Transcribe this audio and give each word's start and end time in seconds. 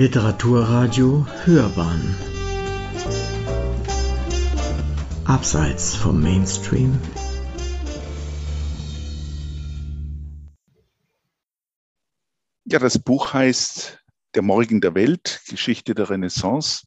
Literaturradio 0.00 1.26
Hörbahn 1.44 2.16
Abseits 5.26 5.94
vom 5.94 6.22
Mainstream 6.22 6.98
Ja, 12.64 12.78
das 12.78 12.98
Buch 12.98 13.34
heißt 13.34 14.02
Der 14.34 14.40
Morgen 14.40 14.80
der 14.80 14.94
Welt, 14.94 15.42
Geschichte 15.46 15.94
der 15.94 16.08
Renaissance. 16.08 16.86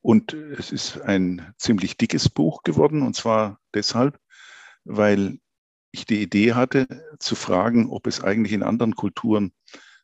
Und 0.00 0.32
es 0.32 0.72
ist 0.72 0.98
ein 1.02 1.52
ziemlich 1.58 1.98
dickes 1.98 2.30
Buch 2.30 2.62
geworden, 2.62 3.02
und 3.02 3.14
zwar 3.14 3.60
deshalb, 3.74 4.18
weil 4.84 5.38
ich 5.90 6.06
die 6.06 6.22
Idee 6.22 6.54
hatte, 6.54 6.86
zu 7.18 7.34
fragen, 7.34 7.90
ob 7.90 8.06
es 8.06 8.24
eigentlich 8.24 8.54
in 8.54 8.62
anderen 8.62 8.94
Kulturen 8.94 9.52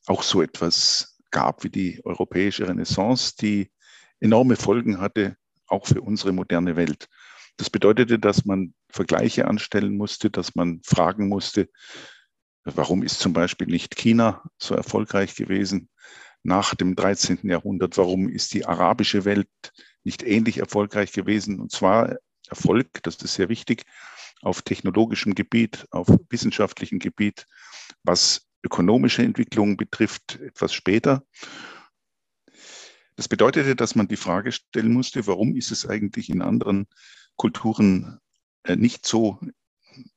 auch 0.04 0.22
so 0.22 0.42
etwas 0.42 1.11
gab 1.32 1.64
wie 1.64 1.70
die 1.70 2.00
europäische 2.04 2.68
Renaissance, 2.68 3.34
die 3.36 3.72
enorme 4.20 4.54
Folgen 4.54 5.00
hatte, 5.00 5.36
auch 5.66 5.86
für 5.86 6.00
unsere 6.00 6.32
moderne 6.32 6.76
Welt. 6.76 7.08
Das 7.56 7.68
bedeutete, 7.68 8.18
dass 8.18 8.44
man 8.44 8.74
Vergleiche 8.88 9.48
anstellen 9.48 9.96
musste, 9.96 10.30
dass 10.30 10.54
man 10.54 10.80
fragen 10.84 11.28
musste, 11.28 11.68
warum 12.64 13.02
ist 13.02 13.18
zum 13.18 13.32
Beispiel 13.32 13.66
nicht 13.66 13.96
China 13.96 14.42
so 14.58 14.74
erfolgreich 14.74 15.34
gewesen 15.34 15.88
nach 16.42 16.74
dem 16.74 16.94
13. 16.94 17.40
Jahrhundert? 17.42 17.98
Warum 17.98 18.28
ist 18.28 18.54
die 18.54 18.64
arabische 18.64 19.24
Welt 19.24 19.48
nicht 20.04 20.22
ähnlich 20.22 20.58
erfolgreich 20.58 21.12
gewesen? 21.12 21.60
Und 21.60 21.72
zwar 21.72 22.16
Erfolg, 22.48 23.02
das 23.02 23.16
ist 23.16 23.34
sehr 23.34 23.48
wichtig, 23.48 23.84
auf 24.42 24.62
technologischem 24.62 25.34
Gebiet, 25.34 25.86
auf 25.90 26.08
wissenschaftlichem 26.28 26.98
Gebiet, 26.98 27.46
was 28.02 28.46
ökonomische 28.62 29.22
Entwicklung 29.22 29.76
betrifft, 29.76 30.40
etwas 30.40 30.72
später. 30.72 31.24
Das 33.16 33.28
bedeutete, 33.28 33.76
dass 33.76 33.94
man 33.94 34.08
die 34.08 34.16
Frage 34.16 34.52
stellen 34.52 34.92
musste, 34.92 35.26
warum 35.26 35.54
ist 35.56 35.70
es 35.70 35.86
eigentlich 35.86 36.30
in 36.30 36.42
anderen 36.42 36.86
Kulturen 37.36 38.18
äh, 38.64 38.76
nicht 38.76 39.06
so 39.06 39.38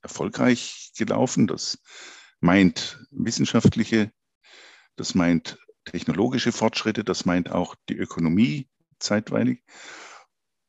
erfolgreich 0.01 0.91
gelaufen? 0.97 1.47
Das 1.47 1.79
meint 2.39 3.05
wissenschaftliche, 3.11 4.11
das 4.95 5.15
meint 5.15 5.57
technologische 5.83 6.51
Fortschritte, 6.51 7.03
das 7.03 7.25
meint 7.25 7.51
auch 7.51 7.75
die 7.89 7.97
Ökonomie 7.97 8.69
zeitweilig. 8.99 9.63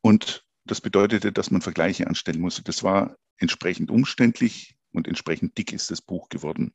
Und 0.01 0.45
das 0.65 0.81
bedeutete, 0.81 1.31
dass 1.31 1.49
man 1.49 1.61
Vergleiche 1.61 2.07
anstellen 2.07 2.41
musste. 2.41 2.61
Das 2.63 2.83
war 2.83 3.15
entsprechend 3.37 3.89
umständlich 3.89 4.75
und 4.91 5.07
entsprechend 5.07 5.57
dick 5.57 5.71
ist 5.71 5.91
das 5.91 6.01
Buch 6.01 6.29
geworden. 6.29 6.73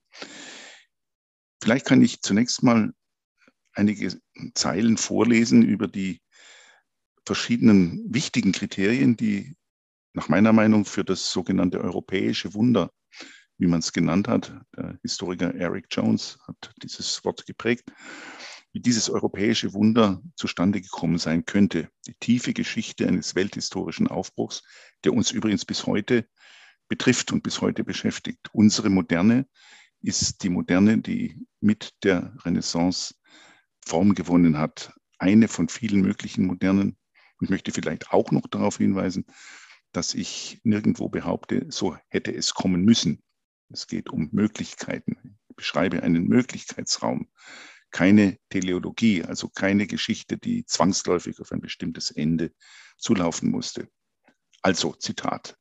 Vielleicht 1.62 1.86
kann 1.86 2.02
ich 2.02 2.22
zunächst 2.22 2.64
mal 2.64 2.92
einige 3.72 4.20
Zeilen 4.55 4.96
vorlesen 4.96 5.62
über 5.62 5.86
die 5.86 6.20
verschiedenen 7.24 8.02
wichtigen 8.12 8.50
Kriterien, 8.50 9.16
die 9.16 9.55
nach 10.12 10.28
meiner 10.28 10.52
Meinung 10.52 10.84
für 10.84 11.05
das 11.05 11.30
sogenannte 11.30 11.80
europäische 11.80 12.52
Wunder, 12.55 12.90
wie 13.58 13.68
man 13.68 13.78
es 13.78 13.92
genannt 13.92 14.27
hat, 14.27 14.52
der 14.77 14.98
Historiker 15.02 15.55
Eric 15.55 15.86
Jones 15.88 16.36
hat 16.48 16.74
dieses 16.83 17.24
Wort 17.24 17.46
geprägt, 17.46 17.92
wie 18.72 18.80
dieses 18.80 19.08
europäische 19.08 19.72
Wunder 19.72 20.20
zustande 20.34 20.80
gekommen 20.80 21.18
sein 21.18 21.44
könnte. 21.44 21.88
Die 22.08 22.14
tiefe 22.14 22.55
Geschichte 22.55 23.06
eines 23.06 23.36
welthistorischen 23.36 24.08
Aufbruchs, 24.08 24.64
der 25.05 25.12
uns 25.12 25.30
übrigens 25.30 25.64
bis 25.64 25.86
heute 25.86 26.27
betrifft 26.88 27.30
und 27.30 27.44
bis 27.44 27.60
heute 27.60 27.84
beschäftigt. 27.84 28.48
Unsere 28.52 28.90
Moderne 28.90 29.46
ist 30.03 30.42
die 30.42 30.48
Moderne, 30.48 30.98
die 30.98 31.47
mit 31.61 31.92
der 32.03 32.36
Renaissance 32.45 33.14
Form 33.84 34.14
gewonnen 34.14 34.58
hat. 34.58 34.92
Eine 35.19 35.48
von 35.48 35.69
vielen 35.69 36.03
möglichen 36.03 36.47
Modernen. 36.47 36.97
Ich 37.40 37.51
möchte 37.51 37.73
vielleicht 37.73 38.12
auch 38.12 38.30
noch 38.30 38.46
darauf 38.48 38.79
hinweisen, 38.79 39.27
dass 39.92 40.14
ich 40.14 40.61
nirgendwo 40.64 41.08
behaupte, 41.08 41.67
so 41.68 41.96
hätte 42.08 42.35
es 42.35 42.55
kommen 42.55 42.85
müssen. 42.85 43.23
Es 43.68 43.86
geht 43.86 44.11
um 44.11 44.29
Möglichkeiten. 44.33 45.39
Ich 45.48 45.57
beschreibe 45.57 46.02
einen 46.02 46.27
Möglichkeitsraum 46.29 47.29
keine 47.92 48.39
Teleologie, 48.48 49.23
also 49.23 49.48
keine 49.48 49.86
Geschichte, 49.86 50.39
die 50.39 50.64
zwangsläufig 50.67 51.39
auf 51.41 51.52
ein 51.52 51.61
bestimmtes 51.61 52.11
Ende 52.11 52.52
zulaufen 52.96 53.51
musste. 53.51 53.89
Also, 54.62 54.95
Zitat. 54.95 55.57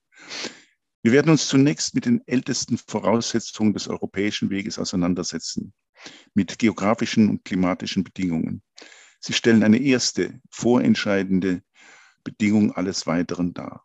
Wir 1.04 1.14
werden 1.14 1.32
uns 1.32 1.48
zunächst 1.48 1.96
mit 1.96 2.06
den 2.06 2.22
ältesten 2.28 2.78
Voraussetzungen 2.78 3.74
des 3.74 3.88
europäischen 3.88 4.52
Weges 4.52 4.78
auseinandersetzen, 4.78 5.74
mit 6.36 6.60
geografischen 6.60 7.30
und 7.30 7.44
klimatischen 7.44 8.04
Bedingungen. 8.04 8.62
Sie 9.20 9.34
stellen 9.34 9.64
eine 9.64 9.80
erste, 9.80 10.40
vorentscheidende 10.52 11.64
Bedingung 12.24 12.72
alles 12.74 13.08
Weiteren 13.08 13.54
dar. 13.54 13.84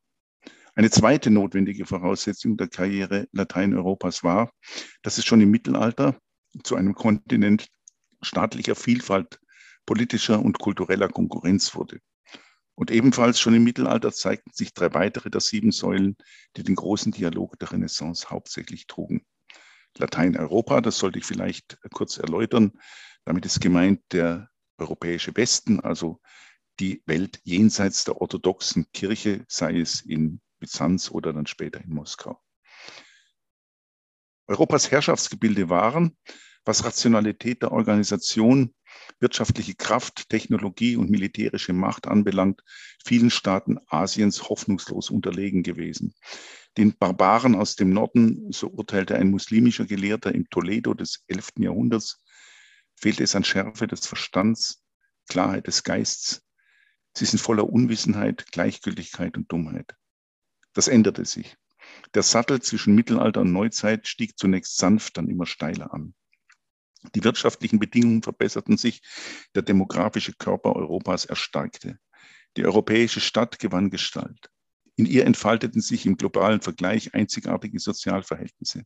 Eine 0.75 0.91
zweite 0.91 1.31
notwendige 1.31 1.87
Voraussetzung 1.87 2.59
der 2.59 2.69
Karriere 2.69 3.29
Lateineuropas 3.33 4.23
war, 4.23 4.53
dass 5.01 5.17
es 5.17 5.25
schon 5.25 5.41
im 5.41 5.51
Mittelalter 5.51 6.21
zu 6.65 6.77
einem 6.77 6.95
Kontinent 6.95 7.69
staatlicher 8.21 8.75
Vielfalt, 8.75 9.41
politischer 9.87 10.39
und 10.41 10.59
kultureller 10.59 11.09
Konkurrenz 11.09 11.75
wurde. 11.75 12.01
Und 12.77 12.91
ebenfalls 12.91 13.41
schon 13.41 13.55
im 13.55 13.65
Mittelalter 13.65 14.13
zeigten 14.13 14.53
sich 14.53 14.75
drei 14.75 14.93
weitere 14.93 15.31
der 15.31 15.41
sieben 15.41 15.73
Säulen, 15.73 16.17
die 16.57 16.63
den 16.63 16.77
großen 16.77 17.11
Dialog 17.11 17.59
der 17.59 17.73
Renaissance 17.73 18.29
hauptsächlich 18.29 18.87
trugen. 18.87 19.25
Lateineuropa, 19.97 20.83
das 20.83 20.99
sollte 20.99 21.19
ich 21.19 21.25
vielleicht 21.25 21.79
kurz 21.93 22.19
erläutern. 22.19 22.73
Damit 23.25 23.47
ist 23.47 23.61
gemeint 23.61 24.03
der 24.13 24.51
europäische 24.77 25.35
Westen, 25.35 25.81
also 25.81 26.21
die 26.79 27.03
Welt 27.07 27.41
jenseits 27.45 28.05
der 28.05 28.21
orthodoxen 28.21 28.87
Kirche, 28.93 29.47
sei 29.49 29.81
es 29.81 30.03
in 30.03 30.43
Byzanz 30.59 31.11
oder 31.11 31.33
dann 31.33 31.47
später 31.47 31.81
in 31.81 31.95
Moskau. 31.95 32.39
Europas 34.47 34.91
Herrschaftsgebilde 34.91 35.71
waren 35.71 36.17
was 36.67 36.85
Rationalität 36.85 37.63
der 37.63 37.73
Organisation, 37.73 38.75
wirtschaftliche 39.21 39.75
Kraft, 39.77 40.29
Technologie 40.29 40.97
und 40.97 41.11
militärische 41.11 41.73
Macht 41.73 42.09
anbelangt, 42.09 42.63
vielen 43.05 43.31
Staaten 43.31 43.79
Asiens 43.87 44.49
hoffnungslos 44.49 45.11
unterlegen 45.11 45.63
gewesen. 45.63 46.15
Den 46.77 46.97
Barbaren 46.99 47.55
aus 47.55 47.77
dem 47.77 47.91
Norden, 47.91 48.53
so 48.53 48.69
urteilte 48.69 49.15
ein 49.15 49.31
muslimischer 49.31 49.87
Gelehrter 49.87 50.35
im 50.35 50.51
Toledo 50.51 50.93
des 50.93 51.25
11. 51.29 51.51
Jahrhunderts, 51.61 52.23
fehlte 52.97 53.23
es 53.23 53.37
an 53.37 53.45
Schärfe 53.45 53.87
des 53.87 54.07
Verstands, 54.07 54.83
Klarheit 55.29 55.69
des 55.69 55.85
Geistes. 55.85 56.43
Sie 57.17 57.25
sind 57.25 57.39
voller 57.39 57.69
Unwissenheit, 57.71 58.51
Gleichgültigkeit 58.51 59.37
und 59.37 59.51
Dummheit. 59.51 59.95
Das 60.75 60.89
änderte 60.89 61.25
sich. 61.25 61.57
Der 62.15 62.23
Sattel 62.23 62.61
zwischen 62.61 62.95
Mittelalter 62.95 63.43
und 63.43 63.53
Neuzeit 63.53 64.09
stieg 64.09 64.37
zunächst 64.37 64.77
sanft, 64.77 65.17
dann 65.17 65.29
immer 65.29 65.47
steiler 65.47 65.95
an. 65.95 66.15
Die 67.15 67.25
wirtschaftlichen 67.25 67.79
Bedingungen 67.79 68.23
verbesserten 68.23 68.77
sich, 68.77 69.03
der 69.55 69.63
demografische 69.63 70.33
Körper 70.33 70.75
Europas 70.77 71.25
erstarkte. 71.25 71.99
Die 72.57 72.65
europäische 72.65 73.21
Stadt 73.21 73.59
gewann 73.59 73.91
Gestalt. 73.91 74.51
In 74.99 75.05
ihr 75.05 75.27
entfalteten 75.27 75.83
sich 75.83 76.07
im 76.07 76.17
globalen 76.17 76.63
Vergleich 76.63 77.15
einzigartige 77.15 77.79
Sozialverhältnisse. 77.79 78.85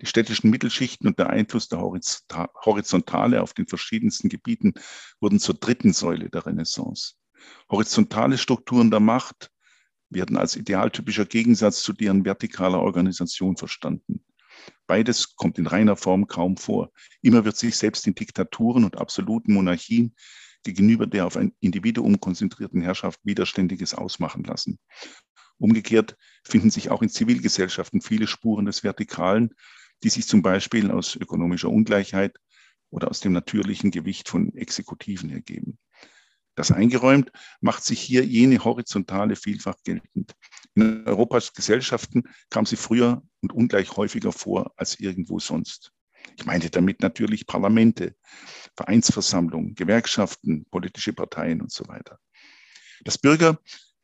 Die 0.00 0.06
städtischen 0.06 0.50
Mittelschichten 0.50 1.08
und 1.08 1.18
der 1.18 1.30
Einfluss 1.30 1.66
der 1.66 1.80
Horizontale 1.80 3.42
auf 3.42 3.54
den 3.54 3.66
verschiedensten 3.66 4.28
Gebieten 4.28 4.74
wurden 5.20 5.40
zur 5.40 5.56
dritten 5.56 5.92
Säule 5.92 6.30
der 6.30 6.46
Renaissance. 6.46 7.14
Horizontale 7.68 8.38
Strukturen 8.38 8.92
der 8.92 9.00
Macht 9.00 9.50
werden 10.10 10.36
als 10.36 10.54
idealtypischer 10.54 11.26
Gegensatz 11.26 11.82
zu 11.82 11.92
deren 11.92 12.24
vertikaler 12.24 12.80
Organisation 12.80 13.56
verstanden. 13.56 14.24
Beides 14.86 15.36
kommt 15.36 15.58
in 15.58 15.66
reiner 15.66 15.96
Form 15.96 16.26
kaum 16.26 16.56
vor. 16.56 16.90
Immer 17.22 17.44
wird 17.44 17.56
sich 17.56 17.76
selbst 17.76 18.06
in 18.06 18.14
Diktaturen 18.14 18.84
und 18.84 18.96
absoluten 18.96 19.52
Monarchien 19.52 20.14
gegenüber 20.62 21.06
der 21.06 21.26
auf 21.26 21.36
ein 21.36 21.52
Individuum 21.60 22.20
konzentrierten 22.20 22.80
Herrschaft 22.82 23.20
Widerständiges 23.22 23.94
ausmachen 23.94 24.44
lassen. 24.44 24.78
Umgekehrt 25.58 26.16
finden 26.44 26.70
sich 26.70 26.90
auch 26.90 27.02
in 27.02 27.08
Zivilgesellschaften 27.08 28.00
viele 28.00 28.26
Spuren 28.26 28.66
des 28.66 28.84
Vertikalen, 28.84 29.54
die 30.02 30.08
sich 30.08 30.26
zum 30.26 30.42
Beispiel 30.42 30.90
aus 30.90 31.16
ökonomischer 31.16 31.68
Ungleichheit 31.68 32.36
oder 32.90 33.08
aus 33.08 33.20
dem 33.20 33.32
natürlichen 33.32 33.90
Gewicht 33.90 34.28
von 34.28 34.54
Exekutiven 34.54 35.30
ergeben. 35.30 35.78
Das 36.54 36.72
eingeräumt 36.72 37.30
macht 37.60 37.84
sich 37.84 38.00
hier 38.00 38.24
jene 38.24 38.64
horizontale 38.64 39.36
Vielfach 39.36 39.76
geltend. 39.84 40.34
In 40.74 41.06
Europas 41.06 41.52
Gesellschaften 41.52 42.24
kam 42.50 42.66
sie 42.66 42.76
früher 42.76 43.22
und 43.40 43.52
ungleich 43.52 43.96
häufiger 43.96 44.32
vor 44.32 44.72
als 44.76 44.98
irgendwo 45.00 45.38
sonst. 45.38 45.92
Ich 46.36 46.46
meinte 46.46 46.70
damit 46.70 47.00
natürlich 47.00 47.46
Parlamente, 47.46 48.14
Vereinsversammlungen, 48.76 49.74
Gewerkschaften, 49.74 50.66
politische 50.70 51.12
Parteien 51.12 51.60
und 51.60 51.72
so 51.72 51.86
weiter. 51.88 52.18
Dass 53.04 53.18
Bürger 53.18 53.58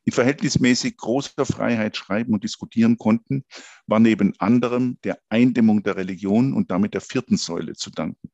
in 0.05 0.13
verhältnismäßig 0.13 0.97
großer 0.97 1.45
Freiheit 1.45 1.97
schreiben 1.97 2.33
und 2.33 2.43
diskutieren 2.43 2.97
konnten, 2.97 3.43
war 3.87 3.99
neben 3.99 4.33
anderem 4.39 4.97
der 5.03 5.19
Eindämmung 5.29 5.83
der 5.83 5.97
Religion 5.97 6.53
und 6.53 6.71
damit 6.71 6.93
der 6.93 7.01
vierten 7.01 7.37
Säule 7.37 7.73
zu 7.73 7.89
danken. 7.89 8.31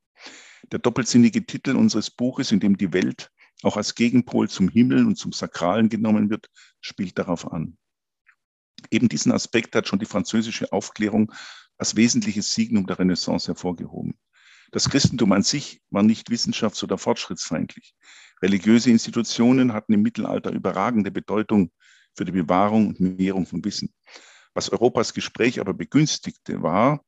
Der 0.70 0.78
doppelsinnige 0.78 1.44
Titel 1.44 1.76
unseres 1.76 2.10
Buches, 2.10 2.52
in 2.52 2.60
dem 2.60 2.76
die 2.76 2.92
Welt 2.92 3.30
auch 3.62 3.76
als 3.76 3.94
Gegenpol 3.94 4.48
zum 4.48 4.68
Himmel 4.68 5.06
und 5.06 5.16
zum 5.16 5.32
Sakralen 5.32 5.88
genommen 5.88 6.30
wird, 6.30 6.48
spielt 6.80 7.18
darauf 7.18 7.50
an. 7.50 7.76
Eben 8.90 9.08
diesen 9.08 9.32
Aspekt 9.32 9.74
hat 9.74 9.88
schon 9.88 9.98
die 9.98 10.06
französische 10.06 10.72
Aufklärung 10.72 11.32
als 11.78 11.96
wesentliches 11.96 12.54
Signum 12.54 12.86
der 12.86 12.98
Renaissance 12.98 13.48
hervorgehoben. 13.48 14.14
Das 14.70 14.88
Christentum 14.88 15.32
an 15.32 15.42
sich 15.42 15.82
war 15.90 16.02
nicht 16.02 16.30
wissenschafts- 16.30 16.82
oder 16.82 16.96
fortschrittsfeindlich. 16.96 17.94
Religiöse 18.42 18.90
Institutionen 18.90 19.72
hatten 19.72 19.92
im 19.92 20.02
Mittelalter 20.02 20.50
überragende 20.50 21.10
Bedeutung 21.10 21.70
für 22.16 22.24
die 22.24 22.32
Bewahrung 22.32 22.88
und 22.88 23.00
Mehrung 23.00 23.46
von 23.46 23.64
Wissen. 23.64 23.92
Was 24.54 24.70
Europas 24.70 25.14
Gespräch 25.14 25.60
aber 25.60 25.74
begünstigte, 25.74 26.62
war, 26.62 27.04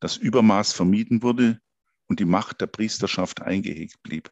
dass 0.00 0.16
Übermaß 0.16 0.72
vermieden 0.72 1.22
wurde 1.22 1.60
und 2.06 2.20
die 2.20 2.24
Macht 2.24 2.60
der 2.60 2.66
Priesterschaft 2.66 3.42
eingehegt 3.42 4.02
blieb. 4.02 4.30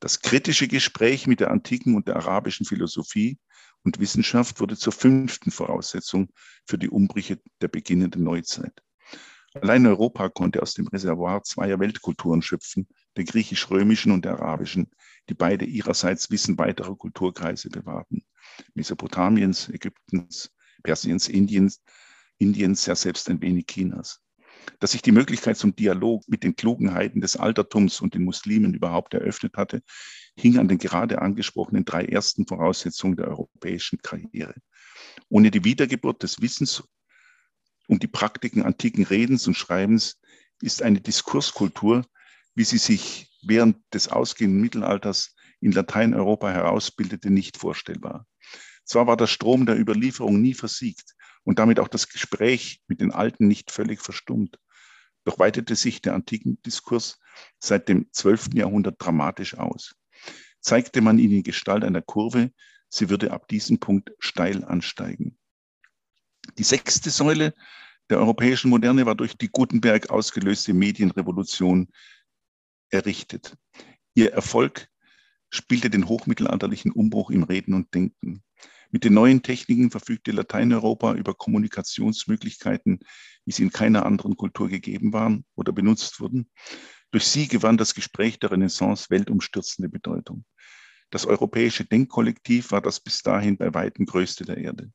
Das 0.00 0.20
kritische 0.20 0.68
Gespräch 0.68 1.26
mit 1.26 1.40
der 1.40 1.50
antiken 1.50 1.94
und 1.94 2.08
der 2.08 2.16
arabischen 2.16 2.66
Philosophie 2.66 3.38
und 3.84 3.98
Wissenschaft 3.98 4.60
wurde 4.60 4.76
zur 4.76 4.92
fünften 4.92 5.50
Voraussetzung 5.50 6.28
für 6.66 6.78
die 6.78 6.88
Umbrüche 6.90 7.40
der 7.60 7.68
beginnenden 7.68 8.24
Neuzeit. 8.24 8.82
Allein 9.54 9.86
Europa 9.86 10.30
konnte 10.30 10.62
aus 10.62 10.74
dem 10.74 10.88
Reservoir 10.88 11.42
zweier 11.42 11.78
Weltkulturen 11.78 12.40
schöpfen, 12.40 12.88
der 13.16 13.24
griechisch-römischen 13.24 14.10
und 14.10 14.24
der 14.24 14.40
arabischen, 14.40 14.90
die 15.28 15.34
beide 15.34 15.66
ihrerseits 15.66 16.30
Wissen 16.30 16.56
weiterer 16.56 16.96
Kulturkreise 16.96 17.68
bewahrten. 17.68 18.24
Mesopotamiens, 18.74 19.68
Ägyptens, 19.68 20.54
Persiens, 20.82 21.28
Indiens, 21.28 21.82
Indiens, 22.38 22.86
ja 22.86 22.94
selbst 22.94 23.28
ein 23.28 23.42
wenig 23.42 23.66
Chinas. 23.66 24.20
Dass 24.80 24.92
sich 24.92 25.02
die 25.02 25.12
Möglichkeit 25.12 25.56
zum 25.56 25.74
Dialog 25.74 26.22
mit 26.28 26.42
den 26.42 26.56
klugen 26.56 26.92
Heiden 26.92 27.20
des 27.20 27.36
Altertums 27.36 28.00
und 28.00 28.14
den 28.14 28.24
Muslimen 28.24 28.74
überhaupt 28.74 29.14
eröffnet 29.14 29.56
hatte, 29.56 29.82
hing 30.36 30.58
an 30.58 30.68
den 30.68 30.78
gerade 30.78 31.20
angesprochenen 31.20 31.84
drei 31.84 32.04
ersten 32.04 32.46
Voraussetzungen 32.46 33.16
der 33.16 33.28
europäischen 33.28 33.98
Karriere. 33.98 34.54
Ohne 35.28 35.50
die 35.50 35.64
Wiedergeburt 35.64 36.22
des 36.22 36.40
Wissens 36.40 36.82
um 37.88 37.98
die 37.98 38.08
Praktiken 38.08 38.62
antiken 38.62 39.04
Redens 39.04 39.46
und 39.46 39.56
Schreibens 39.56 40.20
ist 40.60 40.82
eine 40.82 41.00
Diskurskultur, 41.00 42.04
wie 42.54 42.64
sie 42.64 42.78
sich 42.78 43.30
während 43.42 43.76
des 43.92 44.08
ausgehenden 44.08 44.60
Mittelalters 44.60 45.34
in 45.60 45.72
Lateineuropa 45.72 46.50
herausbildete, 46.50 47.30
nicht 47.30 47.56
vorstellbar. 47.56 48.26
Zwar 48.84 49.06
war 49.06 49.16
der 49.16 49.26
Strom 49.26 49.66
der 49.66 49.78
Überlieferung 49.78 50.40
nie 50.40 50.54
versiegt 50.54 51.14
und 51.44 51.58
damit 51.58 51.80
auch 51.80 51.88
das 51.88 52.08
Gespräch 52.08 52.82
mit 52.86 53.00
den 53.00 53.12
Alten 53.12 53.48
nicht 53.48 53.70
völlig 53.70 54.00
verstummt, 54.00 54.58
doch 55.24 55.38
weitete 55.38 55.76
sich 55.76 56.02
der 56.02 56.14
antiken 56.14 56.60
Diskurs 56.62 57.18
seit 57.58 57.88
dem 57.88 58.08
12. 58.12 58.50
Jahrhundert 58.54 58.96
dramatisch 58.98 59.56
aus 59.56 59.94
zeigte 60.62 61.00
man 61.00 61.18
ihnen 61.18 61.34
die 61.34 61.42
Gestalt 61.42 61.84
einer 61.84 62.00
Kurve, 62.00 62.52
sie 62.88 63.10
würde 63.10 63.32
ab 63.32 63.48
diesem 63.48 63.78
Punkt 63.78 64.12
steil 64.18 64.64
ansteigen. 64.64 65.36
Die 66.56 66.62
sechste 66.62 67.10
Säule 67.10 67.54
der 68.08 68.18
europäischen 68.18 68.70
Moderne 68.70 69.06
war 69.06 69.14
durch 69.14 69.36
die 69.36 69.48
Gutenberg 69.48 70.10
ausgelöste 70.10 70.72
Medienrevolution 70.72 71.88
errichtet. 72.90 73.56
Ihr 74.14 74.32
Erfolg 74.32 74.88
spielte 75.50 75.90
den 75.90 76.08
hochmittelalterlichen 76.08 76.92
Umbruch 76.92 77.30
im 77.30 77.42
Reden 77.42 77.74
und 77.74 77.92
Denken. 77.94 78.42
Mit 78.94 79.04
den 79.04 79.14
neuen 79.14 79.42
Techniken 79.42 79.90
verfügte 79.90 80.32
Lateineuropa 80.32 81.14
über 81.14 81.32
Kommunikationsmöglichkeiten, 81.32 83.00
wie 83.46 83.52
sie 83.52 83.62
in 83.62 83.72
keiner 83.72 84.04
anderen 84.04 84.36
Kultur 84.36 84.68
gegeben 84.68 85.14
waren 85.14 85.46
oder 85.54 85.72
benutzt 85.72 86.20
wurden. 86.20 86.50
Durch 87.10 87.26
sie 87.26 87.48
gewann 87.48 87.78
das 87.78 87.94
Gespräch 87.94 88.38
der 88.38 88.50
Renaissance 88.50 89.06
weltumstürzende 89.08 89.88
Bedeutung. 89.88 90.44
Das 91.08 91.24
europäische 91.24 91.86
Denkkollektiv 91.86 92.70
war 92.70 92.82
das 92.82 93.00
bis 93.00 93.22
dahin 93.22 93.56
bei 93.56 93.72
weitem 93.72 94.04
größte 94.04 94.44
der 94.44 94.58
Erde. 94.58 94.92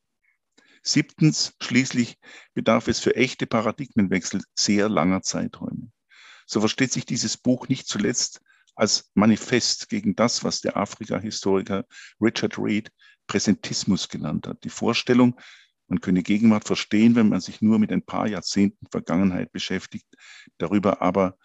Siebtens, 0.83 1.55
schließlich 1.59 2.17
bedarf 2.53 2.88
es 2.88 2.99
für 2.99 3.15
echte 3.15 3.47
Paradigmenwechsel 3.47 4.44
sehr 4.53 4.89
langer 4.89 5.23
Zeiträume. 5.23 5.91
So 6.45 6.59
versteht 6.59 6.91
sich 6.91 7.07
dieses 7.07 7.35
Buch 7.35 7.67
nicht 7.67 7.88
zuletzt 7.88 8.41
als 8.75 9.09
Manifest 9.15 9.89
gegen 9.89 10.15
das, 10.15 10.44
was 10.44 10.61
der 10.61 10.77
Afrika-Historiker 10.77 11.83
Richard 12.21 12.59
Reed 12.59 12.91
Präsentismus 13.27 14.09
genannt 14.09 14.47
hat. 14.47 14.63
Die 14.63 14.69
Vorstellung, 14.69 15.39
man 15.88 16.01
könne 16.01 16.24
Gegenwart 16.24 16.65
verstehen, 16.65 17.15
wenn 17.15 17.29
man 17.29 17.41
sich 17.41 17.62
nur 17.62 17.79
mit 17.79 17.91
ein 17.91 18.01
paar 18.01 18.27
Jahrzehnten 18.27 18.88
Vergangenheit 18.91 19.51
beschäftigt, 19.51 20.07
darüber 20.57 21.01
aber 21.01 21.38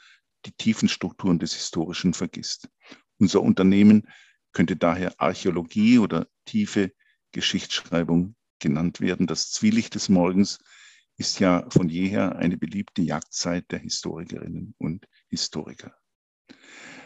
die 0.47 0.53
tiefen 0.53 0.89
Strukturen 0.89 1.39
des 1.39 1.55
Historischen 1.55 2.15
vergisst. 2.15 2.69
Unser 3.19 3.43
Unternehmen 3.43 4.09
könnte 4.53 4.77
daher 4.77 5.15
Archäologie 5.21 5.99
oder 5.99 6.27
tiefe 6.45 6.93
Geschichtsschreibung 7.33 8.35
genannt 8.59 9.01
werden. 9.01 9.27
Das 9.27 9.51
Zwielicht 9.51 9.95
des 9.95 10.09
Morgens 10.09 10.59
ist 11.17 11.41
ja 11.41 11.69
von 11.71 11.89
jeher 11.89 12.37
eine 12.37 12.57
beliebte 12.57 13.03
Jagdzeit 13.03 13.71
der 13.71 13.79
Historikerinnen 13.79 14.75
und 14.79 15.07
Historiker. 15.29 15.95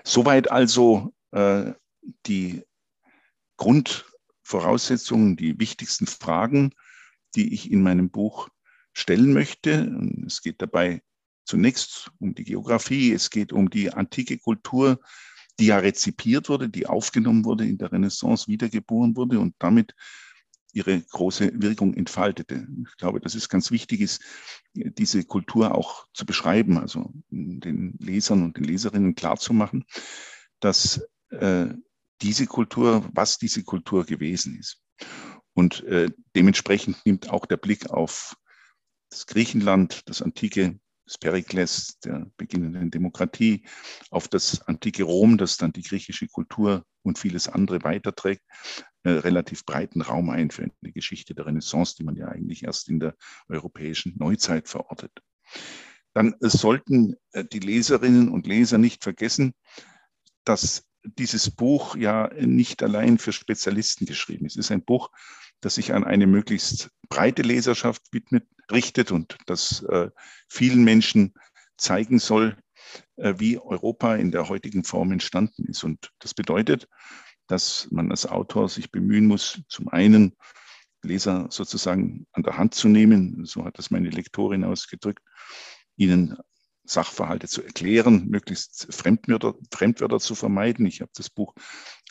Soweit 0.05 0.51
also 0.51 1.13
äh, 1.33 1.73
die 2.27 2.63
Grundvoraussetzungen, 4.47 5.37
die 5.37 5.59
wichtigsten 5.59 6.07
Fragen, 6.07 6.73
die 7.35 7.53
ich 7.53 7.71
in 7.71 7.83
meinem 7.83 8.11
Buch 8.11 8.49
stellen 8.93 9.33
möchte. 9.33 9.93
Es 10.25 10.41
geht 10.41 10.63
dabei 10.63 11.03
zunächst 11.45 12.13
um 12.21 12.35
die 12.35 12.45
Geografie, 12.45 13.13
es 13.13 13.31
geht 13.31 13.53
um 13.53 13.71
die 13.71 13.93
antike 13.93 14.39
Kultur, 14.39 15.01
die 15.59 15.67
ja 15.67 15.79
rezipiert 15.79 16.49
wurde, 16.49 16.69
die 16.69 16.87
aufgenommen 16.87 17.45
wurde, 17.45 17.67
in 17.67 17.79
der 17.79 17.91
Renaissance 17.91 18.47
wiedergeboren 18.47 19.17
wurde 19.17 19.41
und 19.41 19.55
damit 19.59 19.95
ihre 20.73 21.01
große 21.01 21.51
Wirkung 21.55 21.95
entfaltete. 21.95 22.69
Ich 22.89 22.97
glaube, 22.99 23.21
dass 23.21 23.35
es 23.35 23.49
ganz 23.49 23.73
wichtig 23.73 24.01
ist, 24.01 24.23
diese 24.75 25.25
Kultur 25.25 25.75
auch 25.75 26.07
zu 26.13 26.25
beschreiben, 26.25 26.79
also 26.79 27.11
den 27.31 27.97
Lesern 27.99 28.45
und 28.45 28.57
den 28.57 28.65
Leserinnen 28.65 29.17
klarzumachen, 29.17 29.85
dass 30.61 31.01
äh, 31.31 31.69
diese 32.23 32.47
Kultur, 32.47 33.09
was 33.13 33.39
diese 33.39 33.63
Kultur 33.65 34.05
gewesen 34.05 34.59
ist. 34.59 34.83
Und 35.55 35.85
äh, 35.85 36.11
dementsprechend 36.35 37.05
nimmt 37.05 37.31
auch 37.31 37.47
der 37.47 37.57
Blick 37.57 37.91
auf 37.91 38.37
das 39.11 39.27
Griechenland, 39.27 40.03
das 40.07 40.23
antike 40.23 40.79
des 41.07 41.19
Perikles, 41.19 41.99
der 42.01 42.27
beginnenden 42.37 42.91
Demokratie, 42.91 43.65
auf 44.11 44.29
das 44.29 44.61
antike 44.63 45.05
Rom, 45.05 45.39
das 45.39 45.57
dann 45.57 45.73
die 45.73 45.83
griechische 45.83 46.27
Kultur 46.27 46.85
und 47.03 47.19
vieles 47.19 47.49
andere 47.49 47.85
weiterträgt, 47.85 48.43
äh, 49.05 49.11
relativ 49.11 49.65
breiten 49.65 50.03
Raum 50.03 50.31
ein 50.31 50.51
für 50.51 50.63
eine 50.65 50.93
Geschichte 50.93 51.35
der 51.35 51.47
Renaissance, 51.47 51.95
die 51.97 52.05
man 52.05 52.17
ja 52.17 52.27
eigentlich 52.29 52.65
erst 52.65 52.89
in 52.89 52.99
der 52.99 53.15
europäischen 53.49 54.15
Neuzeit 54.19 54.69
verortet. 54.69 55.13
Dann 56.13 56.35
sollten 56.41 57.15
äh, 57.33 57.45
die 57.45 57.61
Leserinnen 57.61 58.29
und 58.29 58.47
Leser 58.47 58.79
nicht 58.79 59.05
vergessen, 59.05 59.55
dass 60.45 60.86
dieses 61.19 61.51
Buch 61.51 61.97
ja 61.97 62.31
nicht 62.35 62.83
allein 62.83 63.19
für 63.19 63.33
Spezialisten 63.33 64.07
geschrieben 64.07 64.47
ist. 64.47 64.57
Es 64.57 64.67
ist 64.67 64.73
ein 64.73 64.85
Buch, 64.85 65.11
das 65.61 65.77
sich 65.77 65.93
an 65.93 66.05
eine 66.05 66.27
möglichst 66.27 66.91
breite 67.09 67.43
Leserschaft 67.43 68.03
widmet, 68.13 68.47
richtet 68.71 69.13
und 69.13 69.39
das 69.47 69.83
äh, 69.85 70.11
vielen 70.49 70.85
Menschen 70.85 71.35
zeigen 71.77 72.19
soll, 72.19 72.57
äh, 73.17 73.35
wie 73.39 73.59
Europa 73.59 74.17
in 74.17 74.31
der 74.31 74.49
heutigen 74.49 74.85
Form 74.85 75.13
entstanden 75.13 75.67
ist. 75.67 75.85
Und 75.85 76.13
das 76.19 76.35
bedeutet, 76.35 76.89
dass 77.47 77.89
man 77.91 78.11
als 78.11 78.27
Autor 78.27 78.69
sich 78.69 78.91
bemühen 78.91 79.27
muss, 79.27 79.63
zum 79.69 79.89
einen 79.89 80.37
Leser 81.03 81.47
sozusagen 81.51 82.27
an 82.33 82.43
der 82.43 82.59
Hand 82.59 82.75
zu 82.75 82.89
nehmen, 82.89 83.45
so 83.45 83.65
hat 83.65 83.79
das 83.79 83.91
meine 83.91 84.11
Lektorin 84.11 84.65
ausgedrückt, 84.65 85.23
ihnen 85.97 86.37
Sachverhalte 86.87 87.49
zu 87.49 87.63
erklären, 87.63 88.27
möglichst 88.29 88.93
Fremdwörter, 88.95 89.55
Fremdwörter 89.71 90.21
zu 90.21 90.35
vermeiden. 90.35 90.87
Ich 90.87 91.01
habe 91.01 91.11
das 91.15 91.31
Buch 91.31 91.55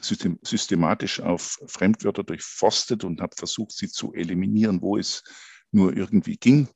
systematisch 0.01 1.21
auf 1.21 1.59
Fremdwörter 1.67 2.23
durchforstet 2.23 3.03
und 3.03 3.21
habe 3.21 3.35
versucht, 3.35 3.71
sie 3.71 3.89
zu 3.89 4.13
eliminieren, 4.13 4.81
wo 4.81 4.97
es 4.97 5.23
nur 5.71 5.95
irgendwie 5.95 6.37
ging. 6.37 6.67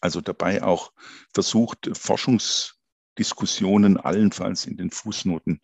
Also 0.00 0.20
dabei 0.20 0.62
auch 0.62 0.92
versucht, 1.34 1.90
Forschungsdiskussionen 1.92 3.98
allenfalls 3.98 4.66
in 4.66 4.76
den 4.76 4.90
Fußnoten 4.90 5.60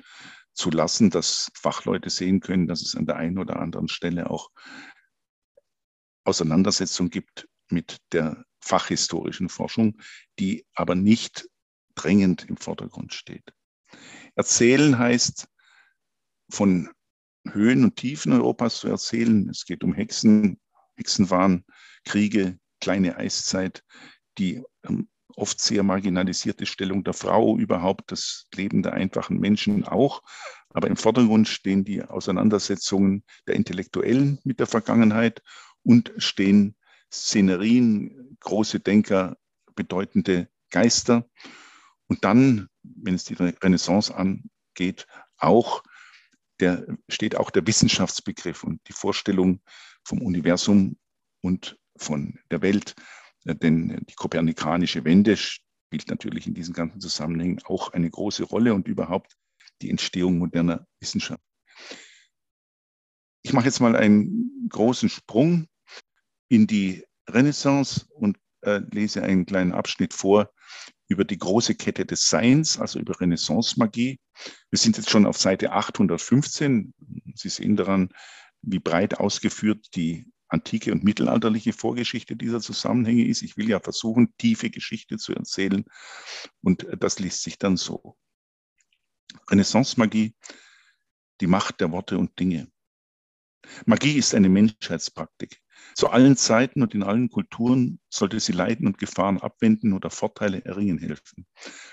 zu 0.52 0.70
lassen, 0.70 1.10
dass 1.10 1.50
Fachleute 1.54 2.10
sehen 2.10 2.40
können, 2.40 2.66
dass 2.66 2.82
es 2.82 2.94
an 2.94 3.06
der 3.06 3.16
einen 3.16 3.38
oder 3.38 3.56
anderen 3.56 3.88
Stelle 3.88 4.30
auch 4.30 4.50
Auseinandersetzung 6.24 7.10
gibt 7.10 7.48
mit 7.70 7.98
der 8.12 8.44
fachhistorischen 8.66 9.48
Forschung, 9.48 9.98
die 10.38 10.66
aber 10.74 10.94
nicht 10.94 11.48
drängend 11.94 12.44
im 12.48 12.56
Vordergrund 12.56 13.14
steht. 13.14 13.54
Erzählen 14.34 14.98
heißt, 14.98 15.48
von 16.50 16.90
Höhen 17.50 17.84
und 17.84 17.96
Tiefen 17.96 18.32
Europas 18.32 18.78
zu 18.78 18.88
erzählen. 18.88 19.48
Es 19.48 19.64
geht 19.64 19.84
um 19.84 19.94
Hexen, 19.94 20.58
Hexenwahn, 20.96 21.64
Kriege, 22.04 22.58
kleine 22.80 23.16
Eiszeit, 23.16 23.82
die 24.38 24.62
ähm, 24.84 25.08
oft 25.36 25.60
sehr 25.60 25.82
marginalisierte 25.82 26.66
Stellung 26.66 27.04
der 27.04 27.14
Frau, 27.14 27.56
überhaupt 27.58 28.10
das 28.10 28.46
Leben 28.54 28.82
der 28.82 28.94
einfachen 28.94 29.38
Menschen 29.38 29.84
auch. 29.84 30.22
Aber 30.70 30.88
im 30.88 30.96
Vordergrund 30.96 31.48
stehen 31.48 31.84
die 31.84 32.02
Auseinandersetzungen 32.02 33.24
der 33.46 33.54
Intellektuellen 33.54 34.40
mit 34.44 34.60
der 34.60 34.66
Vergangenheit 34.66 35.42
und 35.82 36.12
stehen 36.18 36.76
Szenerien, 37.12 38.36
große 38.40 38.80
Denker, 38.80 39.36
bedeutende 39.74 40.48
Geister. 40.70 41.28
Und 42.08 42.24
dann, 42.24 42.68
wenn 42.82 43.14
es 43.14 43.24
die 43.24 43.34
Renaissance 43.34 44.14
angeht, 44.14 45.06
auch 45.38 45.82
der, 46.60 46.86
steht 47.08 47.36
auch 47.36 47.50
der 47.50 47.66
Wissenschaftsbegriff 47.66 48.64
und 48.64 48.80
die 48.88 48.92
Vorstellung 48.92 49.60
vom 50.04 50.22
Universum 50.22 50.96
und 51.42 51.78
von 51.96 52.38
der 52.50 52.62
Welt. 52.62 52.94
Denn 53.44 54.04
die 54.08 54.14
kopernikanische 54.14 55.04
Wende 55.04 55.36
spielt 55.36 56.08
natürlich 56.08 56.46
in 56.46 56.54
diesen 56.54 56.74
ganzen 56.74 57.00
Zusammenhängen 57.00 57.60
auch 57.64 57.92
eine 57.92 58.10
große 58.10 58.44
Rolle 58.44 58.74
und 58.74 58.88
überhaupt 58.88 59.36
die 59.82 59.90
Entstehung 59.90 60.38
moderner 60.38 60.86
Wissenschaft. 61.00 61.42
Ich 63.42 63.52
mache 63.52 63.66
jetzt 63.66 63.80
mal 63.80 63.94
einen 63.94 64.66
großen 64.68 65.08
Sprung 65.08 65.68
in 66.48 66.66
die 66.66 67.04
Renaissance 67.28 68.06
und 68.10 68.38
äh, 68.62 68.80
lese 68.90 69.22
einen 69.22 69.46
kleinen 69.46 69.72
Abschnitt 69.72 70.14
vor 70.14 70.52
über 71.08 71.24
die 71.24 71.38
große 71.38 71.74
Kette 71.74 72.04
des 72.04 72.28
Seins, 72.28 72.78
also 72.78 72.98
über 72.98 73.20
Renaissance-Magie. 73.20 74.18
Wir 74.70 74.78
sind 74.78 74.96
jetzt 74.96 75.10
schon 75.10 75.26
auf 75.26 75.38
Seite 75.38 75.72
815. 75.72 76.94
Sie 77.34 77.48
sehen 77.48 77.76
daran, 77.76 78.10
wie 78.62 78.80
breit 78.80 79.18
ausgeführt 79.18 79.94
die 79.94 80.26
antike 80.48 80.92
und 80.92 81.04
mittelalterliche 81.04 81.72
Vorgeschichte 81.72 82.36
dieser 82.36 82.60
Zusammenhänge 82.60 83.26
ist. 83.26 83.42
Ich 83.42 83.56
will 83.56 83.68
ja 83.68 83.80
versuchen, 83.80 84.34
tiefe 84.38 84.70
Geschichte 84.70 85.16
zu 85.16 85.32
erzählen 85.34 85.84
und 86.62 86.86
das 86.98 87.18
liest 87.18 87.42
sich 87.42 87.58
dann 87.58 87.76
so. 87.76 88.16
Renaissance-Magie, 89.50 90.34
die 91.40 91.46
Macht 91.46 91.80
der 91.80 91.90
Worte 91.92 92.18
und 92.18 92.38
Dinge. 92.38 92.70
Magie 93.84 94.16
ist 94.16 94.34
eine 94.34 94.48
Menschheitspraktik. 94.48 95.60
Zu 95.94 96.08
allen 96.10 96.36
Zeiten 96.36 96.82
und 96.82 96.94
in 96.94 97.02
allen 97.02 97.30
Kulturen 97.30 98.00
sollte 98.08 98.38
sie 98.40 98.52
Leiden 98.52 98.86
und 98.86 98.98
Gefahren 98.98 99.38
abwenden 99.40 99.92
oder 99.92 100.10
Vorteile 100.10 100.64
erringen 100.64 100.98
helfen. 100.98 101.46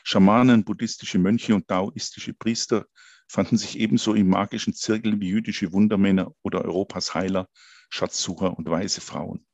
Schamanen, 0.03 0.63
buddhistische 0.63 1.19
Mönche 1.19 1.55
und 1.55 1.71
daoistische 1.71 2.33
Priester 2.33 2.85
fanden 3.27 3.57
sich 3.57 3.79
ebenso 3.79 4.13
im 4.13 4.29
magischen 4.29 4.73
Zirkel 4.73 5.19
wie 5.19 5.29
jüdische 5.29 5.71
Wundermänner 5.71 6.33
oder 6.41 6.63
Europas 6.65 7.13
Heiler, 7.13 7.47
Schatzsucher 7.89 8.57
und 8.57 8.69
weise 8.69 9.01
Frauen. 9.01 9.45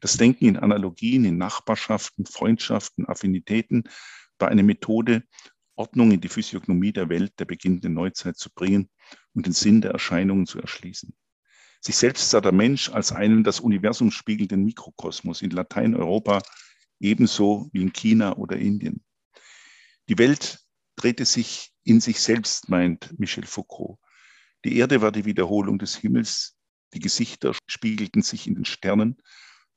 Das 0.00 0.16
Denken 0.16 0.46
in 0.46 0.56
Analogien, 0.56 1.24
in 1.24 1.38
Nachbarschaften, 1.38 2.26
Freundschaften, 2.26 3.08
Affinitäten 3.08 3.84
war 4.38 4.48
eine 4.48 4.62
Methode, 4.62 5.24
Ordnung 5.74 6.12
in 6.12 6.20
die 6.20 6.28
Physiognomie 6.28 6.92
der 6.92 7.08
Welt 7.08 7.38
der 7.38 7.44
beginnenden 7.44 7.94
Neuzeit 7.94 8.36
zu 8.36 8.50
bringen 8.50 8.90
und 9.34 9.46
den 9.46 9.52
Sinn 9.52 9.80
der 9.80 9.92
Erscheinungen 9.92 10.46
zu 10.46 10.60
erschließen. 10.60 11.14
Sich 11.80 11.96
selbst 11.96 12.30
sah 12.30 12.40
der 12.40 12.52
Mensch 12.52 12.90
als 12.90 13.12
einen 13.12 13.44
das 13.44 13.60
Universum 13.60 14.10
spiegelnden 14.10 14.64
Mikrokosmos 14.64 15.42
in 15.42 15.50
Lateineuropa 15.50 16.42
ebenso 17.00 17.68
wie 17.72 17.82
in 17.82 17.92
China 17.92 18.36
oder 18.36 18.56
Indien. 18.56 19.04
Die 20.08 20.18
Welt 20.18 20.60
drehte 20.96 21.24
sich 21.24 21.72
in 21.84 22.00
sich 22.00 22.20
selbst, 22.20 22.68
meint 22.68 23.18
Michel 23.18 23.46
Foucault. 23.46 23.98
Die 24.64 24.76
Erde 24.76 25.00
war 25.00 25.12
die 25.12 25.24
Wiederholung 25.24 25.78
des 25.78 25.96
Himmels, 25.96 26.56
die 26.94 26.98
Gesichter 27.00 27.54
spiegelten 27.68 28.22
sich 28.22 28.46
in 28.46 28.54
den 28.54 28.64
Sternen 28.64 29.16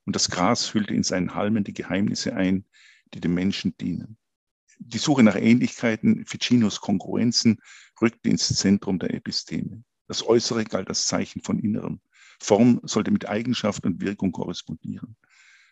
und 0.05 0.15
das 0.15 0.29
Gras 0.29 0.74
hüllte 0.74 0.96
in 0.96 1.03
seinen 1.03 1.36
Halmen 1.36 1.63
die 1.63 1.74
Geheimnisse 1.74 2.36
ein, 2.36 2.65
die 3.13 3.20
dem 3.20 3.34
Menschen 3.34 3.75
dienen. 3.77 4.17
Die 4.79 4.98
Suche 4.98 5.22
nach 5.22 5.36
Ähnlichkeiten, 5.36 6.25
Ficinos 6.25 6.81
Kongruenzen, 6.81 7.60
rückte 8.01 8.29
ins 8.29 8.48
Zentrum 8.55 8.98
der 8.98 9.13
Episteme. 9.13 9.84
Das 10.11 10.27
Äußere 10.27 10.65
galt 10.65 10.89
als 10.89 11.05
Zeichen 11.05 11.41
von 11.41 11.57
Innerem. 11.57 12.01
Form 12.37 12.81
sollte 12.83 13.11
mit 13.11 13.29
Eigenschaft 13.29 13.85
und 13.85 14.01
Wirkung 14.01 14.33
korrespondieren. 14.33 15.15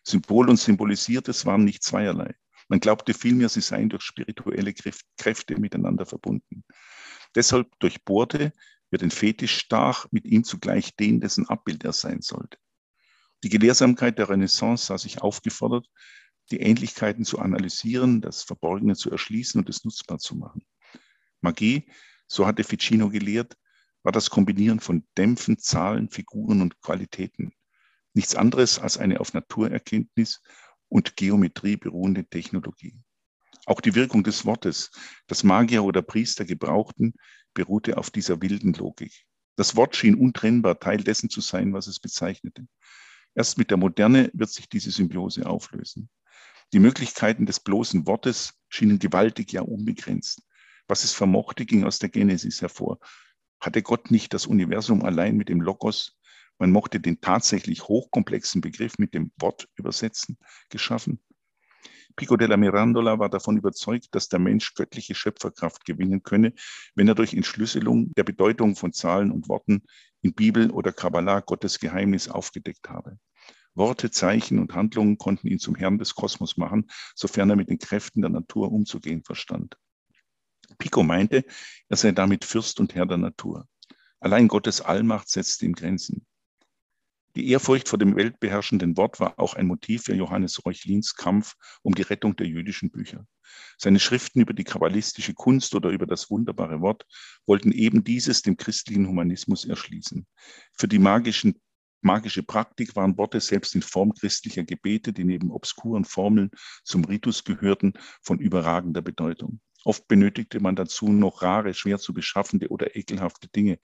Symbol 0.05 0.49
und 0.49 0.55
Symbolisiertes 0.55 1.45
waren 1.45 1.65
nicht 1.65 1.83
zweierlei. 1.83 2.33
Man 2.69 2.79
glaubte 2.79 3.13
vielmehr, 3.13 3.49
sie 3.49 3.59
seien 3.59 3.89
durch 3.89 4.03
spirituelle 4.03 4.73
Kräfte 5.17 5.59
miteinander 5.59 6.05
verbunden. 6.05 6.63
Deshalb 7.35 7.67
durchbohrte, 7.79 8.53
wer 8.89 8.99
den 8.99 9.11
Fetisch 9.11 9.57
stach, 9.57 10.07
mit 10.11 10.23
ihm 10.23 10.45
zugleich 10.45 10.95
den, 10.95 11.19
dessen 11.19 11.49
Abbild 11.49 11.83
er 11.83 11.91
sein 11.91 12.21
sollte. 12.21 12.57
Die 13.43 13.49
Gelehrsamkeit 13.49 14.17
der 14.19 14.29
Renaissance 14.29 14.85
sah 14.85 14.97
sich 14.97 15.21
aufgefordert, 15.21 15.85
die 16.49 16.61
Ähnlichkeiten 16.61 17.25
zu 17.25 17.39
analysieren, 17.39 18.21
das 18.21 18.43
Verborgene 18.43 18.95
zu 18.95 19.11
erschließen 19.11 19.59
und 19.59 19.67
es 19.67 19.83
nutzbar 19.83 20.17
zu 20.17 20.37
machen. 20.37 20.65
Magie, 21.41 21.91
so 22.25 22.47
hatte 22.47 22.63
Ficino 22.63 23.09
gelehrt, 23.09 23.57
war 24.03 24.11
das 24.11 24.29
Kombinieren 24.29 24.79
von 24.79 25.05
Dämpfen, 25.17 25.57
Zahlen, 25.57 26.09
Figuren 26.09 26.61
und 26.61 26.81
Qualitäten. 26.81 27.51
Nichts 28.13 28.35
anderes 28.35 28.79
als 28.79 28.97
eine 28.97 29.19
auf 29.19 29.33
Naturerkenntnis 29.33 30.41
und 30.87 31.15
Geometrie 31.15 31.77
beruhende 31.77 32.25
Technologie. 32.25 32.97
Auch 33.65 33.81
die 33.81 33.95
Wirkung 33.95 34.23
des 34.23 34.45
Wortes, 34.45 34.91
das 35.27 35.43
Magier 35.43 35.83
oder 35.83 36.01
Priester 36.01 36.45
gebrauchten, 36.45 37.13
beruhte 37.53 37.97
auf 37.97 38.09
dieser 38.09 38.41
wilden 38.41 38.73
Logik. 38.73 39.25
Das 39.55 39.75
Wort 39.75 39.95
schien 39.95 40.15
untrennbar 40.15 40.79
Teil 40.79 41.03
dessen 41.03 41.29
zu 41.29 41.41
sein, 41.41 41.73
was 41.73 41.87
es 41.87 41.99
bezeichnete. 41.99 42.67
Erst 43.35 43.57
mit 43.57 43.69
der 43.69 43.77
Moderne 43.77 44.31
wird 44.33 44.49
sich 44.49 44.69
diese 44.69 44.91
Symbiose 44.91 45.45
auflösen. 45.45 46.09
Die 46.73 46.79
Möglichkeiten 46.79 47.45
des 47.45 47.59
bloßen 47.59 48.07
Wortes 48.07 48.53
schienen 48.69 48.99
gewaltig, 48.99 49.51
ja 49.51 49.61
unbegrenzt. 49.61 50.41
Was 50.87 51.03
es 51.03 51.13
vermochte, 51.13 51.65
ging 51.65 51.83
aus 51.83 51.99
der 51.99 52.09
Genesis 52.09 52.61
hervor. 52.61 52.99
Hatte 53.59 53.81
Gott 53.81 54.11
nicht 54.11 54.33
das 54.33 54.45
Universum 54.45 55.03
allein 55.03 55.35
mit 55.35 55.49
dem 55.49 55.61
Logos, 55.61 56.17
man 56.59 56.71
mochte 56.71 56.99
den 56.99 57.21
tatsächlich 57.21 57.83
hochkomplexen 57.87 58.61
Begriff 58.61 58.97
mit 58.97 59.13
dem 59.13 59.31
Wort 59.37 59.69
übersetzen, 59.75 60.37
geschaffen? 60.69 61.21
Pico 62.15 62.35
della 62.35 62.57
Mirandola 62.57 63.17
war 63.17 63.29
davon 63.29 63.55
überzeugt, 63.57 64.09
dass 64.11 64.27
der 64.27 64.39
Mensch 64.39 64.73
göttliche 64.73 65.15
Schöpferkraft 65.15 65.85
gewinnen 65.85 66.21
könne, 66.21 66.53
wenn 66.95 67.07
er 67.07 67.15
durch 67.15 67.33
Entschlüsselung 67.33 68.13
der 68.15 68.25
Bedeutung 68.25 68.75
von 68.75 68.91
Zahlen 68.91 69.31
und 69.31 69.47
Worten 69.47 69.83
in 70.21 70.33
Bibel 70.33 70.69
oder 70.71 70.91
Kabbalah 70.91 71.39
Gottes 71.39 71.79
Geheimnis 71.79 72.27
aufgedeckt 72.27 72.89
habe. 72.89 73.19
Worte, 73.73 74.11
Zeichen 74.11 74.59
und 74.59 74.73
Handlungen 74.73 75.17
konnten 75.17 75.47
ihn 75.47 75.59
zum 75.59 75.75
Herrn 75.75 75.97
des 75.97 76.15
Kosmos 76.15 76.57
machen, 76.57 76.89
sofern 77.15 77.49
er 77.49 77.55
mit 77.55 77.69
den 77.69 77.79
Kräften 77.79 78.21
der 78.21 78.31
Natur 78.31 78.71
umzugehen 78.71 79.23
verstand. 79.23 79.77
Pico 80.79 81.03
meinte, 81.03 81.45
er 81.89 81.97
sei 81.97 82.11
damit 82.11 82.45
Fürst 82.45 82.79
und 82.79 82.95
Herr 82.95 83.05
der 83.05 83.17
Natur. 83.17 83.67
Allein 84.19 84.47
Gottes 84.47 84.81
Allmacht 84.81 85.29
setzte 85.29 85.65
ihm 85.65 85.73
Grenzen. 85.73 86.25
Die 87.35 87.51
Ehrfurcht 87.51 87.87
vor 87.87 87.99
dem 87.99 88.15
weltbeherrschenden 88.15 88.97
Wort 88.97 89.19
war 89.19 89.37
auch 89.37 89.53
ein 89.53 89.67
Motiv 89.67 90.03
für 90.03 90.15
Johannes 90.15 90.65
Reuchlins 90.65 91.15
Kampf 91.15 91.55
um 91.83 91.93
die 91.93 92.01
Rettung 92.01 92.35
der 92.35 92.47
jüdischen 92.47 92.89
Bücher. 92.89 93.27
Seine 93.77 93.99
Schriften 93.99 94.41
über 94.41 94.53
die 94.53 94.63
kabbalistische 94.63 95.33
Kunst 95.33 95.75
oder 95.75 95.89
über 95.89 96.07
das 96.07 96.29
wunderbare 96.31 96.81
Wort 96.81 97.05
wollten 97.45 97.71
eben 97.71 98.03
dieses 98.03 98.41
dem 98.41 98.57
christlichen 98.57 99.07
Humanismus 99.07 99.65
erschließen. 99.65 100.25
Für 100.73 100.87
die 100.87 100.99
magischen 100.99 101.61
magische 102.01 102.43
Praktik 102.43 102.95
waren 102.95 103.17
Worte 103.17 103.41
selbst 103.41 103.75
in 103.75 103.81
Form 103.81 104.13
christlicher 104.13 104.63
Gebete, 104.63 105.13
die 105.13 105.25
neben 105.25 105.51
obskuren 105.51 106.05
Formeln 106.05 106.49
zum 106.83 107.03
Ritus 107.03 107.43
gehörten, 107.43 107.93
von 108.21 108.39
überragender 108.39 109.01
Bedeutung. 109.01 109.59
Oft 109.85 110.07
benötigte 110.07 110.59
man 110.59 110.75
dazu 110.75 111.09
noch 111.09 111.41
rare, 111.41 111.73
schwer 111.73 111.99
zu 111.99 112.13
beschaffende 112.13 112.69
oder 112.69 112.95
ekelhafte 112.95 113.47
Dinge, 113.47 113.79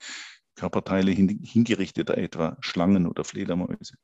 Körperteile 0.54 1.10
hingerichteter 1.12 2.16
etwa 2.16 2.56
Schlangen 2.60 3.06
oder 3.06 3.24
Fledermäuse. 3.24 3.96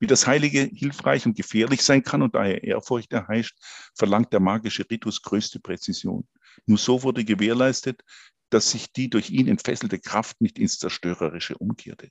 Wie 0.00 0.06
das 0.06 0.26
Heilige 0.26 0.60
hilfreich 0.72 1.26
und 1.26 1.36
gefährlich 1.36 1.82
sein 1.82 2.02
kann 2.02 2.22
und 2.22 2.34
daher 2.34 2.62
Ehrfurcht 2.62 3.12
erheischt, 3.12 3.58
verlangt 3.94 4.32
der 4.32 4.40
magische 4.40 4.88
Ritus 4.88 5.22
größte 5.22 5.60
Präzision. 5.60 6.26
Nur 6.66 6.78
so 6.78 7.02
wurde 7.02 7.24
gewährleistet, 7.24 8.02
dass 8.50 8.70
sich 8.70 8.92
die 8.92 9.10
durch 9.10 9.30
ihn 9.30 9.48
entfesselte 9.48 9.98
Kraft 9.98 10.40
nicht 10.40 10.58
ins 10.58 10.78
Zerstörerische 10.78 11.58
umkehrte. 11.58 12.10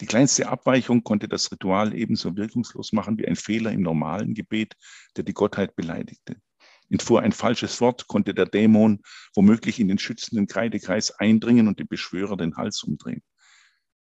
Die 0.00 0.06
kleinste 0.06 0.48
Abweichung 0.48 1.04
konnte 1.04 1.28
das 1.28 1.52
Ritual 1.52 1.94
ebenso 1.94 2.34
wirkungslos 2.36 2.92
machen 2.92 3.18
wie 3.18 3.28
ein 3.28 3.36
Fehler 3.36 3.70
im 3.70 3.82
normalen 3.82 4.32
Gebet, 4.34 4.74
der 5.16 5.24
die 5.24 5.34
Gottheit 5.34 5.76
beleidigte. 5.76 6.40
Entfuhr 6.90 7.22
ein 7.22 7.32
falsches 7.32 7.80
Wort, 7.80 8.08
konnte 8.08 8.34
der 8.34 8.46
Dämon 8.46 9.00
womöglich 9.34 9.78
in 9.78 9.88
den 9.88 9.98
schützenden 9.98 10.46
Kreidekreis 10.46 11.12
eindringen 11.12 11.68
und 11.68 11.78
dem 11.78 11.86
Beschwörer 11.86 12.36
den 12.36 12.56
Hals 12.56 12.82
umdrehen. 12.82 13.22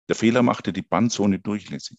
Der 0.07 0.15
Fehler 0.15 0.43
machte 0.43 0.71
die 0.71 0.83
Bandzone 0.83 1.39
durchlässig. 1.39 1.97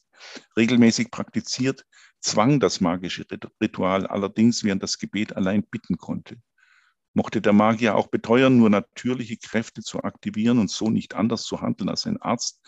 Regelmäßig 0.57 1.11
praktiziert 1.11 1.85
zwang 2.21 2.61
das 2.61 2.81
magische 2.81 3.27
Ritual 3.61 4.07
allerdings, 4.07 4.63
während 4.63 4.83
das 4.83 4.99
Gebet 4.99 5.35
allein 5.35 5.65
bitten 5.65 5.97
konnte. 5.97 6.37
Mochte 7.15 7.41
der 7.41 7.55
Magier 7.55 7.97
auch 7.97 8.09
beteuern, 8.09 8.59
nur 8.59 8.69
natürliche 8.69 9.39
Kräfte 9.39 9.83
zu 9.83 10.05
aktivieren 10.05 10.59
und 10.59 10.71
so 10.71 10.91
nicht 10.91 11.15
anders 11.15 11.45
zu 11.45 11.63
handeln 11.63 11.89
als 11.89 12.07
ein 12.07 12.21
Arzt, 12.21 12.61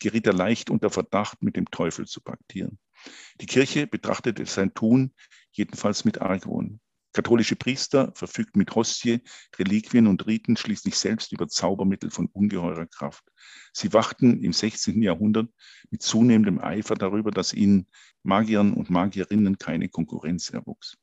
geriet 0.00 0.26
er 0.26 0.32
leicht 0.32 0.70
unter 0.70 0.90
Verdacht, 0.90 1.42
mit 1.42 1.56
dem 1.56 1.70
Teufel 1.70 2.06
zu 2.06 2.20
paktieren. 2.20 2.78
Die 3.40 3.46
Kirche 3.46 3.86
betrachtete 3.86 4.46
sein 4.46 4.74
Tun 4.74 5.14
jedenfalls 5.52 6.04
mit 6.04 6.20
Argwohn. 6.20 6.80
Katholische 7.12 7.56
Priester 7.56 8.12
verfügten 8.14 8.58
mit 8.58 8.74
Hostie, 8.74 9.20
Reliquien 9.58 10.06
und 10.06 10.26
Riten 10.26 10.56
schließlich 10.56 10.96
selbst 10.96 11.32
über 11.32 11.46
Zaubermittel 11.46 12.10
von 12.10 12.26
ungeheurer 12.26 12.86
Kraft. 12.86 13.24
Sie 13.72 13.92
wachten 13.92 14.42
im 14.42 14.52
16. 14.52 15.02
Jahrhundert 15.02 15.50
mit 15.90 16.02
zunehmendem 16.02 16.58
Eifer 16.58 16.94
darüber, 16.94 17.30
dass 17.30 17.52
ihnen 17.52 17.86
Magiern 18.22 18.72
und 18.72 18.90
Magierinnen 18.90 19.58
keine 19.58 19.88
Konkurrenz 19.88 20.50
erwuchs. 20.50 20.96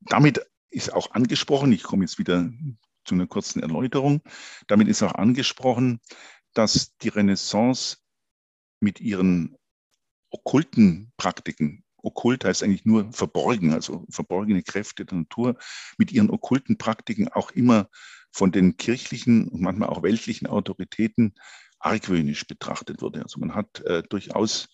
Damit 0.00 0.46
ist 0.70 0.92
auch 0.92 1.12
angesprochen, 1.12 1.72
ich 1.72 1.82
komme 1.82 2.04
jetzt 2.04 2.18
wieder 2.18 2.50
zu 3.04 3.14
einer 3.14 3.26
kurzen 3.26 3.60
Erläuterung, 3.60 4.22
damit 4.66 4.88
ist 4.88 5.02
auch 5.02 5.14
angesprochen, 5.14 6.00
dass 6.52 6.96
die 6.98 7.08
Renaissance 7.08 7.98
mit 8.80 9.00
ihren 9.00 9.56
okkulten 10.30 11.12
Praktiken 11.16 11.84
okkult 12.02 12.44
heißt 12.44 12.62
eigentlich 12.62 12.84
nur 12.84 13.12
verborgen, 13.12 13.72
also 13.72 14.06
verborgene 14.10 14.62
Kräfte 14.62 15.04
der 15.04 15.18
Natur, 15.18 15.56
mit 15.98 16.12
ihren 16.12 16.30
okkulten 16.30 16.78
Praktiken 16.78 17.28
auch 17.28 17.50
immer 17.50 17.88
von 18.30 18.52
den 18.52 18.76
kirchlichen 18.76 19.48
und 19.48 19.60
manchmal 19.60 19.88
auch 19.88 20.02
weltlichen 20.02 20.46
Autoritäten 20.46 21.34
argwöhnisch 21.78 22.46
betrachtet 22.46 23.02
wurde. 23.02 23.22
Also 23.22 23.40
man 23.40 23.54
hat 23.54 23.80
äh, 23.80 24.02
durchaus 24.08 24.68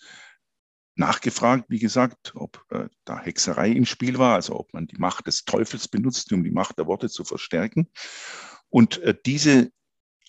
nachgefragt, 0.96 1.66
wie 1.68 1.78
gesagt, 1.78 2.32
ob 2.34 2.64
äh, 2.70 2.88
da 3.04 3.20
Hexerei 3.20 3.70
im 3.70 3.86
Spiel 3.86 4.18
war, 4.18 4.34
also 4.34 4.58
ob 4.58 4.72
man 4.72 4.86
die 4.86 4.96
Macht 4.96 5.26
des 5.26 5.44
Teufels 5.44 5.88
benutzt, 5.88 6.32
um 6.32 6.42
die 6.42 6.50
Macht 6.50 6.78
der 6.78 6.86
Worte 6.86 7.08
zu 7.08 7.24
verstärken. 7.24 7.90
Und 8.70 8.98
äh, 8.98 9.14
diese 9.24 9.70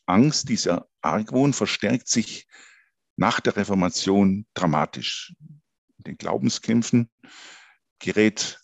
Angst, 0.06 0.50
dieser 0.50 0.88
Argwohn 1.01 1.54
verstärkt 1.54 2.08
sich 2.08 2.48
nach 3.16 3.39
der 3.39 3.56
Reformation 3.56 4.46
dramatisch 4.54 5.34
den 6.08 6.18
Glaubenskämpfen 6.18 7.10
gerät 8.00 8.60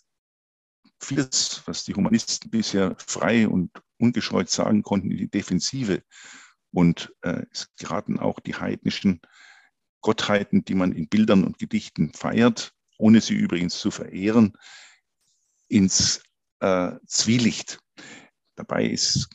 vieles, 1.00 1.62
was 1.66 1.84
die 1.84 1.94
Humanisten 1.94 2.50
bisher 2.50 2.96
frei 2.98 3.46
und 3.48 3.70
ungescheut 3.98 4.50
sagen 4.50 4.82
konnten, 4.82 5.10
in 5.10 5.18
die 5.18 5.30
Defensive. 5.30 6.02
Und 6.72 7.12
äh, 7.22 7.42
es 7.50 7.68
geraten 7.76 8.18
auch 8.18 8.40
die 8.40 8.54
heidnischen 8.54 9.20
Gottheiten, 10.00 10.64
die 10.64 10.74
man 10.74 10.92
in 10.92 11.08
Bildern 11.08 11.44
und 11.44 11.58
Gedichten 11.58 12.12
feiert, 12.12 12.74
ohne 12.98 13.20
sie 13.20 13.34
übrigens 13.34 13.78
zu 13.78 13.90
verehren, 13.90 14.56
ins 15.68 16.22
äh, 16.60 16.92
Zwielicht. 17.06 17.78
Dabei 18.56 18.86
ist 18.86 19.28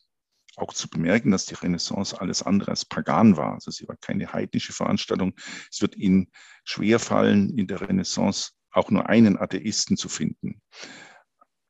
auch 0.61 0.73
zu 0.73 0.89
bemerken, 0.89 1.31
dass 1.31 1.45
die 1.45 1.55
Renaissance 1.55 2.19
alles 2.19 2.43
andere 2.43 2.71
als 2.71 2.85
pagan 2.85 3.37
war. 3.37 3.53
Also 3.53 3.71
sie 3.71 3.87
war 3.87 3.97
keine 3.97 4.31
heidnische 4.33 4.73
Veranstaltung. 4.73 5.33
Es 5.71 5.81
wird 5.81 5.95
Ihnen 5.95 6.31
schwerfallen, 6.63 7.57
in 7.57 7.67
der 7.67 7.81
Renaissance 7.81 8.51
auch 8.71 8.91
nur 8.91 9.09
einen 9.09 9.37
Atheisten 9.37 9.97
zu 9.97 10.09
finden. 10.09 10.61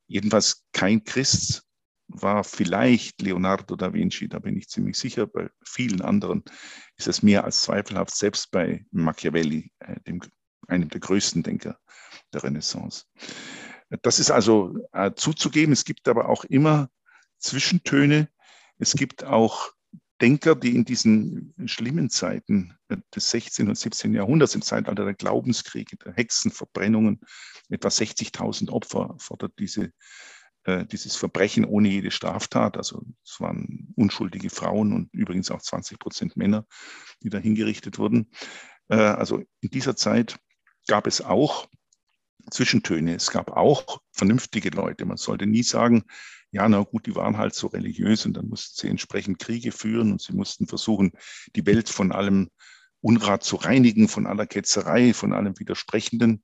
Jedenfalls 0.06 0.64
kein 0.72 1.04
Christ 1.04 1.62
war 2.08 2.42
vielleicht 2.44 3.22
Leonardo 3.22 3.76
da 3.76 3.92
Vinci, 3.92 4.28
da 4.28 4.40
bin 4.40 4.56
ich 4.56 4.68
ziemlich 4.68 4.98
sicher. 4.98 5.26
Bei 5.26 5.48
vielen 5.64 6.00
anderen 6.00 6.42
ist 6.96 7.06
es 7.06 7.22
mehr 7.22 7.44
als 7.44 7.62
zweifelhaft, 7.62 8.14
selbst 8.14 8.50
bei 8.50 8.84
Machiavelli, 8.90 9.70
äh, 9.78 10.00
dem, 10.06 10.20
einem 10.66 10.88
der 10.88 11.00
größten 11.00 11.42
Denker 11.42 11.78
der 12.32 12.42
Renaissance. 12.42 13.04
Das 14.02 14.18
ist 14.18 14.30
also 14.30 14.76
äh, 14.92 15.12
zuzugeben. 15.14 15.72
Es 15.72 15.84
gibt 15.84 16.08
aber 16.08 16.28
auch 16.28 16.44
immer 16.44 16.90
Zwischentöne, 17.38 18.28
es 18.80 18.94
gibt 18.94 19.24
auch 19.24 19.72
Denker, 20.20 20.54
die 20.54 20.74
in 20.74 20.84
diesen 20.84 21.54
schlimmen 21.66 22.10
Zeiten 22.10 22.74
des 23.14 23.30
16. 23.30 23.68
und 23.68 23.78
17. 23.78 24.14
Jahrhunderts, 24.14 24.54
im 24.54 24.62
Zeitalter 24.62 25.04
der 25.04 25.14
Glaubenskriege, 25.14 25.96
der 25.96 26.14
Hexenverbrennungen, 26.14 27.20
etwa 27.68 27.88
60.000 27.88 28.70
Opfer 28.70 29.14
fordert 29.18 29.52
diese, 29.58 29.92
äh, 30.64 30.84
dieses 30.86 31.16
Verbrechen 31.16 31.64
ohne 31.64 31.88
jede 31.88 32.10
Straftat. 32.10 32.76
Also 32.76 33.02
es 33.24 33.40
waren 33.40 33.92
unschuldige 33.96 34.50
Frauen 34.50 34.92
und 34.92 35.08
übrigens 35.12 35.50
auch 35.50 35.62
20 35.62 35.98
Prozent 35.98 36.36
Männer, 36.36 36.66
die 37.22 37.30
da 37.30 37.38
hingerichtet 37.38 37.98
wurden. 37.98 38.30
Äh, 38.88 38.96
also 38.96 39.42
in 39.60 39.70
dieser 39.70 39.96
Zeit 39.96 40.38
gab 40.86 41.06
es 41.06 41.22
auch 41.22 41.68
Zwischentöne. 42.50 43.14
Es 43.14 43.30
gab 43.30 43.52
auch 43.52 44.00
vernünftige 44.12 44.70
Leute. 44.70 45.04
Man 45.04 45.16
sollte 45.16 45.46
nie 45.46 45.62
sagen, 45.62 46.04
ja, 46.52 46.68
na 46.68 46.82
gut, 46.82 47.06
die 47.06 47.14
waren 47.14 47.38
halt 47.38 47.54
so 47.54 47.68
religiös 47.68 48.26
und 48.26 48.36
dann 48.36 48.48
mussten 48.48 48.80
sie 48.80 48.88
entsprechend 48.88 49.38
Kriege 49.38 49.72
führen 49.72 50.12
und 50.12 50.20
sie 50.20 50.32
mussten 50.32 50.66
versuchen, 50.66 51.12
die 51.54 51.64
Welt 51.66 51.88
von 51.88 52.12
allem 52.12 52.50
Unrat 53.00 53.42
zu 53.44 53.56
reinigen, 53.56 54.08
von 54.08 54.26
aller 54.26 54.46
Ketzerei, 54.46 55.14
von 55.14 55.32
allem 55.32 55.58
Widersprechenden. 55.58 56.42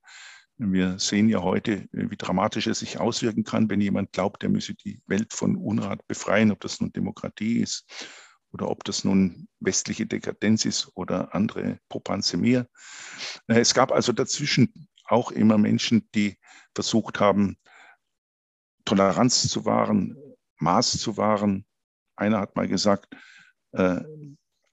Wir 0.59 0.99
sehen 0.99 1.29
ja 1.29 1.43
heute, 1.43 1.87
wie 1.93 2.17
dramatisch 2.17 2.67
es 2.67 2.79
sich 2.79 2.99
auswirken 2.99 3.45
kann, 3.45 3.69
wenn 3.69 3.81
jemand 3.81 4.13
glaubt, 4.13 4.43
er 4.43 4.49
müsse 4.49 4.75
die 4.75 5.03
Welt 5.07 5.35
von 5.35 5.57
Unrat 5.57 6.07
befreien, 6.07 6.51
ob 6.51 6.61
das 6.61 6.81
nun 6.81 6.93
Demokratie 6.93 7.59
ist 7.59 7.85
oder 8.53 8.71
ob 8.71 8.85
das 8.85 9.05
nun 9.05 9.49
westliche 9.61 10.07
Dekadenz 10.07 10.65
ist 10.65 10.91
oder 10.95 11.35
andere 11.35 11.79
Propanze 11.91 12.39
mehr. 12.39 12.69
Es 13.49 13.75
gab 13.75 13.93
also 13.93 14.13
dazwischen 14.13 14.89
auch 15.05 15.31
immer 15.31 15.59
Menschen, 15.59 16.09
die 16.15 16.39
versucht 16.75 17.21
haben, 17.21 17.59
Toleranz 18.87 19.49
zu 19.49 19.67
wahren, 19.67 20.17
Maß 20.59 20.93
zu 20.93 21.19
wahren. 21.19 21.67
Einer 22.17 22.41
hat 22.41 22.57
mal 22.57 22.69
gesagt, 22.69 23.15
äh, 23.73 24.01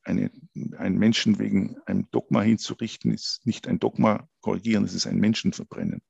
eine, 0.03 0.31
einen 0.77 0.97
Menschen 0.97 1.39
wegen 1.39 1.77
einem 1.85 2.09
Dogma 2.11 2.41
hinzurichten, 2.41 3.11
ist 3.11 3.45
nicht 3.45 3.67
ein 3.67 3.79
Dogma 3.79 4.29
korrigieren, 4.41 4.85
es 4.85 4.93
ist 4.93 5.07
ein 5.07 5.17
Menschen 5.17 5.51
verbrennen. 5.51 6.01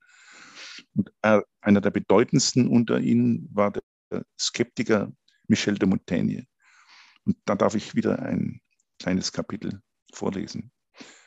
Und 0.95 1.11
einer 1.21 1.81
der 1.81 1.91
bedeutendsten 1.91 2.67
unter 2.67 2.99
ihnen 2.99 3.49
war 3.51 3.71
der 3.71 4.25
Skeptiker 4.39 5.11
Michel 5.47 5.77
de 5.77 5.87
Montaigne. 5.87 6.47
Und 7.25 7.37
da 7.45 7.55
darf 7.55 7.75
ich 7.75 7.95
wieder 7.95 8.19
ein 8.19 8.61
kleines 8.99 9.31
Kapitel 9.31 9.81
vorlesen. 10.13 10.71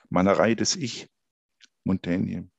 Malerei 0.09 0.55
des 0.55 0.77
Ich, 0.77 1.09
Montaigne. 1.85 2.51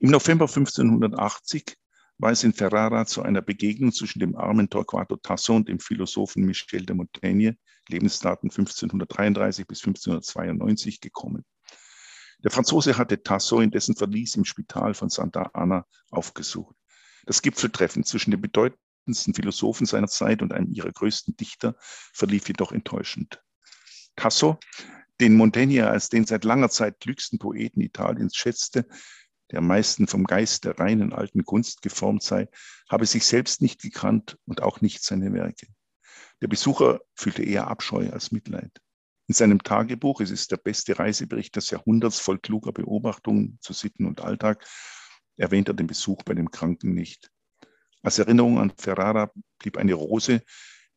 Im 0.00 0.10
November 0.10 0.46
1580 0.46 1.76
war 2.20 2.32
es 2.32 2.44
in 2.44 2.52
Ferrara 2.52 3.06
zu 3.06 3.22
einer 3.22 3.40
Begegnung 3.40 3.92
zwischen 3.92 4.20
dem 4.20 4.36
armen 4.36 4.68
Torquato 4.68 5.16
Tasso 5.16 5.54
und 5.54 5.68
dem 5.68 5.80
Philosophen 5.80 6.44
Michel 6.44 6.84
de 6.84 6.94
Montaigne, 6.94 7.56
Lebensdaten 7.88 8.50
1533 8.50 9.66
bis 9.66 9.78
1592, 9.78 11.00
gekommen. 11.00 11.44
Der 12.44 12.50
Franzose 12.50 12.98
hatte 12.98 13.22
Tasso 13.22 13.60
in 13.60 13.70
dessen 13.70 13.96
Verlies 13.96 14.34
im 14.36 14.44
Spital 14.44 14.92
von 14.92 15.08
Santa 15.08 15.50
Ana 15.54 15.86
aufgesucht. 16.10 16.76
Das 17.24 17.40
Gipfeltreffen 17.40 18.04
zwischen 18.04 18.30
den 18.30 18.40
bedeutendsten 18.40 19.34
Philosophen 19.34 19.86
seiner 19.86 20.08
Zeit 20.08 20.42
und 20.42 20.52
einem 20.52 20.72
ihrer 20.72 20.92
größten 20.92 21.36
Dichter 21.36 21.74
verlief 21.78 22.48
jedoch 22.48 22.72
enttäuschend. 22.72 23.42
Tasso, 24.16 24.58
den 25.20 25.36
Montaigne 25.36 25.88
als 25.88 26.08
den 26.08 26.26
seit 26.26 26.44
langer 26.44 26.70
Zeit 26.70 27.00
klügsten 27.00 27.38
Poeten 27.38 27.80
Italiens 27.80 28.34
schätzte, 28.34 28.86
der 29.50 29.58
am 29.58 29.66
meisten 29.66 30.06
vom 30.06 30.24
Geist 30.24 30.64
der 30.64 30.78
reinen 30.78 31.12
alten 31.12 31.44
Kunst 31.44 31.82
geformt 31.82 32.22
sei, 32.22 32.48
habe 32.88 33.06
sich 33.06 33.26
selbst 33.26 33.62
nicht 33.62 33.82
gekannt 33.82 34.38
und 34.46 34.62
auch 34.62 34.80
nicht 34.80 35.02
seine 35.02 35.32
Werke. 35.32 35.66
Der 36.40 36.48
Besucher 36.48 37.00
fühlte 37.14 37.42
eher 37.42 37.68
Abscheu 37.68 38.10
als 38.10 38.32
Mitleid. 38.32 38.80
In 39.26 39.34
seinem 39.34 39.62
Tagebuch, 39.62 40.20
es 40.20 40.30
ist 40.30 40.50
der 40.50 40.56
beste 40.56 40.98
Reisebericht 40.98 41.54
des 41.54 41.70
Jahrhunderts 41.70 42.18
voll 42.18 42.38
kluger 42.38 42.72
Beobachtungen 42.72 43.58
zu 43.60 43.72
Sitten 43.72 44.06
und 44.06 44.20
Alltag, 44.22 44.66
erwähnt 45.36 45.68
er 45.68 45.74
den 45.74 45.86
Besuch 45.86 46.22
bei 46.24 46.34
dem 46.34 46.50
Kranken 46.50 46.94
nicht. 46.94 47.30
Als 48.02 48.18
Erinnerung 48.18 48.58
an 48.58 48.72
Ferrara 48.76 49.30
blieb 49.58 49.76
eine 49.76 49.94
Rose, 49.94 50.42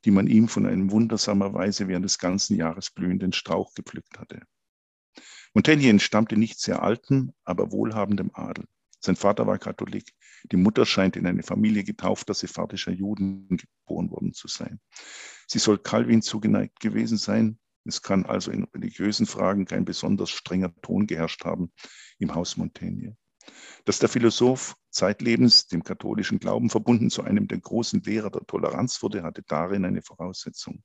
die 0.05 0.11
man 0.11 0.27
ihm 0.27 0.47
von 0.47 0.65
einem 0.65 0.91
wundersamerweise 0.91 1.87
während 1.87 2.05
des 2.05 2.17
ganzen 2.17 2.55
Jahres 2.55 2.91
blühenden 2.91 3.33
Strauch 3.33 3.73
gepflückt 3.73 4.17
hatte. 4.19 4.41
Montaigne 5.53 5.89
entstammte 5.89 6.35
nicht 6.35 6.59
sehr 6.59 6.81
altem, 6.81 7.33
aber 7.43 7.71
wohlhabendem 7.71 8.31
Adel. 8.33 8.65
Sein 8.99 9.15
Vater 9.15 9.45
war 9.45 9.59
Katholik. 9.59 10.13
Die 10.51 10.57
Mutter 10.57 10.85
scheint 10.85 11.15
in 11.15 11.27
eine 11.27 11.43
Familie 11.43 11.83
getaufter 11.83 12.33
sephardischer 12.33 12.91
Juden 12.91 13.49
geboren 13.49 14.09
worden 14.09 14.33
zu 14.33 14.47
sein. 14.47 14.79
Sie 15.47 15.59
soll 15.59 15.77
Calvin 15.77 16.21
zugeneigt 16.21 16.79
gewesen 16.79 17.17
sein. 17.17 17.59
Es 17.85 18.01
kann 18.01 18.25
also 18.25 18.49
in 18.49 18.63
religiösen 18.63 19.25
Fragen 19.25 19.65
kein 19.65 19.85
besonders 19.85 20.29
strenger 20.29 20.73
Ton 20.81 21.05
geherrscht 21.05 21.43
haben 21.43 21.71
im 22.17 22.33
Haus 22.33 22.55
Montaigne. 22.57 23.17
Dass 23.83 23.99
der 23.99 24.07
Philosoph 24.07 24.75
zeitlebens 24.89 25.67
dem 25.67 25.83
katholischen 25.83 26.39
Glauben 26.39 26.69
verbunden 26.69 27.09
zu 27.09 27.23
einem 27.23 27.47
der 27.47 27.59
großen 27.59 28.01
Lehrer 28.03 28.31
der 28.31 28.45
Toleranz 28.47 29.03
wurde, 29.03 29.23
hatte 29.23 29.43
darin 29.43 29.83
eine 29.83 30.01
Voraussetzung. 30.01 30.81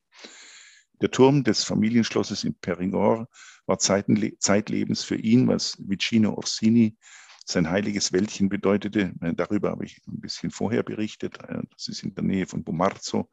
Der 1.00 1.11
Turm 1.11 1.44
des 1.44 1.64
Familienschlosses 1.64 2.44
in 2.44 2.54
Perigord 2.54 3.28
war 3.66 3.78
zeitlebens 3.78 5.04
für 5.04 5.16
ihn, 5.16 5.46
was 5.46 5.76
Vicino 5.78 6.34
Orsini 6.34 6.96
sein 7.44 7.70
heiliges 7.70 8.12
Wäldchen 8.12 8.48
bedeutete. 8.48 9.12
Darüber 9.37 9.70
habe 9.70 9.84
ich 9.84 10.00
ein 10.06 10.20
bisschen 10.20 10.50
vorher 10.50 10.82
berichtet. 10.82 11.38
Äh, 11.44 11.62
das 11.70 11.88
ist 11.88 12.02
in 12.02 12.14
der 12.14 12.24
Nähe 12.24 12.46
von 12.46 12.62
Bomarzo 12.62 13.30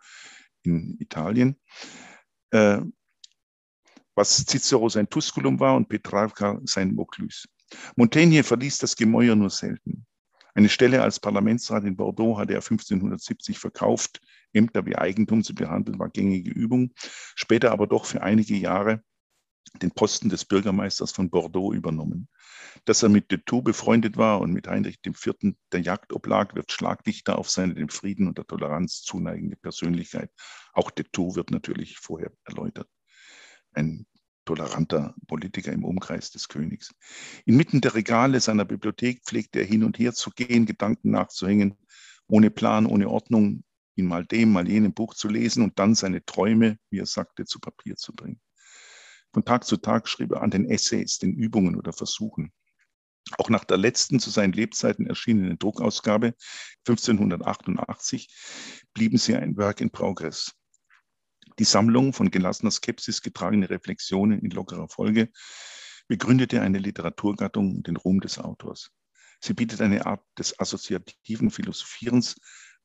in 0.64 0.98
Italien. 1.00 1.60
Äh, 2.52 2.82
was 4.16 4.46
Cicero 4.46 4.88
sein 4.88 5.10
Tusculum 5.10 5.60
war 5.60 5.76
und 5.76 5.90
Petrarca 5.90 6.60
sein 6.64 6.96
Vaucluse. 6.96 7.48
Montaigne 7.98 8.44
verließ 8.44 8.78
das 8.78 8.96
Gemäuer 8.96 9.36
nur 9.36 9.50
selten. 9.50 10.06
Eine 10.56 10.70
Stelle 10.70 11.04
als 11.04 11.20
Parlamentsrat 11.20 11.84
in 11.84 11.98
Bordeaux 11.98 12.38
hatte 12.38 12.54
er 12.54 12.62
1570 12.62 13.60
verkauft. 13.60 14.22
Ämter 14.54 14.86
wie 14.86 14.96
Eigentum 14.96 15.44
zu 15.44 15.54
behandeln 15.54 16.00
war 16.00 16.10
gängige 16.10 16.50
Übung. 16.50 16.94
Später 17.36 17.72
aber 17.72 17.88
doch 17.88 18.06
für 18.06 18.22
einige 18.22 18.56
Jahre 18.56 19.04
den 19.82 19.92
Posten 19.92 20.30
des 20.30 20.46
Bürgermeisters 20.46 21.12
von 21.12 21.30
Bordeaux 21.30 21.74
übernommen. 21.74 22.30
Dass 22.86 23.04
er 23.04 23.10
mit 23.10 23.32
de 23.32 23.42
Thou 23.46 23.62
befreundet 23.62 24.16
war 24.16 24.40
und 24.40 24.54
mit 24.54 24.68
Heinrich 24.68 25.00
IV. 25.06 25.34
der 25.74 25.82
Jagd 25.82 26.14
oblag, 26.14 26.56
wird 26.56 26.72
schlaglichter 26.72 27.38
auf 27.38 27.50
seine 27.50 27.74
dem 27.74 27.90
Frieden 27.90 28.30
und 28.30 28.38
der 28.38 28.48
Toleranz 28.48 29.02
zuneigende 29.02 29.58
Persönlichkeit. 29.58 30.32
Auch 30.72 30.90
de 30.90 31.06
Thou 31.12 31.36
wird 31.36 31.52
natürlich 31.52 31.98
vorher 31.98 32.32
erläutert. 32.46 32.88
Ein 33.74 34.06
toleranter 34.46 35.16
Politiker 35.28 35.74
im 35.74 35.84
Umkreis 35.84 36.32
des 36.32 36.48
Königs. 36.48 36.94
Inmitten 37.46 37.82
der 37.82 37.96
Regale 37.96 38.40
seiner 38.40 38.66
Bibliothek 38.66 39.24
pflegte 39.26 39.60
er 39.60 39.66
hin 39.66 39.84
und 39.84 40.00
her 40.00 40.14
zu 40.14 40.30
gehen, 40.32 40.66
Gedanken 40.66 41.12
nachzuhängen, 41.12 41.78
ohne 42.28 42.52
Plan, 42.52 42.86
ohne 42.86 43.10
Ordnung, 43.10 43.64
in 43.96 44.08
mal 44.08 44.26
dem, 44.26 44.52
mal 44.52 44.68
jenem 44.68 44.94
Buch 44.94 45.14
zu 45.14 45.28
lesen 45.28 45.64
und 45.64 45.80
dann 45.80 45.96
seine 45.96 46.24
Träume, 46.26 46.78
wie 46.90 47.00
er 47.00 47.06
sagte, 47.06 47.46
zu 47.46 47.60
Papier 47.60 47.96
zu 47.96 48.14
bringen. 48.14 48.40
Von 49.34 49.46
Tag 49.46 49.66
zu 49.66 49.78
Tag 49.78 50.08
schrieb 50.08 50.32
er 50.32 50.42
an 50.42 50.52
den 50.52 50.70
Essays, 50.70 51.18
den 51.18 51.34
Übungen 51.34 51.76
oder 51.76 51.94
Versuchen. 51.94 52.54
Auch 53.38 53.50
nach 53.50 53.66
der 53.66 53.78
letzten 53.78 54.20
zu 54.20 54.30
seinen 54.30 54.54
Lebzeiten 54.54 55.08
erschienenen 55.08 55.58
Druckausgabe 55.58 56.36
1588 56.88 58.30
blieben 58.94 59.18
sie 59.18 59.36
ein 59.36 59.58
Work 59.58 59.82
in 59.82 59.90
Progress. 59.90 60.54
Die 61.60 61.64
Sammlung 61.64 62.14
von 62.14 62.32
gelassener 62.32 62.72
Skepsis 62.72 63.22
getragene 63.22 63.70
Reflexionen 63.70 64.40
in 64.40 64.52
lockerer 64.52 64.90
Folge 64.90 65.30
begründete 66.08 66.62
eine 66.62 66.80
Literaturgattung 66.80 67.78
und 67.78 67.88
den 67.88 67.96
Ruhm 67.98 68.20
des 68.20 68.38
Autors. 68.38 68.92
Sie 69.42 69.54
bietet 69.54 69.82
eine 69.82 70.06
Art 70.06 70.24
des 70.38 70.60
assoziativen 70.60 71.52
Philosophierens, 71.52 72.36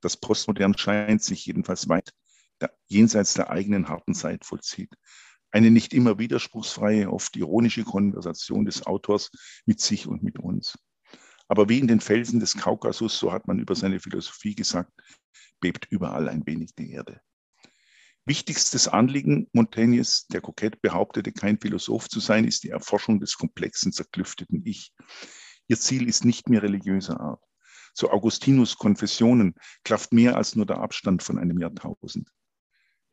das 0.01 0.17
postmodern 0.17 0.77
scheint, 0.77 1.23
sich 1.23 1.47
jedenfalls 1.47 1.89
weit 1.89 2.13
jenseits 2.89 3.35
der 3.35 3.51
eigenen 3.51 3.89
harten 3.89 4.15
Zeit 4.15 4.45
vollzieht 4.45 4.95
eine 5.53 5.71
nicht 5.71 5.93
immer 5.93 6.19
widerspruchsfreie, 6.19 7.11
oft 7.11 7.37
ironische 7.37 7.85
Konversation 7.85 8.65
des 8.65 8.87
Autors 8.87 9.31
mit 9.67 9.81
sich 9.81 10.07
und 10.07 10.23
mit 10.23 10.39
uns. 10.39 10.79
Aber 11.49 11.69
wie 11.69 11.81
in 11.81 11.89
den 11.89 12.01
Felsen 12.01 12.39
des 12.39 12.57
Kaukasus, 12.57 13.19
so 13.19 13.33
hat 13.33 13.49
man 13.49 13.59
über 13.59 13.75
seine 13.75 13.99
Philosophie 13.99 14.55
gesagt, 14.55 14.93
bebt 15.59 15.87
überall 15.91 16.29
ein 16.29 16.47
wenig 16.47 16.75
die 16.77 16.93
Erde. 16.93 17.21
Wichtigstes 18.31 18.87
Anliegen 18.87 19.49
Montaignes, 19.53 20.29
der 20.29 20.41
kokett 20.41 20.81
behauptete, 20.81 21.33
kein 21.33 21.59
Philosoph 21.59 22.09
zu 22.09 22.21
sein, 22.21 22.45
ist 22.45 22.63
die 22.63 22.69
Erforschung 22.69 23.19
des 23.19 23.37
komplexen, 23.37 23.93
zerklüfteten 23.93 24.63
Ich. 24.65 24.93
Ihr 25.67 25.81
Ziel 25.81 26.09
ist 26.09 26.25
nicht 26.25 26.49
mehr 26.49 26.63
religiöser 26.63 27.19
Art. 27.19 27.43
Zu 27.93 28.09
Augustinus 28.13 28.77
Konfessionen 28.77 29.57
klafft 29.83 30.13
mehr 30.13 30.37
als 30.37 30.55
nur 30.55 30.65
der 30.65 30.79
Abstand 30.79 31.25
von 31.25 31.41
einem 31.41 31.59
Jahrtausend. 31.59 32.29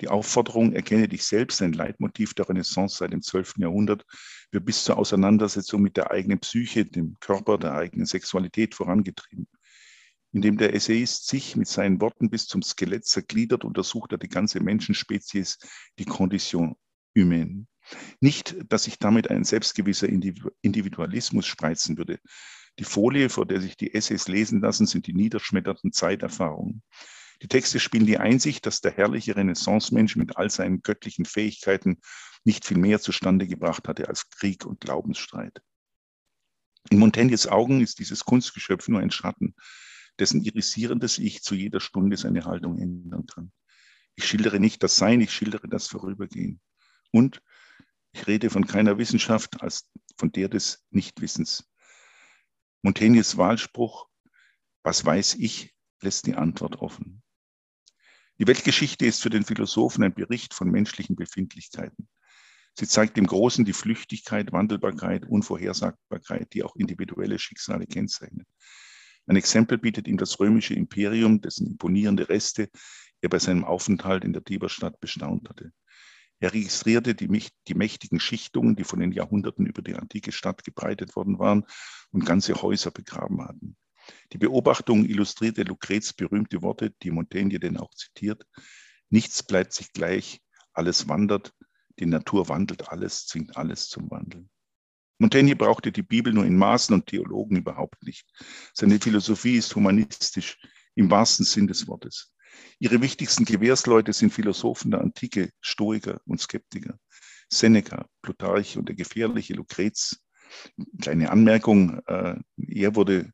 Die 0.01 0.08
Aufforderung, 0.08 0.73
erkenne 0.73 1.08
dich 1.08 1.23
selbst, 1.25 1.63
ein 1.63 1.73
Leitmotiv 1.73 2.36
der 2.36 2.47
Renaissance 2.47 2.97
seit 2.97 3.12
dem 3.12 3.23
12. 3.23 3.56
Jahrhundert, 3.58 4.06
wird 4.51 4.65
bis 4.65 4.84
zur 4.84 4.99
Auseinandersetzung 4.99 5.82
mit 5.82 5.97
der 5.97 6.12
eigenen 6.12 6.38
Psyche, 6.41 6.86
dem 6.86 7.17
Körper, 7.21 7.58
der 7.58 7.73
eigenen 7.73 8.06
Sexualität 8.06 8.75
vorangetrieben. 8.75 9.47
Indem 10.34 10.58
der 10.58 10.74
Essayist 10.74 11.28
sich 11.28 11.56
mit 11.56 11.68
seinen 11.68 12.02
Worten 12.02 12.30
bis 12.30 12.48
zum 12.48 12.62
Skelett 12.62 13.06
zergliedert, 13.06 13.63
untersucht 13.63 14.12
er 14.12 14.18
die 14.18 14.28
ganze 14.28 14.60
Menschenspezies, 14.60 15.58
die 16.00 16.06
Condition 16.06 16.76
humaine. 17.18 17.68
Nicht, 18.20 18.58
dass 18.68 18.84
sich 18.84 19.00
damit 19.00 19.30
ein 19.30 19.44
selbstgewisser 19.44 20.10
Individualismus 20.10 21.46
spreizen 21.46 21.98
würde. 21.98 22.20
Die 22.80 22.84
Folie, 22.84 23.30
vor 23.30 23.46
der 23.46 23.62
sich 23.62 23.78
die 23.78 23.94
Essays 23.94 24.28
lesen 24.28 24.62
lassen, 24.62 24.86
sind 24.86 25.08
die 25.08 25.13
niederschmetternden 25.13 25.94
Zeiterfahrungen. 25.94 26.84
Die 27.42 27.48
Texte 27.48 27.80
spielen 27.80 28.06
die 28.06 28.18
Einsicht, 28.18 28.66
dass 28.66 28.82
der 28.82 28.92
herrliche 28.92 29.36
Renaissance-Mensch 29.36 30.16
mit 30.16 30.38
all 30.38 30.50
seinen 30.50 30.82
göttlichen 30.82 31.26
Fähigkeiten 31.26 32.02
nicht 32.44 32.66
viel 32.66 32.78
mehr 32.78 33.00
zustande 33.00 33.48
gebracht 33.48 33.88
hatte 33.88 34.08
als 34.08 34.30
Krieg 34.30 34.66
und 34.66 34.82
Glaubensstreit. 34.82 35.62
In 36.90 37.00
Montaignes 37.00 37.48
Augen 37.48 37.82
ist 37.82 38.00
dieses 38.00 38.24
Kunstgeschöpf 38.26 38.88
nur 38.88 39.02
ein 39.02 39.12
Schatten, 39.12 39.56
dessen 40.19 40.41
irisierendes 40.41 41.17
Ich 41.17 41.43
zu 41.43 41.56
jeder 41.56 41.80
Stunde 41.80 42.17
seine 42.17 42.45
Haltung 42.45 42.80
ändern 42.80 43.25
kann. 43.25 43.51
Ich 44.15 44.25
schildere 44.25 44.60
nicht 44.60 44.82
das 44.84 44.95
Sein, 44.95 45.21
ich 45.21 45.32
schildere 45.32 45.67
das 45.67 45.88
Vorübergehen. 45.88 46.60
Und 47.12 47.41
ich 48.12 48.25
rede 48.27 48.49
von 48.49 48.65
keiner 48.65 48.97
Wissenschaft 48.97 49.62
als 49.62 49.89
von 50.17 50.32
der 50.32 50.49
des 50.49 50.86
Nichtwissens. 50.89 51.69
Montaignes 52.82 53.38
Wahlspruch, 53.38 54.08
was 54.84 55.06
weiß 55.06 55.36
ich, 55.36 55.75
lässt 56.01 56.25
die 56.25 56.36
Antwort 56.36 56.77
offen. 56.77 57.21
Die 58.39 58.47
Weltgeschichte 58.47 59.06
ist 59.06 59.21
für 59.21 59.30
den 59.30 59.43
Philosophen 59.43 60.03
ein 60.03 60.13
Bericht 60.13 60.53
von 60.53 60.69
menschlichen 60.69 61.15
Befindlichkeiten. 61.15 62.08
Sie 62.77 62.88
zeigt 62.88 63.17
dem 63.17 63.25
Großen 63.25 63.65
die 63.65 63.73
Flüchtigkeit, 63.73 64.51
Wandelbarkeit, 64.51 65.25
Unvorhersagbarkeit, 65.25 66.53
die 66.53 66.63
auch 66.63 66.75
individuelle 66.75 67.39
Schicksale 67.39 67.88
kennzeichnen. 67.88 68.45
Ein 69.28 69.36
Exempel 69.36 69.78
bietet 69.78 70.08
ihm 70.08 70.18
das 70.18 70.40
römische 70.40 70.74
Imperium, 70.74 71.42
dessen 71.42 71.68
imponierende 71.68 72.30
Reste 72.30 72.70
er 73.22 73.30
bei 73.30 73.40
seinem 73.40 73.66
Aufenthalt 73.66 74.24
in 74.24 74.34
der 74.34 74.44
Tiberstadt 74.44 75.00
bestaunt 75.00 75.50
hatte. 75.50 75.72
Er 76.40 76.54
registrierte 76.54 77.16
die, 77.16 77.28
die, 77.68 77.74
mächtigen 77.74 78.20
Schichtungen, 78.20 78.76
die 78.76 78.84
von 78.84 79.00
den 79.00 79.12
Jahrhunderten 79.12 79.66
über 79.66 79.82
die 79.82 79.96
antike 79.96 80.32
Stadt 80.32 80.63
gebreitet 80.63 81.16
worden 81.16 81.40
waren 81.40 81.66
und 82.12 82.26
ganze 82.26 82.62
Häuser 82.62 82.92
begraben 82.92 83.42
hatten. 83.42 83.76
Die 84.32 84.38
Beobachtung 84.38 85.04
illustrierte 85.04 85.63
Lucrets 85.63 86.13
berühmte 86.13 86.62
Worte, 86.62 86.94
die 87.02 87.12
Montaigne 87.12 87.60
denn 87.60 87.78
auch 87.78 87.94
zitiert. 87.96 88.46
Nichts 89.10 89.44
bleibt 89.44 89.74
sich 89.74 89.92
gleich, 89.92 90.42
alles 90.74 91.08
wandert, 91.10 91.54
die 92.00 92.06
Natur 92.06 92.48
wandelt 92.50 92.90
alles, 92.90 93.26
zwingt 93.26 93.58
alles 93.58 93.90
zum 93.90 94.10
Wandeln. 94.12 94.50
Montaigne 95.19 95.56
brauchte 95.56 95.91
die 95.91 96.03
Bibel 96.03 96.32
nur 96.32 96.45
in 96.45 96.58
Maßen 96.58 96.93
und 96.93 97.08
Theologen 97.08 97.58
überhaupt 97.58 98.03
nicht. 98.03 98.27
Seine 98.73 98.99
Philosophie 98.99 99.58
ist 99.58 99.75
humanistisch 99.75 100.58
im 100.95 101.10
wahrsten 101.10 101.45
Sinn 101.45 101.67
des 101.67 101.88
Wortes. 101.88 102.34
Ihre 102.80 103.01
wichtigsten 103.01 103.45
Gewährsleute 103.45 104.13
sind 104.13 104.34
Philosophen 104.34 104.91
der 104.91 105.01
Antike, 105.01 105.51
Stoiker 105.62 106.21
und 106.25 106.39
Skeptiker. 106.39 106.99
Seneca, 107.49 108.08
Plutarch 108.21 108.77
und 108.77 108.89
der 108.89 108.95
gefährliche 108.95 109.53
Lucrez. 109.53 110.21
Kleine 111.01 111.32
Anmerkung, 111.32 111.99
äh, 112.08 112.36
er 112.67 112.95
wurde 112.95 113.32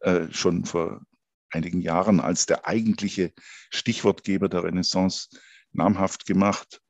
äh, 0.00 0.28
schon 0.30 0.64
vor 0.64 1.02
einigen 1.50 1.80
Jahren 1.80 2.20
als 2.20 2.46
der 2.46 2.66
eigentliche 2.66 3.32
Stichwortgeber 3.70 4.48
der 4.48 4.64
Renaissance 4.64 5.28
namhaft 5.72 6.26
gemacht. 6.26 6.80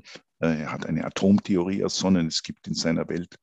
Äh, 0.40 0.62
er 0.62 0.72
hat 0.72 0.86
eine 0.86 1.04
Atomtheorie 1.04 1.80
ersonnen. 1.80 2.26
Es 2.26 2.42
gibt 2.42 2.66
in 2.66 2.74
seiner 2.74 3.08
Welt 3.08 3.36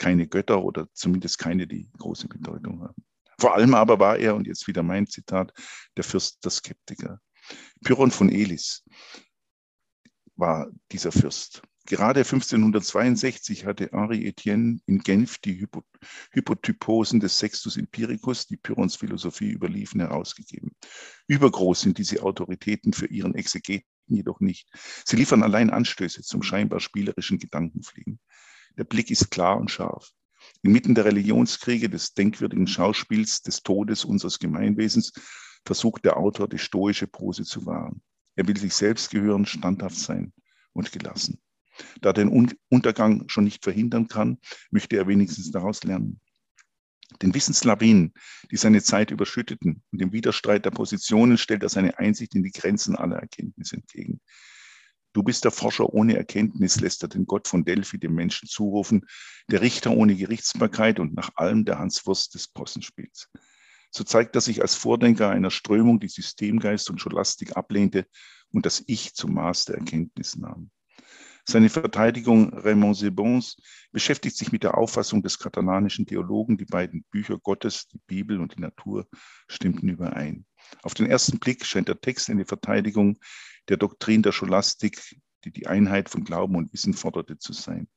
keine 0.00 0.26
Götter 0.26 0.64
oder 0.64 0.88
zumindest 0.94 1.38
keine, 1.38 1.68
die 1.68 1.88
große 1.98 2.26
Bedeutung 2.26 2.80
haben. 2.82 3.04
Vor 3.38 3.54
allem 3.54 3.74
aber 3.74 4.00
war 4.00 4.18
er, 4.18 4.34
und 4.34 4.46
jetzt 4.46 4.66
wieder 4.66 4.82
mein 4.82 5.06
Zitat, 5.06 5.52
der 5.96 6.04
Fürst 6.04 6.44
der 6.44 6.50
Skeptiker. 6.50 7.20
Pyrrhon 7.84 8.10
von 8.10 8.30
Elis 8.30 8.84
war 10.36 10.68
dieser 10.90 11.12
Fürst. 11.12 11.62
Gerade 11.86 12.20
1562 12.20 13.64
hatte 13.64 13.90
Henri 13.92 14.26
Etienne 14.26 14.80
in 14.86 15.00
Genf 15.00 15.38
die 15.38 15.60
Hypo 15.60 15.82
Hypotyposen 16.32 17.18
des 17.20 17.38
Sextus 17.38 17.76
Empiricus, 17.76 18.46
die 18.46 18.56
Pyrrhons 18.56 18.96
Philosophie 18.96 19.50
überliefen, 19.50 20.00
herausgegeben. 20.00 20.70
Übergroß 21.26 21.80
sind 21.80 21.98
diese 21.98 22.22
Autoritäten 22.22 22.92
für 22.92 23.06
ihren 23.06 23.34
Exegeten 23.34 23.88
jedoch 24.06 24.40
nicht. 24.40 24.68
Sie 25.04 25.16
liefern 25.16 25.42
allein 25.42 25.70
Anstöße 25.70 26.22
zum 26.22 26.42
scheinbar 26.42 26.80
spielerischen 26.80 27.38
Gedankenfliegen. 27.38 28.20
Der 28.76 28.84
Blick 28.84 29.10
ist 29.10 29.30
klar 29.30 29.58
und 29.58 29.70
scharf. 29.70 30.10
Inmitten 30.62 30.94
der 30.94 31.04
Religionskriege, 31.04 31.88
des 31.88 32.14
denkwürdigen 32.14 32.66
Schauspiels, 32.66 33.42
des 33.42 33.62
Todes 33.62 34.04
unseres 34.04 34.38
Gemeinwesens 34.38 35.12
versucht 35.64 36.04
der 36.04 36.16
Autor, 36.16 36.48
die 36.48 36.58
stoische 36.58 37.06
Pose 37.06 37.44
zu 37.44 37.66
wahren. 37.66 38.02
Er 38.36 38.48
will 38.48 38.56
sich 38.56 38.74
selbst 38.74 39.10
gehören, 39.10 39.46
standhaft 39.46 39.96
sein 39.96 40.32
und 40.72 40.92
gelassen. 40.92 41.40
Da 42.00 42.10
er 42.10 42.14
den 42.14 42.56
Untergang 42.68 43.28
schon 43.28 43.44
nicht 43.44 43.64
verhindern 43.64 44.08
kann, 44.08 44.38
möchte 44.70 44.96
er 44.96 45.06
wenigstens 45.06 45.50
daraus 45.50 45.82
lernen. 45.84 46.20
Den 47.22 47.34
Wissenslawinen, 47.34 48.14
die 48.50 48.56
seine 48.56 48.82
Zeit 48.82 49.10
überschütteten 49.10 49.82
und 49.90 50.00
dem 50.00 50.12
Widerstreit 50.12 50.64
der 50.64 50.70
Positionen 50.70 51.38
stellt 51.38 51.62
er 51.62 51.68
seine 51.68 51.98
Einsicht 51.98 52.34
in 52.34 52.42
die 52.42 52.52
Grenzen 52.52 52.96
aller 52.96 53.16
Erkenntnis 53.16 53.72
entgegen. 53.72 54.20
Du 55.12 55.22
bist 55.24 55.44
der 55.44 55.50
Forscher 55.50 55.92
ohne 55.92 56.16
Erkenntnis, 56.16 56.80
lässt 56.80 57.02
er 57.02 57.08
den 57.08 57.26
Gott 57.26 57.48
von 57.48 57.64
Delphi 57.64 57.98
dem 57.98 58.14
Menschen 58.14 58.48
zurufen, 58.48 59.06
der 59.48 59.60
Richter 59.60 59.90
ohne 59.90 60.14
Gerichtsbarkeit 60.14 61.00
und 61.00 61.14
nach 61.14 61.30
allem 61.34 61.64
der 61.64 61.78
Hanswurst 61.78 62.34
des 62.34 62.48
Possenspiels. 62.48 63.28
So 63.90 64.04
zeigt 64.04 64.36
er 64.36 64.40
sich 64.40 64.62
als 64.62 64.76
Vordenker 64.76 65.30
einer 65.30 65.50
Strömung, 65.50 65.98
die 65.98 66.08
Systemgeist 66.08 66.90
und 66.90 67.00
Scholastik 67.00 67.56
ablehnte 67.56 68.06
und 68.52 68.66
das 68.66 68.84
Ich 68.86 69.14
zum 69.14 69.34
Maß 69.34 69.64
der 69.64 69.78
Erkenntnis 69.78 70.36
nahm. 70.36 70.70
Seine 71.44 71.70
Verteidigung 71.70 72.52
Raymond 72.52 72.96
Sebons 72.96 73.56
beschäftigt 73.90 74.36
sich 74.36 74.52
mit 74.52 74.62
der 74.62 74.76
Auffassung 74.78 75.22
des 75.22 75.38
katalanischen 75.38 76.06
Theologen, 76.06 76.58
die 76.58 76.66
beiden 76.66 77.04
Bücher 77.10 77.38
Gottes, 77.38 77.88
die 77.88 77.98
Bibel 78.06 78.40
und 78.40 78.56
die 78.56 78.60
Natur, 78.60 79.08
stimmten 79.48 79.88
überein. 79.88 80.44
Auf 80.82 80.94
den 80.94 81.06
ersten 81.06 81.40
Blick 81.40 81.64
scheint 81.64 81.88
der 81.88 82.00
Text 82.00 82.30
eine 82.30 82.44
Verteidigung 82.44 83.18
der 83.70 83.76
Doktrin 83.76 84.22
der 84.22 84.32
Scholastik, 84.32 85.16
die 85.44 85.52
die 85.52 85.68
Einheit 85.68 86.10
von 86.10 86.24
Glauben 86.24 86.56
und 86.56 86.72
Wissen 86.72 86.92
forderte, 86.92 87.38
zu 87.38 87.52
sein. 87.52 87.88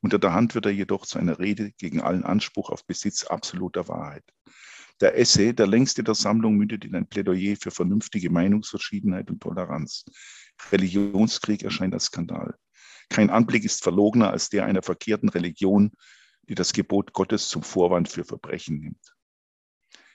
Unter 0.00 0.18
der 0.18 0.32
Hand 0.32 0.54
wird 0.54 0.64
er 0.64 0.72
jedoch 0.72 1.04
zu 1.04 1.18
einer 1.18 1.38
Rede 1.38 1.72
gegen 1.72 2.00
allen 2.00 2.24
Anspruch 2.24 2.70
auf 2.70 2.86
Besitz 2.86 3.24
absoluter 3.24 3.86
Wahrheit. 3.86 4.24
Der 5.02 5.18
Essay, 5.18 5.52
der 5.52 5.66
längste 5.66 6.02
der 6.02 6.14
Sammlung, 6.14 6.56
mündet 6.56 6.86
in 6.86 6.94
ein 6.94 7.06
Plädoyer 7.06 7.56
für 7.60 7.70
vernünftige 7.70 8.30
Meinungsverschiedenheit 8.30 9.30
und 9.30 9.40
Toleranz. 9.40 10.04
Religionskrieg 10.72 11.62
erscheint 11.62 11.92
als 11.92 12.06
Skandal. 12.06 12.54
Kein 13.10 13.28
Anblick 13.28 13.64
ist 13.64 13.82
verlogener 13.82 14.30
als 14.30 14.48
der 14.48 14.64
einer 14.64 14.82
verkehrten 14.82 15.28
Religion, 15.28 15.92
die 16.48 16.54
das 16.54 16.72
Gebot 16.72 17.12
Gottes 17.12 17.48
zum 17.48 17.62
Vorwand 17.62 18.08
für 18.08 18.24
Verbrechen 18.24 18.80
nimmt. 18.80 19.14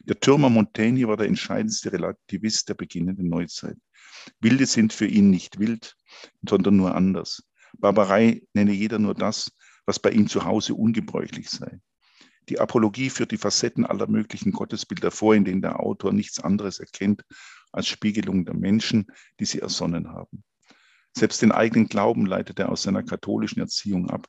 Der 0.08 0.20
Türmer 0.20 0.50
Montaigne 0.50 1.08
war 1.08 1.18
der 1.18 1.26
entscheidendste 1.26 1.92
Relativist 1.92 2.70
der 2.70 2.76
beginnenden 2.76 3.28
Neuzeit. 3.28 3.78
Wilde 4.40 4.68
sind 4.68 4.94
für 4.94 5.08
ihn 5.08 5.32
nicht 5.32 5.58
wild, 5.58 5.96
sondern 6.48 6.78
nur 6.78 6.94
anders. 6.94 7.44
Barbarei 7.80 8.44
nenne 8.54 8.72
jeder 8.72 9.00
nur 9.00 9.16
das, 9.16 9.52
was 9.88 10.00
bei 10.00 10.12
ihm 10.12 10.28
zu 10.28 10.46
Hause 10.46 10.76
ungebräuchlich 10.76 11.50
sei. 11.50 11.80
Die 12.50 12.60
Apologie 12.60 13.10
führt 13.10 13.32
die 13.32 13.40
Facetten 13.40 13.84
aller 13.84 14.06
möglichen 14.06 14.52
Gottesbilder 14.52 15.10
vor, 15.10 15.34
in 15.34 15.44
denen 15.44 15.64
der 15.64 15.80
Autor 15.80 16.14
nichts 16.14 16.40
anderes 16.40 16.80
erkennt 16.80 17.24
als 17.72 17.88
Spiegelung 17.88 18.46
der 18.46 18.54
Menschen, 18.54 19.08
die 19.40 19.46
sie 19.46 19.60
ersonnen 19.60 20.10
haben. 20.10 20.44
Selbst 21.18 21.42
den 21.42 21.52
eigenen 21.52 21.88
Glauben 21.88 22.28
leitet 22.28 22.60
er 22.60 22.70
aus 22.70 22.84
seiner 22.84 23.02
katholischen 23.02 23.60
Erziehung 23.60 24.12
ab, 24.12 24.28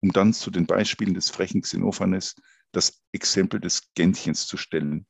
um 0.00 0.10
dann 0.10 0.32
zu 0.32 0.50
den 0.50 0.66
Beispielen 0.66 1.12
des 1.12 1.28
frechen 1.28 1.60
Xenophanes 1.60 2.34
das 2.72 3.02
Exempel 3.12 3.60
des 3.60 3.92
Gäntchens 3.94 4.46
zu 4.46 4.56
stellen. 4.56 5.06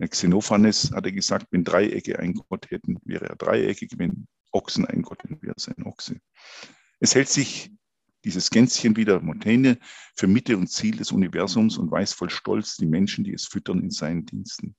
Xenophanes 0.00 0.92
hatte 0.92 1.12
gesagt, 1.12 1.48
wenn 1.50 1.64
Dreiecke 1.64 2.18
ein 2.18 2.34
Gott 2.34 2.70
hätten, 2.70 2.98
wäre 3.04 3.28
er 3.28 3.36
dreieckig, 3.36 3.92
wenn 3.96 4.28
Ochsen 4.52 4.84
ein 4.86 5.02
Gott 5.02 5.24
hätten, 5.24 5.42
wäre 5.42 5.54
es 5.56 5.68
ein 5.68 5.84
Ochse. 5.84 6.20
Es 7.00 7.14
hält 7.14 7.28
sich 7.28 7.72
dieses 8.24 8.50
Gänschen 8.50 8.96
wieder 8.96 9.20
Montaigne 9.20 9.78
für 10.14 10.26
Mitte 10.26 10.56
und 10.56 10.68
Ziel 10.68 10.96
des 10.96 11.12
Universums 11.12 11.78
und 11.78 11.90
weiß 11.90 12.12
voll 12.12 12.30
Stolz 12.30 12.76
die 12.76 12.86
Menschen, 12.86 13.24
die 13.24 13.32
es 13.32 13.46
füttern, 13.46 13.80
in 13.80 13.90
seinen 13.90 14.26
Diensten. 14.26 14.76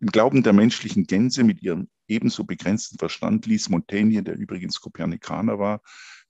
Im 0.00 0.08
Glauben 0.08 0.42
der 0.42 0.52
menschlichen 0.52 1.04
Gänse 1.04 1.44
mit 1.44 1.62
ihrem 1.62 1.88
ebenso 2.08 2.44
begrenzten 2.44 2.98
Verstand 2.98 3.46
ließ 3.46 3.68
Montaigne, 3.68 4.22
der 4.22 4.36
übrigens 4.36 4.80
Kopernikaner 4.80 5.58
war, 5.58 5.82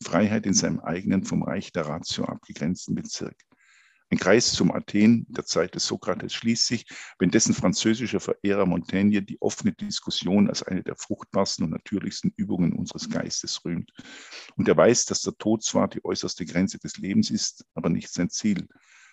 Freiheit 0.03 0.47
in 0.47 0.55
seinem 0.55 0.81
eigenen 0.81 1.25
vom 1.25 1.43
Reich 1.43 1.73
der 1.73 1.87
Ratio 1.87 2.25
abgegrenzten 2.25 2.95
Bezirk. 2.95 3.37
Ein 4.11 4.19
Kreis 4.19 4.53
zum 4.53 4.71
Athen 4.71 5.27
der 5.29 5.45
Zeit 5.45 5.75
des 5.75 5.87
Sokrates 5.87 6.33
schließt 6.35 6.67
sich, 6.67 6.87
wenn 7.19 7.31
dessen 7.31 7.55
französischer 7.55 8.21
Verehrer 8.21 8.67
Montaigne 8.67 9.23
die 9.23 9.41
offene 9.41 9.73
Diskussion 9.73 10.49
als 10.49 10.63
eine 10.63 10.83
der 10.83 10.97
fruchtbarsten 10.97 11.65
und 11.65 11.71
natürlichsten 11.71 12.33
Übungen 12.37 12.75
unseres 12.75 13.09
Geistes 13.09 13.65
rühmt. 13.65 13.93
Und 14.57 14.69
er 14.69 14.77
weiß, 14.77 15.07
dass 15.07 15.23
der 15.23 15.37
Tod 15.37 15.65
zwar 15.65 15.89
die 15.89 16.05
äußerste 16.05 16.45
Grenze 16.45 16.79
des 16.79 16.99
Lebens 16.99 17.31
ist, 17.31 17.65
aber 17.75 17.89
nicht 17.89 18.13
sein 18.13 18.31
Ziel, 18.31 18.69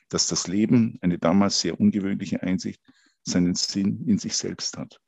dass 0.09 0.27
das 0.27 0.47
Leben, 0.47 0.97
eine 1.01 1.17
damals 1.17 1.61
sehr 1.61 1.79
ungewöhnliche 1.79 2.43
Einsicht, 2.43 2.81
seinen 3.23 3.55
Sinn 3.55 4.05
in 4.07 4.17
sich 4.17 4.35
selbst 4.35 4.77
hat. 4.77 4.99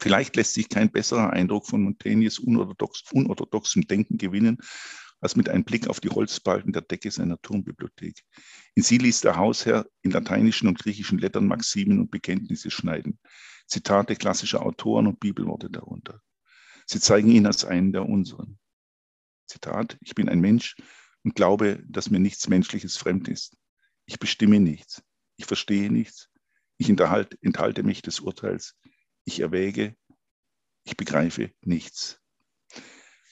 Vielleicht 0.00 0.36
lässt 0.36 0.54
sich 0.54 0.68
kein 0.68 0.90
besserer 0.90 1.30
Eindruck 1.30 1.66
von 1.66 1.82
Montaignes 1.82 2.38
unorthodox, 2.38 3.02
unorthodoxem 3.12 3.86
Denken 3.86 4.16
gewinnen, 4.16 4.58
als 5.20 5.36
mit 5.36 5.48
einem 5.48 5.64
Blick 5.64 5.88
auf 5.88 6.00
die 6.00 6.10
Holzbalken 6.10 6.72
der 6.72 6.82
Decke 6.82 7.10
seiner 7.10 7.40
Turmbibliothek. 7.40 8.22
In 8.74 8.82
sie 8.82 8.98
ließ 8.98 9.20
der 9.22 9.36
Hausherr 9.36 9.86
in 10.02 10.10
lateinischen 10.10 10.68
und 10.68 10.78
griechischen 10.78 11.18
Lettern 11.18 11.46
Maximen 11.46 11.98
und 11.98 12.10
Bekenntnisse 12.10 12.70
schneiden, 12.70 13.18
Zitate 13.66 14.16
klassischer 14.16 14.64
Autoren 14.64 15.06
und 15.06 15.20
Bibelworte 15.20 15.70
darunter. 15.70 16.22
Sie 16.86 17.00
zeigen 17.00 17.30
ihn 17.30 17.46
als 17.46 17.64
einen 17.64 17.92
der 17.92 18.08
unseren. 18.08 18.58
Zitat, 19.46 19.98
ich 20.00 20.14
bin 20.14 20.28
ein 20.28 20.40
Mensch 20.40 20.76
und 21.22 21.34
glaube, 21.34 21.82
dass 21.86 22.10
mir 22.10 22.20
nichts 22.20 22.48
Menschliches 22.48 22.96
fremd 22.96 23.28
ist. 23.28 23.56
Ich 24.06 24.18
bestimme 24.18 24.60
nichts. 24.60 25.02
Ich 25.36 25.46
verstehe 25.46 25.90
nichts. 25.90 26.30
Ich 26.78 26.88
enthalte, 26.88 27.36
enthalte 27.42 27.82
mich 27.82 28.02
des 28.02 28.20
Urteils. 28.20 28.76
Ich 29.24 29.40
erwäge. 29.40 29.96
Ich 30.84 30.96
begreife 30.96 31.50
nichts. 31.60 32.20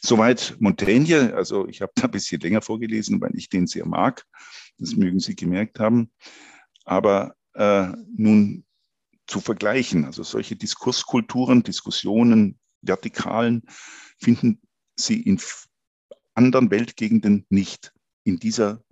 Soweit 0.02 0.56
Montaigne. 0.60 1.34
Also 1.34 1.66
ich 1.68 1.82
habe 1.82 1.92
da 1.94 2.04
ein 2.04 2.10
bisschen 2.10 2.40
länger 2.40 2.62
vorgelesen, 2.62 3.20
weil 3.20 3.34
ich 3.34 3.48
den 3.48 3.66
sehr 3.66 3.86
mag. 3.86 4.24
Das 4.78 4.94
mögen 4.94 5.20
Sie 5.20 5.34
gemerkt 5.34 5.78
haben. 5.80 6.10
Aber 6.84 7.34
äh, 7.54 7.88
nun 8.16 8.64
zu 9.26 9.40
vergleichen, 9.40 10.04
also 10.04 10.22
solche 10.22 10.56
Diskurskulturen, 10.56 11.62
Diskussionen, 11.62 12.58
Vertikalen 12.82 13.62
finden 14.18 14.60
Sie 14.94 15.20
in 15.20 15.40
anderen 16.34 16.70
Weltgegenden 16.70 17.46
nicht 17.48 17.92
in 18.24 18.38
dieser 18.38 18.82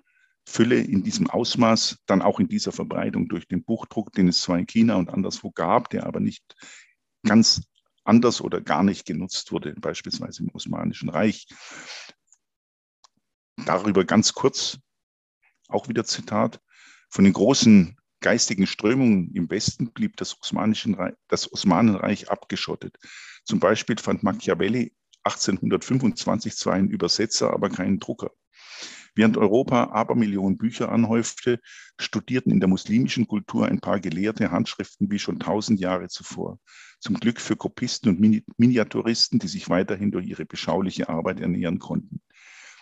Fülle, 0.46 0.80
in 0.80 1.02
diesem 1.02 1.30
Ausmaß, 1.30 1.98
dann 2.06 2.22
auch 2.22 2.40
in 2.40 2.48
dieser 2.48 2.72
Verbreitung 2.72 3.28
durch 3.28 3.48
den 3.48 3.64
Buchdruck, 3.64 4.12
den 4.12 4.28
es 4.28 4.40
zwar 4.40 4.58
in 4.58 4.66
China 4.66 4.96
und 4.96 5.08
anderswo 5.10 5.50
gab, 5.50 5.88
der 5.90 6.06
aber 6.06 6.20
nicht 6.20 6.54
ganz 7.24 7.62
anders 8.04 8.40
oder 8.40 8.60
gar 8.60 8.82
nicht 8.82 9.06
genutzt 9.06 9.52
wurde, 9.52 9.74
beispielsweise 9.74 10.42
im 10.42 10.50
Osmanischen 10.54 11.08
Reich. 11.08 11.46
Darüber 13.64 14.04
ganz 14.04 14.32
kurz, 14.34 14.78
auch 15.68 15.88
wieder 15.88 16.04
Zitat, 16.04 16.60
von 17.08 17.24
den 17.24 17.32
großen 17.32 17.96
geistigen 18.20 18.66
Strömungen 18.66 19.32
im 19.34 19.50
Westen 19.50 19.92
blieb 19.92 20.16
das, 20.16 20.40
Osmanische, 20.40 21.16
das 21.28 21.52
Osmanenreich 21.52 22.30
abgeschottet. 22.30 22.96
Zum 23.44 23.60
Beispiel 23.60 23.98
fand 23.98 24.22
Machiavelli 24.22 24.94
1825 25.24 26.56
zwar 26.56 26.74
einen 26.74 26.88
Übersetzer, 26.88 27.52
aber 27.52 27.70
keinen 27.70 28.00
Drucker. 28.00 28.30
Während 29.14 29.36
Europa 29.36 29.90
Abermillionen 29.90 30.58
Bücher 30.58 30.90
anhäufte, 30.90 31.60
studierten 31.98 32.50
in 32.50 32.58
der 32.58 32.68
muslimischen 32.68 33.28
Kultur 33.28 33.66
ein 33.66 33.80
paar 33.80 34.00
Gelehrte 34.00 34.50
Handschriften 34.50 35.10
wie 35.10 35.20
schon 35.20 35.38
tausend 35.38 35.78
Jahre 35.78 36.08
zuvor. 36.08 36.58
Zum 36.98 37.14
Glück 37.14 37.40
für 37.40 37.54
Kopisten 37.54 38.08
und 38.08 38.44
Miniaturisten, 38.56 39.38
die 39.38 39.48
sich 39.48 39.68
weiterhin 39.68 40.10
durch 40.10 40.26
ihre 40.26 40.44
beschauliche 40.44 41.08
Arbeit 41.08 41.38
ernähren 41.40 41.78
konnten. 41.78 42.22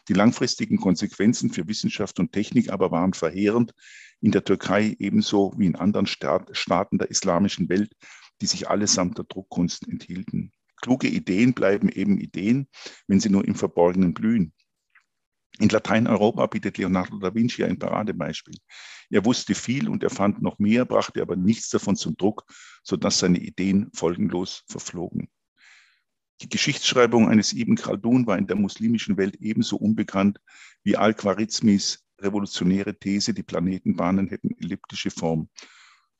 Die 0.08 0.14
langfristigen 0.14 0.78
Konsequenzen 0.78 1.50
für 1.50 1.68
Wissenschaft 1.68 2.18
und 2.18 2.32
Technik 2.32 2.72
aber 2.72 2.90
waren 2.90 3.12
verheerend, 3.12 3.72
in 4.20 4.32
der 4.32 4.44
Türkei 4.44 4.96
ebenso 4.98 5.52
wie 5.58 5.66
in 5.66 5.76
anderen 5.76 6.06
Staaten 6.06 6.98
der 6.98 7.10
islamischen 7.10 7.68
Welt, 7.68 7.92
die 8.40 8.46
sich 8.46 8.68
allesamt 8.68 9.18
der 9.18 9.26
Druckkunst 9.26 9.86
enthielten. 9.86 10.52
Kluge 10.80 11.08
Ideen 11.08 11.52
bleiben 11.52 11.88
eben 11.88 12.18
Ideen, 12.18 12.68
wenn 13.06 13.20
sie 13.20 13.30
nur 13.30 13.44
im 13.46 13.54
Verborgenen 13.54 14.14
blühen. 14.14 14.52
In 15.58 15.68
Lateineuropa 15.68 16.46
bietet 16.46 16.78
Leonardo 16.78 17.18
da 17.18 17.34
Vinci 17.34 17.62
ein 17.64 17.78
Paradebeispiel. 17.78 18.56
Er 19.10 19.24
wusste 19.24 19.54
viel 19.54 19.88
und 19.88 20.02
er 20.02 20.10
fand 20.10 20.40
noch 20.40 20.58
mehr, 20.58 20.84
brachte 20.86 21.20
aber 21.20 21.36
nichts 21.36 21.68
davon 21.68 21.94
zum 21.94 22.16
Druck, 22.16 22.44
sodass 22.82 23.18
seine 23.18 23.38
Ideen 23.38 23.90
folgenlos 23.92 24.64
verflogen. 24.66 25.28
Die 26.40 26.48
Geschichtsschreibung 26.48 27.28
eines 27.28 27.52
Ibn 27.52 27.76
Khaldun 27.76 28.26
war 28.26 28.38
in 28.38 28.46
der 28.46 28.56
muslimischen 28.56 29.16
Welt 29.16 29.36
ebenso 29.36 29.76
unbekannt 29.76 30.40
wie 30.82 30.96
Al-Khwarizmis 30.96 32.04
revolutionäre 32.20 32.98
These, 32.98 33.34
die 33.34 33.42
Planetenbahnen 33.42 34.28
hätten 34.28 34.56
elliptische 34.58 35.10
Form. 35.10 35.50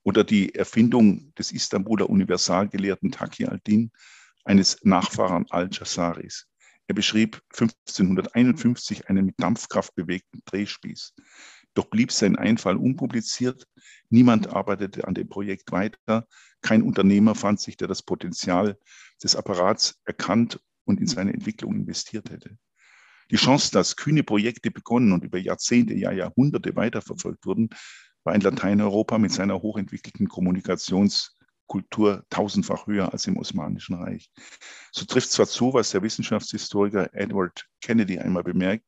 Oder 0.05 0.25
die 0.25 0.55
Erfindung 0.55 1.33
des 1.35 1.53
Istanbuler 1.53 2.11
Universalgelehrten 2.11 3.11
Taqi 3.11 3.47
al-Din, 3.47 3.91
eines 4.45 4.79
Nachfahren 4.83 5.47
al-Jazaris. 5.51 6.49
Er 6.89 6.95
beschrieb 6.95 7.41
1551 7.53 9.09
einen 9.09 9.27
mit 9.27 9.37
Dampfkraft 9.39 9.95
bewegten 9.95 10.43
Drehspieß. 10.45 11.15
Doch 11.75 11.87
blieb 11.87 12.13
sein 12.13 12.37
Einfall 12.37 12.77
unpubliziert. 12.77 13.67
Niemand 14.11 14.49
arbeitete 14.49 15.07
an 15.07 15.15
dem 15.15 15.29
Projekt 15.29 15.73
weiter. 15.73 16.27
Kein 16.61 16.83
Unternehmer 16.83 17.35
fand 17.35 17.61
sich, 17.61 17.77
der 17.77 17.89
das 17.89 18.03
Potenzial 18.03 18.79
des 19.23 19.37
Apparats 19.37 20.01
erkannt 20.05 20.61
und 20.85 21.01
in 21.01 21.07
seine 21.07 21.33
Entwicklung 21.33 21.75
investiert 21.75 22.31
hätte. 22.31 22.59
Die 23.31 23.37
Chance, 23.37 23.71
dass 23.71 23.97
kühne 23.97 24.23
Projekte 24.23 24.71
begonnen 24.71 25.13
und 25.13 25.25
über 25.25 25.39
Jahrzehnte, 25.39 25.95
ja 25.95 26.13
Jahrhunderte 26.13 26.77
weiterverfolgt 26.77 27.47
wurden, 27.47 27.71
war 28.25 28.35
in 28.35 28.43
Lateineuropa 28.43 29.19
mit 29.19 29.33
seiner 29.33 29.63
hochentwickelten 29.63 30.29
Kommunikations- 30.29 31.32
Kultur 31.67 32.25
tausendfach 32.31 32.87
höher 32.87 33.13
als 33.13 33.27
im 33.27 33.37
Osmanischen 33.37 33.95
Reich. 33.97 34.31
So 34.93 35.05
trifft 35.05 35.31
zwar 35.31 35.47
zu, 35.47 35.73
was 35.75 35.91
der 35.91 36.03
Wissenschaftshistoriker 36.03 37.15
Edward 37.15 37.67
Kennedy 37.81 38.19
einmal 38.19 38.45
bemerkt, 38.45 38.85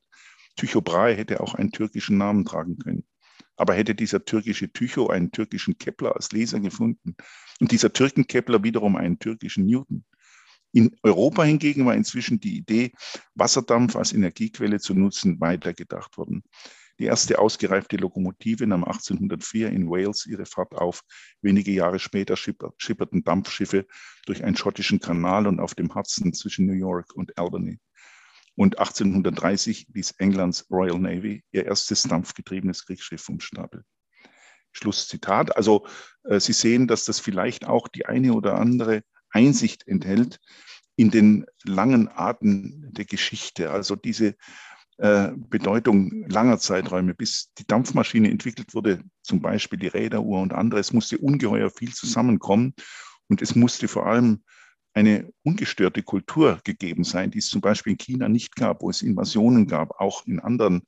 Tycho 0.57 0.81
Brahe 0.81 1.15
hätte 1.15 1.41
auch 1.41 1.55
einen 1.55 1.73
türkischen 1.73 2.19
Namen 2.19 2.45
tragen 2.45 2.79
können. 2.79 3.05
Aber 3.57 3.75
hätte 3.75 3.95
dieser 3.95 4.25
türkische 4.25 4.73
Tycho 4.73 5.09
einen 5.09 5.31
türkischen 5.31 5.79
Kepler 5.79 6.17
als 6.17 6.33
Leser 6.33 6.61
gefunden 6.61 7.17
und 7.61 7.71
dieser 7.71 7.93
Türken-Kepler 7.93 8.63
wiederum 8.63 8.97
einen 8.97 9.19
türkischen 9.19 9.67
Newton? 9.67 10.05
In 10.73 10.97
Europa 11.05 11.45
hingegen 11.45 11.87
war 11.87 11.95
inzwischen 11.95 12.41
die 12.41 12.57
Idee, 12.57 12.93
Wasserdampf 13.37 13.95
als 13.95 14.13
Energiequelle 14.13 14.81
zu 14.81 14.95
nutzen, 14.95 15.41
weitergedacht 15.41 16.19
worden. 16.19 16.43
Die 16.99 17.05
erste 17.05 17.39
ausgereifte 17.39 17.97
Lokomotive 17.97 18.67
nahm 18.67 18.85
1804 18.85 19.71
in 19.71 19.91
Wales 19.91 20.27
ihre 20.27 20.47
Fahrt 20.47 20.75
auf. 20.75 21.03
Wenige 21.43 21.73
Jahre 21.73 21.99
später 21.99 22.37
schipperten 22.37 23.25
Dampfschiffe 23.25 23.87
durch 24.27 24.45
einen 24.45 24.57
schottischen 24.57 25.01
Kanal 25.01 25.47
und 25.47 25.59
auf 25.59 25.75
dem 25.75 25.95
Hudson 25.95 26.33
zwischen 26.33 26.67
New 26.67 26.73
York 26.73 27.15
und 27.15 27.37
Albany. 27.37 27.81
Und 28.57 28.79
1830 28.79 29.89
ließ 29.93 30.13
Englands 30.19 30.67
Royal 30.71 30.99
Navy 31.01 31.43
ihr 31.51 31.67
erstes 31.67 32.05
dampfgetriebenes 32.05 32.87
Kriegsschiff 32.87 33.23
vom 33.23 33.41
Stapel. 33.41 33.83
Schlusszitat. 34.71 35.57
Also 35.57 35.87
äh, 36.25 36.39
Sie 36.39 36.53
sehen, 36.53 36.87
dass 36.87 37.05
das 37.05 37.19
vielleicht 37.19 37.67
auch 37.67 37.89
die 37.89 38.07
eine 38.07 38.35
oder 38.35 38.59
andere 38.59 39.03
Einsicht 39.31 39.87
enthält 39.89 40.39
in 40.97 41.11
den 41.11 41.47
langen 41.65 42.09
Arten 42.09 42.93
der 42.93 43.05
Geschichte. 43.05 43.73
Also 43.73 43.97
diese 43.97 44.37
äh, 44.99 45.31
Bedeutung 45.35 46.25
langer 46.29 46.59
Zeiträume, 46.59 47.15
bis 47.15 47.53
die 47.59 47.67
Dampfmaschine 47.67 48.31
entwickelt 48.31 48.75
wurde, 48.75 49.03
zum 49.23 49.41
Beispiel 49.41 49.79
die 49.79 49.89
Räderuhr 49.89 50.41
und 50.41 50.53
anderes, 50.53 50.93
musste 50.93 51.19
ungeheuer 51.19 51.71
viel 51.71 51.93
zusammenkommen 51.93 52.75
und 53.29 53.43
es 53.43 53.55
musste 53.55 53.89
vor 53.89 54.07
allem 54.07 54.45
eine 54.93 55.33
ungestörte 55.43 56.03
Kultur 56.03 56.61
gegeben 56.63 57.03
sein, 57.03 57.31
die 57.31 57.39
es 57.39 57.49
zum 57.49 57.61
Beispiel 57.61 57.93
in 57.93 57.99
China 57.99 58.29
nicht 58.29 58.55
gab, 58.55 58.83
wo 58.83 58.91
es 58.91 59.03
Invasionen 59.03 59.67
gab. 59.67 60.01
Auch 60.01 60.25
in 60.27 60.39
anderen 60.39 60.83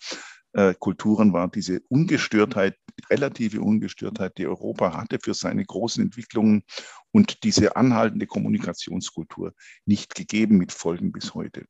äh, 0.53 0.75
Kulturen 0.79 1.33
war 1.33 1.49
diese 1.49 1.81
Ungestörtheit, 1.89 2.77
relative 3.11 3.61
Ungestörtheit, 3.61 4.39
die 4.39 4.47
Europa 4.47 4.97
hatte 4.97 5.19
für 5.21 5.35
seine 5.35 5.65
großen 5.65 6.05
Entwicklungen 6.05 6.63
und 7.11 7.43
diese 7.43 7.77
anhaltende 7.77 8.27
Kommunikationskultur 8.27 9.53
nicht 9.85 10.15
gegeben 10.15 10.57
mit 10.57 10.73
Folgen 10.73 11.11
bis 11.11 11.35
heute. 11.35 11.67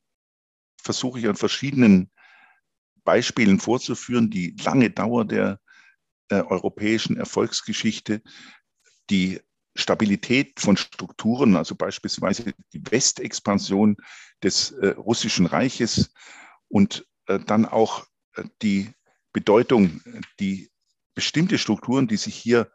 Versuche 0.82 1.18
ich 1.18 1.26
an 1.26 1.36
verschiedenen 1.36 2.12
Beispielen 3.06 3.58
vorzuführen, 3.58 4.28
die 4.28 4.54
lange 4.62 4.90
Dauer 4.90 5.24
der 5.24 5.60
äh, 6.28 6.42
europäischen 6.42 7.16
Erfolgsgeschichte, 7.16 8.20
die 9.08 9.40
Stabilität 9.74 10.58
von 10.60 10.76
Strukturen, 10.76 11.56
also 11.56 11.74
beispielsweise 11.74 12.52
die 12.72 12.82
Westexpansion 12.90 13.96
des 14.42 14.72
äh, 14.72 14.88
russischen 14.88 15.46
Reiches 15.46 16.12
und 16.68 17.06
äh, 17.26 17.38
dann 17.38 17.64
auch 17.64 18.06
äh, 18.34 18.44
die 18.62 18.90
Bedeutung, 19.32 20.00
die 20.40 20.70
bestimmte 21.14 21.58
Strukturen, 21.58 22.08
die 22.08 22.16
sich 22.16 22.34
hier 22.34 22.70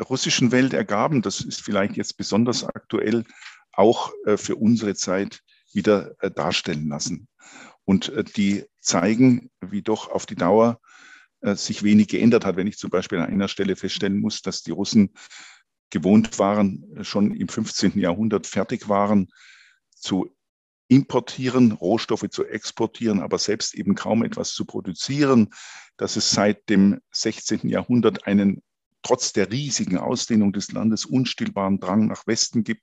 russischen 0.00 0.50
Welt 0.50 0.72
ergaben, 0.72 1.22
das 1.22 1.40
ist 1.40 1.62
vielleicht 1.62 1.96
jetzt 1.96 2.16
besonders 2.16 2.64
aktuell, 2.64 3.24
auch 3.72 4.12
äh, 4.26 4.36
für 4.36 4.56
unsere 4.56 4.94
Zeit 4.94 5.42
wieder 5.72 6.14
äh, 6.20 6.30
darstellen 6.30 6.88
lassen. 6.88 7.28
Und 7.84 8.12
die 8.36 8.64
zeigen, 8.84 9.50
wie 9.60 9.82
doch 9.82 10.10
auf 10.10 10.26
die 10.26 10.36
Dauer 10.36 10.80
äh, 11.40 11.56
sich 11.56 11.82
wenig 11.82 12.08
geändert 12.08 12.44
hat. 12.44 12.56
Wenn 12.56 12.66
ich 12.66 12.78
zum 12.78 12.90
Beispiel 12.90 13.18
an 13.18 13.30
einer 13.30 13.48
Stelle 13.48 13.76
feststellen 13.76 14.20
muss, 14.20 14.42
dass 14.42 14.62
die 14.62 14.70
Russen 14.70 15.14
gewohnt 15.90 16.38
waren, 16.38 16.84
schon 17.02 17.34
im 17.34 17.48
15. 17.48 17.98
Jahrhundert 17.98 18.46
fertig 18.46 18.88
waren, 18.88 19.28
zu 19.94 20.34
importieren, 20.88 21.72
Rohstoffe 21.72 22.28
zu 22.30 22.44
exportieren, 22.44 23.20
aber 23.20 23.38
selbst 23.38 23.74
eben 23.74 23.94
kaum 23.94 24.22
etwas 24.22 24.52
zu 24.52 24.64
produzieren, 24.64 25.50
dass 25.96 26.16
es 26.16 26.30
seit 26.30 26.68
dem 26.68 27.00
16. 27.12 27.68
Jahrhundert 27.68 28.26
einen 28.26 28.62
trotz 29.02 29.32
der 29.32 29.50
riesigen 29.50 29.98
Ausdehnung 29.98 30.52
des 30.52 30.72
Landes 30.72 31.04
unstillbaren 31.04 31.78
Drang 31.78 32.06
nach 32.08 32.26
Westen 32.26 32.64
gibt, 32.64 32.82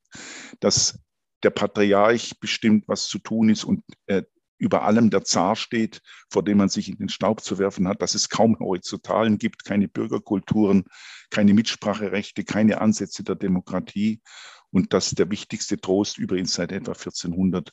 dass 0.60 1.00
der 1.44 1.50
Patriarch 1.50 2.40
bestimmt, 2.40 2.88
was 2.88 3.08
zu 3.08 3.20
tun 3.20 3.50
ist 3.50 3.64
und 3.64 3.84
äh, 4.06 4.24
über 4.62 4.84
allem 4.84 5.10
der 5.10 5.24
Zar 5.24 5.56
steht, 5.56 6.02
vor 6.30 6.44
dem 6.44 6.60
man 6.60 6.70
sich 6.70 6.88
in 6.88 6.98
den 6.98 7.10
Staub 7.10 7.42
zu 7.42 7.58
werfen 7.58 7.88
hat, 7.88 8.02
dass 8.04 8.14
es 8.14 8.30
kaum 8.30 8.58
Horizontalen 8.60 9.40
gibt, 9.40 9.66
keine 9.66 9.88
Bürgerkulturen, 9.88 10.86
keine 11.32 11.56
Mitspracherechte, 11.56 12.44
keine 12.44 12.80
Ansätze 12.80 13.24
der 13.24 13.36
Demokratie 13.36 14.22
und 14.70 14.94
dass 14.94 15.10
der 15.10 15.32
wichtigste 15.32 15.78
Trost 15.82 16.20
übrigens 16.20 16.54
seit 16.54 16.72
etwa 16.72 16.92
1400 16.92 17.72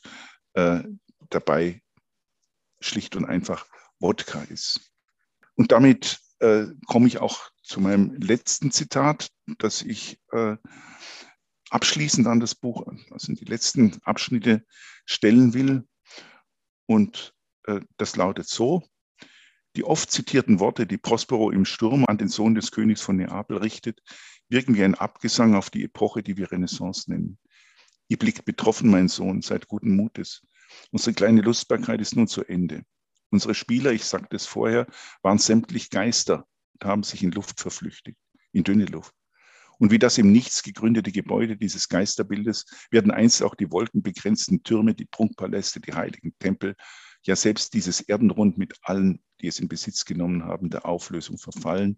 äh, 0.53 0.79
dabei 1.29 1.83
schlicht 2.79 3.15
und 3.15 3.25
einfach 3.25 3.67
Wodka 3.99 4.41
ist. 4.43 4.91
Und 5.53 5.71
damit 5.71 6.19
äh, 6.39 6.65
komme 6.87 7.07
ich 7.07 7.19
auch 7.19 7.51
zu 7.61 7.81
meinem 7.81 8.15
letzten 8.15 8.71
Zitat, 8.71 9.29
das 9.59 9.83
ich 9.83 10.19
äh, 10.31 10.55
abschließend 11.69 12.25
an 12.25 12.39
das 12.39 12.55
Buch, 12.55 12.87
also 13.11 13.31
die 13.33 13.45
letzten 13.45 13.99
Abschnitte 14.01 14.65
stellen 15.05 15.53
will. 15.53 15.85
Und 16.89 17.35
äh, 17.67 17.81
das 17.97 18.15
lautet 18.15 18.47
so, 18.47 18.81
die 19.75 19.83
oft 19.83 20.09
zitierten 20.09 20.59
Worte, 20.59 20.87
die 20.87 20.97
Prospero 20.97 21.51
im 21.51 21.63
Sturm 21.63 22.03
an 22.07 22.17
den 22.17 22.29
Sohn 22.29 22.55
des 22.55 22.71
Königs 22.71 23.01
von 23.01 23.17
Neapel 23.17 23.57
richtet, 23.57 24.01
wirken 24.49 24.73
wie 24.73 24.83
ein 24.83 24.95
Abgesang 24.95 25.53
auf 25.53 25.69
die 25.69 25.83
Epoche, 25.83 26.23
die 26.23 26.35
wir 26.35 26.51
Renaissance 26.51 27.11
nennen. 27.11 27.37
Ihr 28.07 28.17
blickt 28.17 28.43
betroffen, 28.43 28.89
mein 28.89 29.07
Sohn, 29.07 29.43
seid 29.43 29.67
guten 29.67 29.95
Mutes. 29.95 30.41
Unsere 30.89 31.13
kleine 31.13 31.41
Lustbarkeit 31.41 32.01
ist 32.01 32.15
nun 32.15 32.27
zu 32.27 32.43
Ende. 32.43 32.81
Unsere 33.29 33.53
Spieler, 33.53 33.91
ich 33.91 34.05
sagte 34.05 34.35
es 34.35 34.47
vorher, 34.47 34.87
waren 35.21 35.37
sämtlich 35.37 35.91
Geister 35.91 36.47
und 36.73 36.85
haben 36.85 37.03
sich 37.03 37.21
in 37.21 37.29
Luft 37.29 37.59
verflüchtigt, 37.59 38.17
in 38.51 38.63
dünne 38.63 38.85
Luft. 38.85 39.13
Und 39.79 39.91
wie 39.91 39.99
das 39.99 40.17
im 40.17 40.31
Nichts 40.31 40.61
gegründete 40.61 41.11
Gebäude 41.11 41.55
dieses 41.57 41.87
Geisterbildes 41.87 42.65
werden 42.91 43.11
einst 43.11 43.41
auch 43.41 43.55
die 43.55 43.71
wolkenbegrenzten 43.71 44.61
Türme, 44.63 44.93
die 44.93 45.05
Prunkpaläste, 45.05 45.79
die 45.79 45.93
heiligen 45.93 46.37
Tempel, 46.37 46.75
ja 47.23 47.35
selbst 47.35 47.73
dieses 47.73 48.01
Erdenrund 48.01 48.57
mit 48.57 48.75
allen, 48.81 49.21
die 49.41 49.47
es 49.47 49.59
in 49.59 49.69
Besitz 49.69 50.05
genommen 50.05 50.43
haben, 50.43 50.69
der 50.69 50.85
Auflösung 50.85 51.37
verfallen 51.37 51.97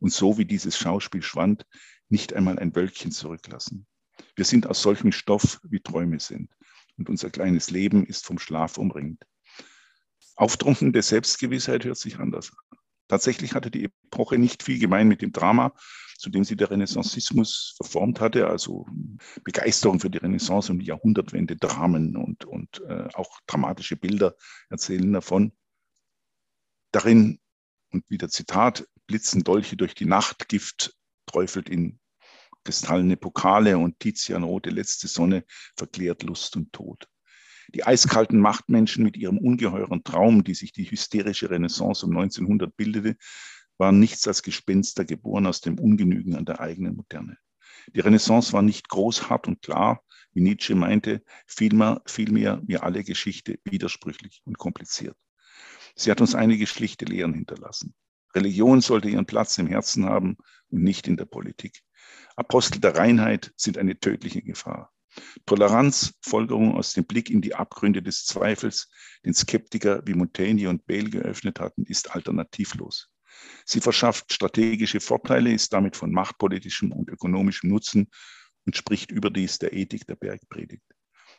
und 0.00 0.12
so 0.12 0.38
wie 0.38 0.46
dieses 0.46 0.76
Schauspiel 0.76 1.22
schwand, 1.22 1.66
nicht 2.08 2.32
einmal 2.32 2.58
ein 2.58 2.74
Wölkchen 2.74 3.12
zurücklassen. 3.12 3.86
Wir 4.34 4.44
sind 4.44 4.66
aus 4.66 4.80
solchem 4.82 5.12
Stoff, 5.12 5.60
wie 5.64 5.80
Träume 5.80 6.20
sind. 6.20 6.50
Und 6.96 7.08
unser 7.08 7.30
kleines 7.30 7.70
Leben 7.70 8.06
ist 8.06 8.26
vom 8.26 8.38
Schlaf 8.38 8.78
umringt. 8.78 9.24
Auftrunkende 10.34 11.02
Selbstgewissheit 11.02 11.84
hört 11.84 11.98
sich 11.98 12.18
anders 12.18 12.50
an. 12.50 12.78
Tatsächlich 13.08 13.54
hatte 13.54 13.70
die 13.70 13.84
Epoche 13.84 14.38
nicht 14.38 14.62
viel 14.62 14.78
gemein 14.78 15.08
mit 15.08 15.22
dem 15.22 15.32
Drama, 15.32 15.74
zu 16.18 16.30
dem 16.30 16.42
sie 16.42 16.56
der 16.56 16.70
Renaissancismus 16.70 17.74
verformt 17.76 18.20
hatte, 18.20 18.48
also 18.48 18.86
Begeisterung 19.44 20.00
für 20.00 20.10
die 20.10 20.18
Renaissance 20.18 20.70
und 20.70 20.80
die 20.80 20.86
Jahrhundertwende, 20.86 21.56
Dramen 21.56 22.16
und, 22.16 22.44
und 22.44 22.82
äh, 22.88 23.08
auch 23.14 23.38
dramatische 23.46 23.96
Bilder 23.96 24.34
erzählen 24.68 25.12
davon. 25.12 25.52
Darin, 26.90 27.38
und 27.92 28.04
wieder 28.10 28.28
Zitat, 28.28 28.86
blitzen 29.06 29.44
Dolche 29.44 29.76
durch 29.76 29.94
die 29.94 30.06
Nacht, 30.06 30.48
Gift 30.48 30.96
träufelt 31.26 31.68
in 31.68 32.00
kristallene 32.64 33.16
Pokale 33.16 33.78
und 33.78 34.00
Tizianrote 34.00 34.70
letzte 34.70 35.06
Sonne 35.06 35.44
verklärt 35.76 36.24
Lust 36.24 36.56
und 36.56 36.72
Tod. 36.72 37.08
Die 37.74 37.84
eiskalten 37.84 38.40
Machtmenschen 38.40 39.04
mit 39.04 39.16
ihrem 39.16 39.38
ungeheuren 39.38 40.02
Traum, 40.02 40.42
die 40.42 40.54
sich 40.54 40.72
die 40.72 40.90
hysterische 40.90 41.50
Renaissance 41.50 42.04
um 42.04 42.16
1900 42.16 42.74
bildete, 42.76 43.16
waren 43.78 43.98
nichts 43.98 44.26
als 44.28 44.42
Gespenster, 44.42 45.04
geboren 45.04 45.46
aus 45.46 45.60
dem 45.60 45.78
Ungenügen 45.78 46.36
an 46.36 46.44
der 46.44 46.60
eigenen 46.60 46.96
Moderne. 46.96 47.38
Die 47.94 48.00
Renaissance 48.00 48.52
war 48.52 48.62
nicht 48.62 48.88
groß, 48.88 49.30
hart 49.30 49.48
und 49.48 49.62
klar, 49.62 50.02
wie 50.32 50.40
Nietzsche 50.40 50.74
meinte, 50.74 51.22
vielmehr, 51.46 52.02
vielmehr 52.06 52.60
wie 52.66 52.76
alle 52.76 53.02
Geschichte 53.04 53.58
widersprüchlich 53.64 54.42
und 54.44 54.58
kompliziert. 54.58 55.16
Sie 55.94 56.10
hat 56.10 56.20
uns 56.20 56.34
einige 56.34 56.66
schlichte 56.66 57.06
Lehren 57.06 57.34
hinterlassen. 57.34 57.94
Religion 58.34 58.80
sollte 58.80 59.08
ihren 59.08 59.26
Platz 59.26 59.56
im 59.58 59.66
Herzen 59.66 60.04
haben 60.04 60.36
und 60.68 60.82
nicht 60.82 61.08
in 61.08 61.16
der 61.16 61.24
Politik. 61.24 61.82
Apostel 62.36 62.80
der 62.80 62.96
Reinheit 62.96 63.52
sind 63.56 63.78
eine 63.78 63.98
tödliche 63.98 64.42
Gefahr. 64.42 64.92
Toleranz, 65.46 66.14
Folgerung 66.20 66.76
aus 66.76 66.92
dem 66.92 67.04
Blick 67.04 67.30
in 67.30 67.40
die 67.40 67.54
Abgründe 67.54 68.02
des 68.02 68.24
Zweifels, 68.24 68.90
den 69.24 69.34
Skeptiker 69.34 70.02
wie 70.06 70.14
Montaigne 70.14 70.68
und 70.68 70.86
Bale 70.86 71.10
geöffnet 71.10 71.58
hatten, 71.58 71.84
ist 71.84 72.14
alternativlos. 72.14 73.10
Sie 73.64 73.80
verschafft 73.80 74.32
strategische 74.32 75.00
Vorteile, 75.00 75.52
ist 75.52 75.72
damit 75.72 75.96
von 75.96 76.10
machtpolitischem 76.10 76.92
und 76.92 77.08
ökonomischem 77.08 77.70
Nutzen 77.70 78.10
und 78.66 78.76
spricht 78.76 79.10
überdies 79.10 79.58
der 79.58 79.72
Ethik 79.72 80.06
der 80.06 80.16
Bergpredigt. 80.16 80.84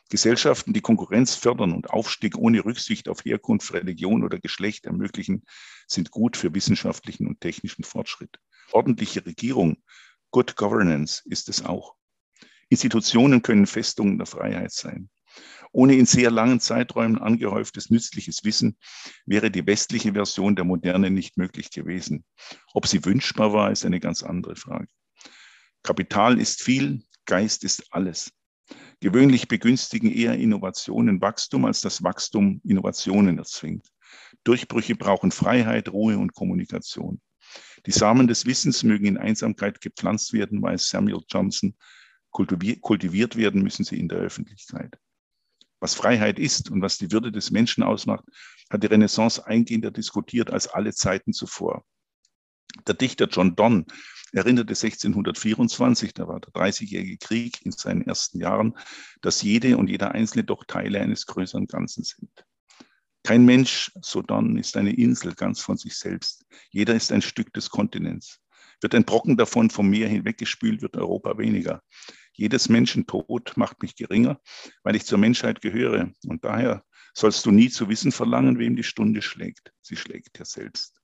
Gesellschaften, 0.08 0.72
die 0.72 0.80
Konkurrenz 0.80 1.36
fördern 1.36 1.72
und 1.72 1.90
Aufstieg 1.90 2.36
ohne 2.36 2.64
Rücksicht 2.64 3.08
auf 3.08 3.24
Herkunft, 3.24 3.72
Religion 3.72 4.24
oder 4.24 4.40
Geschlecht 4.40 4.86
ermöglichen, 4.86 5.44
sind 5.86 6.10
gut 6.10 6.36
für 6.36 6.52
wissenschaftlichen 6.52 7.28
und 7.28 7.40
technischen 7.40 7.84
Fortschritt. 7.84 8.38
Ordentliche 8.72 9.24
Regierung, 9.24 9.82
Good 10.32 10.56
Governance 10.56 11.22
ist 11.26 11.48
es 11.48 11.64
auch. 11.64 11.94
Institutionen 12.68 13.42
können 13.42 13.66
Festungen 13.66 14.18
der 14.18 14.26
Freiheit 14.26 14.72
sein. 14.72 15.10
Ohne 15.72 15.94
in 15.94 16.06
sehr 16.06 16.30
langen 16.30 16.60
Zeiträumen 16.60 17.18
angehäuftes 17.18 17.90
nützliches 17.90 18.44
Wissen 18.44 18.76
wäre 19.24 19.50
die 19.50 19.66
westliche 19.66 20.12
Version 20.12 20.56
der 20.56 20.64
Moderne 20.64 21.10
nicht 21.10 21.36
möglich 21.36 21.70
gewesen. 21.70 22.24
Ob 22.74 22.86
sie 22.86 23.04
wünschbar 23.04 23.52
war, 23.52 23.70
ist 23.70 23.84
eine 23.84 24.00
ganz 24.00 24.22
andere 24.22 24.56
Frage. 24.56 24.88
Kapital 25.82 26.40
ist 26.40 26.62
viel, 26.62 27.04
Geist 27.24 27.62
ist 27.62 27.86
alles. 27.92 28.32
Gewöhnlich 29.00 29.48
begünstigen 29.48 30.12
eher 30.12 30.34
Innovationen 30.36 31.20
Wachstum, 31.20 31.64
als 31.64 31.80
das 31.80 32.02
Wachstum 32.02 32.60
Innovationen 32.64 33.38
erzwingt. 33.38 33.86
Durchbrüche 34.44 34.96
brauchen 34.96 35.30
Freiheit, 35.30 35.88
Ruhe 35.88 36.18
und 36.18 36.34
Kommunikation. 36.34 37.20
Die 37.86 37.92
Samen 37.92 38.28
des 38.28 38.46
Wissens 38.46 38.82
mögen 38.82 39.06
in 39.06 39.18
Einsamkeit 39.18 39.80
gepflanzt 39.80 40.32
werden, 40.32 40.60
weiß 40.62 40.88
Samuel 40.88 41.22
Johnson. 41.28 41.74
Kultiviert 42.30 43.36
werden 43.36 43.62
müssen 43.62 43.84
sie 43.84 43.98
in 43.98 44.08
der 44.08 44.18
Öffentlichkeit. 44.18 44.98
Was 45.80 45.94
Freiheit 45.94 46.38
ist 46.38 46.70
und 46.70 46.82
was 46.82 46.98
die 46.98 47.10
Würde 47.10 47.32
des 47.32 47.50
Menschen 47.50 47.82
ausmacht, 47.82 48.24
hat 48.70 48.82
die 48.82 48.86
Renaissance 48.86 49.44
eingehender 49.46 49.90
diskutiert 49.90 50.50
als 50.50 50.68
alle 50.68 50.92
Zeiten 50.92 51.32
zuvor. 51.32 51.84
Der 52.86 52.94
Dichter 52.94 53.26
John 53.26 53.56
Donne 53.56 53.84
erinnerte 54.32 54.74
1624, 54.74 56.14
da 56.14 56.28
war 56.28 56.40
der 56.40 56.52
Dreißigjährige 56.52 57.18
Krieg 57.18 57.64
in 57.64 57.72
seinen 57.72 58.02
ersten 58.02 58.38
Jahren, 58.38 58.76
dass 59.22 59.42
jede 59.42 59.76
und 59.76 59.88
jeder 59.88 60.12
Einzelne 60.12 60.44
doch 60.44 60.64
Teile 60.64 61.00
eines 61.00 61.26
größeren 61.26 61.66
Ganzen 61.66 62.04
sind. 62.04 62.30
Kein 63.22 63.44
Mensch, 63.44 63.90
so 64.00 64.22
Donne, 64.22 64.60
ist 64.60 64.76
eine 64.76 64.94
Insel 64.94 65.34
ganz 65.34 65.60
von 65.60 65.76
sich 65.76 65.96
selbst. 65.96 66.44
Jeder 66.70 66.94
ist 66.94 67.12
ein 67.12 67.22
Stück 67.22 67.52
des 67.52 67.70
Kontinents. 67.70 68.40
Wird 68.80 68.94
ein 68.94 69.04
Brocken 69.04 69.36
davon 69.36 69.68
vom 69.68 69.90
Meer 69.90 70.08
hinweggespült, 70.08 70.80
wird 70.80 70.96
Europa 70.96 71.36
weniger. 71.36 71.82
Jedes 72.40 72.70
Menschen 72.70 73.06
Tod 73.06 73.54
macht 73.56 73.82
mich 73.82 73.96
geringer, 73.96 74.40
weil 74.82 74.96
ich 74.96 75.04
zur 75.04 75.18
Menschheit 75.18 75.60
gehöre. 75.60 76.10
Und 76.26 76.42
daher 76.42 76.82
sollst 77.12 77.44
du 77.44 77.50
nie 77.50 77.68
zu 77.68 77.90
wissen 77.90 78.12
verlangen, 78.12 78.58
wem 78.58 78.76
die 78.76 78.82
Stunde 78.82 79.20
schlägt. 79.20 79.74
Sie 79.82 79.94
schlägt 79.94 80.38
ja 80.38 80.46
selbst. 80.46 81.02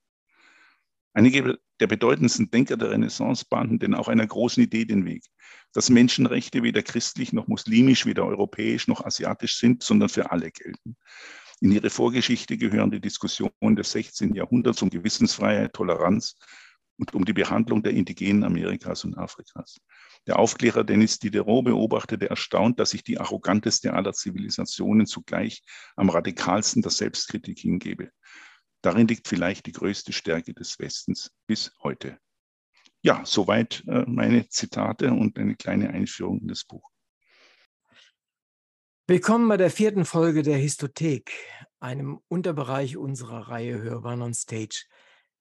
Einige 1.12 1.58
der 1.78 1.88
bedeutendsten 1.88 2.50
Denker 2.50 2.78
der 2.78 2.90
Renaissance 2.90 3.44
bahnten 3.50 3.78
denn 3.78 3.92
auch 3.92 4.08
einer 4.08 4.26
großen 4.26 4.62
Idee 4.62 4.86
den 4.86 5.04
Weg, 5.04 5.26
dass 5.74 5.90
Menschenrechte 5.90 6.62
weder 6.62 6.82
christlich 6.82 7.34
noch 7.34 7.48
muslimisch, 7.48 8.06
weder 8.06 8.24
europäisch 8.24 8.88
noch 8.88 9.04
asiatisch 9.04 9.58
sind, 9.58 9.82
sondern 9.82 10.08
für 10.08 10.30
alle 10.30 10.50
gelten. 10.50 10.96
In 11.60 11.70
ihre 11.70 11.90
Vorgeschichte 11.90 12.56
gehören 12.56 12.90
die 12.90 13.00
Diskussionen 13.00 13.76
des 13.76 13.92
16. 13.92 14.34
Jahrhunderts 14.34 14.80
um 14.80 14.88
Gewissensfreiheit, 14.88 15.74
Toleranz 15.74 16.38
und 16.98 17.14
um 17.14 17.24
die 17.24 17.32
Behandlung 17.32 17.82
der 17.82 17.92
Indigenen 17.92 18.44
Amerikas 18.44 19.04
und 19.04 19.16
Afrikas. 19.16 19.78
Der 20.26 20.38
Aufklärer 20.38 20.84
Denis 20.84 21.18
Diderot 21.18 21.64
beobachtete 21.64 22.28
erstaunt, 22.28 22.80
dass 22.80 22.90
sich 22.90 23.02
die 23.02 23.18
arroganteste 23.18 23.92
aller 23.92 24.12
Zivilisationen 24.12 25.06
zugleich 25.06 25.62
am 25.96 26.10
radikalsten 26.10 26.82
der 26.82 26.90
Selbstkritik 26.90 27.58
hingebe. 27.58 28.10
Darin 28.82 29.08
liegt 29.08 29.28
vielleicht 29.28 29.66
die 29.66 29.72
größte 29.72 30.12
Stärke 30.12 30.54
des 30.54 30.78
Westens 30.78 31.32
bis 31.46 31.72
heute. 31.82 32.18
Ja, 33.02 33.22
soweit 33.24 33.84
äh, 33.86 34.04
meine 34.06 34.48
Zitate 34.48 35.12
und 35.12 35.38
eine 35.38 35.54
kleine 35.54 35.90
Einführung 35.90 36.40
in 36.40 36.48
das 36.48 36.64
Buch. 36.64 36.90
Willkommen 39.08 39.48
bei 39.48 39.56
der 39.56 39.70
vierten 39.70 40.04
Folge 40.04 40.42
der 40.42 40.56
Histothek, 40.56 41.30
einem 41.78 42.20
Unterbereich 42.26 42.96
unserer 42.96 43.48
Reihe 43.48 43.80
Hörbahn 43.80 44.22
on 44.22 44.34
Stage. 44.34 44.86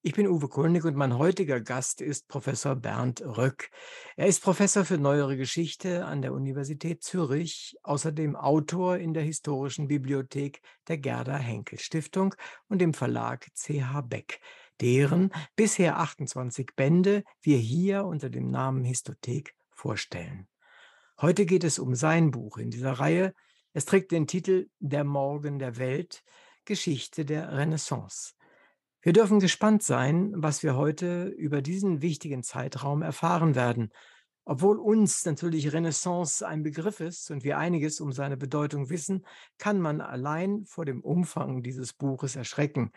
Ich 0.08 0.14
bin 0.14 0.28
Uwe 0.28 0.48
Kulnig 0.50 0.86
und 0.86 0.96
mein 0.96 1.18
heutiger 1.18 1.60
Gast 1.60 2.00
ist 2.00 2.28
Professor 2.28 2.76
Bernd 2.76 3.24
Röck. 3.24 3.72
Er 4.16 4.28
ist 4.28 4.44
Professor 4.44 4.86
für 4.86 5.00
Neuere 5.00 5.36
Geschichte 5.36 6.06
an 6.06 6.22
der 6.22 6.32
Universität 6.32 7.02
Zürich, 7.02 7.76
außerdem 7.82 8.36
Autor 8.36 8.98
in 8.98 9.16
der 9.16 9.24
Historischen 9.24 9.88
Bibliothek 9.88 10.62
der 10.88 11.00
Gerda 11.00 11.38
Henkel 11.38 11.80
Stiftung 11.80 12.36
und 12.70 12.82
dem 12.82 12.94
Verlag 12.94 13.48
CH 13.56 14.02
Beck, 14.04 14.42
deren 14.80 15.32
bisher 15.56 15.98
28 15.98 16.76
Bände 16.76 17.24
wir 17.42 17.58
hier 17.58 18.06
unter 18.06 18.30
dem 18.30 18.52
Namen 18.52 18.84
Histothek 18.84 19.56
vorstellen. 19.72 20.48
Heute 21.20 21.48
geht 21.48 21.64
es 21.64 21.80
um 21.80 21.96
sein 21.96 22.30
Buch 22.30 22.60
in 22.60 22.70
dieser 22.70 22.92
Reihe. 22.92 23.34
Es 23.74 23.86
trägt 23.86 24.12
den 24.12 24.28
Titel 24.28 24.70
Der 24.78 25.04
Morgen 25.04 25.58
der 25.58 25.78
Welt, 25.78 26.22
Geschichte 26.64 27.26
der 27.26 27.58
Renaissance. 27.58 28.36
Wir 29.06 29.14
dürfen 29.14 29.40
gespannt 29.40 29.84
sein, 29.84 30.34
was 30.36 30.64
wir 30.64 30.76
heute 30.76 31.28
über 31.28 31.62
diesen 31.62 32.02
wichtigen 32.02 32.42
Zeitraum 32.42 33.04
erfahren 33.04 33.54
werden. 33.54 33.92
Obwohl 34.46 34.80
uns 34.80 35.24
natürlich 35.26 35.72
Renaissance 35.72 36.44
ein 36.44 36.64
Begriff 36.64 37.02
ist 37.02 37.30
und 37.30 37.44
wir 37.44 37.60
einiges 37.60 38.02
um 38.02 38.12
seine 38.12 38.36
Bedeutung 38.36 38.90
wissen, 38.90 39.24
kann 39.60 39.80
man 39.80 40.02
allein 40.02 40.66
vor 40.66 40.86
dem 40.86 41.02
Umfang 41.02 41.62
dieses 41.62 41.94
Buches 41.94 42.36
erschrecken. 42.36 42.90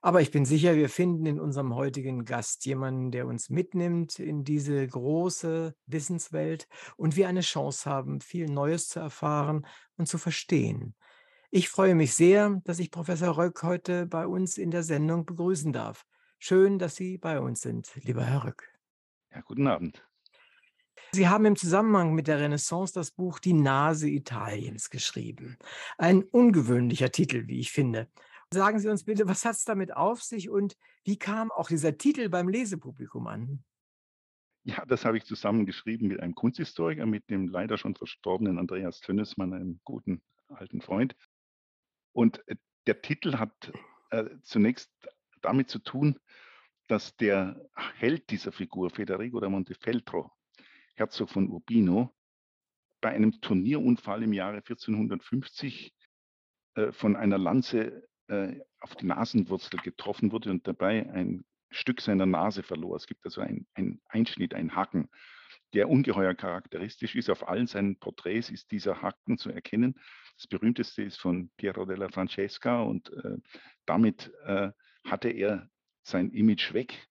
Aber 0.00 0.20
ich 0.20 0.30
bin 0.30 0.44
sicher, 0.44 0.76
wir 0.76 0.88
finden 0.88 1.26
in 1.26 1.40
unserem 1.40 1.74
heutigen 1.74 2.24
Gast 2.24 2.64
jemanden, 2.64 3.10
der 3.10 3.26
uns 3.26 3.50
mitnimmt 3.50 4.20
in 4.20 4.44
diese 4.44 4.86
große 4.86 5.74
Wissenswelt 5.86 6.68
und 6.96 7.16
wir 7.16 7.26
eine 7.26 7.40
Chance 7.40 7.90
haben, 7.90 8.20
viel 8.20 8.46
Neues 8.46 8.86
zu 8.86 9.00
erfahren 9.00 9.66
und 9.96 10.06
zu 10.06 10.18
verstehen. 10.18 10.94
Ich 11.50 11.70
freue 11.70 11.94
mich 11.94 12.14
sehr, 12.14 12.60
dass 12.64 12.78
ich 12.78 12.90
Professor 12.90 13.38
Röck 13.38 13.62
heute 13.62 14.04
bei 14.04 14.26
uns 14.26 14.58
in 14.58 14.70
der 14.70 14.82
Sendung 14.82 15.24
begrüßen 15.24 15.72
darf. 15.72 16.04
Schön, 16.38 16.78
dass 16.78 16.94
Sie 16.94 17.16
bei 17.16 17.40
uns 17.40 17.62
sind, 17.62 17.90
lieber 18.02 18.22
Herr 18.22 18.44
Röck. 18.44 18.70
Ja, 19.34 19.40
guten 19.40 19.66
Abend. 19.66 20.06
Sie 21.12 21.26
haben 21.26 21.46
im 21.46 21.56
Zusammenhang 21.56 22.12
mit 22.12 22.26
der 22.26 22.38
Renaissance 22.38 22.92
das 22.92 23.12
Buch 23.12 23.38
Die 23.38 23.54
Nase 23.54 24.10
Italiens 24.10 24.90
geschrieben. 24.90 25.56
Ein 25.96 26.22
ungewöhnlicher 26.22 27.10
Titel, 27.10 27.46
wie 27.46 27.60
ich 27.60 27.72
finde. 27.72 28.08
Sagen 28.52 28.78
Sie 28.78 28.90
uns 28.90 29.04
bitte, 29.04 29.26
was 29.26 29.46
hat 29.46 29.54
es 29.54 29.64
damit 29.64 29.96
auf 29.96 30.22
sich 30.22 30.50
und 30.50 30.76
wie 31.04 31.18
kam 31.18 31.50
auch 31.50 31.68
dieser 31.68 31.96
Titel 31.96 32.28
beim 32.28 32.50
Lesepublikum 32.50 33.26
an? 33.26 33.64
Ja, 34.64 34.84
das 34.84 35.06
habe 35.06 35.16
ich 35.16 35.24
zusammengeschrieben 35.24 36.08
mit 36.08 36.20
einem 36.20 36.34
Kunsthistoriker, 36.34 37.06
mit 37.06 37.30
dem 37.30 37.48
leider 37.48 37.78
schon 37.78 37.94
verstorbenen 37.94 38.58
Andreas 38.58 39.00
Tönnesmann, 39.00 39.54
einem 39.54 39.80
guten 39.84 40.20
alten 40.48 40.80
Freund. 40.80 41.16
Und 42.18 42.42
äh, 42.48 42.56
der 42.88 43.00
Titel 43.00 43.38
hat 43.38 43.72
äh, 44.10 44.24
zunächst 44.42 44.90
damit 45.40 45.70
zu 45.70 45.78
tun, 45.78 46.18
dass 46.88 47.16
der 47.16 47.64
Held 47.94 48.30
dieser 48.30 48.50
Figur, 48.50 48.90
Federico 48.90 49.38
da 49.38 49.48
Montefeltro, 49.48 50.32
Herzog 50.96 51.30
von 51.30 51.48
Urbino, 51.48 52.12
bei 53.00 53.10
einem 53.10 53.40
Turnierunfall 53.40 54.24
im 54.24 54.32
Jahre 54.32 54.56
1450 54.56 55.94
äh, 56.74 56.90
von 56.90 57.14
einer 57.14 57.38
Lanze 57.38 58.08
äh, 58.26 58.58
auf 58.80 58.96
die 58.96 59.06
Nasenwurzel 59.06 59.78
getroffen 59.78 60.32
wurde 60.32 60.50
und 60.50 60.66
dabei 60.66 61.08
ein 61.12 61.44
Stück 61.70 62.00
seiner 62.00 62.26
Nase 62.26 62.64
verlor. 62.64 62.96
Es 62.96 63.06
gibt 63.06 63.24
also 63.26 63.42
einen 63.42 64.00
Einschnitt, 64.08 64.54
einen 64.54 64.74
Haken, 64.74 65.08
der 65.74 65.88
ungeheuer 65.88 66.34
charakteristisch 66.34 67.14
ist. 67.14 67.30
Auf 67.30 67.46
allen 67.48 67.66
seinen 67.66 67.98
Porträts 67.98 68.50
ist 68.50 68.70
dieser 68.70 69.02
Haken 69.02 69.38
zu 69.38 69.50
erkennen. 69.50 69.94
Das 70.36 70.46
berühmteste 70.46 71.02
ist 71.02 71.18
von 71.18 71.50
Piero 71.56 71.84
della 71.84 72.08
Francesca 72.08 72.82
und 72.82 73.12
äh, 73.12 73.36
damit 73.86 74.32
äh, 74.44 74.70
hatte 75.04 75.30
er 75.30 75.68
sein 76.02 76.30
Image 76.30 76.72
weg. 76.72 77.06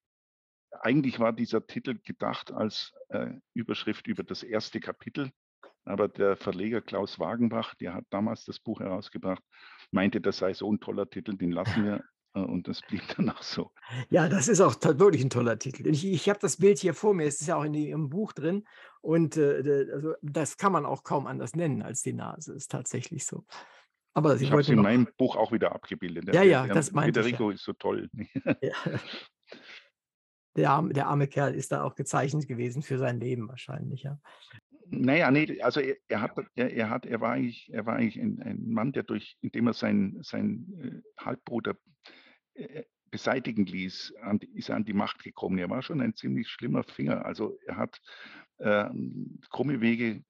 Eigentlich 0.72 1.20
war 1.20 1.34
dieser 1.34 1.66
Titel 1.66 2.00
gedacht 2.04 2.52
als 2.52 2.94
äh, 3.10 3.34
Überschrift 3.54 4.08
über 4.08 4.24
das 4.24 4.44
erste 4.44 4.80
Kapitel, 4.80 5.32
aber 5.86 6.08
der 6.08 6.36
Verleger 6.36 6.82
Klaus 6.82 7.20
Wagenbach, 7.20 7.76
der 7.76 7.94
hat 7.94 8.06
damals 8.10 8.44
das 8.46 8.60
Buch 8.60 8.80
herausgebracht, 8.80 9.44
meinte, 9.92 10.20
das 10.20 10.38
sei 10.38 10.54
so 10.54 10.72
ein 10.72 10.80
toller 10.80 11.10
Titel, 11.10 11.38
den 11.38 11.52
lassen 11.52 11.86
wir 11.86 12.04
und 12.34 12.68
das 12.68 12.82
blieb 12.82 13.02
dann 13.18 13.30
auch 13.30 13.42
so. 13.42 13.72
Ja, 14.10 14.30
das 14.30 14.48
ist 14.48 14.62
auch 14.62 14.76
wirklich 14.82 15.24
ein 15.24 15.30
toller 15.30 15.58
Titel. 15.60 15.88
Ich, 15.88 16.06
ich 16.06 16.30
habe 16.30 16.40
das 16.40 16.58
Bild 16.58 16.80
hier 16.80 16.94
vor 16.94 17.14
mir, 17.14 17.26
es 17.26 17.42
ist 17.42 17.48
ja 17.48 17.56
auch 17.56 17.64
in 17.64 17.74
im 17.74 18.10
Buch 18.10 18.34
drin. 18.34 18.66
Und 19.02 19.38
äh, 19.38 19.88
also, 19.94 20.14
das 20.22 20.58
kann 20.58 20.72
man 20.72 20.86
auch 20.86 21.04
kaum 21.04 21.28
anders 21.28 21.56
nennen 21.56 21.82
als 21.82 22.02
die 22.02 22.14
Nase, 22.14 22.54
ist 22.54 22.72
tatsächlich 22.72 23.26
so. 23.26 23.46
Aber 24.14 24.36
ich 24.36 24.52
habe 24.52 24.62
es 24.62 24.70
in 24.70 24.82
meinem 24.82 25.08
Buch 25.18 25.36
auch 25.36 25.52
wieder 25.52 25.74
abgebildet. 25.74 26.34
Ja, 26.34 26.42
ja, 26.42 26.66
das 26.66 26.92
meinte 26.92 27.22
Federico 27.22 27.52
ich, 27.52 27.56
ja. 27.56 27.56
ist 27.56 27.64
so 27.66 27.74
toll. 27.74 28.10
Ja. 28.62 28.74
Der, 30.56 30.72
arme, 30.72 30.92
der 30.92 31.06
arme 31.06 31.28
Kerl 31.28 31.54
ist 31.54 31.72
da 31.72 31.84
auch 31.84 31.94
gezeichnet 31.94 32.48
gewesen 32.48 32.82
für 32.82 32.98
sein 32.98 33.20
Leben 33.20 33.48
wahrscheinlich, 33.48 34.02
ja. 34.02 34.20
Naja, 34.90 35.32
nee, 35.32 35.62
also 35.62 35.80
er, 35.80 35.96
er, 36.08 36.22
hat, 36.22 36.38
er, 36.56 36.72
er, 36.72 36.90
hat, 36.90 37.06
er 37.06 37.22
war 37.22 37.34
eigentlich, 37.34 37.70
er 37.74 37.86
war 37.86 37.96
eigentlich 37.96 38.20
ein, 38.22 38.42
ein 38.42 38.70
Mann, 38.70 38.92
der 38.92 39.04
durch, 39.04 39.38
indem 39.42 39.68
er 39.68 39.74
seinen 39.74 40.24
sein 40.24 41.04
äh, 41.18 41.24
Halbbruder 41.24 41.76
äh, 42.54 42.84
beseitigen 43.12 43.66
ließ, 43.66 44.14
an, 44.22 44.40
ist 44.54 44.70
er 44.70 44.76
an 44.76 44.86
die 44.86 44.94
Macht 44.94 45.24
gekommen. 45.24 45.58
Er 45.58 45.70
war 45.70 45.82
schon 45.82 46.02
ein 46.02 46.16
ziemlich 46.16 46.50
schlimmer 46.50 46.84
Finger. 46.84 47.26
Also 47.26 47.58
er 47.66 47.78
hat 47.78 48.02
äh, 48.58 48.90
krumme 49.50 49.82
Wege 49.82 50.24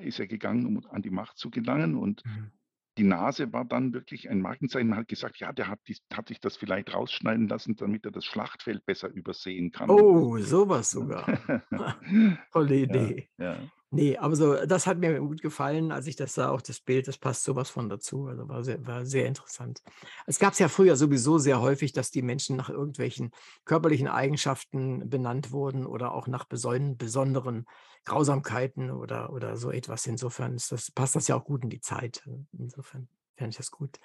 ist 0.00 0.18
er 0.18 0.26
gegangen, 0.26 0.66
um 0.66 0.84
an 0.90 1.02
die 1.02 1.10
Macht 1.10 1.38
zu 1.38 1.50
gelangen. 1.50 1.96
Und 1.96 2.24
mhm. 2.24 2.50
die 2.98 3.04
Nase 3.04 3.52
war 3.52 3.64
dann 3.64 3.92
wirklich 3.92 4.28
ein 4.28 4.40
Markenzeichen. 4.40 4.88
Man 4.88 4.98
hat 4.98 5.08
gesagt, 5.08 5.38
ja, 5.38 5.52
der 5.52 5.68
hat, 5.68 5.80
die, 5.88 5.96
hat 6.12 6.28
sich 6.28 6.40
das 6.40 6.56
vielleicht 6.56 6.92
rausschneiden 6.94 7.48
lassen, 7.48 7.76
damit 7.76 8.04
er 8.04 8.10
das 8.10 8.24
Schlachtfeld 8.24 8.84
besser 8.84 9.08
übersehen 9.08 9.70
kann. 9.70 9.90
Oh, 9.90 10.36
sowas 10.38 10.90
sogar. 10.92 11.26
Tolle 12.52 12.76
Idee. 12.76 13.28
Ja, 13.38 13.54
ja. 13.54 13.58
Nee, 13.94 14.16
aber 14.16 14.36
so, 14.36 14.64
das 14.64 14.86
hat 14.86 14.96
mir 14.96 15.20
gut 15.20 15.42
gefallen, 15.42 15.92
als 15.92 16.06
ich 16.06 16.16
das 16.16 16.32
sah, 16.32 16.48
auch 16.48 16.62
das 16.62 16.80
Bild, 16.80 17.08
das 17.08 17.18
passt 17.18 17.44
sowas 17.44 17.68
von 17.68 17.90
dazu. 17.90 18.26
Also 18.26 18.48
war 18.48 18.64
sehr, 18.64 18.86
war 18.86 19.04
sehr 19.04 19.26
interessant. 19.26 19.82
Es 20.26 20.38
gab 20.38 20.54
es 20.54 20.60
ja 20.60 20.68
früher 20.68 20.96
sowieso 20.96 21.36
sehr 21.36 21.60
häufig, 21.60 21.92
dass 21.92 22.10
die 22.10 22.22
Menschen 22.22 22.56
nach 22.56 22.70
irgendwelchen 22.70 23.32
körperlichen 23.66 24.08
Eigenschaften 24.08 25.10
benannt 25.10 25.52
wurden 25.52 25.84
oder 25.84 26.14
auch 26.14 26.26
nach 26.26 26.46
besonderen 26.46 27.66
Grausamkeiten 28.06 28.90
oder, 28.90 29.30
oder 29.30 29.58
so 29.58 29.70
etwas. 29.70 30.06
Insofern 30.06 30.56
das, 30.56 30.90
passt 30.92 31.14
das 31.14 31.28
ja 31.28 31.36
auch 31.36 31.44
gut 31.44 31.62
in 31.62 31.68
die 31.68 31.80
Zeit. 31.80 32.26
Insofern 32.58 33.08
fände 33.36 33.50
ich 33.50 33.56
das 33.56 33.70
gut. 33.70 33.98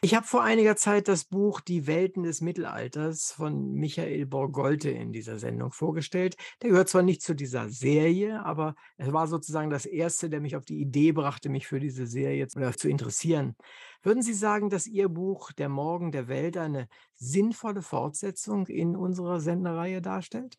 Ich 0.00 0.14
habe 0.14 0.26
vor 0.26 0.42
einiger 0.42 0.76
Zeit 0.76 1.08
das 1.08 1.24
Buch 1.24 1.60
Die 1.60 1.86
Welten 1.86 2.22
des 2.22 2.40
Mittelalters 2.40 3.32
von 3.32 3.72
Michael 3.74 4.26
Borgolte 4.26 4.90
in 4.90 5.12
dieser 5.12 5.38
Sendung 5.38 5.72
vorgestellt. 5.72 6.36
Der 6.62 6.70
gehört 6.70 6.88
zwar 6.88 7.02
nicht 7.02 7.22
zu 7.22 7.34
dieser 7.34 7.68
Serie, 7.68 8.44
aber 8.44 8.74
es 8.96 9.12
war 9.12 9.26
sozusagen 9.26 9.70
das 9.70 9.86
erste, 9.86 10.30
der 10.30 10.40
mich 10.40 10.56
auf 10.56 10.64
die 10.64 10.80
Idee 10.80 11.12
brachte, 11.12 11.48
mich 11.48 11.66
für 11.66 11.80
diese 11.80 12.06
Serie 12.06 12.48
zu 12.48 12.88
interessieren. 12.88 13.56
Würden 14.02 14.22
Sie 14.22 14.34
sagen, 14.34 14.70
dass 14.70 14.86
Ihr 14.86 15.08
Buch 15.08 15.52
Der 15.52 15.68
Morgen 15.68 16.10
der 16.10 16.26
Welt 16.26 16.56
eine 16.56 16.88
sinnvolle 17.14 17.82
Fortsetzung 17.82 18.66
in 18.66 18.96
unserer 18.96 19.40
Sendereihe 19.40 20.02
darstellt? 20.02 20.58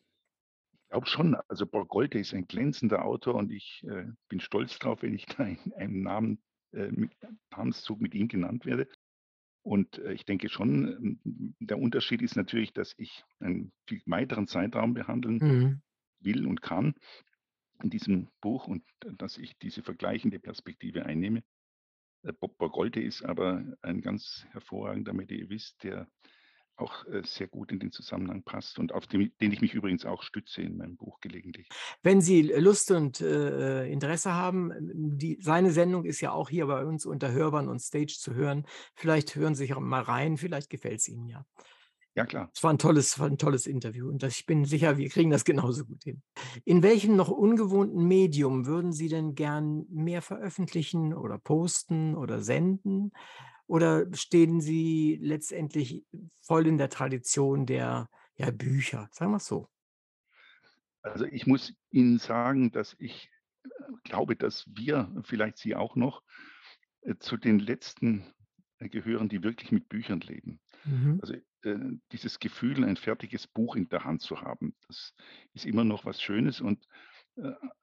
Ich 0.84 0.90
glaube 0.90 1.08
schon. 1.08 1.36
Also 1.48 1.66
Borgolte 1.66 2.20
ist 2.20 2.34
ein 2.34 2.48
glänzender 2.48 3.04
Autor 3.04 3.36
und 3.36 3.52
ich 3.52 3.84
äh, 3.90 4.06
bin 4.30 4.40
stolz 4.40 4.78
darauf, 4.80 5.02
wenn 5.02 5.14
ich 5.14 5.26
da 5.26 5.44
einen, 5.44 5.74
einen 5.76 6.04
Namen 6.04 6.44
äh, 6.74 6.92
mit 6.92 7.12
Namenszug 7.52 8.02
mit 8.02 8.14
ihm 8.16 8.28
genannt 8.28 8.66
werde. 8.66 8.88
Und 9.64 9.98
äh, 10.00 10.14
ich 10.14 10.26
denke 10.26 10.50
schon, 10.50 11.20
ähm, 11.24 11.56
der 11.60 11.80
Unterschied 11.80 12.22
ist 12.22 12.36
natürlich, 12.36 12.74
dass 12.74 12.94
ich 12.98 13.24
einen 13.40 13.72
viel 13.88 14.02
weiteren 14.06 14.48
Zeitraum 14.48 14.94
behandeln 14.94 15.38
mhm. 15.38 15.82
will 16.20 16.46
und 16.46 16.62
kann 16.62 16.96
in 17.82 17.90
diesem 17.90 18.28
Buch 18.42 18.68
und 18.68 18.84
äh, 19.06 19.14
dass 19.18 19.38
ich 19.38 19.58
diese 19.60 19.84
vergleichende 19.84 20.40
Perspektive 20.40 21.06
einnehme. 21.06 21.44
Bob 22.40 22.58
Borgolte 22.58 23.02
ist 23.02 23.22
aber 23.22 23.66
ein 23.82 24.00
ganz 24.00 24.46
hervorragender 24.52 25.12
Medievist, 25.12 25.84
der 25.84 26.08
auch 26.76 27.06
äh, 27.08 27.22
sehr 27.24 27.48
gut 27.48 27.72
in 27.72 27.80
den 27.80 27.92
Zusammenhang 27.92 28.44
passt 28.44 28.80
und 28.80 28.94
auf 28.94 29.08
den, 29.08 29.32
den 29.42 29.52
ich 29.52 29.62
mich 29.62 29.74
übrigens 29.74 30.06
auch 30.06 30.24
stütze 30.24 30.62
in 30.62 30.78
meinem 30.78 30.98
Buch 30.98 31.20
gelegentlich. 31.20 31.70
Wenn 32.02 32.22
Sie 32.22 32.42
Lust 32.42 32.92
und 32.92 33.22
äh, 33.22 33.88
Interesse 33.88 34.34
haben, 34.34 34.72
die, 34.82 35.38
seine 35.42 35.72
Sendung 35.72 36.06
ist 36.06 36.22
ja 36.22 36.32
auch 36.32 36.50
hier 36.50 36.68
bei 36.68 36.86
uns 36.86 37.06
unter 37.06 37.32
Hörbern 37.32 37.68
und 37.68 37.80
Stage 37.80 38.16
zu 38.20 38.34
hören. 38.34 38.66
Vielleicht 38.96 39.36
hören 39.36 39.56
Sie 39.56 39.64
sich 39.64 39.74
auch 39.74 39.80
mal 39.80 40.02
rein, 40.02 40.38
vielleicht 40.38 40.70
gefällt 40.70 41.00
es 41.00 41.08
Ihnen 41.08 41.28
ja. 41.28 41.46
Ja, 42.16 42.26
klar. 42.26 42.52
Es 42.54 42.62
war 42.64 42.72
ein 42.72 42.78
tolles, 42.78 43.18
war 43.18 43.28
ein 43.28 43.40
tolles 43.40 43.66
Interview 43.66 44.08
und 44.08 44.22
ich 44.22 44.46
bin 44.46 44.66
sicher, 44.66 44.98
wir 44.98 45.10
kriegen 45.10 45.32
das 45.32 45.46
genauso 45.46 45.84
gut 45.86 46.04
hin. 46.04 46.22
In 46.64 46.84
welchem 46.84 47.16
noch 47.16 47.30
ungewohnten 47.30 48.08
Medium 48.08 48.68
würden 48.68 48.94
Sie 48.94 49.10
denn 49.10 49.34
gern 49.34 49.86
mehr 49.90 50.22
veröffentlichen 50.22 51.16
oder 51.16 51.40
posten 51.40 52.16
oder 52.16 52.42
senden? 52.42 53.12
Oder 53.68 54.06
stehen 54.14 54.62
Sie 54.62 55.18
letztendlich 55.22 56.06
voll 56.42 56.68
in 56.68 56.78
der 56.78 56.90
Tradition 56.90 57.66
der 57.66 58.10
ja, 58.36 58.52
Bücher? 58.52 59.10
Sagen 59.12 59.32
wir 59.32 59.38
es 59.38 59.46
so. 59.46 59.70
Also 61.02 61.26
ich 61.26 61.48
muss 61.48 61.74
Ihnen 61.92 62.18
sagen, 62.18 62.72
dass 62.72 62.96
ich 63.00 63.30
äh, 63.64 63.70
glaube, 64.04 64.36
dass 64.36 64.66
wir, 64.68 65.14
vielleicht 65.26 65.58
Sie 65.58 65.76
auch 65.76 65.96
noch, 65.96 66.24
äh, 67.02 67.16
zu 67.20 67.38
den 67.38 67.60
letzten 67.60 68.34
äh, 68.80 68.90
gehören, 68.90 69.30
die 69.30 69.44
wirklich 69.44 69.72
mit 69.72 69.90
Büchern 69.90 70.22
leben. 70.22 70.60
Mhm. 70.86 71.20
Also 71.22 71.34
äh, 71.64 71.98
dieses 72.12 72.40
Gefühl, 72.40 72.84
ein 72.84 72.98
fertiges 72.98 73.48
Buch 73.48 73.76
in 73.76 73.90
der 73.90 74.04
Hand 74.04 74.22
zu 74.22 74.42
haben, 74.42 74.76
das 74.88 75.14
ist 75.54 75.66
immer 75.66 75.84
noch 75.84 76.06
was 76.06 76.22
Schönes 76.22 76.62
und 76.62 76.86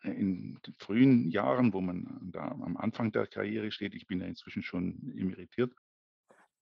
in 0.02 0.58
den 0.64 0.74
frühen 0.78 1.30
Jahren, 1.30 1.72
wo 1.72 1.80
man 1.80 2.30
da 2.32 2.48
am 2.48 2.76
Anfang 2.76 3.12
der 3.12 3.26
Karriere 3.26 3.72
steht, 3.72 3.94
ich 3.94 4.06
bin 4.06 4.20
ja 4.20 4.26
inzwischen 4.26 4.62
schon 4.62 5.12
emeritiert, 5.16 5.72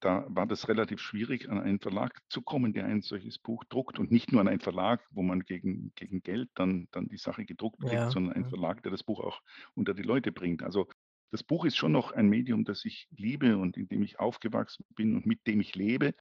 da 0.00 0.24
war 0.28 0.46
das 0.46 0.68
relativ 0.68 1.00
schwierig, 1.00 1.48
an 1.50 1.60
einen 1.60 1.80
Verlag 1.80 2.20
zu 2.28 2.40
kommen, 2.40 2.72
der 2.72 2.86
ein 2.86 3.02
solches 3.02 3.38
Buch 3.38 3.64
druckt 3.64 3.98
und 3.98 4.12
nicht 4.12 4.30
nur 4.30 4.40
an 4.40 4.48
einen 4.48 4.60
Verlag, 4.60 5.04
wo 5.10 5.22
man 5.22 5.40
gegen, 5.40 5.92
gegen 5.96 6.22
Geld 6.22 6.50
dann, 6.54 6.86
dann 6.92 7.08
die 7.08 7.16
Sache 7.16 7.44
gedruckt 7.44 7.80
kriegt, 7.80 7.92
ja, 7.94 8.10
sondern 8.10 8.34
ein 8.34 8.42
ja. 8.44 8.48
Verlag, 8.48 8.82
der 8.82 8.92
das 8.92 9.02
Buch 9.02 9.20
auch 9.20 9.40
unter 9.74 9.94
die 9.94 10.02
Leute 10.02 10.30
bringt. 10.30 10.62
Also 10.62 10.88
das 11.30 11.42
Buch 11.42 11.64
ist 11.64 11.76
schon 11.76 11.92
noch 11.92 12.12
ein 12.12 12.28
Medium, 12.28 12.64
das 12.64 12.84
ich 12.84 13.08
liebe 13.10 13.58
und 13.58 13.76
in 13.76 13.88
dem 13.88 14.02
ich 14.02 14.20
aufgewachsen 14.20 14.86
bin 14.94 15.16
und 15.16 15.26
mit 15.26 15.46
dem 15.46 15.60
ich 15.60 15.74
lebe. 15.74 16.14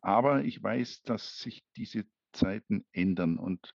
Aber 0.00 0.42
ich 0.44 0.60
weiß, 0.60 1.02
dass 1.02 1.38
sich 1.38 1.62
diese 1.76 2.04
Zeiten 2.32 2.84
ändern 2.92 3.38
und 3.38 3.72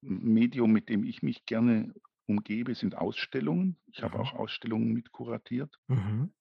Medium, 0.00 0.72
mit 0.72 0.88
dem 0.88 1.04
ich 1.04 1.22
mich 1.22 1.46
gerne 1.46 1.94
umgebe, 2.26 2.74
sind 2.74 2.96
Ausstellungen. 2.96 3.76
Ich 3.86 4.02
habe 4.02 4.18
mhm. 4.18 4.20
auch 4.22 4.34
Ausstellungen 4.34 4.92
mit 4.92 5.12
kuratiert. 5.12 5.74
Mhm. 5.88 6.32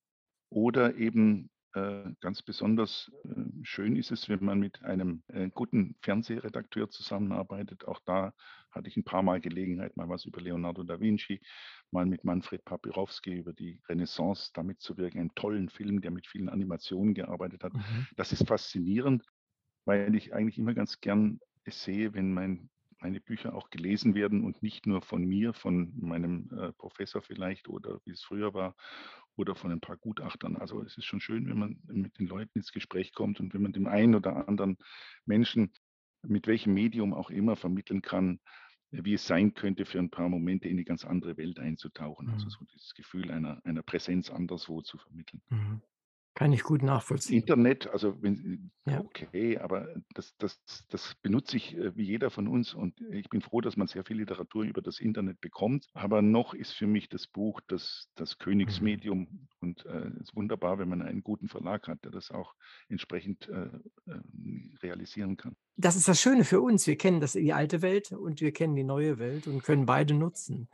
Oder 0.49 0.95
eben 0.95 1.49
äh, 1.75 2.13
ganz 2.21 2.41
besonders 2.41 3.11
äh, 3.23 3.29
schön 3.63 3.97
ist 3.97 4.11
es, 4.11 4.29
wenn 4.29 4.43
man 4.43 4.59
mit 4.59 4.81
einem 4.83 5.23
äh, 5.27 5.49
guten 5.49 5.95
Fernsehredakteur 6.01 6.89
zusammenarbeitet. 6.89 7.85
Auch 7.85 7.99
da 8.05 8.33
hatte 8.71 8.87
ich 8.87 8.95
ein 8.95 9.03
paar 9.03 9.23
Mal 9.23 9.41
Gelegenheit, 9.41 9.97
mal 9.97 10.07
was 10.07 10.25
über 10.25 10.41
Leonardo 10.41 10.83
da 10.83 10.99
Vinci, 10.99 11.41
mal 11.91 12.05
mit 12.05 12.23
Manfred 12.23 12.63
Papirowski 12.63 13.33
über 13.33 13.53
die 13.53 13.81
Renaissance 13.89 14.51
damit 14.53 14.79
zu 14.79 14.97
wirken. 14.97 15.19
Einen 15.19 15.35
tollen 15.35 15.69
Film, 15.69 15.99
der 15.99 16.11
mit 16.11 16.27
vielen 16.27 16.49
Animationen 16.49 17.13
gearbeitet 17.13 17.63
hat. 17.63 17.73
Mhm. 17.73 18.07
Das 18.15 18.31
ist 18.31 18.47
faszinierend, 18.47 19.25
weil 19.85 20.15
ich 20.15 20.33
eigentlich 20.33 20.57
immer 20.57 20.73
ganz 20.73 21.01
gern 21.01 21.39
es 21.65 21.83
sehe, 21.83 22.13
wenn 22.13 22.33
mein 22.33 22.69
meine 23.05 23.21
Bücher 23.21 23.53
auch 23.53 23.69
gelesen 23.69 24.15
werden 24.15 24.43
und 24.43 24.63
nicht 24.63 24.87
nur 24.87 24.99
von 25.03 25.23
mir, 25.23 25.53
von 25.53 25.93
meinem 25.95 26.49
äh, 26.57 26.73
Professor 26.73 27.21
vielleicht 27.21 27.69
oder 27.69 28.01
wie 28.03 28.11
es 28.11 28.23
früher 28.23 28.55
war 28.55 28.75
oder 29.35 29.53
von 29.53 29.71
ein 29.71 29.79
paar 29.79 29.97
Gutachtern. 29.97 30.55
Also 30.57 30.81
es 30.81 30.97
ist 30.97 31.05
schon 31.05 31.21
schön, 31.21 31.47
wenn 31.47 31.59
man 31.59 31.79
mit 31.85 32.17
den 32.17 32.25
Leuten 32.25 32.57
ins 32.57 32.71
Gespräch 32.71 33.13
kommt 33.13 33.39
und 33.39 33.53
wenn 33.53 33.61
man 33.61 33.73
dem 33.73 33.85
einen 33.85 34.15
oder 34.15 34.47
anderen 34.47 34.77
Menschen 35.25 35.71
mit 36.23 36.47
welchem 36.47 36.73
Medium 36.73 37.13
auch 37.13 37.29
immer 37.29 37.55
vermitteln 37.55 38.01
kann, 38.01 38.39
wie 38.89 39.13
es 39.13 39.27
sein 39.27 39.53
könnte, 39.53 39.85
für 39.85 39.99
ein 39.99 40.09
paar 40.09 40.27
Momente 40.27 40.67
in 40.67 40.77
die 40.77 40.83
ganz 40.83 41.05
andere 41.05 41.37
Welt 41.37 41.59
einzutauchen. 41.59 42.27
Also 42.29 42.45
mhm. 42.45 42.47
Also 42.47 42.59
so 42.59 42.65
dieses 42.73 42.95
Gefühl 42.95 43.29
einer, 43.29 43.61
einer 43.65 43.83
Präsenz 43.83 44.31
anderswo 44.31 44.81
zu 44.81 44.97
vermitteln. 44.97 45.43
Mhm. 45.49 45.81
Kann 46.35 46.51
ich 46.51 46.63
gut 46.63 46.83
nachvollziehen. 46.83 47.39
Internet, 47.39 47.87
also 47.87 48.21
wenn, 48.21 48.69
ja. 48.85 48.99
okay, 48.99 49.57
aber 49.57 49.87
das, 50.13 50.35
das, 50.37 50.59
das 50.89 51.15
benutze 51.21 51.55
ich 51.55 51.77
äh, 51.77 51.95
wie 51.95 52.03
jeder 52.03 52.29
von 52.29 52.49
uns 52.49 52.73
und 52.73 52.99
ich 53.09 53.29
bin 53.29 53.41
froh, 53.41 53.61
dass 53.61 53.77
man 53.77 53.87
sehr 53.87 54.03
viel 54.03 54.17
Literatur 54.17 54.65
über 54.65 54.81
das 54.81 54.99
Internet 54.99 55.39
bekommt. 55.39 55.87
Aber 55.93 56.21
noch 56.21 56.53
ist 56.53 56.73
für 56.73 56.87
mich 56.87 57.07
das 57.07 57.25
Buch 57.27 57.61
das, 57.67 58.11
das 58.15 58.37
Königsmedium 58.37 59.19
mhm. 59.19 59.47
und 59.61 59.85
es 59.85 59.91
äh, 59.91 60.21
ist 60.21 60.35
wunderbar, 60.35 60.77
wenn 60.77 60.89
man 60.89 61.01
einen 61.01 61.23
guten 61.23 61.47
Verlag 61.47 61.87
hat, 61.87 62.03
der 62.03 62.11
das 62.11 62.31
auch 62.31 62.53
entsprechend 62.89 63.47
äh, 63.47 63.69
äh, 64.05 64.19
realisieren 64.83 65.37
kann. 65.37 65.55
Das 65.77 65.95
ist 65.95 66.09
das 66.09 66.19
Schöne 66.19 66.43
für 66.43 66.59
uns. 66.59 66.85
Wir 66.85 66.97
kennen 66.97 67.21
das 67.21 67.31
die 67.31 67.53
alte 67.53 67.81
Welt 67.81 68.11
und 68.11 68.41
wir 68.41 68.51
kennen 68.51 68.75
die 68.75 68.83
neue 68.83 69.19
Welt 69.19 69.47
und 69.47 69.63
können 69.63 69.85
beide 69.85 70.13
nutzen. 70.13 70.67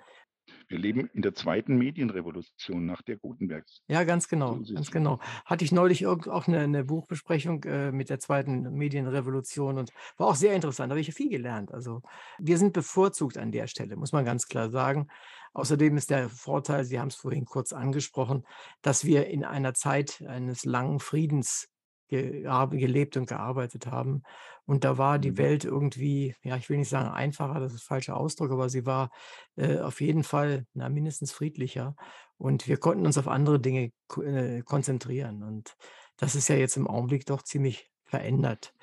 Wir 0.68 0.80
leben 0.80 1.10
in 1.14 1.22
der 1.22 1.36
zweiten 1.36 1.78
Medienrevolution 1.78 2.86
nach 2.86 3.02
der 3.02 3.18
Gutenbergs. 3.18 3.82
Ja, 3.88 4.04
ganz 4.04 4.28
genau, 4.28 4.60
ganz 4.74 4.92
genau. 4.92 5.20
Hatte 5.46 5.66
ich 5.66 5.72
neulich 5.72 6.08
auch 6.08 6.48
eine, 6.48 6.60
eine 6.60 6.84
Buchbesprechung 6.84 7.64
äh, 7.66 7.92
mit 7.92 8.10
der 8.10 8.20
zweiten 8.20 8.72
Medienrevolution 8.74 9.78
und 9.78 9.92
war 10.18 10.28
auch 10.28 10.36
sehr 10.36 10.54
interessant. 10.56 10.90
Da 10.90 10.94
habe 10.94 11.02
ich 11.02 11.14
viel 11.14 11.30
gelernt. 11.30 11.74
Also 11.74 12.02
wir 12.40 12.58
sind 12.58 12.74
bevorzugt 12.74 13.38
an 13.38 13.52
der 13.52 13.68
Stelle, 13.68 13.96
muss 13.96 14.14
man 14.14 14.26
ganz 14.26 14.48
klar 14.48 14.70
sagen. 14.70 15.08
Außerdem 15.54 15.98
ist 15.98 16.10
der 16.10 16.30
Vorteil, 16.30 16.86
Sie 16.86 17.00
haben 17.00 17.10
es 17.10 17.16
vorhin 17.16 17.46
kurz 17.46 17.74
angesprochen, 17.74 18.46
dass 18.82 19.04
wir 19.04 19.28
in 19.28 19.44
einer 19.44 19.74
Zeit 19.74 20.24
eines 20.26 20.64
langen 20.64 21.00
Friedens 21.00 21.68
gelebt 22.12 23.18
und 23.18 23.28
gearbeitet 23.28 23.88
haben. 23.88 24.24
Und 24.66 24.84
da 24.84 24.98
war 24.98 25.20
die 25.20 25.32
mhm. 25.32 25.38
Welt 25.38 25.66
irgendwie, 25.66 26.36
ja, 26.44 26.56
ich 26.58 26.70
will 26.70 26.78
nicht 26.78 26.90
sagen 26.90 27.10
einfacher, 27.10 27.60
das 27.60 27.74
ist 27.74 27.84
falscher 27.84 28.18
Ausdruck, 28.18 28.52
aber 28.52 28.70
sie 28.70 28.86
war 28.86 29.10
äh, 29.56 29.80
auf 29.80 30.02
jeden 30.02 30.24
Fall 30.24 30.66
na, 30.74 30.90
mindestens 30.90 31.32
friedlicher. 31.32 31.96
Und 32.38 32.68
wir 32.68 32.78
konnten 32.78 33.06
uns 33.06 33.18
auf 33.18 33.28
andere 33.28 33.60
Dinge 33.60 33.92
äh, 34.24 34.62
konzentrieren. 34.62 35.44
Und 35.44 35.76
das 36.18 36.36
ist 36.36 36.48
ja 36.50 36.56
jetzt 36.56 36.78
im 36.78 36.88
Augenblick 36.88 37.26
doch 37.26 37.42
ziemlich 37.42 37.90
verändert. 38.04 38.74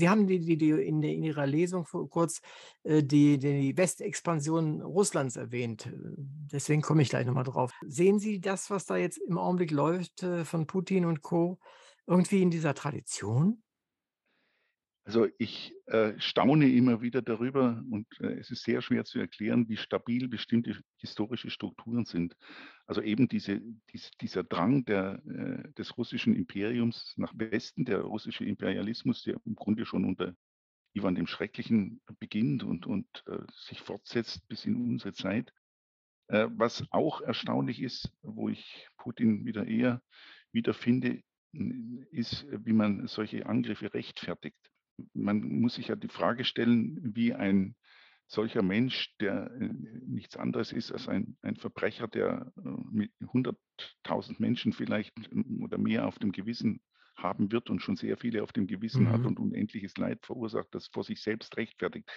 Sie 0.00 0.08
haben 0.08 0.28
die, 0.28 0.38
die, 0.38 0.56
die 0.56 0.70
in, 0.70 1.02
in, 1.02 1.24
Ihrer 1.24 1.46
Lesung 1.46 1.84
kurz 1.84 2.40
äh, 2.84 3.02
die, 3.02 3.38
die 3.38 3.76
Westexpansion 3.76 4.80
Russlands 4.80 5.36
erwähnt. 5.36 5.90
Deswegen 5.92 6.82
komme 6.82 7.02
ich 7.02 7.08
gleich 7.08 7.26
nochmal 7.26 7.44
drauf. 7.44 7.72
Sehen 7.84 8.20
Sie 8.20 8.40
das, 8.40 8.70
was 8.70 8.86
da 8.86 8.96
jetzt 8.96 9.18
im 9.18 9.38
Augenblick 9.38 9.72
läuft 9.72 10.22
äh, 10.22 10.44
von 10.44 10.66
Putin 10.66 11.04
und 11.04 11.22
Co., 11.22 11.58
irgendwie 12.08 12.42
in 12.42 12.50
dieser 12.50 12.74
Tradition? 12.74 13.62
Also 15.04 15.26
ich 15.38 15.74
äh, 15.86 16.12
staune 16.18 16.70
immer 16.70 17.00
wieder 17.00 17.22
darüber 17.22 17.82
und 17.90 18.06
äh, 18.20 18.34
es 18.34 18.50
ist 18.50 18.64
sehr 18.64 18.82
schwer 18.82 19.06
zu 19.06 19.18
erklären, 19.18 19.66
wie 19.68 19.78
stabil 19.78 20.28
bestimmte 20.28 20.78
historische 20.98 21.48
Strukturen 21.48 22.04
sind. 22.04 22.36
Also 22.86 23.00
eben 23.00 23.26
diese, 23.26 23.62
dies, 23.90 24.10
dieser 24.20 24.44
Drang 24.44 24.84
der, 24.84 25.22
äh, 25.26 25.72
des 25.78 25.96
russischen 25.96 26.36
Imperiums 26.36 27.14
nach 27.16 27.32
Westen, 27.36 27.86
der 27.86 28.02
russische 28.02 28.44
Imperialismus, 28.44 29.22
der 29.22 29.40
im 29.46 29.54
Grunde 29.54 29.86
schon 29.86 30.04
unter 30.04 30.34
Ivan 30.92 31.14
dem 31.14 31.26
Schrecklichen 31.26 32.02
beginnt 32.18 32.62
und, 32.62 32.86
und 32.86 33.06
äh, 33.28 33.38
sich 33.50 33.80
fortsetzt 33.80 34.46
bis 34.48 34.66
in 34.66 34.76
unsere 34.76 35.14
Zeit. 35.14 35.54
Äh, 36.26 36.48
was 36.50 36.84
auch 36.90 37.22
erstaunlich 37.22 37.80
ist, 37.80 38.12
wo 38.20 38.50
ich 38.50 38.88
Putin 38.98 39.46
wieder 39.46 39.66
eher 39.66 40.02
wiederfinde, 40.52 41.22
ist, 41.52 42.46
wie 42.50 42.72
man 42.72 43.06
solche 43.06 43.46
Angriffe 43.46 43.92
rechtfertigt. 43.94 44.58
Man 45.14 45.40
muss 45.40 45.74
sich 45.74 45.88
ja 45.88 45.96
die 45.96 46.08
Frage 46.08 46.44
stellen, 46.44 46.98
wie 47.14 47.34
ein 47.34 47.76
solcher 48.26 48.62
Mensch, 48.62 49.16
der 49.20 49.50
äh, 49.58 49.70
nichts 50.06 50.36
anderes 50.36 50.72
ist 50.72 50.92
als 50.92 51.08
ein, 51.08 51.38
ein 51.42 51.56
Verbrecher, 51.56 52.08
der 52.08 52.52
äh, 52.56 52.68
mit 52.90 53.12
100.000 53.20 54.36
Menschen 54.38 54.72
vielleicht 54.72 55.16
äh, 55.32 55.62
oder 55.62 55.78
mehr 55.78 56.06
auf 56.06 56.18
dem 56.18 56.32
Gewissen 56.32 56.80
haben 57.22 57.52
wird 57.52 57.70
und 57.70 57.80
schon 57.80 57.96
sehr 57.96 58.16
viele 58.16 58.42
auf 58.42 58.52
dem 58.52 58.66
Gewissen 58.66 59.04
mhm. 59.04 59.10
hat 59.10 59.26
und 59.26 59.38
unendliches 59.38 59.96
Leid 59.96 60.24
verursacht, 60.24 60.68
das 60.72 60.88
vor 60.88 61.04
sich 61.04 61.20
selbst 61.20 61.56
rechtfertigt. 61.56 62.08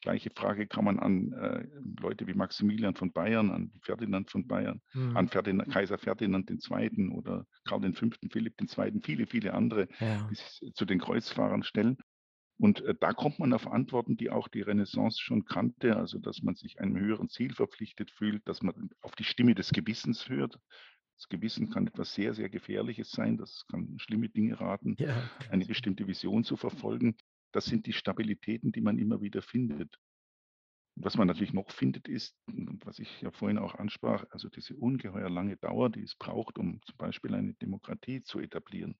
Gleiche 0.00 0.30
Frage 0.30 0.66
kann 0.66 0.84
man 0.84 0.98
an 0.98 1.32
äh, 1.32 1.66
Leute 2.00 2.26
wie 2.26 2.34
Maximilian 2.34 2.94
von 2.94 3.12
Bayern, 3.12 3.50
an 3.50 3.72
Ferdinand 3.82 4.30
von 4.30 4.46
Bayern, 4.46 4.80
mhm. 4.92 5.16
an 5.16 5.28
Ferdinand, 5.28 5.70
Kaiser 5.72 5.98
Ferdinand 5.98 6.50
II. 6.50 7.10
oder 7.10 7.46
Karl 7.64 7.92
V., 7.92 8.06
Philipp 8.30 8.54
II., 8.60 9.00
viele, 9.02 9.26
viele 9.26 9.54
andere, 9.54 9.88
ja. 10.00 10.28
sich 10.28 10.72
zu 10.74 10.84
den 10.84 11.00
Kreuzfahrern 11.00 11.62
stellen. 11.62 11.98
Und 12.56 12.82
äh, 12.82 12.94
da 12.98 13.12
kommt 13.12 13.40
man 13.40 13.52
auf 13.52 13.66
Antworten, 13.66 14.16
die 14.16 14.30
auch 14.30 14.48
die 14.48 14.62
Renaissance 14.62 15.20
schon 15.20 15.44
kannte, 15.44 15.96
also 15.96 16.18
dass 16.18 16.42
man 16.42 16.54
sich 16.54 16.80
einem 16.80 16.96
höheren 16.96 17.28
Ziel 17.28 17.52
verpflichtet 17.52 18.10
fühlt, 18.12 18.46
dass 18.48 18.62
man 18.62 18.90
auf 19.00 19.16
die 19.16 19.24
Stimme 19.24 19.54
des 19.54 19.70
Gewissens 19.70 20.28
hört, 20.28 20.58
das 21.16 21.28
Gewissen 21.28 21.70
kann 21.70 21.86
etwas 21.86 22.14
sehr, 22.14 22.34
sehr 22.34 22.48
Gefährliches 22.48 23.10
sein. 23.10 23.36
Das 23.36 23.64
kann 23.68 23.98
schlimme 23.98 24.28
Dinge 24.28 24.60
raten, 24.60 24.96
ja. 24.98 25.30
eine 25.50 25.64
bestimmte 25.64 26.06
Vision 26.06 26.44
zu 26.44 26.56
verfolgen. 26.56 27.16
Das 27.52 27.66
sind 27.66 27.86
die 27.86 27.92
Stabilitäten, 27.92 28.72
die 28.72 28.80
man 28.80 28.98
immer 28.98 29.20
wieder 29.20 29.42
findet. 29.42 29.96
Was 30.96 31.16
man 31.16 31.26
natürlich 31.26 31.52
noch 31.52 31.70
findet, 31.72 32.06
ist, 32.06 32.36
was 32.46 33.00
ich 33.00 33.20
ja 33.20 33.32
vorhin 33.32 33.58
auch 33.58 33.74
ansprach, 33.74 34.24
also 34.30 34.48
diese 34.48 34.76
ungeheuer 34.76 35.28
lange 35.28 35.56
Dauer, 35.56 35.90
die 35.90 36.02
es 36.02 36.14
braucht, 36.14 36.56
um 36.56 36.80
zum 36.82 36.96
Beispiel 36.96 37.34
eine 37.34 37.54
Demokratie 37.54 38.22
zu 38.22 38.38
etablieren. 38.38 38.96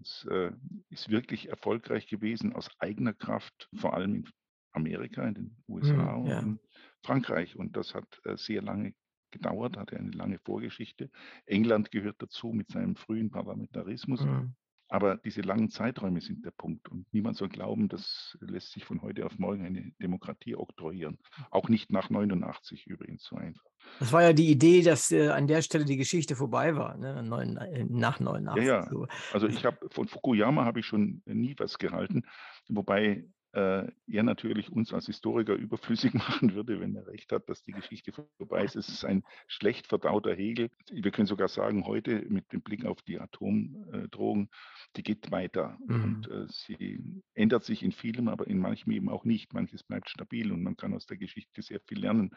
Es 0.00 0.26
äh, 0.28 0.50
ist 0.90 1.10
wirklich 1.10 1.48
erfolgreich 1.48 2.08
gewesen 2.08 2.52
aus 2.52 2.68
eigener 2.80 3.14
Kraft, 3.14 3.68
vor 3.76 3.94
allem 3.94 4.16
in 4.16 4.28
Amerika, 4.72 5.26
in 5.26 5.34
den 5.34 5.56
USA 5.68 6.18
mhm, 6.18 6.26
ja. 6.26 6.38
und 6.40 6.44
in 6.44 6.60
Frankreich. 7.04 7.54
Und 7.54 7.76
das 7.76 7.94
hat 7.94 8.20
äh, 8.24 8.36
sehr 8.36 8.62
lange 8.62 8.92
gedauert, 9.34 9.76
hatte 9.76 9.98
eine 9.98 10.10
lange 10.12 10.38
Vorgeschichte. 10.38 11.10
England 11.44 11.90
gehört 11.90 12.16
dazu 12.22 12.48
mit 12.48 12.70
seinem 12.70 12.96
frühen 12.96 13.30
Parlamentarismus. 13.30 14.24
Mhm. 14.24 14.54
Aber 14.88 15.16
diese 15.16 15.40
langen 15.40 15.70
Zeiträume 15.70 16.20
sind 16.20 16.44
der 16.44 16.52
Punkt. 16.52 16.88
Und 16.88 17.06
niemand 17.12 17.36
soll 17.36 17.48
glauben, 17.48 17.88
das 17.88 18.36
lässt 18.40 18.72
sich 18.72 18.84
von 18.84 19.02
heute 19.02 19.24
auf 19.24 19.38
morgen 19.38 19.64
eine 19.64 19.92
Demokratie 20.00 20.54
oktroyieren. 20.54 21.18
Auch 21.50 21.68
nicht 21.68 21.90
nach 21.90 22.10
89 22.10 22.86
übrigens 22.86 23.24
so 23.24 23.36
einfach. 23.36 23.64
Das 23.98 24.12
war 24.12 24.22
ja 24.22 24.32
die 24.32 24.50
Idee, 24.50 24.82
dass 24.82 25.10
äh, 25.10 25.30
an 25.30 25.46
der 25.46 25.62
Stelle 25.62 25.84
die 25.84 25.96
Geschichte 25.96 26.36
vorbei 26.36 26.76
war, 26.76 26.96
ne? 26.96 27.22
Neun, 27.22 27.56
äh, 27.56 27.84
nach 27.88 28.20
89. 28.20 28.64
Ja, 28.64 28.80
ja. 28.82 28.88
So. 28.88 29.06
Also 29.32 29.48
ich 29.48 29.64
habe 29.64 29.78
von 29.90 30.06
Fukuyama 30.06 30.64
habe 30.64 30.80
ich 30.80 30.86
schon 30.86 31.22
nie 31.24 31.54
was 31.58 31.78
gehalten, 31.78 32.22
wobei 32.68 33.24
äh, 33.54 33.86
er 34.08 34.22
natürlich 34.24 34.70
uns 34.72 34.92
als 34.92 35.06
Historiker 35.06 35.54
überflüssig 35.54 36.12
machen 36.14 36.54
würde, 36.54 36.80
wenn 36.80 36.96
er 36.96 37.06
recht 37.06 37.30
hat, 37.32 37.48
dass 37.48 37.62
die 37.62 37.72
Geschichte 37.72 38.12
vorbei 38.12 38.64
ist. 38.64 38.76
Es 38.76 38.88
ist 38.88 39.04
ein 39.04 39.22
schlecht 39.46 39.86
verdauter 39.86 40.34
Hegel. 40.34 40.70
Wir 40.90 41.10
können 41.10 41.26
sogar 41.26 41.48
sagen, 41.48 41.86
heute 41.86 42.24
mit 42.28 42.52
dem 42.52 42.62
Blick 42.62 42.84
auf 42.84 43.00
die 43.02 43.20
Atomdrogen, 43.20 44.50
die 44.96 45.02
geht 45.02 45.30
weiter. 45.30 45.78
Mhm. 45.86 46.02
Und 46.02 46.30
äh, 46.30 46.46
sie 46.48 47.22
ändert 47.34 47.64
sich 47.64 47.82
in 47.82 47.92
vielem, 47.92 48.28
aber 48.28 48.46
in 48.46 48.58
manchem 48.58 48.92
eben 48.92 49.08
auch 49.08 49.24
nicht. 49.24 49.54
Manches 49.54 49.84
bleibt 49.84 50.10
stabil 50.10 50.50
und 50.50 50.62
man 50.62 50.76
kann 50.76 50.94
aus 50.94 51.06
der 51.06 51.16
Geschichte 51.16 51.62
sehr 51.62 51.80
viel 51.86 52.00
lernen, 52.00 52.30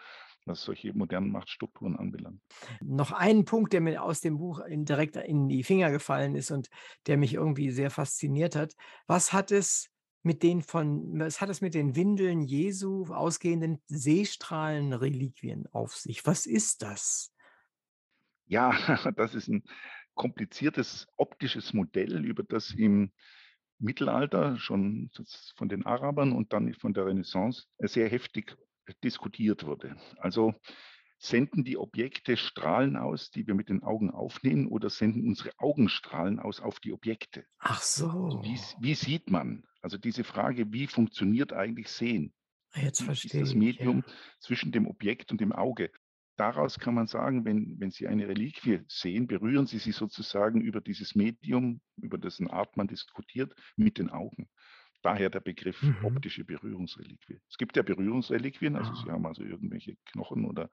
was 0.45 0.63
solche 0.63 0.93
modernen 0.93 1.32
Machtstrukturen 1.32 1.97
anbelangt. 1.97 2.41
Noch 2.82 3.11
ein 3.11 3.45
Punkt, 3.45 3.74
der 3.74 3.82
mir 3.82 4.03
aus 4.03 4.22
dem 4.22 4.38
Buch 4.38 4.59
in, 4.59 4.86
direkt 4.86 5.15
in 5.15 5.49
die 5.49 5.63
Finger 5.63 5.89
gefallen 5.89 6.36
ist 6.36 6.51
und 6.51 6.70
der 7.07 7.18
mich 7.18 7.34
irgendwie 7.34 7.72
sehr 7.72 7.89
fasziniert 7.89 8.55
hat. 8.55 8.74
Was 9.07 9.34
hat 9.34 9.51
es 9.51 9.89
mit 10.28 10.43
den 10.43 10.61
von, 10.61 11.19
was 11.19 11.41
hat 11.41 11.49
es 11.49 11.61
mit 11.61 11.73
den 11.73 11.95
Windeln 11.95 12.41
Jesu 12.41 13.05
ausgehenden 13.05 13.82
Seestrahlenreliquien 13.88 15.65
auf 15.71 15.95
sich? 15.95 16.25
Was 16.25 16.45
ist 16.45 16.84
das? 16.84 17.34
Ja, 18.45 18.71
das 19.15 19.34
ist 19.34 19.47
ein 19.47 19.63
kompliziertes 20.13 21.07
optisches 21.15 21.73
Modell, 21.73 22.25
über 22.25 22.43
das 22.43 22.71
im 22.71 23.11
Mittelalter 23.80 24.57
schon 24.57 25.11
von 25.55 25.69
den 25.69 25.86
Arabern 25.86 26.34
und 26.34 26.51
dann 26.51 26.73
von 26.73 26.93
der 26.93 27.05
Renaissance 27.05 27.65
sehr 27.80 28.09
heftig 28.09 28.55
diskutiert 29.03 29.65
wurde. 29.65 29.95
Also 30.17 30.53
senden 31.18 31.63
die 31.63 31.78
Objekte 31.78 32.38
Strahlen 32.38 32.95
aus, 32.95 33.32
die 33.32 33.47
wir 33.47 33.55
mit 33.55 33.70
den 33.70 33.84
Augen 33.84 34.11
aufnehmen, 34.11 34.68
oder 34.68 34.89
senden 34.89 35.28
unsere 35.28 35.51
Augen 35.57 35.89
Strahlen 35.89 36.39
aus 36.39 36.59
auf 36.59 36.80
die 36.80 36.93
Objekte? 36.93 37.45
Ach 37.59 37.82
so. 37.82 38.09
Also 38.09 38.43
wie, 38.43 38.59
wie, 38.80 38.95
sieht 38.95 39.30
man? 39.30 39.63
Also 39.82 39.97
diese 39.97 40.24
Frage, 40.24 40.72
wie 40.72 40.88
funktioniert 40.88 41.53
eigentlich 41.53 41.89
Sehen? 41.89 42.34
Ah, 42.74 42.82
jetzt 42.82 43.01
verstehe 43.01 43.41
ich. 43.41 43.49
Das 43.49 43.55
Medium 43.55 44.03
ja. 44.05 44.13
zwischen 44.39 44.72
dem 44.72 44.88
Objekt 44.88 45.32
und 45.32 45.41
dem 45.41 45.51
Auge. 45.51 45.91
Daraus 46.36 46.78
kann 46.78 46.93
man 46.93 47.07
sagen, 47.07 47.45
wenn, 47.45 47.80
wenn 47.80 47.89
Sie 47.89 48.07
eine 48.07 48.28
Reliquie 48.28 48.82
sehen, 48.88 49.26
berühren 49.26 49.65
Sie 49.65 49.80
sie 49.80 49.91
sozusagen 49.91 50.61
über 50.61 50.82
dieses 50.82 51.15
Medium, 51.15 51.82
über 51.95 52.20
dessen 52.20 52.47
Art 52.47 52.78
man 52.78 52.88
diskutiert, 52.88 53.55
mit 53.76 53.97
den 53.97 54.11
Augen. 54.11 54.47
Daher 55.01 55.32
der 55.32 55.39
Begriff 55.39 55.82
mhm. 55.82 55.97
optische 56.03 56.45
Berührungsreliquie. 56.45 57.39
Es 57.49 57.57
gibt 57.57 57.76
ja 57.76 57.82
Berührungsreliquien, 57.82 58.76
also 58.76 58.91
ah. 58.91 59.03
Sie 59.03 59.11
haben 59.11 59.26
also 59.26 59.43
irgendwelche 59.43 59.95
Knochen 60.05 60.45
oder 60.45 60.70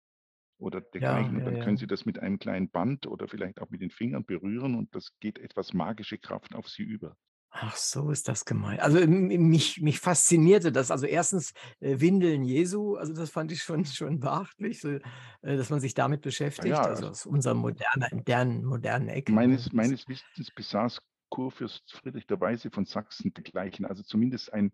oder 0.59 0.81
dergleichen. 0.81 1.33
Ja, 1.33 1.39
und 1.39 1.45
dann 1.45 1.57
ja, 1.57 1.65
können 1.65 1.77
Sie 1.77 1.87
das 1.87 2.05
mit 2.05 2.19
einem 2.19 2.39
kleinen 2.39 2.71
Band 2.71 3.07
oder 3.07 3.29
vielleicht 3.29 3.61
auch 3.61 3.71
mit 3.71 3.81
den 3.81 3.91
Fingern 3.91 4.25
berühren 4.25 4.75
und 4.75 4.95
das 4.95 5.13
geht 5.21 5.39
etwas 5.39 5.73
magische 5.73 6.19
Kraft 6.19 6.55
auf 6.55 6.69
Sie 6.69 6.83
über. 6.83 7.17
Ach, 7.57 7.77
so 7.77 8.11
ist 8.11 8.27
das 8.27 8.45
gemeint. 8.45 8.81
Also 8.81 9.07
mich, 9.07 9.81
mich 9.81 10.01
faszinierte 10.01 10.73
das. 10.73 10.91
Also 10.91 11.07
erstens 11.07 11.53
äh, 11.79 12.01
Windeln 12.01 12.43
Jesu, 12.43 12.97
also 12.97 13.13
das 13.13 13.31
fand 13.31 13.53
ich 13.53 13.63
schon, 13.63 13.85
schon 13.85 14.19
beachtlich, 14.19 14.81
so, 14.81 14.89
äh, 14.89 15.01
dass 15.43 15.71
man 15.71 15.79
sich 15.79 15.95
damit 15.95 16.23
beschäftigt. 16.23 16.67
Ja, 16.67 16.83
also 16.83 17.09
aus 17.09 17.27
unserem 17.27 17.59
modernen, 17.59 18.09
modernen, 18.13 18.65
modernen 18.65 19.09
Eck. 19.09 19.29
Meines, 19.29 19.73
meines 19.73 20.09
Wissens 20.09 20.51
besaß 20.51 21.01
Kurfürst 21.29 21.93
Friedrich 21.93 22.27
der 22.27 22.41
Weise 22.41 22.71
von 22.71 22.87
Sachsen 22.87 23.33
dergleichen, 23.33 23.85
also 23.85 24.03
zumindest 24.03 24.53
ein 24.53 24.73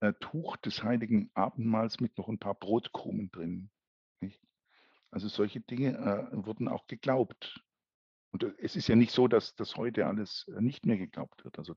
äh, 0.00 0.12
Tuch 0.20 0.56
des 0.58 0.82
heiligen 0.84 1.30
Abendmahls 1.34 2.00
mit 2.00 2.16
noch 2.18 2.28
ein 2.28 2.38
paar 2.38 2.54
Brotkrumen 2.54 3.30
drin. 3.30 3.70
Nicht? 4.20 4.40
Also 5.10 5.28
solche 5.28 5.60
Dinge 5.60 5.96
äh, 6.32 6.44
wurden 6.44 6.68
auch 6.68 6.86
geglaubt. 6.86 7.60
Und 8.32 8.44
äh, 8.44 8.52
es 8.58 8.76
ist 8.76 8.88
ja 8.88 8.96
nicht 8.96 9.12
so, 9.12 9.28
dass 9.28 9.54
das 9.54 9.76
heute 9.76 10.06
alles 10.06 10.46
äh, 10.54 10.60
nicht 10.60 10.86
mehr 10.86 10.98
geglaubt 10.98 11.44
wird. 11.44 11.58
Also 11.58 11.74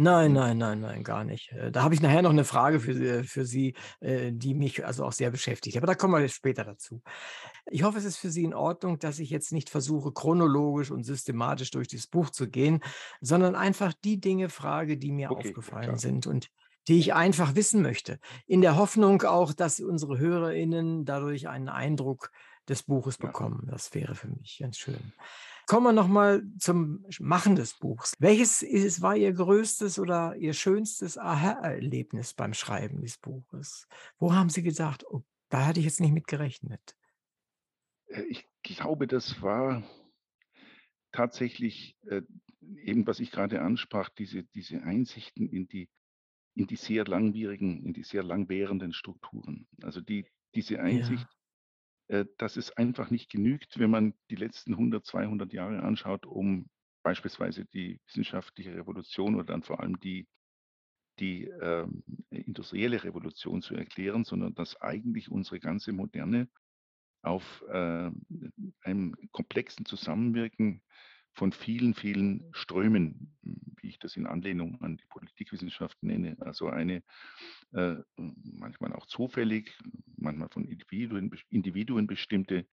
Nein, 0.00 0.32
nein, 0.32 0.58
nein, 0.58 0.78
nein, 0.78 1.02
gar 1.02 1.24
nicht. 1.24 1.50
Äh, 1.50 1.72
da 1.72 1.82
habe 1.82 1.92
ich 1.92 2.00
nachher 2.00 2.22
noch 2.22 2.30
eine 2.30 2.44
Frage 2.44 2.78
für, 2.78 3.24
für 3.24 3.44
Sie, 3.44 3.74
die 4.00 4.54
mich 4.54 4.86
also 4.86 5.04
auch 5.04 5.10
sehr 5.10 5.32
beschäftigt. 5.32 5.76
Aber 5.76 5.88
da 5.88 5.96
kommen 5.96 6.14
wir 6.14 6.28
später 6.28 6.62
dazu. 6.62 7.02
Ich 7.66 7.82
hoffe, 7.82 7.98
es 7.98 8.04
ist 8.04 8.16
für 8.16 8.30
Sie 8.30 8.44
in 8.44 8.54
Ordnung, 8.54 9.00
dass 9.00 9.18
ich 9.18 9.28
jetzt 9.28 9.50
nicht 9.50 9.70
versuche, 9.70 10.12
chronologisch 10.12 10.92
und 10.92 11.02
systematisch 11.02 11.72
durch 11.72 11.88
dieses 11.88 12.06
Buch 12.06 12.30
zu 12.30 12.48
gehen, 12.48 12.78
sondern 13.20 13.56
einfach 13.56 13.92
die 14.04 14.20
Dinge 14.20 14.50
frage, 14.50 14.98
die 14.98 15.10
mir 15.10 15.32
okay, 15.32 15.48
aufgefallen 15.48 15.86
klar. 15.86 15.98
sind 15.98 16.28
und 16.28 16.48
die 16.88 16.98
ich 16.98 17.14
einfach 17.14 17.54
wissen 17.54 17.82
möchte. 17.82 18.18
In 18.46 18.62
der 18.62 18.76
Hoffnung 18.76 19.22
auch, 19.22 19.52
dass 19.52 19.80
unsere 19.80 20.18
HörerInnen 20.18 21.04
dadurch 21.04 21.48
einen 21.48 21.68
Eindruck 21.68 22.32
des 22.68 22.82
Buches 22.82 23.18
bekommen. 23.18 23.66
Das 23.70 23.94
wäre 23.94 24.14
für 24.14 24.28
mich 24.28 24.58
ganz 24.58 24.78
schön. 24.78 25.12
Kommen 25.66 25.84
wir 25.84 25.92
nochmal 25.92 26.42
zum 26.58 27.04
Machen 27.20 27.54
des 27.54 27.74
Buchs. 27.74 28.14
Welches 28.18 28.62
ist, 28.62 29.02
war 29.02 29.16
Ihr 29.16 29.34
größtes 29.34 29.98
oder 29.98 30.34
Ihr 30.36 30.54
schönstes 30.54 31.18
Aha-Erlebnis 31.18 32.32
beim 32.32 32.54
Schreiben 32.54 33.02
des 33.02 33.18
Buches? 33.18 33.86
Wo 34.18 34.32
haben 34.32 34.48
Sie 34.48 34.62
gesagt, 34.62 35.04
oh, 35.10 35.24
da 35.50 35.66
hatte 35.66 35.80
ich 35.80 35.84
jetzt 35.84 36.00
nicht 36.00 36.14
mit 36.14 36.26
gerechnet? 36.26 36.96
Äh, 38.06 38.22
ich 38.22 38.48
glaube, 38.62 39.06
das 39.06 39.42
war 39.42 39.82
tatsächlich 41.12 41.98
äh, 42.06 42.22
eben, 42.62 43.06
was 43.06 43.20
ich 43.20 43.30
gerade 43.30 43.60
ansprach, 43.60 44.08
diese, 44.08 44.44
diese 44.44 44.82
Einsichten 44.82 45.50
in 45.50 45.68
die, 45.68 45.90
in 46.58 46.66
die 46.66 46.76
sehr 46.76 47.04
langwierigen, 47.04 47.84
in 47.84 47.92
die 47.92 48.02
sehr 48.02 48.24
langwährenden 48.24 48.92
Strukturen. 48.92 49.68
Also 49.82 50.00
die, 50.00 50.26
diese 50.54 50.80
Einsicht, 50.80 51.28
ja. 52.10 52.20
Äh, 52.20 52.26
dass 52.36 52.56
es 52.56 52.72
einfach 52.76 53.10
nicht 53.10 53.30
genügt, 53.30 53.78
wenn 53.78 53.90
man 53.90 54.14
die 54.30 54.36
letzten 54.36 54.72
100, 54.72 55.06
200 55.06 55.52
Jahre 55.52 55.82
anschaut, 55.82 56.26
um 56.26 56.68
beispielsweise 57.04 57.64
die 57.66 58.00
wissenschaftliche 58.06 58.74
Revolution 58.74 59.36
oder 59.36 59.44
dann 59.44 59.62
vor 59.62 59.80
allem 59.80 60.00
die, 60.00 60.26
die 61.20 61.44
ähm, 61.44 62.02
industrielle 62.30 63.04
Revolution 63.04 63.62
zu 63.62 63.76
erklären, 63.76 64.24
sondern 64.24 64.54
dass 64.54 64.80
eigentlich 64.80 65.30
unsere 65.30 65.60
ganze 65.60 65.92
Moderne 65.92 66.48
auf 67.22 67.64
äh, 67.68 68.10
einem 68.82 69.14
komplexen 69.30 69.84
Zusammenwirken 69.84 70.82
von 71.38 71.52
vielen, 71.52 71.94
vielen 71.94 72.52
Strömen, 72.52 73.38
wie 73.42 73.88
ich 73.88 74.00
das 74.00 74.16
in 74.16 74.26
Anlehnung 74.26 74.80
an 74.82 74.96
die 74.96 75.06
Politikwissenschaft 75.06 75.96
nenne, 76.02 76.36
also 76.40 76.68
eine 76.68 77.04
äh, 77.72 77.94
manchmal 78.16 78.92
auch 78.92 79.06
zufällig, 79.06 79.78
manchmal 80.16 80.48
von 80.48 80.64
Individuen, 80.64 81.30
Individuen 81.48 82.08
bestimmte 82.08 82.66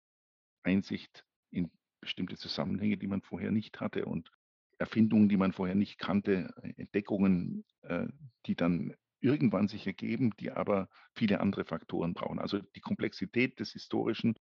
Einsicht 0.63 1.25
in 1.51 1.69
bestimmte 2.01 2.37
Zusammenhänge, 2.37 2.97
die 2.97 3.07
man 3.07 3.21
vorher 3.21 3.51
nicht 3.51 3.79
hatte 3.79 4.05
und 4.05 4.31
Erfindungen, 4.79 5.29
die 5.29 5.37
man 5.37 5.53
vorher 5.53 5.75
nicht 5.75 5.99
kannte, 5.99 6.51
Entdeckungen, 6.75 7.65
äh, 7.83 8.07
die 8.47 8.55
dann 8.55 8.95
irgendwann 9.19 9.67
sich 9.67 9.85
ergeben, 9.85 10.31
die 10.39 10.51
aber 10.51 10.89
viele 11.13 11.39
andere 11.39 11.65
Faktoren 11.65 12.15
brauchen. 12.15 12.39
Also 12.39 12.59
die 12.59 12.81
Komplexität 12.81 13.59
des 13.59 13.73
Historischen 13.73 14.33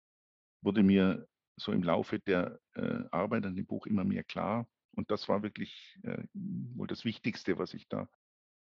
wurde 0.61 0.81
mir 0.81 1.27
so 1.55 1.71
im 1.71 1.83
Laufe 1.83 2.19
der 2.19 2.59
äh, 2.73 3.03
Arbeit 3.11 3.45
an 3.45 3.55
dem 3.55 3.65
Buch 3.65 3.85
immer 3.85 4.03
mehr 4.03 4.23
klar. 4.23 4.67
Und 4.95 5.09
das 5.11 5.27
war 5.27 5.43
wirklich 5.43 5.99
äh, 6.03 6.23
wohl 6.33 6.87
das 6.87 7.05
Wichtigste, 7.05 7.57
was 7.57 7.73
ich 7.73 7.87
da 7.87 8.07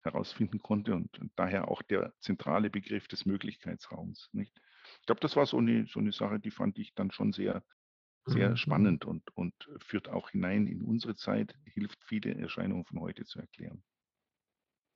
herausfinden 0.04 0.60
konnte 0.60 0.96
und, 0.96 1.20
und, 1.20 1.32
daher 1.36 1.68
auch 1.68 1.82
der 1.84 2.14
zentrale 2.20 2.70
Begriff 2.70 3.08
des 3.08 3.26
Möglichkeitsraums. 3.26 4.30
Nicht? 4.32 4.60
Ich 5.00 5.06
glaube, 5.06 5.22
das 5.22 5.36
war 5.36 5.46
so 5.46 5.58
eine, 5.58 5.86
so 5.86 6.00
eine 6.00 6.12
Sache, 6.12 6.40
die 6.40 6.52
fand 6.52 6.80
ich 6.80 6.94
dann 6.96 7.12
schon 7.12 7.34
sehr, 7.34 7.64
sehr 8.26 8.52
mhm. 8.52 8.58
spannend 8.58 9.06
und, 9.06 9.24
und 9.36 9.54
führt 9.80 10.10
auch 10.10 10.30
hinein 10.30 10.68
in 10.68 10.82
unsere 10.82 11.16
Zeit, 11.16 11.56
hilft 11.66 12.04
viele 12.04 12.34
Erscheinungen 12.36 12.86
von 12.86 13.00
heute 13.00 13.26
zu 13.26 13.40
erklären. 13.40 13.84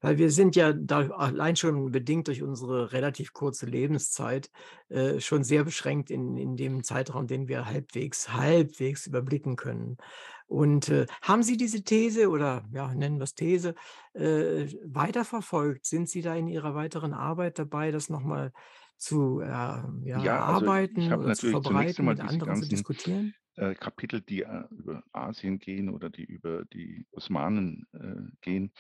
Weil 0.05 0.19
wir 0.19 0.29
sind 0.29 0.55
ja 0.55 0.71
da 0.71 1.07
allein 1.09 1.55
schon 1.55 1.89
bedingt 1.89 2.27
durch 2.27 2.43
unsere 2.43 2.91
relativ 2.91 3.33
kurze 3.33 3.65
Lebenszeit 3.65 4.51
äh, 4.89 5.19
schon 5.19 5.43
sehr 5.43 5.63
beschränkt 5.63 6.11
in, 6.11 6.37
in 6.37 6.55
dem 6.55 6.83
Zeitraum, 6.83 7.25
den 7.25 7.47
wir 7.47 7.65
halbwegs, 7.65 8.31
halbwegs 8.31 9.07
überblicken 9.07 9.55
können. 9.55 9.97
Und 10.45 10.89
äh, 10.89 11.07
haben 11.23 11.41
Sie 11.41 11.57
diese 11.57 11.83
These 11.83 12.29
oder 12.29 12.63
ja, 12.71 12.93
nennen 12.93 13.17
wir 13.17 13.23
es 13.23 13.33
These, 13.33 13.73
äh, 14.13 14.67
weiterverfolgt? 14.83 15.87
Sind 15.87 16.07
Sie 16.07 16.21
da 16.21 16.35
in 16.35 16.49
Ihrer 16.49 16.75
weiteren 16.75 17.15
Arbeit 17.15 17.57
dabei, 17.57 17.89
das 17.89 18.07
nochmal 18.07 18.51
zu 18.97 19.39
äh, 19.39 19.47
ja, 19.47 19.89
ja, 20.03 20.21
erarbeiten 20.23 21.11
also 21.11 21.23
oder 21.23 21.33
zu 21.33 21.49
verbreiten, 21.49 22.05
mit 22.05 22.19
anderen 22.19 22.61
zu 22.61 22.69
diskutieren? 22.69 23.33
Äh, 23.55 23.73
Kapitel, 23.73 24.21
die 24.21 24.43
äh, 24.43 24.65
über 24.69 25.01
Asien 25.13 25.57
gehen 25.57 25.89
oder 25.89 26.11
die 26.11 26.25
über 26.25 26.63
die 26.65 27.07
Osmanen 27.11 27.87
äh, 27.93 28.31
gehen, 28.41 28.71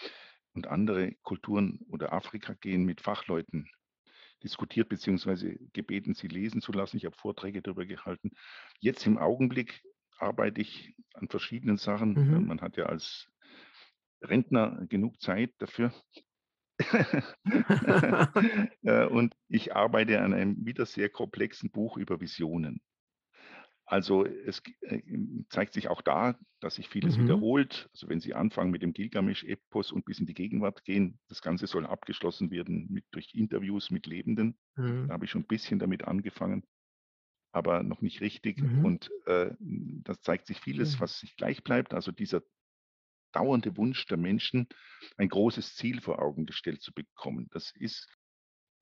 und 0.55 0.67
andere 0.67 1.13
Kulturen 1.21 1.79
oder 1.89 2.13
Afrika 2.13 2.53
gehen 2.53 2.85
mit 2.85 3.01
Fachleuten 3.01 3.69
diskutiert 4.43 4.89
beziehungsweise 4.89 5.57
gebeten, 5.73 6.13
sie 6.13 6.27
lesen 6.27 6.61
zu 6.61 6.71
lassen. 6.71 6.97
Ich 6.97 7.05
habe 7.05 7.15
Vorträge 7.15 7.61
darüber 7.61 7.85
gehalten. 7.85 8.31
Jetzt 8.79 9.05
im 9.07 9.17
Augenblick 9.17 9.81
arbeite 10.17 10.61
ich 10.61 10.95
an 11.13 11.27
verschiedenen 11.27 11.77
Sachen. 11.77 12.13
Mhm. 12.13 12.47
Man 12.47 12.61
hat 12.61 12.77
ja 12.77 12.85
als 12.85 13.27
Rentner 14.21 14.85
genug 14.87 15.19
Zeit 15.21 15.53
dafür. 15.57 15.93
Äh, 18.83 19.05
und 19.05 19.35
ich 19.47 19.75
arbeite 19.75 20.21
an 20.21 20.33
einem 20.33 20.63
wieder 20.65 20.85
sehr 20.85 21.09
komplexen 21.09 21.71
Buch 21.71 21.97
über 21.97 22.21
Visionen. 22.21 22.81
Also 23.85 24.25
es 24.25 24.63
äh, 24.81 25.01
zeigt 25.49 25.73
sich 25.73 25.89
auch 25.89 26.01
da, 26.01 26.37
dass 26.59 26.75
sich 26.75 26.89
vieles 26.89 27.17
mhm. 27.17 27.25
wiederholt. 27.25 27.87
Also 27.93 28.09
wenn 28.09 28.19
Sie 28.19 28.33
anfangen 28.33 28.71
mit 28.71 28.81
dem 28.81 28.93
Gilgamesch-Epos 28.93 29.91
und 29.91 30.05
bis 30.05 30.19
in 30.19 30.25
die 30.25 30.33
Gegenwart 30.33 30.83
gehen, 30.83 31.19
das 31.27 31.41
Ganze 31.41 31.67
soll 31.67 31.85
abgeschlossen 31.85 32.49
werden 32.49 32.87
mit, 32.89 33.05
durch 33.11 33.35
Interviews 33.35 33.91
mit 33.91 34.07
Lebenden. 34.07 34.57
Mhm. 34.75 35.07
Da 35.07 35.13
habe 35.13 35.25
ich 35.25 35.31
schon 35.31 35.41
ein 35.41 35.47
bisschen 35.47 35.77
damit 35.77 36.05
angefangen, 36.05 36.63
aber 37.51 37.83
noch 37.83 38.01
nicht 38.01 38.21
richtig. 38.21 38.59
Mhm. 38.59 38.85
Und 38.85 39.11
äh, 39.27 39.51
das 39.59 40.19
zeigt 40.21 40.47
sich 40.47 40.59
vieles, 40.59 40.99
was 40.99 41.19
sich 41.19 41.35
gleich 41.35 41.63
bleibt. 41.63 41.93
Also 41.93 42.11
dieser 42.11 42.41
dauernde 43.33 43.77
Wunsch 43.77 44.07
der 44.07 44.17
Menschen, 44.17 44.67
ein 45.17 45.29
großes 45.29 45.75
Ziel 45.75 46.01
vor 46.01 46.19
Augen 46.19 46.47
gestellt 46.47 46.81
zu 46.81 46.91
bekommen. 46.91 47.49
Das 47.51 47.71
ist 47.75 48.07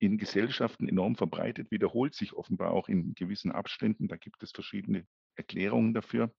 in 0.04 0.18
Gesellschaften 0.18 0.88
enorm 0.88 1.16
verbreitet, 1.16 1.72
wiederholt 1.72 2.14
sich 2.14 2.34
offenbar 2.34 2.72
auch 2.72 2.90
in 2.90 3.14
gewissen 3.16 3.52
Abständen. 3.52 4.08
Da 4.08 4.18
gibt 4.18 4.44
es 4.44 4.52
verschiedene 4.52 5.06
Erklärungen 5.36 5.94
dafür. 5.94 6.34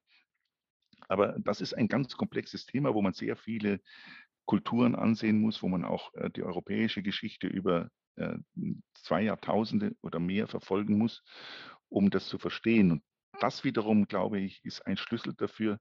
Aber 1.09 1.37
das 1.39 1.61
ist 1.61 1.75
ein 1.75 1.89
ganz 1.89 2.17
komplexes 2.17 2.67
Thema, 2.67 2.95
wo 2.95 3.03
man 3.03 3.13
sehr 3.13 3.37
viele 3.37 3.81
Kulturen 4.47 4.95
ansehen 4.95 5.41
muss, 5.41 5.63
wo 5.63 5.69
man 5.69 5.85
auch 5.85 6.13
äh, 6.15 6.31
die 6.31 6.43
europäische 6.43 7.03
Geschichte 7.03 7.47
über 7.47 7.91
äh, 8.17 8.37
zwei 8.95 9.23
Jahrtausende 9.23 9.97
oder 10.03 10.21
mehr 10.21 10.47
verfolgen 10.47 10.99
muss, 10.99 11.23
um 11.89 12.11
das 12.11 12.29
zu 12.29 12.39
verstehen. 12.39 12.91
Und 12.93 13.03
das 13.41 13.65
wiederum, 13.65 14.07
glaube 14.07 14.41
ich, 14.41 14.65
ist 14.65 14.87
ein 14.87 14.97
Schlüssel 14.97 15.35
dafür, 15.35 15.79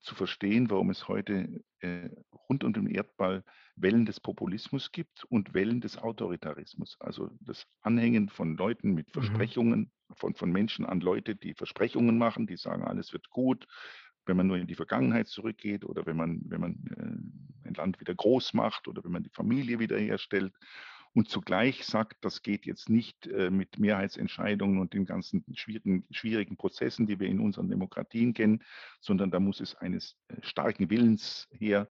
zu 0.00 0.14
verstehen, 0.14 0.70
warum 0.70 0.90
es 0.90 1.08
heute 1.08 1.62
äh, 1.80 2.10
rund 2.48 2.64
um 2.64 2.72
den 2.72 2.86
Erdball 2.86 3.44
Wellen 3.76 4.04
des 4.04 4.20
Populismus 4.20 4.92
gibt 4.92 5.24
und 5.24 5.54
Wellen 5.54 5.80
des 5.80 5.96
Autoritarismus. 5.96 6.96
Also 7.00 7.30
das 7.40 7.66
Anhängen 7.80 8.28
von 8.28 8.56
Leuten 8.56 8.92
mit 8.92 9.08
mhm. 9.08 9.12
Versprechungen, 9.12 9.92
von, 10.14 10.34
von 10.34 10.52
Menschen 10.52 10.84
an 10.84 11.00
Leute, 11.00 11.34
die 11.36 11.54
Versprechungen 11.54 12.18
machen, 12.18 12.46
die 12.46 12.56
sagen, 12.56 12.84
alles 12.84 13.12
wird 13.12 13.30
gut, 13.30 13.66
wenn 14.26 14.36
man 14.36 14.46
nur 14.46 14.58
in 14.58 14.66
die 14.66 14.74
Vergangenheit 14.74 15.28
zurückgeht 15.28 15.84
oder 15.84 16.06
wenn 16.06 16.16
man, 16.16 16.42
wenn 16.44 16.60
man 16.60 16.72
äh, 16.96 17.68
ein 17.68 17.74
Land 17.74 18.00
wieder 18.00 18.14
groß 18.14 18.54
macht 18.54 18.88
oder 18.88 19.02
wenn 19.04 19.12
man 19.12 19.22
die 19.22 19.32
Familie 19.32 19.78
wiederherstellt 19.78 20.52
und 21.14 21.28
zugleich 21.28 21.84
sagt, 21.84 22.24
das 22.24 22.42
geht 22.42 22.64
jetzt 22.64 22.88
nicht 22.88 23.26
äh, 23.26 23.50
mit 23.50 23.78
Mehrheitsentscheidungen 23.78 24.80
und 24.80 24.94
den 24.94 25.04
ganzen 25.04 25.44
schwierigen, 25.54 26.06
schwierigen 26.10 26.56
Prozessen, 26.56 27.06
die 27.06 27.20
wir 27.20 27.28
in 27.28 27.40
unseren 27.40 27.68
Demokratien 27.68 28.32
kennen, 28.32 28.62
sondern 29.00 29.30
da 29.30 29.38
muss 29.38 29.60
es 29.60 29.74
eines 29.74 30.16
äh, 30.28 30.36
starken 30.40 30.88
Willens 30.88 31.48
her. 31.52 31.88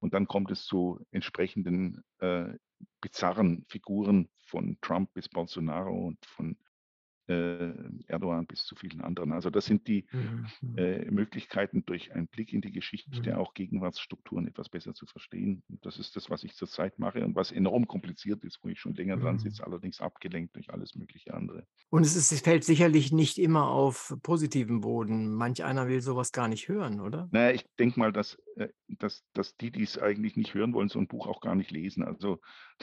Und 0.00 0.14
dann 0.14 0.26
kommt 0.26 0.50
es 0.50 0.64
zu 0.64 1.04
entsprechenden 1.10 2.02
äh, 2.18 2.46
bizarren 3.00 3.64
Figuren 3.68 4.28
von 4.46 4.78
Trump 4.80 5.12
bis 5.12 5.28
Bolsonaro 5.28 5.94
und 5.94 6.24
von 6.24 6.56
Erdogan 7.28 8.46
bis 8.46 8.64
zu 8.64 8.74
vielen 8.74 9.00
anderen. 9.00 9.32
Also 9.32 9.50
das 9.50 9.64
sind 9.64 9.86
die 9.86 10.06
mhm. 10.12 10.46
mhm. 10.60 10.78
äh, 10.78 11.10
Möglichkeiten, 11.10 11.84
durch 11.84 12.12
einen 12.12 12.26
Blick 12.26 12.52
in 12.52 12.60
die 12.60 12.72
Geschichte 12.72 13.30
mhm. 13.30 13.36
auch 13.36 13.54
Gegenwartsstrukturen 13.54 14.48
etwas 14.48 14.68
besser 14.68 14.94
zu 14.94 15.06
verstehen. 15.06 15.62
Und 15.68 15.84
das 15.86 15.98
ist 15.98 16.16
das, 16.16 16.30
was 16.30 16.44
ich 16.44 16.54
zurzeit 16.54 16.98
mache 16.98 17.24
und 17.24 17.34
was 17.34 17.52
enorm 17.52 17.86
kompliziert 17.86 18.44
ist, 18.44 18.58
wo 18.62 18.68
ich 18.68 18.80
schon 18.80 18.94
länger 18.94 19.16
mhm. 19.16 19.20
dran 19.20 19.38
sitze, 19.38 19.64
allerdings 19.64 20.00
abgelenkt 20.00 20.56
durch 20.56 20.70
alles 20.70 20.94
mögliche 20.94 21.34
andere. 21.34 21.66
Und 21.90 22.02
es, 22.02 22.16
ist, 22.16 22.32
es 22.32 22.40
fällt 22.40 22.64
sicherlich 22.64 23.12
nicht 23.12 23.38
immer 23.38 23.68
auf 23.68 24.16
positiven 24.22 24.80
Boden. 24.80 25.32
Manch 25.32 25.64
einer 25.64 25.88
will 25.88 26.00
sowas 26.00 26.32
gar 26.32 26.48
nicht 26.48 26.68
hören, 26.68 27.00
oder? 27.00 27.28
Naja, 27.32 27.52
ich 27.54 27.64
denke 27.78 28.00
mal, 28.00 28.12
dass, 28.12 28.34
äh, 28.34 28.51
dass, 28.88 29.24
dass 29.32 29.56
die, 29.56 29.70
die 29.70 29.82
es 29.82 29.98
eigentlich 29.98 30.36
nicht 30.36 30.54
hören 30.54 30.74
wollen, 30.74 30.88
so 30.88 30.98
ein 30.98 31.08
Buch 31.08 31.26
auch 31.26 31.40
gar 31.40 31.54
nicht 31.54 31.70
lesen. 31.70 32.04
Also 32.04 32.40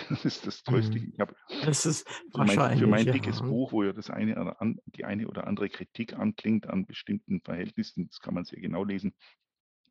das 0.09 0.25
ist 0.25 0.47
das 0.47 0.63
Tröstliche. 0.63 1.07
Mhm. 1.07 1.13
Ich 1.13 1.19
habe 1.19 1.35
das 1.63 1.85
ist 1.85 2.09
für 2.33 2.45
mein, 2.45 2.77
für 2.77 2.87
mein 2.87 3.05
dickes 3.05 3.39
ja. 3.39 3.45
Buch, 3.45 3.71
wo 3.71 3.83
ja 3.83 3.93
das 3.93 4.09
eine 4.09 4.55
die 4.85 5.05
eine 5.05 5.27
oder 5.27 5.47
andere 5.47 5.69
Kritik 5.69 6.13
anklingt 6.13 6.67
an 6.67 6.85
bestimmten 6.85 7.41
Verhältnissen, 7.41 8.07
das 8.07 8.19
kann 8.19 8.33
man 8.33 8.45
sehr 8.45 8.59
genau 8.59 8.83
lesen, 8.83 9.13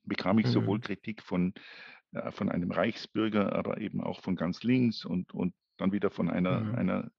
bekam 0.05 0.39
ich 0.39 0.47
mhm. 0.47 0.51
sowohl 0.51 0.81
Kritik 0.81 1.23
von, 1.23 1.55
äh, 2.13 2.31
von 2.33 2.49
einem 2.49 2.71
Reichsbürger, 2.71 3.53
aber 3.53 3.81
eben 3.81 4.01
auch 4.01 4.21
von 4.21 4.37
ganz 4.37 4.63
links 4.63 5.05
und, 5.05 5.33
und 5.33 5.55
dann 5.77 5.93
wieder 5.93 6.11
von 6.11 6.29
einer, 6.29 6.61
mhm. 6.61 6.75
einer, 6.75 7.11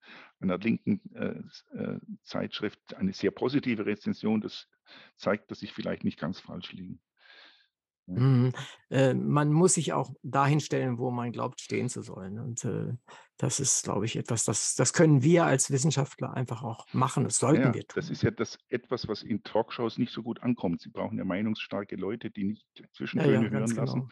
einer 0.42 0.58
linken 0.58 1.02
äh, 1.16 1.42
äh, 1.78 2.00
Zeitschrift 2.24 2.96
eine 2.96 3.14
sehr 3.14 3.32
positive 3.32 3.86
Rezension. 3.86 4.42
Das 4.42 4.68
zeigt, 5.16 5.50
dass 5.52 5.62
ich 5.62 5.72
vielleicht 5.72 6.04
nicht 6.04 6.20
ganz 6.20 6.40
falsch 6.40 6.74
liege. 6.74 7.00
Mhm. 8.18 8.54
Äh, 8.90 9.14
man 9.14 9.52
muss 9.52 9.76
sich 9.76 9.94
auch 9.94 10.12
dahin 10.24 10.60
stellen, 10.60 10.98
wo 10.98 11.12
man 11.12 11.32
glaubt, 11.32 11.62
stehen 11.62 11.90
zu 11.90 12.02
sollen. 12.02 12.40
Und 12.40 12.66
äh, 12.66 12.94
das 13.38 13.60
ist, 13.60 13.84
glaube 13.84 14.06
ich, 14.06 14.16
etwas, 14.16 14.46
das, 14.46 14.76
das 14.76 14.94
können 14.94 15.24
wir 15.24 15.46
als 15.46 15.72
Wissenschaftler 15.72 16.34
einfach 16.34 16.64
auch 16.64 16.86
machen. 16.94 17.24
Das 17.24 17.38
sollten 17.38 17.62
ja, 17.62 17.74
wir 17.74 17.82
tun. 17.82 17.96
Das 17.96 18.10
ist 18.10 18.24
ja 18.24 18.32
das 18.32 18.58
etwas, 18.70 19.08
was 19.08 19.24
in 19.24 19.44
Talkshows 19.44 19.98
nicht 19.98 20.12
so 20.12 20.24
gut 20.24 20.42
ankommt. 20.42 20.82
Sie 20.82 20.90
brauchen 20.90 21.18
ja 21.18 21.26
meinungsstarke 21.26 21.96
Leute, 21.96 22.32
die 22.32 22.44
nicht 22.44 22.66
Zwischentöne 22.94 23.34
ja, 23.34 23.42
ja, 23.42 23.50
hören 23.50 23.70
genau. 23.70 23.82
lassen. 23.82 24.10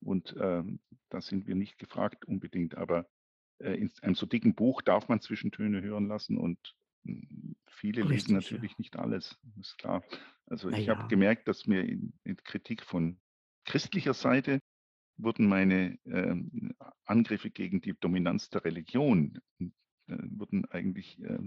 Und 0.00 0.34
ähm, 0.38 0.80
da 1.08 1.20
sind 1.20 1.46
wir 1.46 1.54
nicht 1.54 1.78
gefragt 1.78 2.26
unbedingt. 2.26 2.76
Aber 2.76 3.06
äh, 3.58 3.72
in 3.72 3.90
einem 4.02 4.14
so 4.14 4.26
dicken 4.26 4.54
Buch 4.54 4.82
darf 4.82 5.08
man 5.08 5.20
Zwischentöne 5.20 5.80
hören 5.82 6.08
lassen 6.08 6.36
und 6.36 6.74
viele 7.68 8.02
Richtig, 8.02 8.28
lesen 8.28 8.34
natürlich 8.34 8.72
ja. 8.72 8.78
nicht 8.78 8.96
alles, 8.96 9.38
ist 9.60 9.78
klar. 9.78 10.02
Also 10.46 10.70
Na 10.70 10.78
ich 10.78 10.86
ja. 10.86 10.96
habe 10.96 11.08
gemerkt, 11.08 11.48
dass 11.48 11.66
mir 11.66 11.82
in, 11.82 12.12
in, 12.24 12.36
Kritik 12.36 12.82
von 12.82 13.18
christlicher 13.64 14.14
Seite 14.14 14.60
wurden 15.16 15.46
meine 15.46 15.98
äh, 16.04 16.34
Angriffe 17.04 17.50
gegen 17.50 17.80
die 17.80 17.94
Dominanz 17.98 18.50
der 18.50 18.64
Religion, 18.64 19.40
äh, 19.60 19.66
wurden 20.08 20.64
eigentlich 20.66 21.22
äh, 21.22 21.38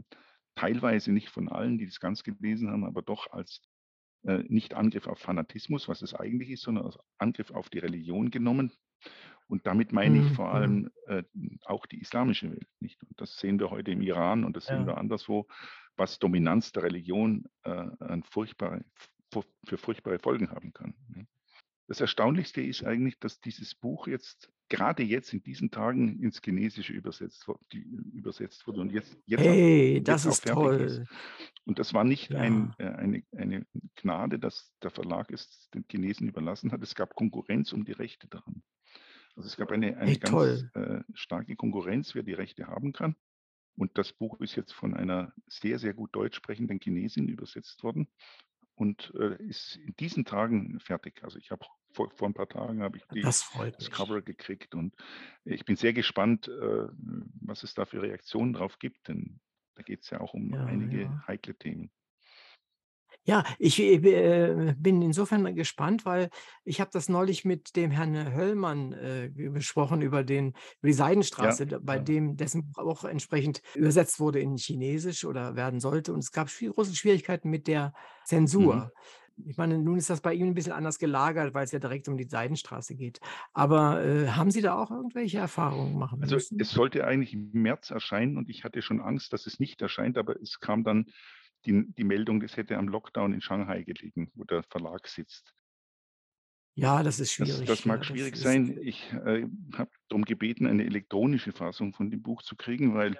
teilweise 0.55 1.11
nicht 1.11 1.29
von 1.29 1.49
allen, 1.49 1.77
die 1.77 1.85
das 1.85 1.99
ganz 1.99 2.23
gelesen 2.23 2.69
haben, 2.69 2.85
aber 2.85 3.01
doch 3.01 3.31
als 3.31 3.61
äh, 4.23 4.43
nicht 4.47 4.73
Angriff 4.73 5.07
auf 5.07 5.19
Fanatismus, 5.19 5.87
was 5.87 6.01
es 6.01 6.13
eigentlich 6.13 6.49
ist, 6.49 6.63
sondern 6.63 6.91
Angriff 7.17 7.51
auf 7.51 7.69
die 7.69 7.79
Religion 7.79 8.31
genommen. 8.31 8.71
Und 9.47 9.65
damit 9.65 9.93
meine 9.93 10.17
ich 10.17 10.31
mhm, 10.31 10.35
vor 10.35 10.47
mhm. 10.47 10.55
allem 10.55 10.91
äh, 11.07 11.23
auch 11.65 11.85
die 11.85 12.01
islamische 12.01 12.51
Welt. 12.51 12.67
Nicht? 12.79 13.01
Und 13.03 13.19
das 13.21 13.37
sehen 13.37 13.59
wir 13.59 13.69
heute 13.69 13.91
im 13.91 14.01
Iran 14.01 14.43
und 14.43 14.55
das 14.55 14.65
sehen 14.65 14.81
ja. 14.81 14.87
wir 14.87 14.97
anderswo, 14.97 15.47
was 15.95 16.19
Dominanz 16.19 16.71
der 16.71 16.83
Religion 16.83 17.45
äh, 17.63 17.85
furchtbare, 18.29 18.83
für 19.65 19.77
furchtbare 19.77 20.19
Folgen 20.19 20.51
haben 20.51 20.73
kann. 20.73 20.93
Das 21.87 22.01
Erstaunlichste 22.01 22.61
ist 22.61 22.83
eigentlich, 22.83 23.17
dass 23.19 23.39
dieses 23.39 23.73
Buch 23.75 24.07
jetzt 24.07 24.51
gerade 24.69 25.03
jetzt 25.03 25.33
in 25.33 25.43
diesen 25.43 25.71
Tagen 25.71 26.19
ins 26.19 26.41
Chinesische 26.43 26.93
übersetzt, 26.93 27.47
übersetzt 28.13 28.67
wurde 28.67 28.81
und 28.81 28.91
jetzt, 28.91 29.17
jetzt 29.25 29.41
hey, 29.41 29.99
auch, 29.99 30.03
das 30.03 30.25
ist 30.25 30.45
toll. 30.45 30.81
Ist. 30.81 31.01
Und 31.65 31.79
das 31.79 31.93
war 31.93 32.03
nicht 32.03 32.31
ja. 32.31 32.39
ein, 32.39 32.73
äh, 32.77 32.85
eine, 32.85 33.23
eine 33.35 33.65
Gnade, 33.95 34.39
dass 34.39 34.73
der 34.81 34.91
Verlag 34.91 35.31
es 35.31 35.69
den 35.73 35.85
Chinesen 35.89 36.27
überlassen 36.27 36.71
hat. 36.71 36.81
Es 36.81 36.95
gab 36.95 37.15
Konkurrenz 37.15 37.73
um 37.73 37.85
die 37.85 37.93
Rechte 37.93 38.27
daran. 38.27 38.63
Also 39.35 39.47
es 39.47 39.57
gab 39.57 39.71
eine, 39.71 39.97
eine 39.97 40.11
Hey, 40.11 40.17
ganz 40.17 40.65
äh, 40.73 41.01
starke 41.13 41.55
Konkurrenz, 41.55 42.15
wer 42.15 42.23
die 42.23 42.33
Rechte 42.33 42.67
haben 42.67 42.93
kann. 42.93 43.15
Und 43.75 43.97
das 43.97 44.11
Buch 44.11 44.39
ist 44.41 44.55
jetzt 44.55 44.73
von 44.73 44.95
einer 44.95 45.33
sehr, 45.45 45.77
sehr 45.77 45.93
gut 45.93 46.15
deutsch 46.15 46.35
sprechenden 46.35 46.79
Chinesin 46.79 47.27
übersetzt 47.27 47.83
worden 47.83 48.07
und 48.73 49.13
äh, 49.19 49.35
ist 49.43 49.75
in 49.75 49.95
diesen 49.97 50.25
Tagen 50.25 50.79
fertig. 50.79 51.23
Also 51.23 51.37
ich 51.37 51.51
habe 51.51 51.65
vor, 51.91 52.11
vor 52.11 52.27
ein 52.27 52.33
paar 52.33 52.49
Tagen 52.49 52.81
habe 52.83 52.97
ich 52.97 53.07
die, 53.07 53.31
Das 53.31 53.45
das. 53.79 53.89
Cover 53.89 54.21
gekriegt 54.21 54.75
und 54.75 54.95
ich 55.45 55.65
bin 55.65 55.75
sehr 55.75 55.93
gespannt, 55.93 56.47
äh, 56.47 56.87
was 57.41 57.63
es 57.63 57.73
da 57.73 57.85
für 57.85 58.01
Reaktionen 58.01 58.53
drauf 58.53 58.79
gibt, 58.79 59.07
denn 59.07 59.39
da 59.75 59.83
geht 59.83 60.03
es 60.03 60.09
ja 60.09 60.19
auch 60.21 60.33
um 60.33 60.53
Ja, 60.53 60.61
einige 60.63 61.11
ja. 61.11 61.23
heikle 61.27 61.55
Themen. 61.55 61.91
Ja, 63.23 63.43
ich 63.59 63.79
äh, 63.79 64.73
bin 64.77 65.01
insofern 65.01 65.53
gespannt, 65.55 66.05
weil 66.05 66.29
ich 66.63 66.79
habe 66.79 66.89
das 66.93 67.09
neulich 67.09 67.43
mit 67.43 67.75
dem 67.75 67.91
Herrn 67.91 68.33
Höllmann 68.33 68.93
äh, 68.93 69.29
besprochen 69.33 70.01
über 70.01 70.23
den 70.23 70.49
über 70.79 70.87
die 70.87 70.93
Seidenstraße, 70.93 71.65
Ja, 71.65 71.79
bei 71.81 71.99
ja. 71.99 71.99
dem 71.99 72.37
dessen 72.37 72.71
auch 72.77 73.03
entsprechend 73.03 73.61
übersetzt 73.75 74.19
wurde 74.21 74.39
in 74.39 74.55
Chinesisch 74.57 75.25
oder 75.25 75.55
werden 75.55 75.79
sollte. 75.81 76.13
Und 76.13 76.19
es 76.19 76.31
gab 76.31 76.47
große 76.49 76.95
Schwierigkeiten 76.95 77.49
mit 77.49 77.67
der 77.67 77.93
Mhm. 78.57 78.89
Ich 79.45 79.57
meine, 79.57 79.77
nun 79.77 79.97
ist 79.97 80.09
das 80.09 80.21
bei 80.21 80.33
ihm 80.33 80.47
ein 80.47 80.53
bisschen 80.55 80.71
anders 80.73 80.97
gelagert, 80.99 81.53
weil 81.53 81.63
es 81.65 81.71
ja 81.71 81.79
direkt 81.79 82.07
um 82.07 82.17
die 82.17 82.27
Seidenstraße 82.27 82.95
geht. 82.95 83.19
Aber 83.53 84.03
äh, 84.03 84.29
haben 84.29 84.51
Sie 84.51 84.61
da 84.61 84.75
auch 84.81 84.89
irgendwelche 84.91 85.37
Erfahrungen 85.37 85.97
machen 85.97 86.19
Also 86.19 86.37
müssen? 86.37 86.57
es 86.57 86.71
sollte 86.71 87.05
eigentlich 87.05 87.33
im 87.33 87.49
März 87.53 87.89
erscheinen 87.91 88.37
und 88.37 88.49
ich 88.49 88.63
hatte 88.63 88.81
schon 88.83 89.01
Angst, 89.01 89.33
dass 89.33 89.45
es 89.47 89.59
nicht 89.59 89.81
erscheint, 89.81 90.17
aber 90.19 90.39
es 90.41 90.59
kam 90.59 90.83
dann 90.83 91.07
die, 91.65 91.85
die 91.93 92.03
Meldung, 92.03 92.39
das 92.39 92.55
hätte 92.57 92.77
am 92.77 92.87
Lockdown 92.87 93.33
in 93.33 93.41
Shanghai 93.41 93.83
gelegen, 93.83 94.31
wo 94.35 94.43
der 94.43 94.63
Verlag 94.63 95.07
sitzt. 95.07 95.53
Ja, 96.75 97.01
das 97.03 97.19
ist 97.19 97.31
Das, 97.39 97.63
schwierig. 97.63 97.65
das 97.65 97.85
ja, 97.85 97.85
mag 97.85 98.03
das 98.03 98.05
schwierig 98.05 98.35
ist, 98.35 98.37
sein. 98.37 98.77
Ich 98.81 99.11
äh, 99.13 99.45
habe 99.73 99.91
darum 100.07 100.25
gebeten, 100.25 100.65
eine 100.65 100.85
elektronische 100.85 101.51
Fassung 101.51 101.93
von 101.93 102.09
dem 102.09 102.21
Buch 102.23 102.41
zu 102.41 102.55
kriegen, 102.55 102.95
weil 102.95 103.19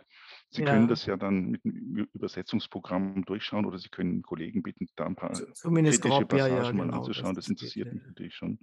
Sie 0.49 0.63
können 0.63 0.83
ja, 0.83 0.87
das 0.87 1.05
ja 1.05 1.17
dann 1.17 1.49
mit 1.49 1.65
einem 1.65 2.07
Übersetzungsprogramm 2.13 3.23
durchschauen 3.25 3.65
oder 3.65 3.77
Sie 3.77 3.89
können 3.89 4.21
Kollegen 4.21 4.63
bitten, 4.63 4.87
da 4.95 5.05
ein 5.05 5.15
paar 5.15 5.33
zu- 5.33 5.51
zumindest 5.53 6.01
kritische 6.01 6.21
grob, 6.25 6.33
ja, 6.33 6.47
ja, 6.47 6.55
Passagen 6.55 6.77
mal 6.77 6.85
genau. 6.85 6.97
anzuschauen. 6.99 7.35
Das 7.35 7.45
das 7.45 7.49
interessiert 7.49 7.93
mich 7.93 8.03
natürlich 8.05 8.35
schon. 8.35 8.59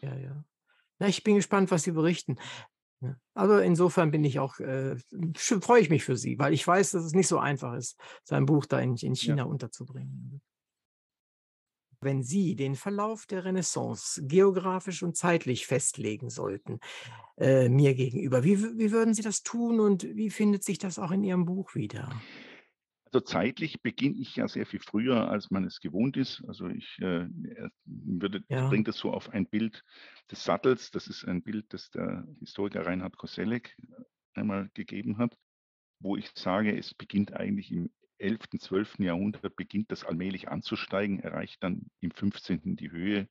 ja, 0.00 0.14
ja. 0.16 0.44
Na, 0.98 1.08
ich 1.08 1.22
bin 1.22 1.34
gespannt, 1.36 1.70
was 1.70 1.82
Sie 1.82 1.92
berichten. 1.92 2.36
Aber 3.34 3.62
insofern 3.64 4.10
bin 4.10 4.24
ich 4.24 4.38
auch, 4.38 4.58
äh, 4.60 4.96
freue 5.38 5.80
ich 5.82 5.90
mich 5.90 6.04
für 6.04 6.16
Sie, 6.16 6.38
weil 6.38 6.54
ich 6.54 6.66
weiß, 6.66 6.92
dass 6.92 7.04
es 7.04 7.12
nicht 7.12 7.28
so 7.28 7.38
einfach 7.38 7.74
ist, 7.74 8.00
sein 8.22 8.46
Buch 8.46 8.64
da 8.64 8.80
in, 8.80 8.96
in. 8.96 9.14
China 9.14 9.44
unterzubringen. 9.44 10.40
Wenn 12.04 12.22
Sie 12.22 12.56
den 12.56 12.74
Verlauf 12.76 13.26
der 13.26 13.44
Renaissance 13.44 14.24
geografisch 14.26 15.02
und 15.02 15.16
zeitlich 15.16 15.66
festlegen 15.66 16.30
sollten, 16.30 16.80
äh, 17.38 17.68
mir 17.68 17.94
gegenüber, 17.94 18.44
wie, 18.44 18.62
wie 18.78 18.92
würden 18.92 19.14
Sie 19.14 19.22
das 19.22 19.42
tun 19.42 19.80
und 19.80 20.04
wie 20.16 20.30
findet 20.30 20.64
sich 20.64 20.78
das 20.78 20.98
auch 20.98 21.10
in 21.10 21.24
Ihrem 21.24 21.46
Buch 21.46 21.74
wieder? 21.74 22.24
Also 23.12 23.20
zeitlich 23.20 23.80
beginne 23.80 24.16
ich 24.18 24.34
ja 24.34 24.48
sehr 24.48 24.66
viel 24.66 24.80
früher, 24.80 25.28
als 25.30 25.50
man 25.50 25.64
es 25.64 25.78
gewohnt 25.78 26.16
ist. 26.16 26.42
Also 26.48 26.66
ich 26.68 26.98
äh, 26.98 27.28
würde, 27.84 28.44
Ja, 28.48 28.68
bringe 28.68 28.84
das 28.84 28.96
so 28.96 29.12
auf 29.12 29.30
ein 29.30 29.46
Bild 29.46 29.84
des 30.30 30.42
Sattels. 30.44 30.90
Das 30.90 31.06
ist 31.06 31.24
ein 31.24 31.42
Bild, 31.42 31.72
das 31.72 31.90
der 31.90 32.26
Historiker 32.40 32.84
Reinhard 32.86 33.16
Koselleck 33.16 33.76
einmal 34.34 34.68
gegeben 34.74 35.18
hat, 35.18 35.38
wo 36.00 36.16
ich 36.16 36.30
sage, 36.34 36.76
es 36.76 36.94
beginnt 36.94 37.34
eigentlich 37.34 37.70
im 37.70 37.90
11., 38.18 38.58
12. 38.58 38.98
Jahrhundert, 39.00 39.56
beginnt 39.56 39.90
das 39.90 40.04
allmählich 40.04 40.48
anzusteigen, 40.48 41.20
erreicht 41.20 41.62
dann 41.62 41.90
im 42.00 42.10
15. 42.10 42.76
die 42.76 42.90
Höhe 42.90 43.28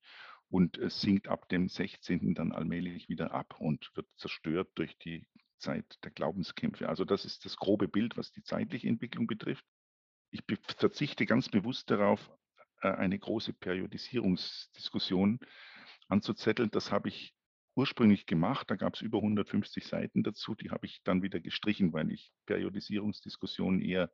und 0.50 0.78
es 0.78 1.02
sinkt 1.02 1.28
ab 1.28 1.50
dem 1.50 1.68
16. 1.68 2.36
dann 2.36 2.52
allmählich 2.52 3.10
wieder 3.10 3.32
ab 3.32 3.60
und 3.60 3.90
wird 3.96 4.08
zerstört 4.18 4.70
durch 4.76 4.98
die 5.00 5.26
Zeit 5.58 5.98
der 6.04 6.12
Glaubenskämpfe. 6.12 6.90
Also 6.90 7.06
das 7.06 7.26
ist 7.26 7.46
das 7.46 7.56
grobe 7.56 7.88
Bild, 7.88 8.18
was 8.18 8.32
die 8.32 8.44
zeitliche 8.44 8.88
Entwicklung 8.88 9.28
betrifft. 9.28 9.66
Ich 10.30 10.44
verzichte 10.78 11.26
ganz 11.26 11.50
bewusst 11.50 11.90
darauf, 11.90 12.32
äh, 12.82 12.90
eine 12.90 13.18
große 13.18 13.54
Periodisierungsdiskussion 13.54 15.40
anzuzetteln. 16.08 16.70
Das 16.72 16.92
habe 16.92 17.10
ich 17.10 17.34
ursprünglich 17.76 18.26
gemacht. 18.26 18.70
Da 18.70 18.76
gab 18.76 18.96
es 18.96 19.02
über 19.02 19.20
150 19.20 19.86
Seiten 19.86 20.22
dazu. 20.24 20.54
Die 20.56 20.70
habe 20.70 20.86
ich 20.86 21.02
dann 21.04 21.24
wieder 21.24 21.40
gestrichen, 21.40 21.94
weil 21.94 22.12
ich 22.12 22.32
Periodisierungsdiskussionen 22.46 23.82
eher 23.82 24.12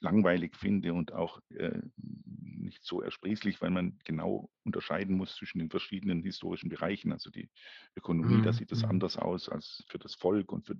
langweilig 0.00 0.56
finde 0.56 0.94
und 0.94 1.12
auch 1.12 1.40
äh, 1.50 1.80
nicht 1.96 2.84
so 2.84 3.02
ersprießlich, 3.02 3.60
weil 3.60 3.70
man 3.70 3.98
genau 4.04 4.50
unterscheiden 4.64 5.16
muss 5.16 5.36
zwischen 5.36 5.58
den 5.58 5.70
verschiedenen 5.70 6.22
historischen 6.22 6.68
Bereichen. 6.68 7.12
Also 7.12 7.30
die 7.30 7.50
Ökonomie, 7.96 8.42
da 8.42 8.50
mm, 8.50 8.54
sieht 8.54 8.72
es 8.72 8.82
mm, 8.82 8.90
anders 8.90 9.16
aus 9.16 9.48
als 9.48 9.84
für 9.88 9.98
das 9.98 10.14
Volk 10.14 10.52
und 10.52 10.66
für, 10.66 10.76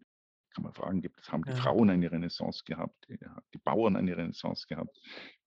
kann 0.54 0.64
man 0.64 0.72
fragen, 0.72 1.00
gibt 1.00 1.18
es, 1.20 1.30
haben 1.30 1.44
die 1.44 1.50
ja, 1.50 1.56
Frauen 1.56 1.90
eine 1.90 2.10
Renaissance 2.10 2.64
gehabt, 2.64 3.06
die, 3.08 3.18
Bauern 3.58 3.96
eine 3.96 4.16
Renaissance 4.16 4.66
gehabt? 4.66 4.98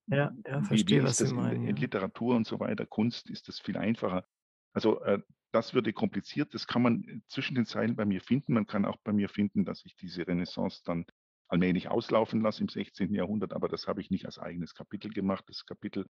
ja, 0.07 0.31
ja, 0.45 0.61
Wie, 0.69 0.87
wie 0.87 0.99
verstehe, 0.99 1.03
was 1.03 1.11
ist 1.11 1.17
Sie 1.17 1.23
das 1.25 1.31
in, 1.31 1.37
meinen, 1.37 1.67
in 1.67 1.75
ja. 1.75 1.81
Literatur 1.81 2.35
und 2.35 2.47
so 2.47 2.59
weiter, 2.59 2.85
Kunst, 2.85 3.29
ist 3.29 3.47
das 3.47 3.59
viel 3.59 3.77
einfacher? 3.77 4.25
Also 4.73 5.01
äh, 5.01 5.21
das 5.51 5.73
würde 5.73 5.93
kompliziert, 5.93 6.53
das 6.53 6.67
kann 6.67 6.81
man 6.81 7.03
äh, 7.03 7.19
zwischen 7.27 7.55
den 7.55 7.65
Zeilen 7.65 7.95
bei 7.95 8.05
mir 8.05 8.21
finden. 8.21 8.53
Man 8.53 8.65
kann 8.65 8.85
auch 8.85 8.97
bei 9.03 9.13
mir 9.13 9.29
finden, 9.29 9.65
dass 9.65 9.85
ich 9.85 9.95
diese 9.95 10.27
Renaissance 10.27 10.81
dann 10.83 11.05
allmählich 11.53 11.87
auslaufen 11.87 12.41
lasse 12.41 12.61
im 12.61 12.69
16. 12.69 13.13
Jahrhundert, 13.13 13.53
aber 13.53 13.67
das 13.69 13.87
habe 13.87 14.01
ich 14.01 14.09
nicht 14.09 14.25
als 14.25 14.39
eigenes 14.39 14.73
Kapitel 14.73 15.11
gemacht. 15.11 15.45
Das 15.47 15.67
Kapitel 15.67 16.07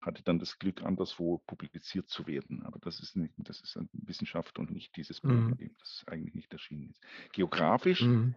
hatte 0.00 0.22
dann 0.22 0.38
das 0.38 0.56
Glück, 0.60 0.82
anderswo 0.82 1.38
publiziert 1.48 2.08
zu 2.08 2.28
werden. 2.28 2.62
Aber 2.62 2.78
das 2.78 3.00
ist, 3.00 3.16
nicht, 3.16 3.34
das 3.38 3.60
ist 3.60 3.76
eine 3.76 3.88
Wissenschaft 3.92 4.56
und 4.58 4.70
nicht 4.70 4.94
dieses 4.96 5.20
Mm, 5.24 5.56
dem 5.56 5.74
das 5.80 6.04
eigentlich 6.06 6.34
nicht 6.34 6.52
erschienen 6.52 6.90
ist. 6.90 7.02
Geografisch 7.32 8.02
mm, 8.02 8.34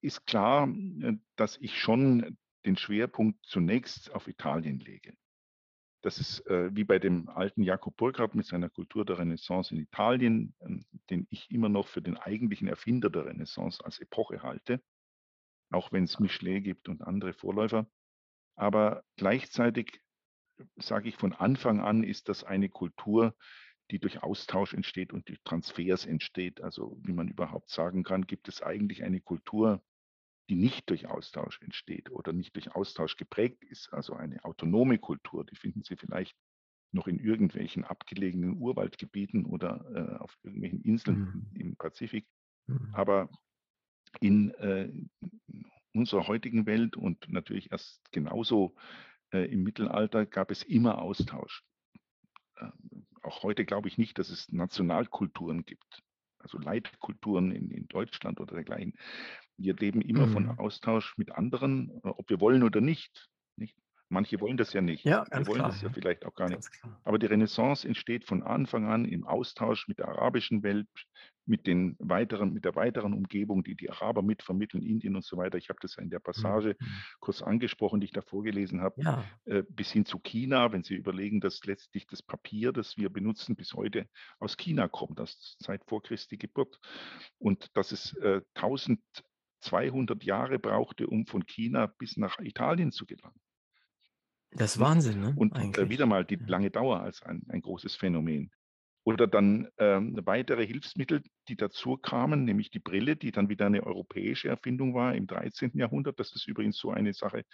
ist 0.00 0.26
klar, 0.26 0.66
äh, 0.68 1.18
dass 1.36 1.58
ich 1.58 1.78
schon 1.78 2.38
den 2.64 2.78
Schwerpunkt 2.78 3.44
zunächst 3.44 4.10
auf 4.14 4.28
Italien 4.28 4.78
lege. 4.78 5.12
Das 6.02 6.18
ist 6.18 6.46
äh, 6.46 6.74
wie 6.74 6.84
bei 6.84 6.98
dem 6.98 7.28
alten 7.28 7.62
Jakob 7.64 7.96
Burckhardt 7.96 8.34
mit 8.34 8.46
seiner 8.46 8.70
Kultur 8.70 9.04
der 9.04 9.18
Renaissance 9.18 9.74
in 9.74 9.80
Italien, 9.80 10.54
ähm, 10.60 10.86
den 11.10 11.26
ich 11.28 11.50
immer 11.50 11.68
noch 11.68 11.88
für 11.88 12.00
den 12.00 12.16
eigentlichen 12.16 12.68
Erfinder 12.68 13.10
der 13.10 13.26
Renaissance 13.26 13.84
als 13.84 13.98
Epoche 13.98 14.42
halte, 14.42 14.80
auch 15.70 15.92
wenn 15.92 16.04
es 16.04 16.18
Michelet 16.18 16.64
gibt 16.64 16.88
und 16.88 17.02
andere 17.02 17.32
Vorläufer. 17.32 17.86
Aber 18.56 19.04
gleichzeitig 19.16 20.00
sage 20.76 21.08
ich 21.08 21.16
von 21.16 21.32
Anfang 21.32 21.80
an, 21.80 22.02
ist 22.02 22.28
das 22.28 22.44
eine 22.44 22.68
Kultur, 22.68 23.36
die 23.90 23.98
durch 23.98 24.22
Austausch 24.22 24.74
entsteht 24.74 25.12
und 25.12 25.28
durch 25.28 25.40
Transfers 25.44 26.04
entsteht. 26.04 26.60
Also 26.60 26.98
wie 27.02 27.12
man 27.12 27.28
überhaupt 27.28 27.70
sagen 27.70 28.02
kann, 28.02 28.26
gibt 28.26 28.48
es 28.48 28.62
eigentlich 28.62 29.02
eine 29.02 29.20
Kultur, 29.20 29.82
die 30.48 30.56
nicht 30.56 30.88
durch 30.90 31.06
Austausch 31.06 31.60
entsteht 31.62 32.10
oder 32.10 32.32
nicht 32.32 32.54
durch 32.56 32.74
Austausch 32.74 33.16
geprägt 33.16 33.64
ist, 33.64 33.92
also 33.92 34.14
eine 34.14 34.44
autonome 34.44 34.98
Kultur, 34.98 35.44
die 35.44 35.56
finden 35.56 35.82
Sie 35.82 35.96
vielleicht 35.96 36.34
noch 36.90 37.06
in 37.06 37.18
irgendwelchen 37.18 37.84
abgelegenen 37.84 38.56
Urwaldgebieten 38.58 39.44
oder 39.44 39.84
äh, 39.94 40.16
auf 40.16 40.38
irgendwelchen 40.42 40.80
Inseln 40.82 41.18
mm, 41.52 41.56
im 41.56 41.76
Pazifik. 41.76 42.26
mm. 42.66 42.94
Aber 42.94 43.28
in 44.20 44.50
äh, 44.54 44.90
unserer 45.92 46.26
heutigen 46.26 46.66
Welt 46.66 46.96
und 46.96 47.28
natürlich 47.30 47.72
erst 47.72 48.00
genauso 48.12 48.74
äh, 49.32 49.50
im 49.50 49.62
Mittelalter 49.62 50.26
gab 50.26 50.50
es 50.50 50.62
immer 50.62 51.00
Austausch. 51.02 51.62
Äh, 52.56 52.70
auch 53.22 53.42
heute 53.42 53.64
glaube 53.64 53.88
ich 53.88 53.98
nicht, 53.98 54.18
dass 54.18 54.30
es 54.30 54.50
Nationalkulturen 54.52 55.64
gibt, 55.64 56.02
also 56.38 56.58
Leitkulturen 56.58 57.50
in, 57.52 57.70
in 57.70 57.88
Deutschland 57.88 58.40
oder 58.40 58.54
dergleichen. 58.54 58.94
Wir 59.56 59.74
leben 59.74 60.00
immer 60.00 60.28
von 60.28 60.46
Mm. 60.46 60.58
Austausch 60.58 61.18
mit 61.18 61.32
anderen, 61.32 61.90
ob 62.02 62.30
wir 62.30 62.40
wollen 62.40 62.62
oder 62.62 62.80
nicht. 62.80 63.28
Manche 64.10 64.40
wollen 64.40 64.56
das 64.56 64.72
ja 64.72 64.80
nicht. 64.80 65.04
Ja, 65.04 65.24
ganz 65.24 65.48
wollen 65.48 65.58
klar, 65.58 65.70
das 65.70 65.82
ja 65.82 65.90
vielleicht 65.90 66.24
auch 66.24 66.34
gar 66.34 66.48
nicht. 66.48 66.70
klar. 66.70 66.98
Aber 67.04 67.18
die 67.18 67.26
Renaissance 67.26 67.86
entsteht 67.86 68.24
von 68.24 68.42
Anfang 68.42 68.86
an 68.86 69.04
im 69.04 69.24
Austausch 69.24 69.86
mit 69.86 69.98
der 69.98 70.08
arabischen 70.08 70.62
Welt, 70.62 70.88
mit, 71.44 71.66
den 71.66 71.96
weiteren, 71.98 72.52
mit 72.52 72.64
der 72.64 72.74
weiteren 72.74 73.12
Umgebung, 73.12 73.64
die 73.64 73.74
die 73.74 73.90
Araber 73.90 74.22
mitvermitteln, 74.22 74.82
Indien 74.82 75.14
und 75.16 75.24
so 75.24 75.36
weiter. 75.36 75.58
Ich 75.58 75.68
habe 75.68 75.78
das 75.82 75.96
ja 75.96 76.02
in 76.02 76.10
der 76.10 76.20
Mm, 76.20 76.22
Passage 76.22 76.76
mm. 76.78 76.84
kurz 77.20 77.42
angesprochen, 77.42 78.00
die 78.00 78.06
ich 78.06 78.12
da 78.12 78.22
vorgelesen 78.22 78.80
habe, 78.80 79.02
Ja, 79.02 79.24
äh, 79.44 79.62
bis 79.68 79.90
hin 79.90 80.06
zu 80.06 80.18
China, 80.18 80.72
wenn 80.72 80.82
Sie 80.82 80.94
überlegen, 80.94 81.40
dass 81.40 81.64
letztlich 81.64 82.06
das 82.06 82.22
Papier, 82.22 82.72
das 82.72 82.96
wir 82.96 83.10
benutzen, 83.10 83.56
bis 83.56 83.74
heute 83.74 84.08
aus 84.38 84.56
China 84.56 84.88
kommt, 84.88 85.18
das 85.18 85.56
Zeit 85.58 85.82
vor 85.86 86.02
Christi 86.02 86.36
Geburt. 86.36 86.78
Und 87.38 87.76
dass 87.76 87.92
es 87.92 88.14
äh, 88.18 88.40
1200 88.54 90.22
Jahre 90.24 90.58
brauchte, 90.58 91.06
um 91.06 91.26
von 91.26 91.46
China 91.46 91.86
bis 91.86 92.16
nach 92.16 92.38
Italien 92.38 92.90
zu 92.90 93.04
gelangen. 93.04 93.40
Das 94.52 94.72
ist 94.72 94.80
Nicht? 94.80 94.80
Wahnsinn, 94.80 95.20
ne? 95.20 95.40
Und 95.40 95.58
äh, 95.76 95.88
wieder 95.88 96.06
Eigentlich. 96.06 96.06
mal 96.06 96.24
die 96.24 96.36
lange 96.36 96.70
Dauer 96.70 97.00
als 97.00 97.22
ein, 97.22 97.42
ein 97.48 97.62
großes 97.62 97.96
Phänomen. 97.96 98.50
Oder 99.04 99.26
dann 99.26 99.68
ähm, 99.78 100.18
weitere 100.26 100.66
Hilfsmittel, 100.66 101.22
die 101.48 101.56
dazu 101.56 101.96
kamen, 101.96 102.44
nämlich 102.44 102.70
die 102.70 102.78
Brille, 102.80 103.16
die 103.16 103.32
dann 103.32 103.48
wieder 103.48 103.66
eine 103.66 103.84
europäische 103.84 104.48
Erfindung 104.48 104.94
war 104.94 105.14
im 105.14 105.26
13. 105.26 105.78
Jahrhundert. 105.78 106.20
Das 106.20 106.34
ist 106.36 106.46
übrigens 106.46 106.76
so 106.76 106.90
eine 106.90 107.14
Sache, 107.14 107.44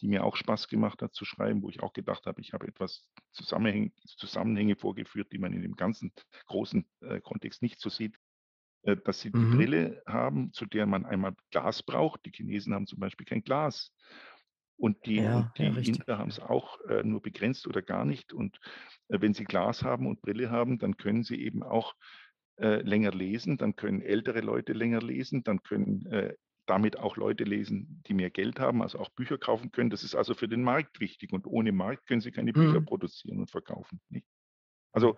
die 0.00 0.08
mir 0.08 0.24
auch 0.24 0.36
Spaß 0.36 0.68
gemacht 0.68 1.02
hat 1.02 1.14
zu 1.14 1.26
schreiben, 1.26 1.62
wo 1.62 1.68
ich 1.68 1.82
auch 1.82 1.92
gedacht 1.92 2.24
habe, 2.26 2.40
ich 2.40 2.54
habe 2.54 2.66
etwas 2.68 3.10
Zusammenhänge, 3.32 3.92
Zusammenhänge 4.06 4.76
vorgeführt, 4.76 5.32
die 5.32 5.38
man 5.38 5.52
in 5.52 5.62
dem 5.62 5.76
ganzen 5.76 6.12
großen 6.46 6.86
äh, 7.02 7.20
Kontext 7.20 7.60
nicht 7.62 7.80
so 7.80 7.90
sieht 7.90 8.16
äh, 8.82 8.96
dass 8.96 9.20
sie 9.20 9.32
die 9.34 9.44
Mhm. 9.44 9.46
Brille 9.46 10.02
haben, 10.06 10.52
zu 10.52 10.66
der 10.66 10.86
man 10.86 11.04
einmal 11.06 11.34
Glas 11.50 11.82
braucht. 11.82 12.24
Die 12.26 12.32
Chinesen 12.32 12.74
haben 12.74 12.86
zum 12.86 12.98
Beispiel 13.00 13.26
kein 13.26 13.42
Glas. 13.44 13.94
Und 14.82 15.06
die, 15.06 15.20
Ja, 15.20 15.36
und 15.36 15.58
ja, 15.58 15.70
die. 15.70 15.90
Inder 15.90 16.18
haben 16.18 16.28
es 16.30 16.40
auch 16.40 16.80
äh, 16.88 17.04
nur 17.04 17.22
begrenzt 17.22 17.68
oder 17.68 17.82
gar 17.82 18.04
nicht. 18.04 18.32
Und 18.32 18.58
äh, 19.08 19.20
wenn 19.20 19.32
sie 19.32 19.44
Glas 19.44 19.84
haben 19.84 20.08
und 20.08 20.20
Brille 20.22 20.50
haben, 20.50 20.78
dann 20.80 20.96
können 20.96 21.22
sie 21.22 21.40
eben 21.40 21.62
auch 21.62 21.94
äh, 22.56 22.82
länger 22.82 23.12
lesen, 23.12 23.58
dann 23.58 23.76
können 23.76 24.02
ältere 24.02 24.40
Leute 24.40 24.72
länger 24.72 25.00
lesen, 25.00 25.44
dann 25.44 25.62
können 25.62 26.04
äh, 26.06 26.34
damit 26.66 26.98
auch 26.98 27.16
Leute 27.16 27.44
lesen, 27.44 28.02
die 28.08 28.14
mehr 28.14 28.30
Geld 28.30 28.58
haben, 28.58 28.82
also 28.82 28.98
auch 28.98 29.10
Bücher 29.10 29.38
kaufen 29.38 29.70
können. 29.70 29.90
Das 29.90 30.02
ist 30.02 30.16
also 30.16 30.34
für 30.34 30.48
den 30.48 30.64
Markt 30.64 30.98
wichtig. 30.98 31.32
Und 31.32 31.46
ohne 31.46 31.70
Markt 31.70 32.08
können 32.08 32.20
sie 32.20 32.32
keine 32.32 32.52
Bücher 32.52 32.80
Mhm. 32.80 32.84
produzieren 32.84 33.38
und 33.38 33.52
verkaufen. 33.52 34.00
Nicht? 34.08 34.26
Also 34.92 35.16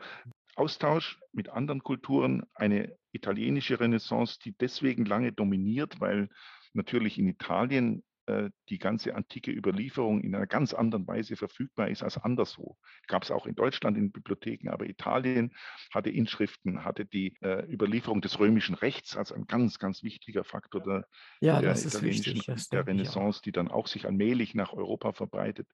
Austausch 0.57 1.19
mit 1.33 1.49
anderen 1.49 1.83
Kulturen, 1.83 2.45
eine 2.55 2.99
italienische 3.13 3.81
Renaissance, 3.81 4.39
die 4.45 4.53
deswegen 4.53 5.07
lange 5.07 5.33
dominiert, 5.33 6.01
weil 6.01 6.29
natürlich 6.75 7.19
in 7.19 7.29
Italien 7.29 8.05
die 8.69 8.79
ganze 8.79 9.15
antike 9.15 9.51
Überlieferung 9.51 10.21
in 10.23 10.35
einer 10.35 10.47
ganz 10.47 10.73
anderen 10.73 11.07
Weise 11.07 11.37
verfügbar 11.37 11.89
ist 11.89 12.03
als 12.03 12.17
anderswo. 12.17 12.77
Gab 13.07 13.23
es 13.23 13.31
auch 13.31 13.47
in 13.47 13.55
Deutschland 13.55 13.99
in 13.99 14.13
Bibliotheken, 14.13 14.71
aber 14.71 14.87
Italien 14.87 15.55
hatte 15.93 16.11
Inschriften, 16.11 16.85
hatte 16.85 17.05
die 17.05 17.37
äh, 17.43 17.71
Überlieferung 17.71 18.21
des 18.21 18.39
römischen 18.39 18.75
Rechts 18.75 19.17
als 19.17 19.33
ein 19.33 19.47
ganz, 19.47 19.79
ganz 19.79 20.03
wichtiger 20.03 20.45
Faktor 20.45 20.83
der, 20.83 21.07
Ja, 21.41 21.61
der 21.61 21.77
italienischen 21.77 22.37
wichtig. 22.37 22.69
Der. 22.71 22.87
Renaissance, 22.87 23.43
die 23.43 23.53
dann 23.53 23.69
auch 23.69 23.87
sich 23.87 24.07
allmählich 24.07 24.55
nach 24.55 24.73
Europa 24.73 25.13
verbreitet. 25.13 25.69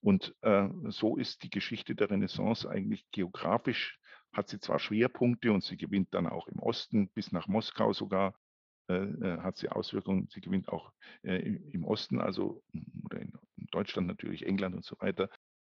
Und 0.00 0.34
äh, 0.42 0.68
so 0.88 1.16
ist 1.16 1.42
die 1.42 1.50
Geschichte 1.50 1.94
der 1.94 2.10
Renaissance 2.10 2.68
eigentlich 2.68 3.06
geografisch, 3.10 3.98
hat 4.32 4.48
sie 4.48 4.58
zwar 4.58 4.78
Schwerpunkte 4.78 5.52
und 5.52 5.62
sie 5.62 5.76
gewinnt 5.76 6.12
dann 6.12 6.26
auch 6.26 6.48
im 6.48 6.58
Osten 6.58 7.08
bis 7.10 7.32
nach 7.32 7.46
Moskau 7.46 7.92
sogar, 7.92 8.28
äh, 8.28 8.32
äh, 8.32 8.43
hat 8.88 9.56
sie 9.56 9.68
Auswirkungen, 9.68 10.28
sie 10.30 10.40
gewinnt 10.40 10.68
auch 10.68 10.92
äh, 11.22 11.38
im 11.38 11.84
Osten, 11.84 12.20
also 12.20 12.62
oder 13.04 13.20
in 13.20 13.32
Deutschland 13.70 14.06
natürlich, 14.06 14.46
England 14.46 14.74
und 14.74 14.84
so 14.84 14.96
weiter, 15.00 15.30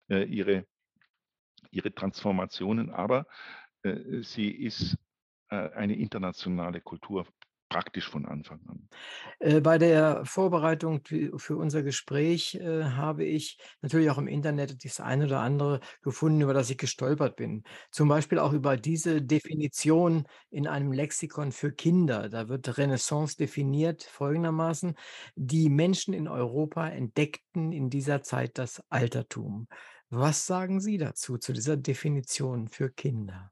äh, 0.09 0.23
ihre, 0.23 0.65
ihre 1.71 1.93
Transformationen, 1.93 2.89
aber 2.89 3.27
äh, 3.83 4.21
sie 4.21 4.49
ist 4.49 4.97
äh, 5.49 5.69
eine 5.71 5.95
internationale 5.95 6.81
Kultur 6.81 7.27
praktisch 7.73 8.09
von 8.09 8.25
Anfang 8.25 8.61
an. 8.67 8.89
Äh, 9.39 9.61
bei 9.61 9.77
der 9.77 10.25
Vorbereitung 10.25 11.01
für 11.37 11.57
unser 11.57 11.83
Gespräch, 11.83 12.55
äh, 12.55 12.83
habe 12.85 13.25
ich 13.25 13.57
natürlich 13.81 14.09
auch 14.09 14.17
im 14.17 14.27
Internet 14.27 14.83
das 14.85 14.99
eine 14.99 15.25
oder 15.25 15.39
andere 15.41 15.79
gefunden, 16.01 16.41
über 16.41 16.53
das 16.53 16.69
ich 16.69 16.77
gestolpert 16.77 17.35
bin. 17.35 17.63
Zum 17.91 18.07
Beispiel 18.09 18.39
auch 18.39 18.53
über 18.53 18.77
diese 18.77 19.21
Definition 19.21 20.25
in 20.49 20.67
einem 20.67 20.91
Lexikon 20.91 21.51
für 21.51 21.71
Kinder. 21.71 22.29
Da 22.29 22.47
wird 22.49 22.77
Renaissance 22.77 23.35
definiert 23.37 24.03
folgendermaßen: 24.03 24.95
„Die 25.35 25.69
Menschen 25.69 26.13
in 26.13 26.27
Europa 26.27 26.87
entdeckten 26.89 27.71
in 27.71 27.89
dieser 27.89 28.21
Zeit 28.23 28.57
das 28.57 28.81
Altertum.“ 28.89 29.67
Was 30.09 30.45
sagen 30.45 30.79
Sie 30.79 30.97
dazu, 30.97 31.37
zu 31.37 31.53
dieser 31.53 31.75
Definition 31.77 32.67
für 32.67 32.89
Kinder? 32.91 33.51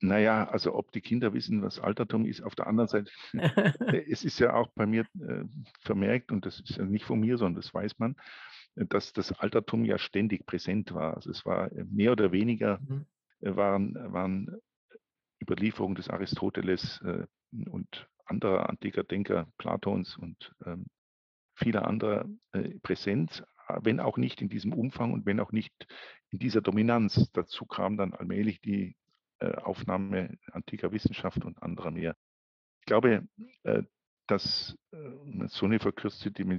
Na 0.00 0.18
ja, 0.18 0.48
also 0.48 0.74
ob 0.74 0.92
die 0.92 1.00
Kinder 1.00 1.32
wissen, 1.34 1.62
was 1.62 1.78
Altertum 1.78 2.26
ist. 2.26 2.42
Auf 2.42 2.54
der 2.54 2.66
anderen 2.66 2.88
Seite, 2.88 3.10
äh, 3.92 4.04
es 4.10 4.24
ist 4.24 4.38
ja 4.38 4.54
auch 4.54 4.68
bei 4.74 4.86
mir 4.86 5.06
äh, 5.20 5.44
vermerkt, 5.80 6.32
und 6.32 6.46
das 6.46 6.60
ist 6.60 6.76
ja 6.76 6.84
nicht 6.84 7.04
von 7.04 7.20
mir, 7.20 7.38
sondern 7.38 7.60
das 7.62 7.72
weiß 7.74 7.98
man, 7.98 8.16
äh, 8.76 8.86
dass 8.86 9.12
das 9.12 9.32
Altertum 9.32 9.84
ja 9.84 9.98
ständig 9.98 10.46
präsent 10.46 10.94
war. 10.94 11.14
Also 11.14 11.30
es 11.30 11.44
war 11.46 11.72
äh, 11.72 11.84
mehr 11.84 12.12
oder 12.12 12.32
weniger, 12.32 12.80
Mhm. 12.80 13.06
waren, 13.40 13.94
waren 14.12 14.56
Überlieferungen 15.40 15.96
des 15.96 16.08
Aristoteles 16.10 17.00
äh, 17.02 17.26
und 17.68 18.08
anderer 18.24 18.68
antiker 18.68 19.04
Denker, 19.04 19.46
Platons 19.58 20.16
und 20.16 20.54
ähm, 20.64 20.86
vieler 21.54 21.86
anderer 21.86 22.26
äh, 22.52 22.78
präsent, 22.80 23.44
wenn 23.82 24.00
auch 24.00 24.16
nicht 24.16 24.42
in 24.42 24.48
diesem 24.48 24.72
Umfang 24.72 25.12
und 25.12 25.26
wenn 25.26 25.40
auch 25.40 25.52
nicht 25.52 25.86
in 26.30 26.38
dieser 26.38 26.60
Dominanz. 26.60 27.30
Dazu 27.32 27.66
kam 27.66 27.96
dann 27.96 28.14
allmählich 28.14 28.60
die 28.60 28.96
Aufnahme 29.40 30.38
antiker 30.52 30.92
Wissenschaft 30.92 31.44
und 31.44 31.62
anderer 31.62 31.90
mehr. 31.90 32.16
Ich 32.80 32.86
glaube, 32.86 33.26
äh, 33.64 33.82
dass 34.26 34.76
äh, 34.92 35.48
so 35.48 35.66
eine 35.66 35.78
verkürzte 35.78 36.30
äh, 36.30 36.58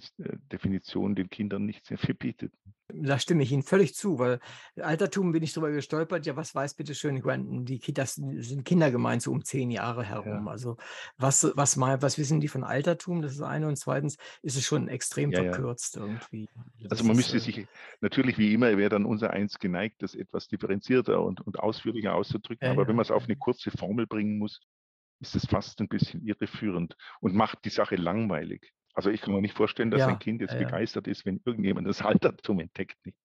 Definition 0.52 1.16
den 1.16 1.30
Kindern 1.30 1.66
nicht 1.66 1.86
sehr 1.86 1.98
viel 1.98 2.16
bietet. 2.16 2.54
Da 2.90 3.20
stimme 3.20 3.44
ich 3.44 3.52
Ihnen 3.52 3.64
völlig 3.64 3.96
zu, 3.96 4.18
weil 4.18 4.40
Altertum 4.78 5.34
bin 5.34 5.44
ich 5.44 5.52
drüber 5.54 5.72
gestolpert. 5.72 6.26
Ja, 6.26 6.38
was 6.38 6.56
weiß 6.56 6.76
bitte 6.76 6.96
schön, 6.96 7.22
die 7.66 7.80
Ki 7.80 7.92
das 7.92 8.16
sind 8.16 8.64
Kinder 8.64 8.92
gemeint, 8.92 9.22
so 9.22 9.32
um 9.32 9.44
10 9.44 9.72
Jahre 9.72 10.04
herum. 10.04 10.46
Ja. 10.46 10.52
Also, 10.52 10.78
was 11.18 11.52
was 11.56 11.76
mal 11.76 12.02
was 12.02 12.18
wissen 12.18 12.40
die 12.40 12.48
von 12.48 12.64
Altertum? 12.64 13.22
Das 13.22 13.34
ist 13.34 13.42
das 13.42 13.48
eine 13.48 13.68
und 13.68 13.76
zweitens 13.76 14.16
ist 14.42 14.56
es 14.56 14.64
schon 14.64 14.88
extrem 14.88 15.32
Ja, 15.32 15.44
ja. 15.44 15.52
verkürzt 15.52 15.98
irgendwie. 15.98 16.48
Also 16.84 16.88
Das 16.88 17.04
man 17.04 17.12
ist, 17.12 17.18
müsste 17.18 17.38
äh 17.38 17.40
sich 17.42 17.68
natürlich 18.00 18.38
wie 18.38 18.54
immer 18.54 18.78
wäre 18.78 18.90
dann 18.90 19.06
unser 19.06 19.32
eins 19.32 19.60
geneigt, 19.60 20.02
das 20.02 20.16
etwas 20.16 20.48
differenzierter 20.48 21.22
und, 21.22 21.42
und 21.42 21.60
ausführlicher 21.60 22.16
auszudrücken. 22.16 22.66
Ja, 22.66 22.72
Aber 22.72 22.84
ja, 22.84 22.88
wenn 22.88 22.96
man 22.96 23.04
es 23.04 23.12
auf 23.12 23.24
ja. 23.24 23.28
eine 23.28 23.36
kurze 23.36 23.70
Formel 23.72 24.08
bringen 24.08 24.38
muss, 24.38 24.62
ist 25.20 25.36
es 25.36 25.46
fast 25.48 25.80
ein 25.82 25.88
bisschen 25.90 26.22
irreführend 26.26 26.96
und 27.22 27.36
macht 27.36 27.66
die 27.66 27.70
Sache 27.70 27.96
langweilig. 27.96 28.74
Also 28.94 29.10
ich 29.12 29.22
kann 29.22 29.34
mir 29.34 29.42
nicht 29.42 29.56
vorstellen, 29.58 29.92
dass 29.92 30.08
Ja, 30.08 30.08
ein 30.08 30.20
Kind 30.20 30.42
jetzt 30.42 30.58
ja, 30.58 30.58
begeistert 30.58 31.08
ist, 31.08 31.26
wenn 31.26 31.42
irgendjemand 31.46 31.88
das 31.88 32.02
Altertum 32.02 32.60
entdeckt. 32.60 32.98
Nicht? 33.06 33.18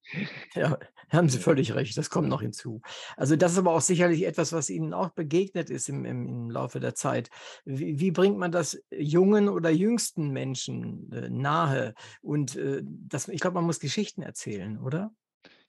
Ja, 0.55 0.78
haben 1.11 1.28
Sie 1.28 1.38
völlig 1.38 1.74
recht, 1.74 1.97
das 1.97 2.11
kommt 2.11 2.28
noch 2.28 2.43
hinzu. 2.43 2.80
Also, 3.16 3.36
das 3.36 3.53
ist 3.53 3.59
aber 3.59 3.72
auch 3.72 3.80
sicherlich 3.80 4.24
etwas, 4.24 4.53
was 4.53 4.68
Ihnen 4.70 4.93
auch 4.95 5.11
begegnet 5.11 5.70
ist 5.70 5.88
im 5.88 6.05
im 6.05 6.28
im 6.28 6.51
Laufe 6.51 6.80
der 6.80 6.95
Zeit. 6.95 7.30
Wie 7.64 7.99
wie 8.01 8.11
bringt 8.11 8.38
man 8.38 8.53
das 8.53 8.78
jungen 8.90 9.49
oder 9.49 9.70
jüngsten 9.70 10.30
Menschen, 10.30 11.11
äh, 11.12 11.30
nahe? 11.30 11.95
Und, 12.20 12.57
äh, 12.57 12.82
das 12.84 13.28
ich 13.28 13.40
glaube, 13.40 13.55
man 13.55 13.64
muss 13.64 13.80
Geschichten 13.80 14.22
erzählen, 14.22 14.78
oder? 14.78 15.12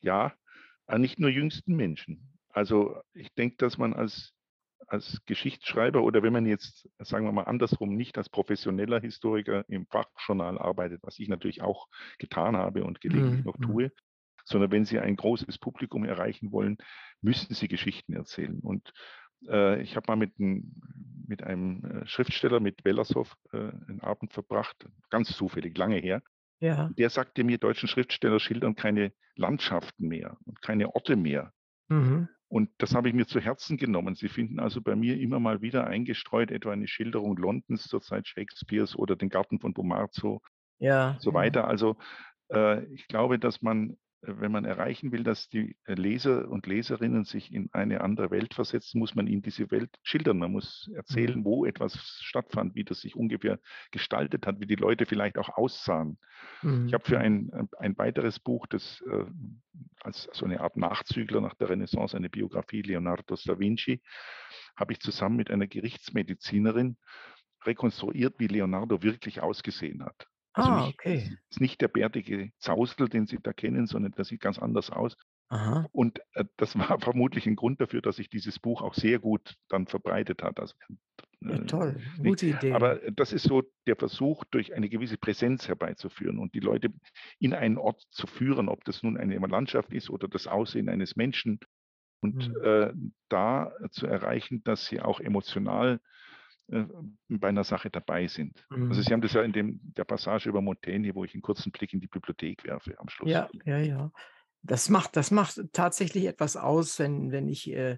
Ja, 0.01 0.33
äh, 0.87 0.97
nicht 0.99 1.19
nur 1.19 1.29
jüngsten 1.29 1.75
Menschen. 1.75 2.37
Also 2.49 3.01
ich 3.13 3.33
denke, 3.33 3.57
dass 3.57 3.77
man 3.77 3.93
als, 3.93 4.33
als 4.87 5.21
Geschichtsschreiber 5.25 6.03
oder 6.03 6.23
wenn 6.23 6.33
man 6.33 6.45
jetzt, 6.45 6.89
sagen 6.99 7.25
wir 7.25 7.31
mal 7.31 7.43
andersrum, 7.43 7.95
nicht 7.95 8.17
als 8.17 8.29
professioneller 8.29 8.99
Historiker 9.01 9.65
im 9.69 9.87
Fachjournal 9.87 10.57
arbeitet, 10.57 11.01
was 11.03 11.19
ich 11.19 11.29
natürlich 11.29 11.61
auch 11.61 11.87
getan 12.19 12.57
habe 12.57 12.83
und 12.83 13.01
gelegentlich 13.01 13.43
Mhm, 13.43 13.43
noch 13.43 13.57
mhm. 13.57 13.61
tue, 13.61 13.91
sondern 14.45 14.71
wenn 14.71 14.85
Sie 14.85 14.99
ein 14.99 15.15
großes 15.15 15.57
Publikum 15.57 16.05
erreichen 16.05 16.51
wollen, 16.51 16.77
müssen 17.21 17.53
Sie 17.53 17.67
Geschichten 17.67 18.13
erzählen. 18.13 18.59
Und 18.59 18.91
äh, 19.47 19.81
ich 19.81 19.95
habe 19.95 20.05
mal 20.07 20.15
mit, 20.15 20.37
ein, 20.39 20.81
mit 21.27 21.43
einem 21.43 21.83
äh, 21.83 22.07
Schriftsteller, 22.07 22.59
mit 22.59 22.83
Wellershoff, 22.85 23.35
äh, 23.51 23.57
einen 23.57 24.01
Abend 24.01 24.33
verbracht, 24.33 24.87
ganz 25.09 25.29
zufällig, 25.35 25.77
lange 25.77 25.97
her. 25.97 26.21
Ja. 26.59 26.89
Der 26.97 27.09
sagte 27.09 27.43
mir, 27.43 27.57
deutschen 27.57 27.87
Schriftsteller 27.89 28.39
schildern 28.39 28.75
keine 28.75 29.13
Landschaften 29.35 30.07
mehr 30.07 30.37
und 30.45 30.61
keine 30.61 30.95
Orte 30.95 31.15
mehr. 31.15 31.53
Mhm. 31.89 32.29
Und 32.53 32.69
das 32.77 32.93
habe 32.93 33.07
ich 33.09 33.15
mir 33.15 33.25
zu 33.25 33.39
Herzen 33.39 33.77
genommen. 33.77 34.13
Sie 34.13 34.29
finden 34.29 34.59
also 34.59 34.79
bei 34.79 34.95
mir 34.95 35.19
immer 35.19 35.39
mal 35.39 35.63
wieder 35.63 35.87
eingestreut, 35.87 36.51
etwa 36.51 36.71
eine 36.71 36.87
Schilderung 36.87 37.35
Londons 37.35 37.85
zur 37.85 37.99
Zeit 37.99 38.27
Shakespeares 38.27 38.95
oder 38.95 39.15
den 39.15 39.29
Garten 39.29 39.59
von 39.59 39.73
Bomarzo 39.73 40.39
Ja, 40.77 41.17
so 41.19 41.33
weiter. 41.33 41.67
Also 41.67 41.97
äh, 42.49 42.83
ich 42.93 43.07
glaube, 43.07 43.39
dass 43.39 43.63
man, 43.63 43.97
wenn 44.25 44.51
man 44.51 44.65
erreichen 44.65 45.11
will, 45.11 45.23
dass 45.23 45.49
die 45.49 45.77
äh, 45.85 45.95
Leser 45.95 46.49
und 46.49 46.67
Leserinnen 46.67 47.25
sich 47.25 47.53
in 47.53 47.69
eine 47.73 48.01
andere 48.01 48.31
Welt 48.31 48.53
versetzen, 48.53 48.99
muss 48.99 49.15
man 49.15 49.27
ihnen 49.27 49.41
diese 49.41 49.69
Welt 49.71 49.97
schildern. 50.03 50.39
Man 50.39 50.51
muss 50.51 50.89
erzählen, 50.95 51.39
Mhm. 51.39 51.45
wo 51.45 51.65
etwas 51.65 52.19
stattfand, 52.21 52.75
wie 52.75 52.83
das 52.83 53.01
sich 53.01 53.15
ungefähr 53.15 53.59
gestaltet 53.91 54.47
hat, 54.47 54.59
wie 54.59 54.67
die 54.67 54.75
Leute 54.75 55.05
vielleicht 55.05 55.37
auch 55.37 55.49
aussahen. 55.49 56.17
Ich 56.85 56.93
Mhm, 56.93 56.93
habe 56.93 57.05
für 57.05 57.19
ein, 57.19 57.51
ein 57.79 57.97
weiteres 57.97 58.39
Buch, 58.39 58.67
das 58.67 59.01
äh, 59.09 59.25
als 60.01 60.29
so 60.33 60.45
eine 60.45 60.61
Art 60.61 60.77
Nachzügler 60.77 61.41
nach 61.41 61.55
der 61.55 61.69
Renaissance, 61.69 62.15
eine 62.15 62.29
Biografie 62.29 62.81
Leonardo 62.81 63.35
da 63.45 63.59
Vinci, 63.59 64.01
habe 64.75 64.93
ich 64.93 64.99
zusammen 64.99 65.37
mit 65.37 65.51
einer 65.51 65.67
Gerichtsmedizinerin 65.67 66.97
rekonstruiert, 67.65 68.35
wie 68.39 68.47
Leonardo 68.47 69.01
wirklich 69.03 69.41
ausgesehen 69.41 70.03
hat. 70.03 70.27
Also 70.55 70.71
Ah, 70.71 70.75
nicht, 70.85 70.99
okay. 70.99 71.37
es 71.49 71.57
ist 71.57 71.61
nicht 71.61 71.81
der 71.81 71.87
bärtige 71.87 72.51
Zausel, 72.59 73.09
den 73.09 73.27
Sie 73.27 73.39
da 73.41 73.53
kennen, 73.53 73.87
sondern 73.87 74.11
der 74.13 74.25
sieht 74.25 74.41
ganz 74.41 74.59
anders 74.59 74.89
aus. 74.91 75.15
Aha. 75.49 75.87
Und 75.91 76.19
äh, 76.33 76.45
das 76.57 76.75
war 76.79 76.99
vermutlich 76.99 77.47
ein 77.47 77.55
Grund 77.55 77.81
dafür, 77.81 78.01
dass 78.01 78.17
sich 78.17 78.29
dieses 78.29 78.59
Buch 78.59 78.81
auch 78.81 78.93
sehr 78.95 79.19
gut 79.19 79.55
dann 79.69 79.87
verbreitet 79.87 80.43
hat. 80.43 80.59
Also, 80.59 80.75
Ja, 81.41 81.57
äh, 81.57 81.65
toll, 81.65 82.01
nicht, 82.17 82.39
gute 82.39 82.47
Idee. 82.47 82.71
aber 82.71 82.99
das 83.11 83.33
ist 83.33 83.43
so 83.43 83.63
der 83.87 83.95
Versuch, 83.97 84.45
durch 84.45 84.73
eine 84.73 84.89
gewisse 84.89 85.17
Präsenz 85.17 85.67
herbeizuführen 85.67 86.39
und 86.39 86.53
die 86.55 86.59
Leute 86.61 86.89
in 87.39 87.53
einen 87.53 87.77
Ort 87.77 88.01
zu 88.11 88.27
führen, 88.27 88.69
ob 88.69 88.83
das 88.85 89.03
nun 89.03 89.17
eine 89.17 89.37
Landschaft 89.39 89.91
ist 89.93 90.09
oder 90.09 90.27
das 90.27 90.47
Aussehen 90.47 90.89
eines 90.89 91.15
Menschen 91.15 91.59
Und 92.21 92.49
mhm. 92.49 92.55
äh, 92.63 92.93
da 93.29 93.73
zu 93.91 94.07
erreichen, 94.07 94.63
dass 94.63 94.85
sie 94.87 95.01
auch 95.01 95.19
emotional 95.19 95.95
äh, 95.95 95.99
bei 96.67 97.47
einer 97.47 97.63
Sache 97.63 97.89
dabei 97.89 98.27
sind. 98.27 98.65
Also 98.69 98.83
mhm. 98.83 98.89
Also 98.89 99.01
Sie 99.01 99.13
haben 99.13 99.21
das 99.21 99.33
ja 99.33 99.41
in 99.41 99.51
dem, 99.51 99.79
der 99.83 100.05
Passage 100.05 100.49
über 100.49 100.61
Montaigne, 100.61 101.13
wo 101.13 101.23
ich 101.23 101.33
einen 101.33 101.41
kurzen 101.41 101.71
Blick 101.71 101.93
in 101.93 101.99
die 101.99 102.07
Bibliothek 102.07 102.63
werfe 102.63 102.97
am 102.99 103.09
Schluss. 103.09 103.29
Ja, 103.29 103.49
ja, 103.65 103.77
ja. 103.77 104.11
Das 104.61 104.89
macht, 104.89 105.17
das 105.17 105.29
macht 105.29 105.61
tatsächlich 105.73 106.25
etwas 106.25 106.55
aus, 106.55 106.97
wenn, 106.99 107.31
wenn 107.31 107.49
ich 107.49 107.69
äh, 107.71 107.97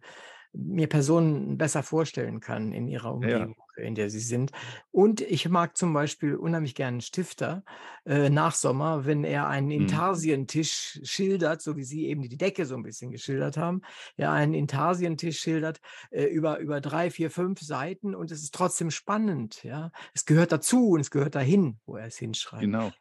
mir 0.56 0.88
Personen 0.88 1.58
besser 1.58 1.84
vorstellen 1.84 2.40
kann 2.40 2.72
in 2.72 2.88
ihrer 2.88 3.14
Umgebung, 3.14 3.56
ja. 3.78 3.84
in 3.84 3.96
der 3.96 4.10
sie 4.10 4.20
sind. 4.20 4.52
Und 4.92 5.22
ich 5.22 5.50
mag 5.50 5.78
zum 5.78 5.94
Beispiel 5.94 6.36
unheimlich 6.36 6.76
gerne 6.76 7.02
Stifter 7.02 7.64
äh, 8.06 8.30
nach 8.30 8.56
Sommer, 8.56 9.06
wenn 9.06 9.24
er 9.24 9.48
einen 9.48 9.68
mhm. 9.68 9.74
Intarsientisch 9.74 11.00
schildert, 11.04 11.62
so 11.62 11.76
wie 11.76 11.84
Sie 11.84 12.08
eben 12.08 12.22
die 12.22 12.38
Decke 12.38 12.66
so 12.66 12.76
ein 12.76 12.84
bisschen 12.84 13.12
geschildert 13.12 13.58
haben, 13.58 13.82
ja, 14.18 14.32
einen 14.32 14.54
Intarsientisch 14.54 15.40
schildert 15.40 15.80
äh, 16.12 16.24
über, 16.26 16.60
über 16.60 16.82
drei, 16.82 17.12
vier, 17.12 17.32
fünf 17.32 17.62
Seiten 17.62 18.16
und 18.16 18.32
es 18.32 18.42
ist 18.42 18.54
trotzdem 18.54 18.92
spannend, 18.92 19.64
ja. 19.64 19.92
Es 20.14 20.26
gehört 20.26 20.52
dazu 20.52 20.90
und 20.90 21.02
es 21.02 21.12
gehört 21.12 21.36
dahin, 21.36 21.80
wo 21.86 21.98
er 21.98 22.08
es 22.08 22.18
hinschreibt. 22.18 22.62
Genau. 22.62 22.92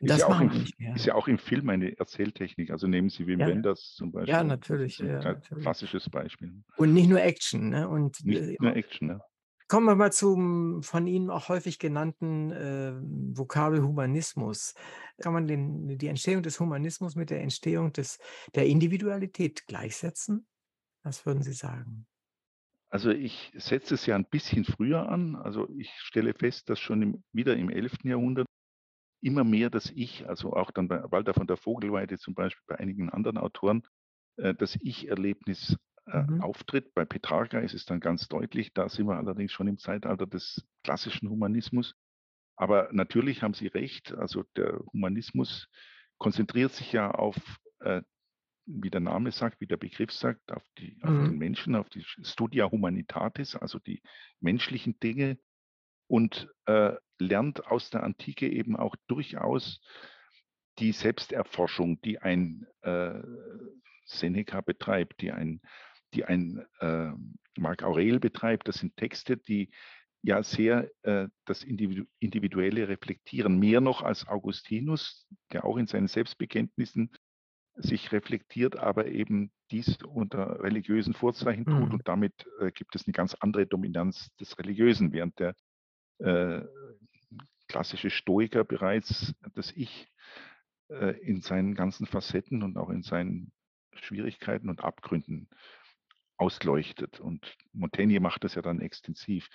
Ist 0.00 0.20
ja, 0.20 0.26
auch 0.28 0.40
im, 0.40 0.66
ist 0.94 1.04
ja 1.04 1.14
auch 1.14 1.28
im 1.28 1.38
Film 1.38 1.68
eine 1.68 1.98
Erzähltechnik. 1.98 2.70
Also 2.70 2.86
nehmen 2.86 3.10
Sie 3.10 3.26
Wim 3.26 3.40
ja. 3.40 3.48
Wenders 3.48 3.94
zum 3.96 4.12
Beispiel. 4.12 4.32
Ja, 4.32 4.42
natürlich. 4.42 4.98
Ja, 4.98 5.22
natürlich. 5.22 5.62
Klassisches 5.62 6.08
Beispiel. 6.08 6.54
Und 6.78 6.94
nicht 6.94 7.08
nur 7.08 7.20
Action. 7.20 7.68
Ne? 7.68 7.86
Und, 7.86 8.24
nicht 8.24 8.40
äh, 8.40 8.56
nur 8.58 8.74
Action, 8.74 9.08
ne? 9.08 9.20
Kommen 9.68 9.86
wir 9.86 9.94
mal 9.94 10.10
zum 10.10 10.82
von 10.82 11.06
Ihnen 11.06 11.30
auch 11.30 11.48
häufig 11.48 11.78
genannten 11.78 12.50
äh, 12.50 12.92
Vokabel 13.36 13.82
Humanismus. 13.82 14.74
Kann 15.20 15.32
man 15.34 15.46
den, 15.46 15.96
die 15.96 16.08
Entstehung 16.08 16.42
des 16.42 16.58
Humanismus 16.58 17.14
mit 17.14 17.30
der 17.30 17.42
Entstehung 17.42 17.92
des, 17.92 18.18
der 18.54 18.66
Individualität 18.66 19.66
gleichsetzen? 19.68 20.48
Was 21.04 21.24
würden 21.24 21.42
Sie 21.42 21.52
sagen? 21.52 22.06
Also 22.88 23.10
ich 23.10 23.52
setze 23.54 23.94
es 23.94 24.06
ja 24.06 24.16
ein 24.16 24.24
bisschen 24.24 24.64
früher 24.64 25.08
an. 25.08 25.36
Also 25.36 25.68
ich 25.78 25.92
stelle 25.98 26.34
fest, 26.34 26.68
dass 26.68 26.80
schon 26.80 27.02
im, 27.02 27.24
wieder 27.32 27.56
im 27.56 27.70
11. 27.70 27.98
Jahrhundert 28.02 28.48
immer 29.20 29.44
mehr 29.44 29.70
das 29.70 29.90
Ich, 29.90 30.28
also 30.28 30.54
auch 30.54 30.70
dann 30.70 30.88
bei 30.88 31.02
Walter 31.10 31.34
von 31.34 31.46
der 31.46 31.56
Vogelweide 31.56 32.18
zum 32.18 32.34
Beispiel, 32.34 32.62
bei 32.66 32.78
einigen 32.78 33.10
anderen 33.10 33.38
Autoren, 33.38 33.82
äh, 34.36 34.54
das 34.54 34.76
Ich-Erlebnis 34.80 35.76
äh, 36.06 36.22
mhm. 36.22 36.40
auftritt. 36.40 36.94
Bei 36.94 37.04
Petrarca 37.04 37.58
ist 37.58 37.74
es 37.74 37.84
dann 37.84 38.00
ganz 38.00 38.28
deutlich, 38.28 38.72
da 38.72 38.88
sind 38.88 39.06
wir 39.06 39.16
allerdings 39.16 39.52
schon 39.52 39.68
im 39.68 39.78
Zeitalter 39.78 40.26
des 40.26 40.66
klassischen 40.82 41.28
Humanismus. 41.28 41.94
Aber 42.56 42.88
natürlich 42.92 43.42
haben 43.42 43.54
Sie 43.54 43.68
recht, 43.68 44.12
also 44.12 44.44
der 44.56 44.80
Humanismus 44.92 45.68
konzentriert 46.18 46.72
sich 46.72 46.92
ja 46.92 47.10
auf, 47.10 47.36
äh, 47.80 48.02
wie 48.66 48.90
der 48.90 49.00
Name 49.00 49.32
sagt, 49.32 49.60
wie 49.60 49.66
der 49.66 49.78
Begriff 49.78 50.12
sagt, 50.12 50.52
auf, 50.52 50.62
die, 50.78 50.98
auf 51.02 51.10
mhm. 51.10 51.24
den 51.30 51.38
Menschen, 51.38 51.74
auf 51.74 51.88
die 51.88 52.04
Studia 52.04 52.70
Humanitatis, 52.70 53.56
also 53.56 53.78
die 53.78 54.02
menschlichen 54.40 54.98
Dinge 55.00 55.38
und 56.06 56.48
äh, 56.66 56.94
lernt 57.20 57.66
aus 57.66 57.90
der 57.90 58.02
Antike 58.02 58.48
eben 58.48 58.76
auch 58.76 58.96
durchaus 59.06 59.80
die 60.78 60.92
Selbsterforschung, 60.92 62.00
die 62.02 62.18
ein 62.18 62.66
äh, 62.82 63.20
Seneca 64.06 64.60
betreibt, 64.60 65.20
die 65.20 65.30
ein, 65.30 65.60
die 66.14 66.24
ein 66.24 66.64
äh, 66.80 67.10
Marc 67.58 67.82
Aurel 67.82 68.18
betreibt. 68.18 68.66
Das 68.68 68.76
sind 68.76 68.96
Texte, 68.96 69.36
die 69.36 69.70
ja 70.22 70.42
sehr 70.42 70.90
äh, 71.02 71.28
das 71.44 71.62
Individu 71.62 72.04
Individuelle 72.18 72.88
reflektieren, 72.88 73.58
mehr 73.58 73.80
noch 73.80 74.02
als 74.02 74.26
Augustinus, 74.26 75.26
der 75.52 75.64
auch 75.64 75.76
in 75.76 75.86
seinen 75.86 76.08
Selbstbekenntnissen 76.08 77.10
sich 77.74 78.12
reflektiert, 78.12 78.76
aber 78.76 79.06
eben 79.06 79.52
dies 79.70 79.98
unter 80.02 80.62
religiösen 80.62 81.14
Vorzeichen 81.14 81.64
tut 81.64 81.88
mhm. 81.88 81.94
und 81.94 82.08
damit 82.08 82.46
äh, 82.60 82.70
gibt 82.72 82.94
es 82.94 83.06
eine 83.06 83.12
ganz 83.12 83.34
andere 83.34 83.66
Dominanz 83.66 84.34
des 84.36 84.58
Religiösen, 84.58 85.12
während 85.12 85.38
der 85.38 85.54
äh, 86.18 86.62
klassische 87.70 88.10
Stoiker 88.10 88.64
bereits 88.64 89.32
das 89.54 89.70
Ich 89.76 90.08
äh, 90.88 91.16
in 91.20 91.40
seinen 91.40 91.76
ganzen 91.76 92.04
Facetten 92.04 92.64
und 92.64 92.76
auch 92.76 92.90
in 92.90 93.02
seinen 93.02 93.52
Schwierigkeiten 93.94 94.68
und 94.68 94.82
Abgründen 94.82 95.48
ausleuchtet. 96.36 97.20
Und 97.20 97.56
Montaigne 97.72 98.18
macht 98.18 98.42
das 98.42 98.56
ja 98.56 98.62
dann 98.62 98.80
extensiv. 98.80 99.48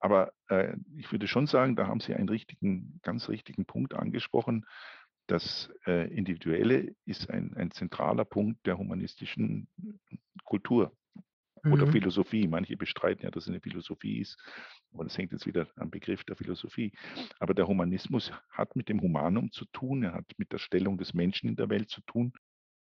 Aber 0.00 0.32
äh, 0.48 0.76
ich 0.96 1.12
würde 1.12 1.28
schon 1.28 1.46
sagen, 1.46 1.76
da 1.76 1.86
haben 1.86 2.00
Sie 2.00 2.14
einen 2.14 2.30
richtigen, 2.30 3.00
ganz 3.02 3.28
richtigen 3.28 3.66
Punkt 3.66 3.92
angesprochen. 3.92 4.64
Das 5.26 5.70
äh, 5.86 6.08
Individuelle 6.08 6.94
ist 7.04 7.28
ein, 7.28 7.54
ein 7.54 7.70
zentraler 7.70 8.24
Punkt 8.24 8.64
der 8.66 8.78
humanistischen 8.78 9.68
Kultur 10.44 10.96
oder 11.64 11.86
mhm. 11.86 11.92
Philosophie. 11.92 12.48
Manche 12.48 12.76
bestreiten 12.76 13.24
ja, 13.24 13.30
dass 13.30 13.44
es 13.44 13.48
eine 13.48 13.60
Philosophie 13.60 14.20
ist, 14.20 14.38
aber 14.92 15.04
das 15.04 15.16
hängt 15.16 15.32
jetzt 15.32 15.46
wieder 15.46 15.68
am 15.76 15.90
Begriff 15.90 16.24
der 16.24 16.36
Philosophie. 16.36 16.92
Aber 17.38 17.54
der 17.54 17.66
Humanismus 17.66 18.32
hat 18.50 18.76
mit 18.76 18.88
dem 18.88 19.00
Humanum 19.00 19.50
zu 19.52 19.64
tun, 19.66 20.02
er 20.02 20.14
hat 20.14 20.26
mit 20.36 20.52
der 20.52 20.58
Stellung 20.58 20.98
des 20.98 21.14
Menschen 21.14 21.48
in 21.48 21.56
der 21.56 21.68
Welt 21.68 21.90
zu 21.90 22.00
tun, 22.02 22.32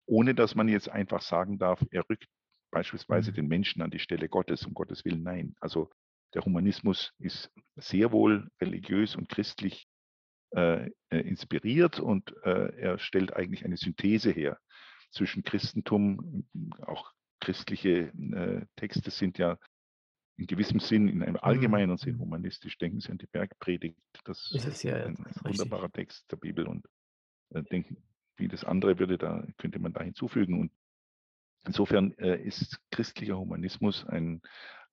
ohne 0.07 0.35
dass 0.35 0.55
man 0.55 0.69
jetzt 0.69 0.89
einfach 0.89 1.23
sagen 1.23 1.59
darf, 1.59 1.85
er 1.91 2.09
rückt 2.09 2.27
beispielsweise 2.71 3.31
mhm. 3.33 3.37
den 3.37 3.49
Menschen 3.49 3.83
an 3.83 3.91
die 3.91 3.99
Stelle 3.99 4.29
Gottes, 4.29 4.65
um 4.65 4.75
Gottes 4.75 5.05
Willen. 5.05 5.23
Nein. 5.23 5.55
Also 5.61 5.91
der 6.35 6.45
Humanismus 6.45 7.13
ist 7.19 7.51
sehr 7.77 8.13
wohl 8.13 8.49
religiös 8.61 9.17
und 9.17 9.29
christlich 9.29 9.89
äh, 10.55 10.91
äh 11.11 11.21
inspiriert 11.21 12.01
und 12.01 12.35
äh, 12.45 12.77
er 12.77 12.99
stellt 12.99 13.35
eigentlich 13.35 13.65
eine 13.65 13.77
Synthese 13.77 14.31
her 14.31 14.59
zwischen 15.11 15.43
Christentum, 15.43 16.49
auch 16.83 17.13
christliche 17.41 18.13
äh, 18.13 18.67
Texte 18.77 19.11
sind 19.11 19.39
ja 19.39 19.59
in 20.37 20.47
gewissem 20.47 20.81
Sinn, 20.81 21.09
in 21.09 21.23
einem 21.23 21.37
allgemeinen 21.37 21.97
Sinn 21.99 22.15
mhm. 22.15 22.21
humanistisch. 22.21 22.79
Denken 22.79 23.01
Sie 23.01 23.11
an 23.11 23.19
die 23.19 23.27
Bergpredigt, 23.27 23.99
das 24.25 24.51
ist 24.53 24.67
es, 24.67 24.83
ja, 24.83 24.97
ein 25.05 25.17
wunderbarer 25.45 25.85
richtig. 25.85 26.09
Text 26.09 26.33
der 26.33 26.37
Bibel 26.37 26.67
und 26.67 26.87
äh, 27.51 27.63
denken, 27.63 27.97
wie 28.37 28.49
das 28.49 28.65
andere 28.65 28.99
würde, 28.99 29.19
da 29.19 29.47
könnte 29.59 29.79
man 29.79 29.93
da 29.93 30.03
hinzufügen. 30.03 30.59
Und 30.59 30.73
insofern 31.67 32.13
äh, 32.19 32.43
ist 32.43 32.81
christlicher 32.91 33.39
Humanismus 33.39 34.07
ein, 34.07 34.41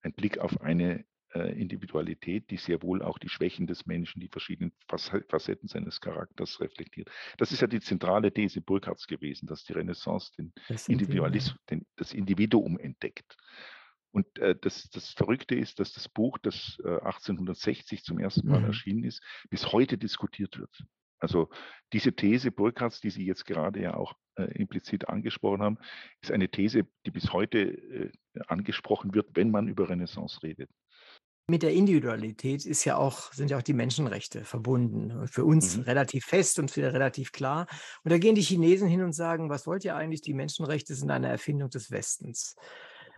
ein 0.01 0.13
Blick 0.13 0.39
auf 0.39 0.59
eine 0.61 1.05
Individualität, 1.33 2.49
die 2.49 2.57
sehr 2.57 2.81
wohl 2.81 3.01
auch 3.01 3.17
die 3.17 3.29
Schwächen 3.29 3.67
des 3.67 3.85
Menschen, 3.85 4.19
die 4.19 4.29
verschiedenen 4.29 4.71
Facetten 4.87 5.67
seines 5.67 5.99
Charakters 5.99 6.59
reflektiert. 6.61 7.09
Das 7.37 7.51
ist 7.51 7.61
ja 7.61 7.67
die 7.67 7.81
zentrale 7.81 8.31
These 8.31 8.61
Burkhards 8.61 9.07
gewesen, 9.07 9.45
dass 9.47 9.63
die 9.63 9.73
Renaissance 9.73 10.31
den 10.37 10.53
Individualismus, 10.87 11.59
den, 11.69 11.85
das 11.95 12.13
Individuum 12.13 12.79
entdeckt. 12.79 13.35
Und 14.11 14.39
äh, 14.39 14.55
das, 14.59 14.89
das 14.89 15.11
Verrückte 15.11 15.55
ist, 15.55 15.79
dass 15.79 15.93
das 15.93 16.09
Buch, 16.09 16.37
das 16.39 16.79
äh, 16.83 16.87
1860 16.87 18.03
zum 18.03 18.19
ersten 18.19 18.47
Mal 18.47 18.61
mhm. 18.61 18.67
erschienen 18.67 19.03
ist, 19.03 19.21
bis 19.49 19.71
heute 19.71 19.97
diskutiert 19.97 20.57
wird. 20.57 20.75
Also 21.19 21.49
diese 21.93 22.13
These 22.13 22.51
Burkhards, 22.51 23.01
die 23.01 23.09
Sie 23.09 23.25
jetzt 23.25 23.45
gerade 23.45 23.81
ja 23.81 23.95
auch 23.95 24.13
äh, 24.35 24.43
implizit 24.57 25.09
angesprochen 25.09 25.61
haben, 25.61 25.77
ist 26.21 26.31
eine 26.31 26.49
These, 26.49 26.87
die 27.05 27.11
bis 27.11 27.33
heute 27.33 27.59
äh, 27.59 28.11
angesprochen 28.47 29.13
wird, 29.13 29.35
wenn 29.35 29.51
man 29.51 29.67
über 29.67 29.89
Renaissance 29.89 30.41
redet. 30.43 30.69
Mit 31.49 31.63
der 31.63 31.73
Individualität 31.73 32.65
ist 32.65 32.83
ja 32.83 32.97
auch, 32.97 33.31
sind 33.31 33.49
ja 33.51 33.57
auch 33.57 33.63
die 33.63 33.73
Menschenrechte 33.73 34.43
verbunden. 34.43 35.27
Für 35.27 35.45
uns 35.45 35.77
mhm. 35.77 35.83
relativ 35.83 36.25
fest 36.25 36.59
und 36.59 36.75
wieder 36.75 36.93
relativ 36.93 37.31
klar. 37.31 37.67
Und 38.03 38.11
da 38.11 38.17
gehen 38.17 38.35
die 38.35 38.41
Chinesen 38.41 38.89
hin 38.89 39.01
und 39.01 39.13
sagen, 39.13 39.49
was 39.49 39.65
wollt 39.65 39.85
ihr 39.85 39.95
eigentlich? 39.95 40.21
Die 40.21 40.33
Menschenrechte 40.33 40.93
sind 40.93 41.09
eine 41.09 41.29
Erfindung 41.29 41.69
des 41.69 41.89
Westens. 41.89 42.57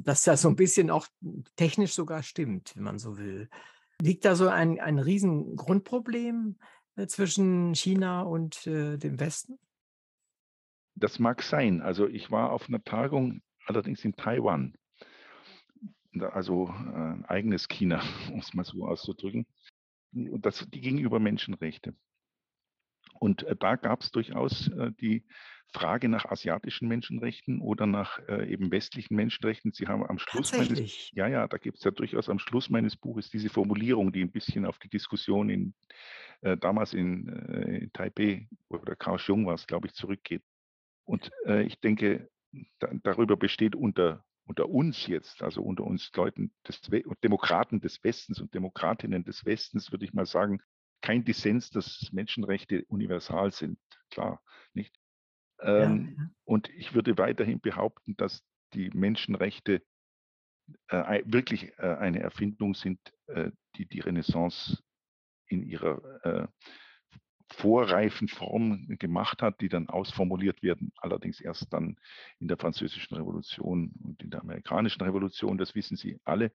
Das 0.03 0.25
ja 0.25 0.37
so 0.37 0.47
ein 0.47 0.55
bisschen 0.55 0.91
auch 0.91 1.07
technisch 1.55 1.93
sogar 1.93 2.21
stimmt, 2.21 2.73
wenn 2.75 2.83
man 2.83 2.99
so 2.99 3.17
will. 3.17 3.49
Liegt 3.99 4.25
da 4.25 4.35
so 4.35 4.47
ein, 4.47 4.79
ein 4.79 4.99
riesen 4.99 5.55
Grundproblem 5.55 6.59
äh, 6.97 7.07
zwischen 7.07 7.73
China 7.73 8.21
und 8.21 8.67
äh, 8.67 8.97
dem 8.97 9.19
Westen? 9.19 9.57
Das 10.93 11.17
mag 11.17 11.41
sein. 11.41 11.81
Also 11.81 12.07
ich 12.07 12.29
war 12.29 12.51
auf 12.51 12.67
einer 12.67 12.83
Tagung, 12.83 13.41
allerdings 13.65 14.05
in 14.05 14.15
Taiwan 14.15 14.75
also 16.23 16.67
äh, 16.67 16.97
ein 16.97 17.25
eigenes 17.25 17.67
China, 17.67 18.01
um 18.31 18.39
es 18.39 18.53
mal 18.53 18.65
so 18.65 18.87
auszudrücken. 18.87 19.45
Und 20.13 20.45
das, 20.45 20.65
die 20.69 20.81
gegenüber 20.81 21.19
Menschenrechte. 21.19 21.95
Und 23.19 23.43
äh, 23.43 23.55
da 23.55 23.75
gab 23.75 24.01
es 24.01 24.11
durchaus 24.11 24.67
äh, 24.69 24.91
die 24.99 25.25
Frage 25.71 26.09
nach 26.09 26.25
asiatischen 26.25 26.87
Menschenrechten 26.87 27.61
oder 27.61 27.85
nach 27.85 28.17
eben 28.27 28.71
westlichen 28.71 29.15
Menschenrechten. 29.15 29.71
Sie 29.71 29.85
haben 29.85 30.03
am 30.03 30.17
Schluss 30.17 30.51
meines, 30.51 31.11
ja, 31.11 31.27
ja, 31.27 31.47
da 31.47 31.57
gibt 31.59 31.77
es 31.77 31.83
ja 31.83 31.91
durchaus 31.91 32.27
am 32.27 32.39
Schluss 32.39 32.71
meines 32.71 32.95
Buches 32.97 33.29
diese 33.29 33.49
Formulierung, 33.49 34.11
die 34.11 34.23
ein 34.23 34.31
bisschen 34.31 34.65
auf 34.65 34.79
die 34.79 34.89
Diskussion 34.89 35.51
in 35.51 35.75
damals 36.41 36.95
in, 36.95 37.27
in 37.27 37.93
Taipei 37.93 38.47
oder 38.69 38.95
Kaohsiung 38.95 39.45
war 39.45 39.53
es, 39.53 39.67
glaube 39.67 39.85
ich, 39.85 39.93
zurückgeht. 39.93 40.41
Und 41.05 41.29
ich 41.45 41.79
denke, 41.79 42.31
da, 42.79 42.89
darüber 43.03 43.37
besteht 43.37 43.75
unter 43.75 44.25
unter 44.49 44.67
uns 44.67 45.05
jetzt, 45.05 45.43
also 45.43 45.61
unter 45.61 45.83
uns 45.83 46.11
Leuten 46.15 46.51
des 46.67 46.81
Demokraten 47.23 47.81
des 47.81 48.03
Westens 48.03 48.41
und 48.41 48.53
Demokratinnen 48.55 49.23
des 49.23 49.45
Westens, 49.45 49.91
würde 49.91 50.05
ich 50.05 50.13
mal 50.13 50.25
sagen, 50.25 50.59
kein 51.01 51.23
Dissens, 51.23 51.69
dass 51.69 52.09
Menschenrechte 52.11 52.83
universal 52.85 53.51
sind. 53.51 53.79
Klar, 54.09 54.41
nicht? 54.73 54.99
Ähm, 55.61 56.15
ja, 56.17 56.29
Und 56.45 56.67
ich 56.69 56.95
würde 56.95 57.17
weiterhin 57.19 57.61
behaupten, 57.61 58.17
dass 58.17 58.43
die 58.73 58.89
Menschenrechte 58.89 59.83
äh, 60.87 61.21
wirklich 61.25 61.77
äh, 61.77 61.95
eine 61.99 62.19
Erfindung 62.21 62.73
sind, 62.73 62.99
äh, 63.27 63.51
die 63.75 63.85
die 63.85 63.99
Renaissance 63.99 64.81
in 65.45 65.63
ihrer 65.63 66.25
äh, 66.25 66.47
vorreifen 67.51 68.27
Form 68.27 68.87
gemacht 68.99 69.41
hat, 69.41 69.61
die 69.61 69.69
dann 69.69 69.89
ausformuliert 69.89 70.61
werden, 70.61 70.91
allerdings 70.97 71.41
erst 71.41 71.71
dann 71.73 71.97
in 72.39 72.47
der 72.47 72.57
französischen 72.57 73.15
Revolution 73.15 73.91
und 74.03 74.21
in 74.21 74.29
der 74.29 74.41
amerikanischen 74.41 75.01
Revolution, 75.01 75.57
das 75.57 75.75
wissen 75.75 75.97
Sie 75.97 76.19
alle. 76.25 76.51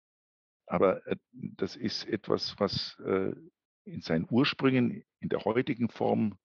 Aber 0.67 1.05
äh, 1.07 1.15
das 1.31 1.75
ist 1.75 2.07
etwas, 2.07 2.55
was 2.59 2.99
äh, 3.05 3.33
in 3.83 4.01
seinen 4.01 4.27
Ursprüngen 4.29 5.03
in 5.19 5.29
der 5.29 5.43
heutigen 5.43 5.89
Form 5.89 6.37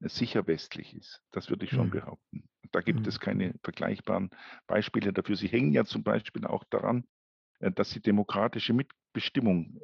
sicher 0.00 0.46
westlich 0.46 0.94
ist. 0.94 1.22
Das 1.30 1.48
würde 1.48 1.64
ich 1.64 1.70
schon 1.70 1.86
mhm. 1.86 1.92
behaupten. 1.92 2.48
Da 2.72 2.80
gibt 2.80 3.00
mhm. 3.00 3.08
es 3.08 3.20
keine 3.20 3.54
vergleichbaren 3.62 4.30
Beispiele 4.66 5.12
dafür. 5.12 5.36
Sie 5.36 5.48
hängen 5.48 5.72
ja 5.72 5.84
zum 5.84 6.02
Beispiel 6.02 6.46
auch 6.46 6.64
daran, 6.64 7.04
äh, 7.60 7.70
dass 7.70 7.90
sie 7.90 8.00
demokratische 8.00 8.72
Mitbestimmung 8.72 9.80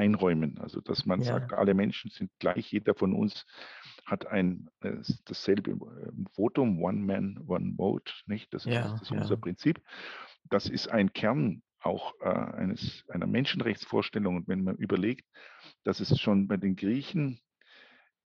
einräumen. 0.00 0.58
Also 0.58 0.80
dass 0.80 1.04
man 1.04 1.20
ja. 1.20 1.26
sagt, 1.26 1.52
alle 1.52 1.74
Menschen 1.74 2.10
sind 2.10 2.30
gleich, 2.38 2.72
jeder 2.72 2.94
von 2.94 3.14
uns 3.14 3.46
hat 4.06 4.26
ein 4.26 4.68
äh, 4.80 4.96
dasselbe 5.26 5.76
Votum, 6.34 6.82
One 6.82 7.00
Man, 7.00 7.38
One 7.46 7.74
Vote, 7.76 8.12
nicht? 8.26 8.52
Das, 8.54 8.64
ja, 8.64 8.92
das 8.92 9.02
ist 9.02 9.10
unser. 9.12 9.36
Prinzip. 9.36 9.80
Das 10.48 10.66
ist 10.66 10.88
ein 10.88 11.12
Kern 11.12 11.62
auch 11.80 12.14
äh, 12.20 12.28
eines, 12.28 13.04
einer 13.08 13.26
Menschenrechtsvorstellung. 13.26 14.36
Und 14.36 14.48
wenn 14.48 14.64
man 14.64 14.76
überlegt, 14.76 15.26
dass 15.84 16.00
es 16.00 16.18
schon 16.18 16.48
bei 16.48 16.56
den 16.56 16.76
Griechen 16.76 17.40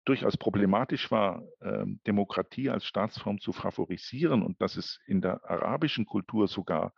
durchaus 0.04 0.36
problematisch 0.36 1.10
war, 1.10 1.42
äh, 1.60 1.84
Demokratie 2.06 2.70
als 2.70 2.84
Staatsform 2.84 3.40
zu 3.40 3.52
favorisieren 3.52 4.42
und 4.42 4.60
dass 4.60 4.76
es 4.76 5.00
in 5.06 5.20
der 5.20 5.44
arabischen 5.44 6.06
Kultur 6.06 6.46
sogar 6.48 6.92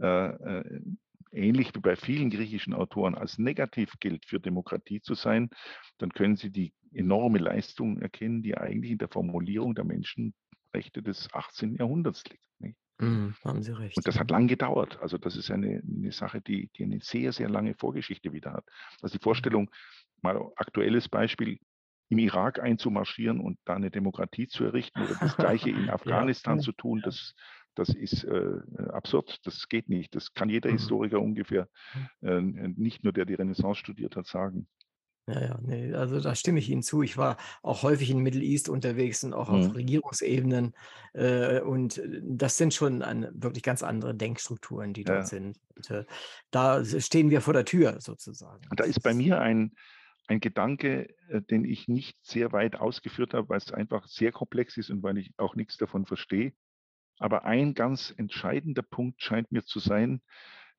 äh, 0.00 0.26
äh, 0.26 0.82
ähnlich 1.34 1.74
wie 1.74 1.80
bei 1.80 1.96
vielen 1.96 2.30
griechischen 2.30 2.74
Autoren 2.74 3.14
als 3.14 3.38
negativ 3.38 3.94
gilt, 4.00 4.24
für 4.26 4.40
Demokratie 4.40 5.00
zu 5.00 5.14
sein, 5.14 5.50
dann 5.98 6.10
können 6.10 6.36
Sie 6.36 6.50
die 6.50 6.72
enorme 6.92 7.38
Leistung 7.38 8.00
erkennen, 8.00 8.42
die 8.42 8.56
eigentlich 8.56 8.92
in 8.92 8.98
der 8.98 9.08
Formulierung 9.08 9.74
der 9.74 9.84
Menschenrechte 9.84 11.02
des 11.02 11.28
18. 11.32 11.76
Jahrhunderts 11.76 12.24
liegt. 12.24 12.44
Nicht? 12.60 12.76
Mm, 12.98 13.30
haben 13.44 13.62
Sie 13.62 13.76
recht. 13.76 13.96
Und 13.96 14.06
das 14.06 14.18
hat 14.18 14.30
lang 14.30 14.46
gedauert. 14.46 14.98
Also 15.00 15.18
das 15.18 15.36
ist 15.36 15.50
eine, 15.50 15.82
eine 15.82 16.12
Sache, 16.12 16.40
die, 16.40 16.70
die 16.76 16.84
eine 16.84 17.00
sehr, 17.00 17.32
sehr 17.32 17.48
lange 17.48 17.74
Vorgeschichte 17.74 18.32
wieder 18.32 18.52
hat. 18.52 18.64
Also 19.02 19.18
die 19.18 19.22
Vorstellung, 19.22 19.70
mal 20.22 20.40
aktuelles 20.56 21.08
Beispiel, 21.08 21.58
im 22.10 22.18
Irak 22.18 22.60
einzumarschieren 22.60 23.40
und 23.40 23.58
da 23.64 23.74
eine 23.74 23.90
Demokratie 23.90 24.46
zu 24.46 24.64
errichten 24.64 25.02
oder 25.02 25.16
das 25.18 25.36
Gleiche 25.36 25.70
in 25.70 25.90
Afghanistan 25.90 26.58
ja. 26.58 26.62
zu 26.62 26.72
tun, 26.72 27.00
das, 27.04 27.34
das 27.74 27.88
ist 27.88 28.24
äh, 28.24 28.60
absurd, 28.88 29.40
das 29.44 29.68
geht 29.68 29.88
nicht. 29.88 30.14
Das 30.14 30.34
kann 30.34 30.48
jeder 30.48 30.70
mhm. 30.70 30.74
Historiker 30.74 31.20
ungefähr, 31.20 31.68
äh, 32.22 32.40
nicht 32.40 33.04
nur 33.04 33.12
der 33.12 33.24
die 33.24 33.34
Renaissance 33.34 33.80
studiert 33.80 34.16
hat, 34.16 34.26
sagen. 34.26 34.66
Ja, 35.26 35.40
ja, 35.40 35.58
nee, 35.62 35.94
also 35.94 36.20
da 36.20 36.34
stimme 36.34 36.58
ich 36.58 36.68
Ihnen 36.68 36.82
zu. 36.82 37.02
Ich 37.02 37.16
war 37.16 37.38
auch 37.62 37.82
häufig 37.82 38.10
in 38.10 38.18
Middle 38.18 38.42
East 38.42 38.68
unterwegs 38.68 39.24
und 39.24 39.32
auch 39.32 39.48
mhm. 39.48 39.54
auf 39.54 39.74
Regierungsebenen. 39.74 40.74
Äh, 41.14 41.60
und 41.60 42.02
das 42.22 42.58
sind 42.58 42.74
schon 42.74 43.00
eine, 43.00 43.32
wirklich 43.34 43.62
ganz 43.62 43.82
andere 43.82 44.14
Denkstrukturen, 44.14 44.92
die 44.92 45.04
dort 45.04 45.20
ja. 45.20 45.24
sind. 45.24 45.58
Und, 45.76 45.90
äh, 45.90 46.04
da 46.50 46.84
stehen 46.84 47.30
wir 47.30 47.40
vor 47.40 47.54
der 47.54 47.64
Tür 47.64 48.00
sozusagen. 48.00 48.66
Und 48.68 48.80
da 48.80 48.84
ist 48.84 49.02
bei 49.02 49.14
mir 49.14 49.40
ein, 49.40 49.72
ein 50.26 50.40
Gedanke, 50.40 51.08
äh, 51.28 51.40
den 51.40 51.64
ich 51.64 51.88
nicht 51.88 52.18
sehr 52.22 52.52
weit 52.52 52.76
ausgeführt 52.76 53.32
habe, 53.32 53.48
weil 53.48 53.58
es 53.58 53.72
einfach 53.72 54.06
sehr 54.06 54.30
komplex 54.30 54.76
ist 54.76 54.90
und 54.90 55.02
weil 55.02 55.16
ich 55.16 55.32
auch 55.38 55.54
nichts 55.54 55.78
davon 55.78 56.04
verstehe. 56.04 56.52
Aber 57.18 57.44
ein 57.44 57.74
ganz 57.74 58.12
entscheidender 58.16 58.82
Punkt 58.82 59.22
scheint 59.22 59.52
mir 59.52 59.64
zu 59.64 59.78
sein, 59.78 60.20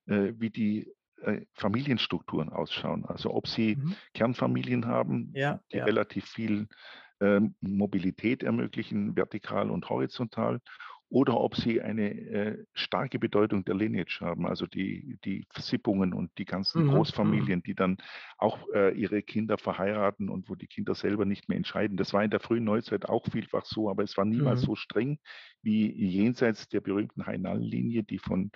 äh, 0.06 0.32
wie 0.36 0.50
die 0.50 0.92
äh, 1.22 1.42
Familienstrukturen 1.54 2.50
ausschauen. 2.50 3.04
Also 3.04 3.34
ob 3.34 3.48
sie 3.48 3.76
mhm. 3.76 3.96
Kernfamilien 4.14 4.86
haben, 4.86 5.32
ja, 5.34 5.60
die 5.72 5.78
ja. 5.78 5.84
relativ 5.84 6.26
viel 6.26 6.68
Mobilität 7.60 8.42
ermöglichen, 8.42 9.16
vertikal 9.16 9.70
und 9.70 9.88
horizontal, 9.88 10.60
oder 11.08 11.38
ob 11.40 11.54
sie 11.54 11.80
eine 11.80 12.10
äh, 12.10 12.64
starke 12.74 13.18
Bedeutung 13.18 13.64
der 13.64 13.76
Lineage 13.76 14.20
haben, 14.20 14.46
also 14.46 14.66
die, 14.66 15.18
die 15.24 15.46
Versippungen 15.50 16.12
und 16.12 16.36
die 16.38 16.44
ganzen 16.44 16.84
mhm. 16.84 16.90
Großfamilien, 16.90 17.60
mhm. 17.60 17.62
die 17.62 17.74
dann 17.74 17.98
auch 18.38 18.58
äh, 18.74 18.92
ihre 18.92 19.22
Kinder 19.22 19.56
verheiraten 19.56 20.28
und 20.28 20.48
wo 20.48 20.56
die 20.56 20.66
Kinder 20.66 20.94
selber 20.94 21.24
nicht 21.24 21.48
mehr 21.48 21.56
entscheiden. 21.56 21.96
Das 21.96 22.12
war 22.12 22.24
in 22.24 22.30
der 22.30 22.40
frühen 22.40 22.64
Neuzeit 22.64 23.08
auch 23.08 23.24
vielfach 23.30 23.64
so, 23.66 23.88
aber 23.88 24.02
es 24.02 24.16
war 24.16 24.24
niemals 24.24 24.62
mhm. 24.62 24.66
so 24.66 24.74
streng 24.74 25.18
wie 25.62 25.92
jenseits 25.92 26.68
der 26.68 26.80
berühmten 26.80 27.26
Hainal-Linie, 27.26 28.02
die 28.02 28.18
von 28.18 28.50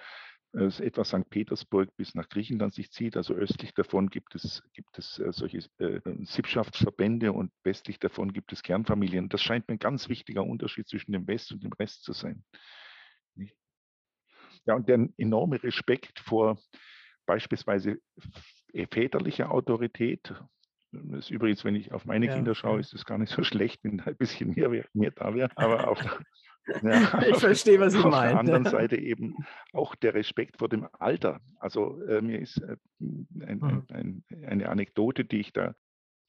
etwa 0.53 1.05
St. 1.05 1.31
Petersburg 1.31 1.97
bis 1.97 2.15
nach 2.15 2.29
Griechenland 2.29 2.75
sich 2.75 2.91
zieht. 2.91 3.17
Also 3.17 3.35
östlich 3.35 3.73
davon 3.75 4.11
gibt 4.11 4.35
es, 4.35 4.63
gibt 4.73 4.99
es 4.99 5.19
äh, 5.19 5.33
solche 5.33 5.59
äh, 5.79 6.01
Sippschaftsverbände 6.25 7.33
und 7.33 7.53
westlich 7.63 7.99
davon 7.99 8.33
gibt 8.33 8.53
es 8.53 8.63
Kernfamilien. 8.63 9.29
Das 9.29 9.43
scheint 9.43 9.69
mir 9.69 9.75
ein 9.75 9.79
ganz 9.79 10.09
wichtiger 10.09 10.45
Unterschied 10.45 10.89
zwischen 10.89 11.13
dem 11.13 11.27
West 11.29 11.53
und 11.53 11.63
dem 11.63 11.73
Rest 11.73 12.03
zu 12.03 12.13
sein. 12.13 12.45
Ja, 14.67 14.75
und 14.75 14.89
der 14.89 15.09
enorme 15.17 15.63
Respekt 15.63 16.19
vor 16.19 16.61
beispielsweise 17.27 17.99
väterlicher 18.91 19.51
Autorität. 19.53 20.35
Das 20.93 21.27
ist 21.27 21.31
übrigens, 21.31 21.65
wenn 21.65 21.77
ich 21.77 21.93
auf 21.93 22.05
meine 22.05 22.27
ja, 22.27 22.35
Kinder 22.35 22.55
schaue, 22.55 22.81
ist 22.81 22.93
es 22.93 23.05
gar 23.05 23.19
nicht 23.19 23.33
so 23.33 23.43
schlecht, 23.45 23.85
wenn 23.85 24.01
ein 24.01 24.17
bisschen 24.17 24.51
mehr, 24.51 24.69
mehr 24.93 25.11
da 25.13 25.35
wäre. 25.35 25.51
Aber 25.55 25.89
auf 25.89 25.99
ja, 26.83 27.23
ich 27.29 27.37
verstehe, 27.37 27.81
was 27.81 27.93
Sie 27.93 27.99
meinen. 27.99 28.13
Auf 28.13 28.21
der 28.21 28.39
anderen 28.39 28.65
Seite 28.71 28.97
eben 28.97 29.35
auch 29.73 29.95
der 29.95 30.15
Respekt 30.15 30.59
vor 30.59 30.69
dem 30.69 30.89
Alter. 30.99 31.41
Also 31.59 32.01
äh, 32.03 32.21
mir 32.21 32.41
ist 32.41 32.59
äh, 32.59 32.77
ein, 33.01 33.61
hm. 33.61 33.83
ein, 33.89 34.25
eine 34.47 34.69
Anekdote, 34.69 35.25
die 35.25 35.41
ich 35.41 35.53
da 35.53 35.75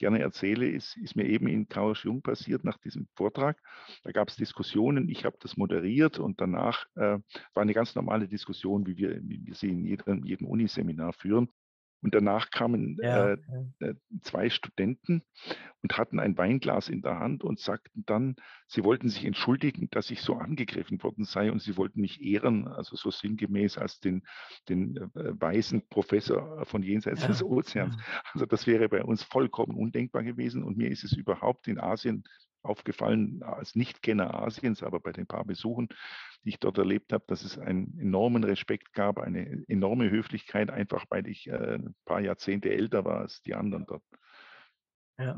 gerne 0.02 0.20
erzähle, 0.20 0.68
ist, 0.68 0.98
ist 0.98 1.16
mir 1.16 1.26
eben 1.26 1.48
in 1.48 1.70
Chaos 1.70 2.04
Jung 2.04 2.24
passiert 2.24 2.64
nach 2.64 2.80
diesem 2.80 3.08
Vortrag. 3.16 3.62
Da 4.04 4.12
gab 4.12 4.30
es 4.30 4.36
Diskussionen, 4.36 5.08
ich 5.10 5.26
habe 5.26 5.38
das 5.40 5.58
moderiert 5.58 6.18
und 6.18 6.42
danach 6.42 6.88
äh, 6.96 7.20
war 7.54 7.62
eine 7.62 7.76
ganz 7.76 7.94
normale 7.94 8.28
Diskussion, 8.28 8.88
wie 8.88 8.98
wir, 8.98 9.20
wie 9.22 9.46
wir 9.46 9.54
sie 9.54 9.70
in 9.70 9.86
jedem, 9.86 10.26
jedem 10.26 10.48
Uniseminar 10.48 11.14
führen. 11.14 11.50
Und 12.02 12.16
danach 12.16 12.50
kamen 12.50 12.98
ja, 13.02 13.34
äh, 13.34 13.38
äh, 13.80 13.94
zwei 14.22 14.50
Studenten 14.50 15.24
und 15.84 15.98
hatten 15.98 16.20
ein 16.20 16.38
Weinglas 16.38 16.90
in 16.90 17.02
der 17.02 17.20
Hand 17.20 17.44
und 17.44 17.60
sagten 17.60 18.04
dann, 18.06 18.36
sie 18.68 18.84
wollten 18.84 19.10
sich 19.10 19.24
entschuldigen, 19.24 19.88
dass 19.92 20.10
ich 20.10 20.22
so 20.22 20.36
angegriffen 20.36 21.02
worden 21.04 21.26
sei 21.26 21.52
und 21.52 21.62
sie 21.62 21.78
wollten 21.78 22.02
mich 22.02 22.22
ehren, 22.22 22.68
also 22.68 22.96
so 22.96 23.12
sinngemäß 23.12 23.78
als 23.78 24.00
den, 24.00 24.24
den 24.68 24.98
äh, 24.98 25.10
weisen 25.14 25.88
Professor 25.90 26.66
von 26.66 26.82
jenseits 26.82 27.22
ja, 27.22 27.28
des 27.28 27.44
Ozeans. 27.44 27.96
Also 28.34 28.46
das 28.46 28.66
wäre 28.66 28.90
bei 28.90 29.04
uns 29.04 29.24
vollkommen 29.24 29.76
undenkbar 29.76 30.24
gewesen 30.24 30.64
und 30.64 30.78
mir 30.78 30.90
ist 30.90 31.04
es 31.04 31.14
überhaupt 31.14 31.68
in 31.68 31.80
Asien 31.80 32.24
aufgefallen, 32.64 33.44
als 33.44 33.76
Nichtkenner 33.76 34.34
Asiens, 34.34 34.84
aber 34.84 35.00
bei 35.00 35.12
den 35.12 35.28
paar 35.28 35.46
Besuchen, 35.46 35.90
die 36.44 36.50
ich 36.50 36.60
dort 36.60 36.78
erlebt 36.78 37.14
habe, 37.14 37.24
dass 37.28 37.44
es 37.44 37.58
einen 37.58 37.98
enormen 38.00 38.44
Respekt 38.44 38.94
gab, 38.94 39.20
eine 39.20 39.64
enorme 39.68 40.10
Höflichkeit, 40.10 40.70
einfach 40.70 41.06
weil 41.10 41.28
ich 41.28 41.48
äh, 41.48 41.76
ein 41.76 41.96
paar 42.06 42.22
Jahrzehnte 42.22 42.72
älter 42.72 43.06
war 43.06 43.20
als 43.20 43.42
die 43.42 43.56
anderen 43.56 43.86
dort. 43.86 44.04
Ja, 45.22 45.38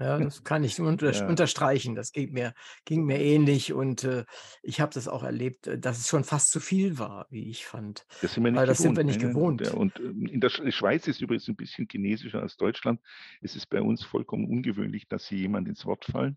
ja 0.00 0.18
das 0.18 0.44
kann 0.44 0.64
ich 0.64 0.80
unter, 0.80 1.12
ja. 1.12 1.26
unterstreichen. 1.26 1.94
Das 1.94 2.12
ging 2.12 2.32
mir, 2.32 2.54
ging 2.84 3.04
mir 3.04 3.20
ähnlich 3.20 3.72
und 3.72 4.04
äh, 4.04 4.24
ich 4.62 4.80
habe 4.80 4.92
das 4.92 5.08
auch 5.08 5.22
erlebt, 5.22 5.66
äh, 5.66 5.78
dass 5.78 5.98
es 5.98 6.08
schon 6.08 6.24
fast 6.24 6.50
zu 6.50 6.60
viel 6.60 6.98
war, 6.98 7.26
wie 7.30 7.48
ich 7.50 7.66
fand. 7.66 8.06
Das 8.20 8.34
sind 8.34 8.44
wir 8.44 8.50
nicht 8.50 8.60
Weil 8.60 8.66
das 8.66 8.78
gewohnt, 8.78 8.96
sind 8.96 8.96
wir 8.96 9.04
nicht 9.04 9.22
ne? 9.22 9.28
gewohnt. 9.28 9.70
Und 9.72 9.98
ähm, 10.00 10.26
in 10.26 10.40
der 10.40 10.50
Schweiz 10.50 11.06
ist 11.06 11.20
übrigens 11.20 11.48
ein 11.48 11.56
bisschen 11.56 11.86
chinesischer 11.90 12.40
als 12.40 12.56
Deutschland. 12.56 13.00
Es 13.40 13.56
ist 13.56 13.66
bei 13.66 13.80
uns 13.80 14.02
vollkommen 14.02 14.46
ungewöhnlich, 14.46 15.08
dass 15.08 15.26
sie 15.26 15.36
jemand 15.36 15.68
ins 15.68 15.84
Wort 15.86 16.04
fallen. 16.04 16.36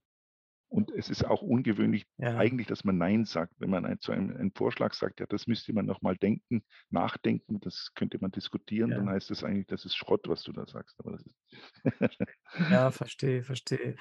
Und 0.75 0.91
es 0.91 1.09
ist 1.09 1.23
auch 1.23 1.41
ungewöhnlich 1.41 2.05
ja. 2.17 2.35
eigentlich, 2.35 2.67
dass 2.67 2.83
man 2.83 2.97
Nein 2.97 3.23
sagt, 3.23 3.53
wenn 3.59 3.69
man 3.69 3.85
ein, 3.85 4.01
zu 4.01 4.11
einem 4.11 4.35
einen 4.35 4.51
Vorschlag 4.51 4.93
sagt, 4.93 5.21
ja, 5.21 5.25
das 5.25 5.47
müsste 5.47 5.71
man 5.71 5.85
nochmal 5.85 6.17
denken, 6.17 6.65
nachdenken, 6.89 7.61
das 7.61 7.93
könnte 7.95 8.17
man 8.19 8.31
diskutieren, 8.31 8.91
ja. 8.91 8.97
dann 8.97 9.09
heißt 9.09 9.29
das 9.29 9.45
eigentlich, 9.45 9.67
das 9.67 9.85
ist 9.85 9.95
Schrott, 9.95 10.27
was 10.27 10.43
du 10.43 10.51
da 10.51 10.67
sagst. 10.67 10.99
Aber 10.99 11.13
das 11.13 11.21
ist 11.21 12.27
ja, 12.69 12.91
verstehe, 12.91 13.41
verstehe. 13.43 13.95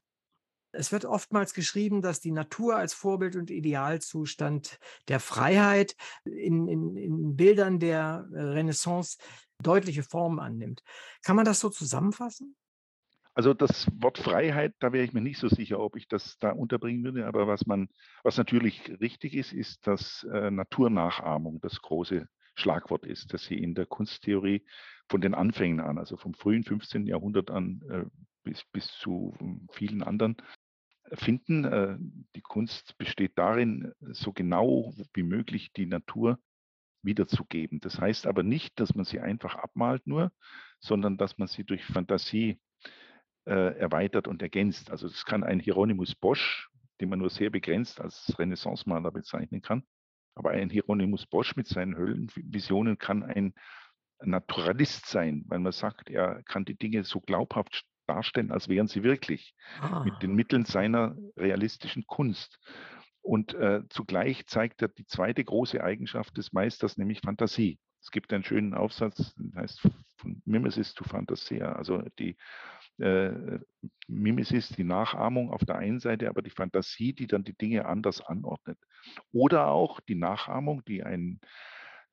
Es 0.72 0.90
wird 0.90 1.05
oftmals 1.05 1.55
geschrieben, 1.55 2.02
dass 2.02 2.18
die 2.18 2.32
Natur 2.32 2.74
als 2.74 2.92
Vorbild 2.92 3.36
und 3.36 3.52
Idealzustand 3.52 4.80
der 5.06 5.20
Freiheit 5.20 5.94
in, 6.24 6.66
in, 6.66 6.96
in 6.96 7.36
Bildern 7.36 7.78
der 7.78 8.26
Renaissance 8.32 9.18
deutliche 9.62 10.02
Formen 10.02 10.40
annimmt. 10.40 10.82
Kann 11.22 11.36
man 11.36 11.44
das 11.44 11.60
so 11.60 11.70
zusammenfassen? 11.70 12.56
Also 13.35 13.52
das 13.52 13.89
Wort 14.01 14.19
Freiheit, 14.19 14.74
da 14.78 14.93
wäre 14.93 15.05
ich 15.05 15.12
mir 15.12 15.20
nicht 15.20 15.39
so 15.39 15.48
sicher, 15.48 15.81
ob 15.81 15.97
ich 15.97 16.06
das 16.06 16.39
da 16.39 16.51
unterbringen 16.51 17.02
würde. 17.02 17.27
Aber 17.27 17.48
was 17.48 17.66
man, 17.66 17.89
was 18.23 18.39
natürlich 18.39 18.89
richtig 19.01 19.35
ist, 19.35 19.52
ist, 19.52 19.86
dass 19.86 20.24
äh, 20.32 20.51
Naturnachahmung 20.51 21.61
das 21.61 21.82
große 21.82 22.28
Schlagwort 22.55 23.05
ist, 23.05 23.32
dass 23.35 23.44
sie 23.44 23.59
in 23.59 23.74
der 23.74 23.86
Kunsttheorie 23.86 24.65
von 25.09 25.20
den 25.20 25.35
Anfängen 25.35 25.81
an, 25.81 25.98
also 25.98 26.16
vom 26.16 26.35
frühen 26.35 26.62
15. 26.62 27.06
Jahrhundert 27.06 27.51
an 27.51 27.82
äh, 27.90 28.05
bis, 28.44 28.65
bis 28.73 28.86
zu 28.98 29.35
vielen 29.73 30.05
anderen 30.05 30.36
finden. 31.12 31.65
Äh, 31.65 31.97
die 32.36 32.43
Kunst 32.43 32.97
besteht 32.98 33.32
darin, 33.36 33.93
so 34.01 34.32
genau 34.32 34.94
wie 35.12 35.24
möglich 35.24 35.73
die 35.73 35.86
Natur 35.86 36.39
wiederzugeben. 37.02 37.81
Das 37.81 38.01
heißt 38.01 38.27
aber 38.27 38.43
nicht, 38.43 38.78
dass 38.81 38.94
man 38.94 39.05
sie 39.05 39.20
einfach 39.20 39.56
abmalt 39.56 40.06
nur, 40.06 40.32
sondern 40.78 41.16
dass 41.16 41.36
man 41.39 41.48
sie 41.48 41.65
durch 41.65 41.85
Fantasie 41.85 42.61
äh, 43.47 43.79
erweitert 43.79 44.29
und 44.29 44.43
ergänzt. 44.43 44.91
Also 44.91 45.09
das 45.09 45.25
kann 45.25 45.45
ein 45.45 45.61
Hieronymus 45.61 46.15
Bosch, 46.15 46.69
den 47.01 47.09
man 47.09 47.19
nur 47.19 47.31
sehr 47.31 47.51
begrenzt 47.51 48.01
als 48.01 48.35
Renaissance-Maler 48.39 49.11
bezeichnen 49.11 49.62
kann. 49.62 49.85
Aber 50.35 50.51
ein 50.51 50.71
Hieronymus 50.71 51.27
Bosch 51.27 51.57
mit 51.57 51.66
seinen 51.66 51.97
Höllenvisionen 51.97 52.99
kann 52.99 53.23
ein 53.23 53.55
Naturalist 54.21 55.07
sein, 55.07 55.45
weil 55.49 55.59
man 55.59 55.73
sagt, 55.73 56.11
er 56.11 56.43
kann 56.45 56.65
die 56.65 56.77
Dinge 56.77 57.05
so 57.05 57.21
glaubhaft 57.21 57.85
darstellen, 58.07 58.51
als 58.51 58.69
wären 58.69 58.87
sie 58.87 59.03
wirklich, 59.03 59.55
ah. 59.81 60.05
mit 60.05 60.23
den 60.23 60.35
Mitteln 60.35 60.65
seiner 60.65 61.16
realistischen 61.37 62.07
Kunst. 62.07 62.59
Und 63.23 63.55
äh, 63.55 63.83
zugleich 63.89 64.47
zeigt 64.47 64.83
er 64.83 64.89
die 64.89 65.07
zweite 65.07 65.43
große 65.43 65.83
Eigenschaft 65.83 66.37
des 66.37 66.53
Meisters, 66.53 66.99
nämlich 66.99 67.21
Fantasie. 67.21 67.79
Es 68.03 68.11
gibt 68.11 68.33
einen 68.35 68.45
schönen 68.45 68.75
Aufsatz, 68.75 69.35
der 69.37 69.62
heißt 69.62 69.81
von 70.19 70.43
Mimesis 70.45 70.93
to 70.93 71.05
Fantasia, 71.05 71.73
also 71.73 72.03
die 72.19 72.37
äh, 72.99 73.59
Mimesis, 74.07 74.69
die 74.69 74.85
Nachahmung 74.85 75.51
auf 75.51 75.65
der 75.65 75.77
einen 75.77 76.01
Seite, 76.01 76.29
aber 76.29 76.43
die 76.43 76.51
Fantasie, 76.51 77.12
die 77.12 77.27
dann 77.27 77.45
die 77.45 77.57
Dinge 77.57 77.87
anders 77.87 78.21
anordnet. 78.21 78.79
Oder 79.33 79.69
auch 79.69 80.01
die 80.01 80.15
Nachahmung, 80.15 80.85
die 80.85 81.03
einen 81.03 81.41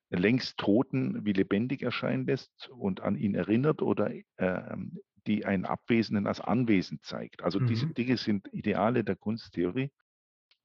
längst 0.10 0.58
Toten 0.58 1.26
wie 1.26 1.34
lebendig 1.34 1.84
erscheinen 1.84 2.26
lässt 2.26 2.70
und 2.70 3.02
an 3.02 3.16
ihn 3.16 3.36
erinnert 3.36 3.82
oder 3.82 4.12
äh, 4.38 4.78
die 5.28 5.46
einen 5.46 5.66
Abwesenden 5.66 6.28
als 6.28 6.42
anwesend 6.42 7.06
zeigt. 7.06 7.44
Also 7.44 7.60
mhm. 7.60 7.68
diese 7.68 7.88
Dinge 7.88 8.18
sind 8.18 8.52
Ideale 8.54 9.04
der 9.04 9.16
Kunsttheorie 9.16 9.92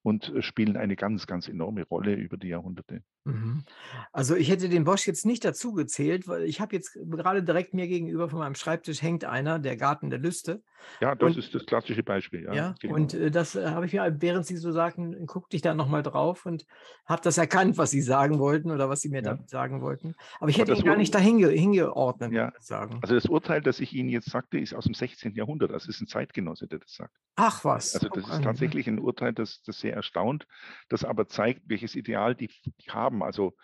und 0.03 0.35
äh, 0.35 0.43
spielen 0.43 0.77
eine 0.77 0.97
ganz, 0.97 1.27
ganz 1.27 1.49
enorme 1.49 1.85
Rolle 1.85 2.15
über 2.15 2.37
die 2.37 2.49
Jahrhunderte. 2.49 3.03
Mhm. 3.27 3.65
Also 4.12 4.36
ich 4.36 4.48
hätte 4.48 4.69
den 4.69 4.85
Bosch 4.85 5.07
jetzt 5.07 5.27
nicht 5.27 5.44
dazu 5.44 5.73
gezählt, 5.73 6.28
weil 6.28 6.44
ich 6.44 6.61
habe 6.61 6.74
jetzt 6.74 6.97
gerade 7.11 7.43
direkt 7.43 7.74
mir 7.74 7.89
gegenüber 7.89 8.28
von 8.28 8.39
meinem 8.39 8.55
Schreibtisch 8.55 9.03
hängt 9.03 9.24
einer, 9.24 9.59
der 9.59 9.77
Garten 9.77 10.11
der 10.11 10.19
Lüste. 10.19 10.62
Ja, 11.01 11.15
das 11.15 11.35
und, 11.35 11.39
ist 11.39 11.55
das 11.55 11.66
klassische 11.66 12.03
Beispiel. 12.03 12.44
Ja, 12.44 12.55
ja 12.55 12.74
genau. 12.81 12.94
und 12.94 13.15
äh, 13.15 13.31
das 13.31 13.57
äh, 13.57 13.66
habe 13.66 13.86
ich 13.86 13.93
mir, 13.93 14.16
während 14.20 14.47
Sie 14.47 14.57
so 14.57 14.73
sagten, 14.73 15.27
guckte 15.27 15.57
ich 15.57 15.62
da 15.62 15.74
nochmal 15.74 16.03
drauf 16.03 16.47
und 16.47 16.66
habe 17.05 17.23
das 17.23 17.39
erkannt, 17.39 17.77
was 17.78 17.90
Sie 17.90 18.01
sagen 18.01 18.39
wollten 18.39 18.70
oder 18.70 18.89
was 18.89 19.01
Sie 19.01 19.09
mir 19.09 19.16
ja. 19.16 19.23
damit 19.23 19.51
sagen 19.51 19.81
wollten. 19.81 20.15
Aber 20.39 20.48
ich 20.48 20.59
hätte 20.59 20.73
ihn 20.73 20.85
gar 20.85 20.97
nicht 20.97 21.15
dahin 21.15 21.39
hingeordnet, 21.39 22.32
ja. 22.32 22.53
sagen. 22.61 22.98
Also 23.03 23.15
das 23.15 23.27
Urteil, 23.27 23.61
das 23.61 23.81
ich 23.81 23.93
Ihnen 23.93 24.09
jetzt 24.09 24.31
sagte, 24.31 24.59
ist 24.59 24.74
aus 24.74 24.85
dem 24.85 24.94
16. 24.94 25.35
Jahrhundert. 25.35 25.73
Das 25.73 25.89
ist 25.89 26.01
ein 26.01 26.07
Zeitgenosse, 26.07 26.66
der 26.66 26.78
das 26.78 26.94
sagt. 26.94 27.15
Ach 27.36 27.65
was. 27.65 27.94
Also 27.94 28.09
das 28.09 28.28
ist 28.28 28.44
tatsächlich 28.44 28.86
ein 28.86 28.98
Urteil, 28.98 29.32
das, 29.32 29.62
das 29.62 29.81
sehr 29.81 29.94
erstaunt, 29.94 30.47
das 30.89 31.05
aber 31.05 31.28
zeigt, 31.28 31.62
welches 31.66 31.94
Ideal 31.94 32.35
die, 32.35 32.48
die 32.48 32.90
haben 32.90 33.16
haben. 33.17 33.23
Also 33.23 33.55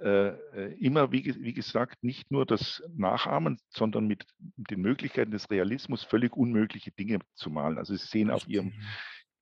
äh, 0.00 0.28
äh, 0.28 0.74
immer, 0.78 1.10
wie, 1.10 1.34
wie, 1.40 1.52
gesagt, 1.52 2.04
nicht 2.04 2.30
nur 2.30 2.46
das 2.46 2.82
Nachahmen, 2.94 3.58
sondern 3.68 4.06
mit 4.06 4.26
den 4.38 4.80
Möglichkeiten 4.80 5.32
des 5.32 5.50
Realismus 5.50 6.04
völlig 6.04 6.36
unmögliche 6.36 6.92
Dinge 6.92 7.18
zu 7.34 7.50
malen. 7.50 7.78
Also 7.78 7.96
Sie 7.96 8.06
sehen 8.06 8.30
auf 8.30 8.46
Ihrem, 8.46 8.72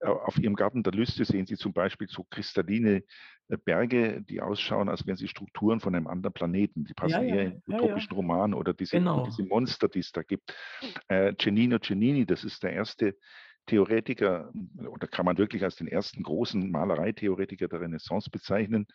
auf 0.00 0.38
Ihrem 0.38 0.56
Garten 0.56 0.82
der 0.82 0.94
Lüste, 0.94 1.26
sehen 1.26 1.46
Sie 1.46 1.56
zum 1.56 1.74
Beispiel 1.74 2.08
so 2.08 2.24
kristalline 2.30 3.02
äh, 3.48 3.58
Berge, 3.62 4.22
die 4.22 4.40
ausschauen, 4.40 4.88
als 4.88 5.06
wären 5.06 5.16
sie 5.18 5.28
Strukturen 5.28 5.80
von 5.80 5.94
einem 5.94 6.06
anderen 6.06 6.32
Planeten. 6.32 6.84
Die 6.84 6.94
passen 6.94 7.12
ja, 7.12 7.22
ja, 7.22 7.34
eher 7.34 7.44
in 7.44 7.62
utopischen 7.66 8.12
ja, 8.12 8.16
Roman 8.16 8.54
oder 8.54 8.72
diese, 8.72 8.96
genau. 8.96 9.26
diese 9.26 9.44
Monster, 9.44 9.88
die 9.88 10.00
es 10.00 10.10
da 10.10 10.22
gibt. 10.22 10.54
Äh, 11.08 11.34
Cennino 11.38 11.78
Cennini, 11.78 12.24
das 12.24 12.44
ist 12.44 12.62
der 12.62 12.72
erste 12.72 13.14
Theoretiker, 13.66 14.52
oder 14.88 15.06
kann 15.06 15.26
man 15.26 15.38
wirklich 15.38 15.64
als 15.64 15.76
den 15.76 15.88
ersten 15.88 16.22
großen 16.22 16.70
Malereitheoretiker 16.70 17.68
der 17.68 17.80
Renaissance 17.80 18.30
bezeichnen, 18.30 18.86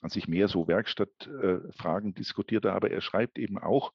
an 0.00 0.10
sich 0.10 0.28
mehr 0.28 0.48
so 0.48 0.68
Werkstattfragen 0.68 2.10
äh, 2.10 2.14
diskutiert, 2.14 2.66
aber 2.66 2.90
er 2.90 3.00
schreibt 3.00 3.38
eben 3.38 3.58
auch, 3.58 3.92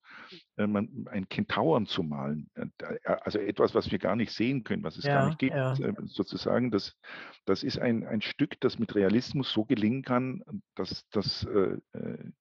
äh, 0.57 0.67
man, 0.67 1.05
ein 1.09 1.29
Kentauren 1.29 1.85
zu 1.85 2.03
malen. 2.03 2.49
Äh, 2.55 2.97
also 3.03 3.39
etwas, 3.39 3.75
was 3.75 3.91
wir 3.91 3.99
gar 3.99 4.15
nicht 4.15 4.31
sehen 4.31 4.63
können, 4.63 4.83
was 4.83 4.97
es 4.97 5.05
ja, 5.05 5.15
gar 5.15 5.27
nicht 5.27 5.39
gibt, 5.39 5.55
ja. 5.55 5.73
Äh, 5.73 5.93
sozusagen. 6.05 6.71
Das, 6.71 6.95
das 7.45 7.63
ist 7.63 7.79
ein, 7.79 8.05
ein 8.05 8.21
Stück, 8.21 8.59
das 8.59 8.79
mit 8.79 8.95
Realismus 8.95 9.51
so 9.51 9.65
gelingen 9.65 10.03
kann, 10.03 10.43
dass, 10.75 11.05
äh, 11.13 11.77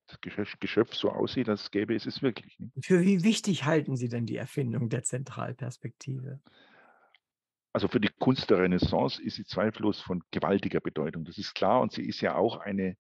das 0.07 0.21
Geschöpf 0.61 0.95
so 0.95 1.11
aussieht, 1.11 1.49
als 1.49 1.71
gäbe 1.71 1.95
es 1.95 2.07
es 2.07 2.23
wirklich. 2.23 2.59
Für 2.83 3.03
wie 3.03 3.23
wichtig 3.23 3.65
halten 3.65 3.97
Sie 3.97 4.09
denn 4.09 4.27
die 4.27 4.37
Erfindung 4.37 4.89
der 4.89 5.03
Zentralperspektive? 5.03 6.41
Also 7.73 7.87
für 7.87 8.01
die 8.01 8.11
Kunst 8.19 8.51
der 8.51 8.59
Renaissance 8.59 9.23
ist 9.23 9.37
sie 9.37 9.45
zweifellos 9.45 10.01
von 10.01 10.23
gewaltiger 10.31 10.81
Bedeutung. 10.81 11.25
Das 11.25 11.39
ist 11.39 11.55
klar 11.55 11.81
und 11.81 11.93
sie 11.93 12.03
ist 12.03 12.21
ja 12.21 12.35
auch 12.35 12.57
eine 12.57 12.97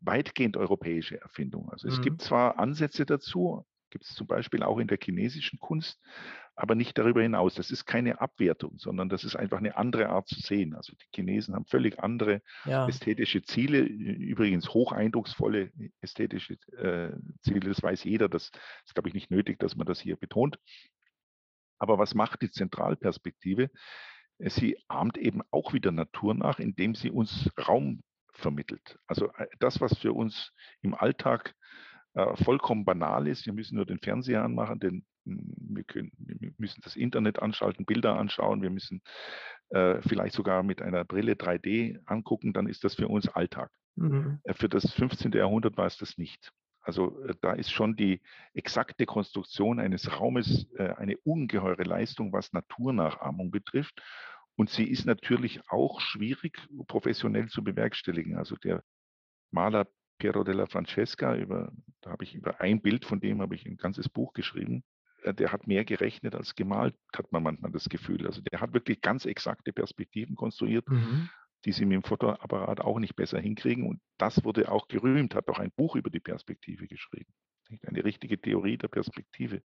weitgehend 0.00 0.56
europäische 0.56 1.20
Erfindung. 1.20 1.70
Also 1.70 1.88
es 1.88 1.98
mhm. 1.98 2.02
gibt 2.02 2.22
zwar 2.22 2.58
Ansätze 2.58 3.06
dazu, 3.06 3.66
gibt 3.90 4.04
es 4.04 4.14
zum 4.14 4.26
Beispiel 4.26 4.62
auch 4.62 4.78
in 4.78 4.86
der 4.86 4.98
chinesischen 5.02 5.58
Kunst, 5.58 6.00
aber 6.54 6.74
nicht 6.74 6.98
darüber 6.98 7.22
hinaus. 7.22 7.54
Das 7.54 7.70
ist 7.70 7.84
keine 7.84 8.20
Abwertung, 8.20 8.78
sondern 8.78 9.08
das 9.08 9.24
ist 9.24 9.36
einfach 9.36 9.58
eine 9.58 9.76
andere 9.76 10.08
Art 10.08 10.28
zu 10.28 10.40
sehen. 10.40 10.74
Also 10.74 10.92
die 10.94 11.06
Chinesen 11.14 11.54
haben 11.54 11.66
völlig 11.66 11.98
andere 12.00 12.42
ja. 12.64 12.86
ästhetische 12.88 13.42
Ziele, 13.42 13.80
übrigens 13.80 14.74
hoch 14.74 14.92
eindrucksvolle 14.92 15.72
ästhetische 16.00 16.54
äh, 16.76 17.12
Ziele, 17.42 17.60
das 17.60 17.82
weiß 17.82 18.04
jeder. 18.04 18.28
Das 18.28 18.50
ist, 18.84 18.94
glaube 18.94 19.08
ich, 19.08 19.14
nicht 19.14 19.30
nötig, 19.30 19.58
dass 19.58 19.76
man 19.76 19.86
das 19.86 20.00
hier 20.00 20.16
betont. 20.16 20.58
Aber 21.78 21.98
was 21.98 22.14
macht 22.14 22.42
die 22.42 22.50
Zentralperspektive? 22.50 23.70
Sie 24.40 24.78
ahmt 24.88 25.16
eben 25.16 25.42
auch 25.50 25.72
wieder 25.72 25.90
Natur 25.90 26.34
nach, 26.34 26.58
indem 26.58 26.94
sie 26.94 27.10
uns 27.10 27.50
Raum 27.56 28.02
vermittelt. 28.38 28.98
Also 29.06 29.32
äh, 29.34 29.46
das, 29.58 29.80
was 29.80 29.96
für 29.98 30.12
uns 30.12 30.52
im 30.80 30.94
Alltag 30.94 31.54
äh, 32.14 32.36
vollkommen 32.42 32.84
banal 32.84 33.28
ist, 33.28 33.46
wir 33.46 33.52
müssen 33.52 33.76
nur 33.76 33.86
den 33.86 33.98
Fernseher 33.98 34.44
anmachen, 34.44 34.80
den, 34.80 35.06
hm, 35.24 35.54
wir, 35.56 35.84
können, 35.84 36.12
wir 36.16 36.52
müssen 36.56 36.80
das 36.82 36.96
Internet 36.96 37.40
anschalten, 37.40 37.84
Bilder 37.84 38.16
anschauen, 38.16 38.62
wir 38.62 38.70
müssen 38.70 39.02
äh, 39.70 40.00
vielleicht 40.02 40.34
sogar 40.34 40.62
mit 40.62 40.80
einer 40.80 41.04
Brille 41.04 41.34
3D 41.34 42.00
angucken, 42.06 42.52
dann 42.52 42.68
ist 42.68 42.84
das 42.84 42.94
für 42.94 43.08
uns 43.08 43.28
Alltag. 43.28 43.70
Mhm. 43.96 44.40
Äh, 44.44 44.54
für 44.54 44.68
das 44.68 44.90
15. 44.92 45.32
Jahrhundert 45.32 45.76
war 45.76 45.86
es 45.86 45.98
das 45.98 46.16
nicht. 46.16 46.52
Also 46.80 47.20
äh, 47.24 47.34
da 47.42 47.52
ist 47.52 47.70
schon 47.70 47.96
die 47.96 48.22
exakte 48.54 49.04
Konstruktion 49.04 49.78
eines 49.78 50.18
Raumes 50.18 50.66
eine 50.76 51.16
ungeheure 51.18 51.82
Leistung, 51.82 52.32
was 52.32 52.52
Naturnachahmung 52.52 53.50
betrifft. 53.50 54.00
Und 54.58 54.70
sie 54.70 54.88
ist 54.88 55.06
natürlich 55.06 55.60
auch 55.68 56.00
schwierig 56.00 56.58
professionell 56.88 57.46
zu 57.46 57.62
bewerkstelligen. 57.62 58.36
Also 58.36 58.56
der 58.56 58.82
Maler 59.52 59.86
Piero 60.18 60.42
della 60.42 60.66
Francesca, 60.66 61.36
über, 61.36 61.72
da 62.00 62.10
habe 62.10 62.24
ich 62.24 62.34
über 62.34 62.60
ein 62.60 62.82
Bild 62.82 63.04
von 63.04 63.20
dem 63.20 63.40
habe 63.40 63.54
ich 63.54 63.64
ein 63.66 63.76
ganzes 63.76 64.08
Buch 64.08 64.32
geschrieben. 64.32 64.82
Äh, 65.22 65.32
der 65.32 65.52
hat 65.52 65.68
mehr 65.68 65.84
gerechnet 65.84 66.34
als 66.34 66.56
gemalt, 66.56 66.96
hat 67.16 67.30
man 67.30 67.44
manchmal 67.44 67.70
das 67.70 67.88
Gefühl. 67.88 68.26
Also 68.26 68.40
der 68.40 68.60
hat 68.60 68.74
wirklich 68.74 69.00
ganz 69.00 69.26
exakte 69.26 69.72
Perspektiven 69.72 70.34
konstruiert, 70.34 70.88
mhm. 70.88 71.30
die 71.64 71.70
sie 71.70 71.84
mit 71.84 71.94
dem 71.94 72.02
Fotoapparat 72.02 72.80
auch 72.80 72.98
nicht 72.98 73.14
besser 73.14 73.38
hinkriegen. 73.38 73.86
Und 73.86 74.00
das 74.16 74.42
wurde 74.42 74.72
auch 74.72 74.88
gerühmt, 74.88 75.36
hat 75.36 75.48
auch 75.48 75.60
ein 75.60 75.70
Buch 75.70 75.94
über 75.94 76.10
die 76.10 76.18
Perspektive 76.18 76.88
geschrieben. 76.88 77.32
Eine 77.86 78.04
richtige 78.04 78.40
Theorie 78.40 78.76
der 78.76 78.88
Perspektive. 78.88 79.62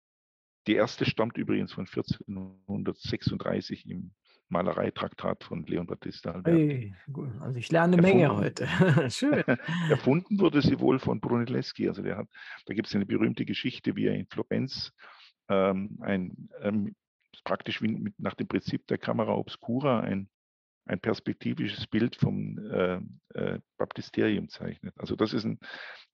Die 0.66 0.74
erste 0.74 1.06
stammt 1.06 1.38
übrigens 1.38 1.74
von 1.74 1.86
1436 1.86 3.88
im 3.88 4.16
Malereitraktat 4.50 5.44
von 5.44 5.66
Leon 5.66 5.88
Battista 5.88 6.32
Alberti. 6.32 6.94
Also 7.40 7.58
ich 7.60 7.72
lerne 7.72 7.94
eine 7.94 8.02
Menge 8.02 8.36
heute. 8.36 8.68
Schön. 9.10 9.44
Erfunden 9.90 10.40
wurde 10.40 10.62
sie 10.62 10.80
wohl 10.80 11.00
von 11.00 11.20
Brunelleschi. 11.20 11.88
Also 11.88 12.02
der 12.02 12.18
hat, 12.18 12.28
da 12.66 12.74
gibt 12.74 12.88
es 12.88 12.96
eine 12.96 13.06
berühmte 13.06 13.46
Geschichte, 13.46 13.96
wie 13.96 14.08
er 14.08 14.16
in 14.16 14.26
Florenz 14.28 14.92
ähm, 15.50 16.00
ein 16.02 16.50
ähm, 16.62 16.96
praktisch 17.44 17.82
wie 17.82 17.88
mit, 17.90 18.20
nach 18.20 18.34
dem 18.34 18.48
Prinzip 18.48 18.88
der 18.88 18.98
Kamera 18.98 19.34
Obscura 19.34 20.02
ein 20.02 20.30
ein 20.90 21.00
perspektivisches 21.00 21.88
Bild 21.88 22.16
vom 22.16 22.58
äh, 22.58 23.00
äh, 23.36 23.60
Baptisterium 23.78 24.50
zeichnet. 24.50 24.94
Also 24.98 25.16
das 25.16 25.34
ist 25.34 25.46
ein, 25.46 25.60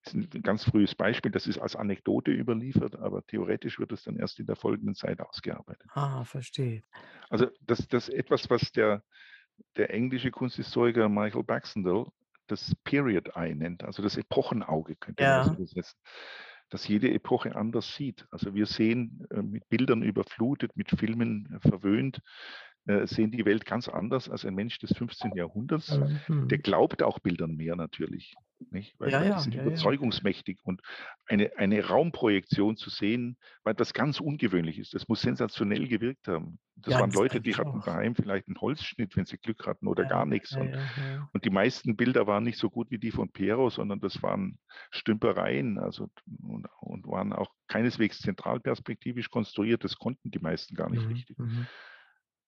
ist 0.06 0.14
ein, 0.14 0.42
ganz 0.44 0.66
frühes 0.66 0.94
Beispiel, 0.96 1.32
das 1.32 1.48
ist 1.48 1.58
als 1.58 1.76
Anekdote 1.76 2.32
überliefert, 2.32 2.96
aber 2.98 3.26
theoretisch 3.26 3.80
wird 3.80 3.94
es 3.94 4.04
dann 4.04 4.18
erst 4.18 4.40
in 4.40 4.46
der 4.46 4.58
folgenden 4.58 4.96
Zeit 4.96 5.22
ausgearbeitet. 5.22 5.90
Ah, 5.94 6.24
verstehe. 6.26 6.84
Also 7.30 7.48
das, 7.62 7.88
das 7.88 8.10
etwas, 8.10 8.50
was 8.50 8.72
der, 8.74 9.04
der 9.78 9.94
englische 9.94 10.32
Kunsthistoriker 10.32 11.08
Michael 11.10 11.44
Baxendale 11.44 12.08
das 12.48 12.76
Period 12.84 13.36
Eye 13.36 13.56
nennt, 13.56 13.84
also 13.84 14.04
das 14.04 14.18
Epochenauge 14.18 14.96
könnte 14.98 15.24
man 15.24 15.32
ja. 15.32 15.44
das 15.46 15.56
übersetzen 15.56 16.00
dass 16.70 16.88
jede 16.88 17.14
Epoche 17.14 17.56
anders 17.56 17.96
sieht. 17.96 18.26
Also 18.32 18.56
wir 18.56 18.66
sehen 18.66 19.28
äh, 19.30 19.44
mit 19.44 19.70
Bildern 19.70 20.02
überflutet, 20.02 20.76
mit 20.76 20.90
Filmen 20.90 21.60
verwöhnt, 21.62 22.22
äh, 22.88 23.08
sehen 23.08 23.32
die 23.32 23.46
Welt 23.46 23.66
ganz 23.66 23.88
anders 23.88 24.30
als 24.30 24.46
ein 24.46 24.56
Mensch 24.56 24.78
des 24.80 24.96
15. 24.96 25.38
Jahrhunderts. 25.38 26.00
Mhm. 26.28 26.48
Der 26.50 26.58
glaubt 26.60 27.02
auch 27.04 27.20
Bildern 27.20 27.56
mehr 27.56 27.76
natürlich, 27.76 28.36
nicht? 28.70 28.96
Weil, 29.00 29.12
Ja, 29.12 29.20
weil 29.20 29.30
ja, 29.30 29.36
die 29.36 29.40
sind 29.40 29.54
ja, 29.56 29.62
überzeugungsmächtig 29.64 30.60
und 30.64 30.82
eine, 31.26 31.56
eine 31.58 31.86
Raumprojektion 31.86 32.78
zu 32.78 32.90
sehen, 32.90 33.38
war 33.64 33.72
etwas 33.74 33.94
ganz 33.94 34.20
Ungewöhnliches. 34.20 34.90
Das 34.92 35.08
muss 35.08 35.22
sensationell 35.22 35.88
gewirkt 35.88 36.28
haben. 36.28 36.60
Das 36.76 36.94
Ja, 36.94 37.00
waren 37.00 37.10
das 37.10 37.16
Leute, 37.16 37.42
die 37.42 37.56
hatten 37.56 37.70
auch. 37.80 37.86
daheim 37.86 38.16
vielleicht 38.16 38.48
einen 38.48 38.60
Holzschnitt, 38.62 39.16
wenn 39.16 39.26
sie 39.26 39.38
Glück 39.38 39.66
hatten, 39.66 39.88
oder 39.88 40.06
gar 40.06 40.26
nichts. 40.26 40.56
Und, 40.56 40.78
und 41.34 41.46
die 41.46 41.50
meisten 41.50 41.96
Bilder 41.96 42.28
waren 42.28 42.44
nicht 42.44 42.58
so 42.58 42.70
gut 42.70 42.92
wie 42.92 43.00
die 43.00 43.12
von 43.12 43.32
Piero, 43.32 43.70
sondern 43.70 44.00
das 44.00 44.22
waren 44.22 44.60
Stümpereien, 44.92 45.80
also 45.80 46.10
und, 46.44 46.68
und 46.82 47.08
waren 47.08 47.34
auch 47.34 47.52
keineswegs 47.68 48.20
zentralperspektivisch 48.20 49.30
konstruiert. 49.30 49.84
Das 49.84 49.98
konnten 49.98 50.32
die 50.32 50.40
meisten 50.40 50.76
gar 50.76 50.90
nicht 50.90 51.04
Mhm, 51.04 51.10
richtig. 51.10 51.38
mhm. 51.38 51.68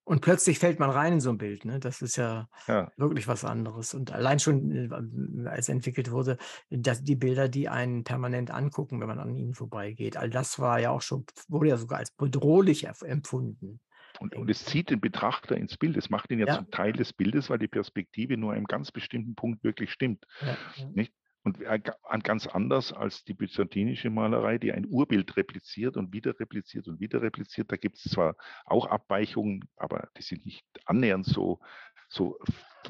Und 0.08 0.22
plötzlich 0.22 0.58
fällt 0.60 0.80
man 0.80 0.90
rein 0.90 1.14
in 1.14 1.20
so 1.20 1.30
ein 1.32 1.38
Bild. 1.38 1.66
Ne? 1.66 1.80
Das 1.82 2.02
ist 2.02 2.16
ja 2.16 2.48
Ja, 2.68 2.92
wirklich 2.96 3.28
was 3.28 3.44
anderes. 3.44 3.94
Und 3.94 4.14
allein 4.14 4.40
schon, 4.40 4.72
äh, 4.72 5.48
als 5.50 5.68
entwickelt 5.68 6.12
wurde, 6.12 6.38
dass 6.70 7.04
die 7.04 7.18
Bilder, 7.18 7.50
die 7.50 7.68
einen 7.68 8.06
permanent 8.06 8.50
angucken, 8.50 9.02
wenn 9.02 9.08
man 9.08 9.20
an 9.20 9.36
ihnen 9.36 9.54
vorbeigeht, 9.54 10.16
all 10.16 10.30
das 10.30 10.60
war 10.60 10.80
ja 10.80 10.92
auch 10.92 11.02
schon, 11.02 11.26
wurde 11.50 11.70
ja 11.70 11.78
sogar 11.78 12.00
als 12.00 12.12
bedrohlich 12.12 12.86
empfunden. 13.04 13.82
und, 14.20 14.34
und 14.36 14.50
es 14.50 14.64
zieht 14.66 14.90
den 14.90 15.02
Betrachter 15.02 15.58
ins 15.58 15.78
Bild. 15.78 15.98
Es 15.98 16.10
macht 16.10 16.32
ihn 16.32 16.40
ja, 16.40 16.48
Ja. 16.48 16.56
zum 16.56 16.72
Teil 16.72 16.94
des 16.94 17.12
Bildes, 17.14 17.50
weil 17.50 17.60
die 17.60 17.68
Perspektive 17.68 18.38
nur 18.38 18.54
einem 18.54 18.66
ganz 18.66 18.92
bestimmten 18.92 19.36
Punkt 19.36 19.64
wirklich 19.64 19.92
stimmt. 19.92 20.26
Ja. 20.40 20.58
Nicht? 20.94 21.14
Und 21.48 21.60
ga- 21.60 21.95
an- 22.03 22.19
ganz 22.19 22.45
anders 22.45 22.91
als 22.91 23.24
die 23.24 23.34
byzantinische 23.34 24.10
Malerei, 24.10 24.57
die 24.57 24.74
ein 24.74 24.86
Urbild 24.86 25.38
repliziert 25.38 25.95
und 25.95 26.11
wieder 26.11 26.38
repliziert 26.41 26.90
und 26.90 26.99
wieder 26.99 27.22
repliziert. 27.22 27.72
Da 27.72 27.78
gibt 27.78 27.95
es 27.98 28.11
zwar 28.11 28.36
auch 28.65 28.86
Abweichungen, 28.88 29.64
aber 29.78 30.10
die 30.18 30.24
sind 30.24 30.45
nicht 30.45 30.65
annähernd 30.86 31.26
so, 31.26 31.61
so 32.08 32.40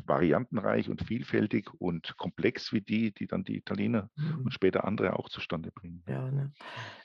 variantenreich 0.05 0.89
und 0.89 1.01
vielfältig 1.01 1.69
und 1.79 2.17
komplex 2.17 2.71
wie 2.71 2.81
die, 2.81 3.11
die 3.11 3.27
dann 3.27 3.43
die 3.43 3.57
Italiener 3.57 4.09
Mhm. 4.15 4.45
und 4.45 4.53
später 4.53 4.85
andere 4.85 5.17
auch 5.17 5.29
zustande 5.29 5.71
bringen. 5.71 6.03
Ja, 6.07 6.29
ne? 6.29 6.51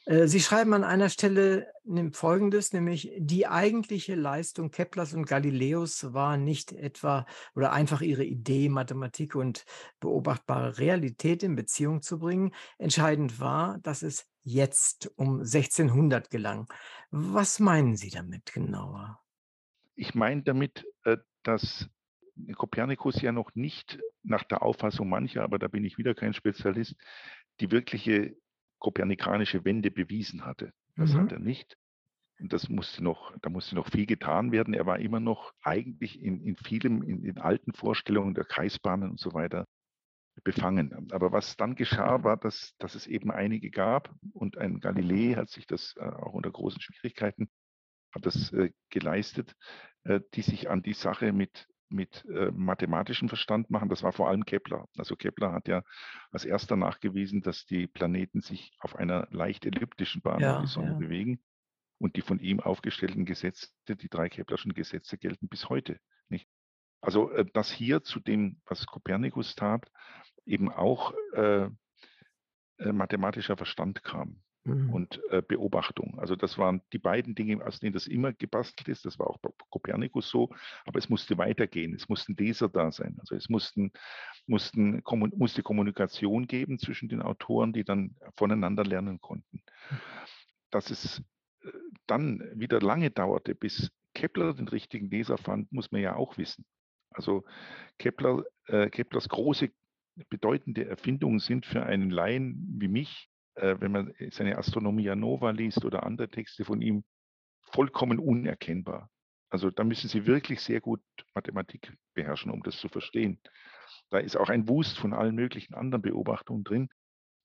Äh, 0.05 0.27
Sie 0.27 0.41
schreiben 0.41 0.75
an 0.75 0.85
einer 0.85 1.09
Stelle 1.09 1.69
Folgendes, 2.13 2.73
nämlich 2.73 3.13
die 3.19 3.47
eigentliche 3.47 4.15
Leistung 4.15 4.71
Keplers 4.71 5.15
und 5.15 5.27
Galileos 5.27 6.13
war 6.13 6.37
nicht 6.37 6.73
etwa 6.73 7.27
oder 7.55 7.73
einfach 7.73 8.03
ihre 8.03 8.25
Idee, 8.25 8.69
Mathematik 8.69 9.35
und 9.35 9.65
beobachtbare 10.01 10.79
Realität 10.79 11.43
in 11.43 11.57
Beziehung 11.57 12.03
zu 12.03 12.19
bringen. 12.19 12.53
Entscheidend 12.79 13.41
war, 13.41 13.79
dass 13.79 14.03
es 14.03 14.27
jetzt 14.43 15.11
um 15.17 15.41
1600 15.41 16.31
gelang. 16.31 16.67
Was 17.11 17.59
meinen 17.59 17.97
Sie 17.97 18.11
damit 18.11 18.53
genauer? 18.53 19.21
Ich 19.95 20.15
meine 20.15 20.43
damit, 20.43 20.85
äh, 21.05 21.19
dass 21.43 21.89
Kopernikus 22.55 23.21
ja 23.21 23.33
noch 23.33 23.55
nicht 23.55 23.99
nach 24.23 24.45
der 24.45 24.63
Auffassung 24.63 25.09
mancher, 25.09 25.43
aber 25.43 25.59
da 25.59 25.69
bin 25.69 25.85
ich 25.85 25.99
wieder 25.99 26.15
kein 26.15 26.35
Spezialist, 26.35 26.97
die 27.61 27.71
wirkliche 27.71 28.37
kopernikanische 28.79 29.65
Wende 29.65 29.91
bewiesen 29.91 30.45
hatte. 30.45 30.73
Das 30.97 31.13
Mhm. 31.13 31.19
hat 31.19 31.33
er 31.33 31.39
nicht. 31.39 31.77
Und 32.41 32.53
das 32.53 32.69
musste 32.69 33.05
noch, 33.05 33.37
da 33.41 33.51
musste 33.51 33.75
noch 33.77 33.89
viel 33.89 34.07
getan 34.07 34.51
werden. 34.51 34.75
Er 34.75 34.87
war 34.87 34.99
immer 34.99 35.21
noch 35.21 35.53
eigentlich 35.63 36.21
in, 36.21 36.41
in 36.41 36.57
vielem, 36.57 37.03
in 37.03 37.23
den 37.23 37.39
alten 37.39 37.73
Vorstellungen 37.73 38.35
der 38.35 38.45
Kreisbahnen 38.45 39.11
und 39.11 39.21
so 39.21 39.33
weiter 39.35 39.67
befangen. 40.43 41.09
Aber 41.13 41.31
was 41.31 41.57
dann 41.57 41.77
geschah, 41.77 42.25
war, 42.25 42.37
dass, 42.37 42.75
dass 42.79 42.95
es 42.95 43.07
eben 43.07 43.31
einige 43.31 43.71
gab 43.71 44.13
und 44.33 44.59
ein 44.59 44.81
Galilei 44.81 45.35
hat 45.35 45.51
sich 45.51 45.67
das 45.67 45.95
äh, 45.99 46.05
auch 46.05 46.33
unter 46.33 46.51
großen 46.51 46.81
Schwierigkeiten 46.81 47.49
hat 48.15 48.27
das 48.27 48.53
äh, 48.53 48.71
geleistet, 48.91 49.55
äh, 50.05 50.21
die 50.35 50.43
sich 50.43 50.69
an 50.69 50.83
die 50.83 50.93
Sache 50.95 51.33
mit, 51.33 51.67
mit 51.93 52.25
äh, 52.27 52.51
mathematischem 52.53 53.29
Verstand 53.29 53.71
machen. 53.71 53.89
Das 53.89 54.03
war 54.03 54.13
vor 54.13 54.29
allem 54.29 54.45
Kepler. 54.45 54.89
Also 54.97 55.17
Kepler 55.17 55.53
hat 55.53 55.69
ja 55.69 55.83
als 56.31 56.45
erster 56.45 56.77
nachgewiesen, 56.77 57.43
dass 57.43 57.67
die 57.67 57.87
Planeten 57.87 58.41
sich 58.41 58.73
auf 58.79 58.97
einer 58.97 59.29
leicht 59.31 59.67
elliptischen 59.67 60.23
Bahn 60.23 60.41
Ja, 60.41 60.57
um 60.57 60.63
die 60.63 60.69
Sonne 60.69 60.93
ja. 60.93 60.99
bewegen. 60.99 61.43
Und 61.99 62.17
die 62.17 62.23
von 62.23 62.41
ihm 62.41 62.59
aufgestellten 62.59 63.25
Gesetze, 63.25 63.69
die 63.89 64.09
drei 64.09 64.29
Keplerschen 64.29 64.75
Gesetze, 64.75 65.19
gelten 65.19 65.49
bis 65.49 65.69
heute. 65.69 66.01
Nicht? 66.29 66.49
Also, 67.01 67.31
äh, 67.31 67.45
dass 67.53 67.71
hier 67.71 68.03
zu 68.03 68.19
dem, 68.19 68.61
was 68.67 68.87
Kopernikus 68.87 69.55
tat, 69.55 69.91
eben 70.45 70.71
auch 70.71 71.15
äh, 71.35 71.69
äh, 72.79 72.93
mathematischer 72.93 73.57
Verstand 73.57 74.03
kam 74.03 74.43
Mhm. 74.65 74.91
und 74.91 75.21
äh, 75.31 75.43
Beobachtung. 75.43 76.21
Also 76.21 76.37
das 76.37 76.57
waren 76.57 76.83
die 76.93 76.99
beiden 76.99 77.35
Dinge, 77.35 77.65
aus 77.67 77.81
denen 77.81 77.95
das 77.95 78.07
immer 78.07 78.33
gebastelt 78.33 78.89
ist. 78.89 79.05
Das 79.05 79.19
war 79.19 79.29
auch 79.29 79.39
bei 79.39 79.51
Kopernikus 79.71 80.29
so, 80.29 80.51
aber 80.85 80.99
es 81.01 81.09
musste 81.09 81.37
weitergehen. 81.37 81.95
Es 81.95 82.09
mussten 82.09 82.37
Leser 82.37 82.69
da 82.69 82.93
sein. 82.93 83.17
Also 83.19 83.35
es 83.35 83.49
mussten, 83.49 83.93
mussten, 84.47 85.03
kommun, 85.03 85.33
musste 85.37 85.65
Kommunikation 85.65 86.47
geben 86.47 86.79
zwischen 86.79 87.09
den 87.09 87.23
Autoren, 87.23 87.73
die 87.73 87.83
dann 87.83 88.15
voneinander 88.37 88.85
lernen 88.85 89.21
konnten. 89.21 89.63
Dass 90.71 90.91
es 90.91 91.19
äh, 91.63 91.71
dann 92.07 92.49
wieder 92.55 92.81
lange 92.81 93.11
dauerte, 93.11 93.57
bis 93.57 93.91
Kepler 94.15 94.55
den 94.55 94.69
richtigen 94.69 95.11
Leser 95.11 95.39
fand, 95.39 95.73
muss 95.73 95.91
man 95.91 96.03
ja 96.03 96.15
auch 96.15 96.39
wissen. 96.39 96.65
Also 97.11 97.45
Kepler, 97.99 98.45
äh, 98.67 98.91
Keplers 98.91 99.29
große 99.29 99.71
bedeutende 100.29 100.85
Erfindungen 100.87 101.41
sind 101.41 101.67
für 101.67 101.83
einen 101.83 102.11
Laien 102.11 102.77
wie 102.79 102.89
mich 102.89 103.29
äh, 103.55 103.77
wenn 103.81 103.93
man 103.93 104.15
seine 104.31 104.59
Astronomia 104.59 105.15
Nova 105.15 105.51
liest 105.51 105.85
oder 105.85 106.05
andere 106.05 106.29
Texte 106.29 106.65
von 106.65 106.81
ihm, 106.81 107.05
vollkommen 107.73 108.19
unerkennbar. 108.19 109.11
Also 109.49 109.71
da 109.71 109.85
müssen 109.85 110.09
Sie 110.09 110.27
wirklich 110.27 110.61
sehr 110.61 110.81
gut 110.81 111.03
Mathematik 111.35 111.93
beherrschen, 112.15 112.51
um 112.51 112.63
das 112.63 112.79
zu 112.79 112.89
verstehen. 112.89 113.39
Da 114.11 114.19
ist 114.19 114.37
auch 114.37 114.49
ein 114.49 114.69
Wust 114.69 114.99
von 114.99 115.13
allen 115.13 115.35
möglichen 115.35 115.75
anderen 115.75 116.03
Beobachtungen 116.03 116.65
drin, 116.65 116.89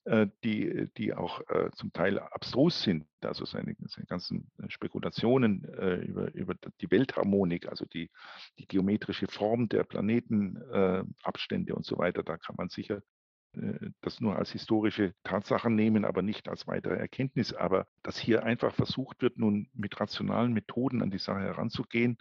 äh, 0.06 0.28
die, 0.42 0.88
die 0.98 1.14
auch 1.14 1.42
äh, 1.50 1.70
zum 1.76 1.92
Teil 1.92 2.20
abstrus 2.20 2.82
sind. 2.82 3.06
Also 3.22 3.44
seine, 3.44 3.76
seine 3.88 4.06
ganzen 4.06 4.50
Spekulationen 4.70 5.66
äh, 5.66 5.96
über, 5.96 6.34
über 6.34 6.56
die 6.80 6.90
Weltharmonik, 6.90 7.68
also 7.68 7.84
die, 7.86 8.10
die 8.58 8.68
geometrische 8.68 9.28
Form 9.28 9.68
der 9.68 9.84
Planetenabstände 9.84 11.76
und 11.76 11.86
so 11.86 11.98
weiter. 11.98 12.24
Da 12.24 12.38
kann 12.38 12.56
man 12.58 12.70
sicher 12.70 13.02
das 14.02 14.20
nur 14.20 14.36
als 14.36 14.52
historische 14.52 15.14
Tatsachen 15.24 15.76
nehmen, 15.76 16.06
aber 16.06 16.22
nicht 16.22 16.48
als 16.48 16.68
weitere 16.68 16.96
Erkenntnis. 16.96 17.54
Aber 17.54 17.88
dass 18.04 18.18
hier 18.18 18.44
einfach 18.44 18.74
versucht 18.74 19.22
wird, 19.22 19.38
nun 19.38 19.70
mit 19.74 20.00
rationalen 20.00 20.54
Methoden 20.54 21.02
an 21.02 21.12
die 21.12 21.18
Sache 21.18 21.42
heranzugehen 21.42 22.18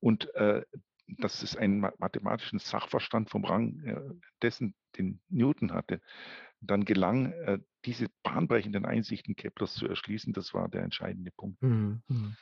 und 0.00 0.32
äh, 0.34 0.62
dass 1.18 1.42
es 1.42 1.56
einen 1.56 1.80
mathematischen 1.80 2.58
Sachverstand 2.58 3.30
vom 3.30 3.44
Rang 3.44 3.80
äh, 3.80 4.00
dessen, 4.42 4.74
den 4.96 5.20
Newton 5.28 5.72
hatte, 5.72 6.00
dann 6.60 6.84
gelang, 6.84 7.32
äh, 7.32 7.58
diese 7.84 8.06
bahnbrechenden 8.22 8.84
Einsichten 8.84 9.36
Keplers 9.36 9.74
zu 9.74 9.86
erschließen, 9.86 10.32
das 10.32 10.54
war 10.54 10.68
der 10.68 10.82
entscheidende 10.82 11.30
Punkt. 11.30 11.62
Mhm. 11.62 12.02
mhm. 12.08 12.36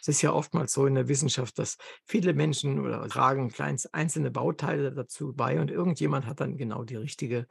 Es 0.00 0.06
ist 0.06 0.22
ja 0.22 0.32
oftmals 0.32 0.72
so 0.72 0.86
in 0.86 0.94
der 0.94 1.08
Wissenschaft, 1.08 1.58
dass 1.58 1.76
viele 2.04 2.34
Menschen 2.34 2.78
oder 2.78 3.08
tragen 3.08 3.48
kleins, 3.48 3.86
einzelne 3.86 4.30
Bauteile 4.30 4.92
dazu 4.92 5.32
bei 5.34 5.60
und 5.60 5.70
irgendjemand 5.70 6.26
hat 6.26 6.40
dann 6.40 6.56
genau 6.56 6.84
die 6.84 6.96
richtige 6.96 7.46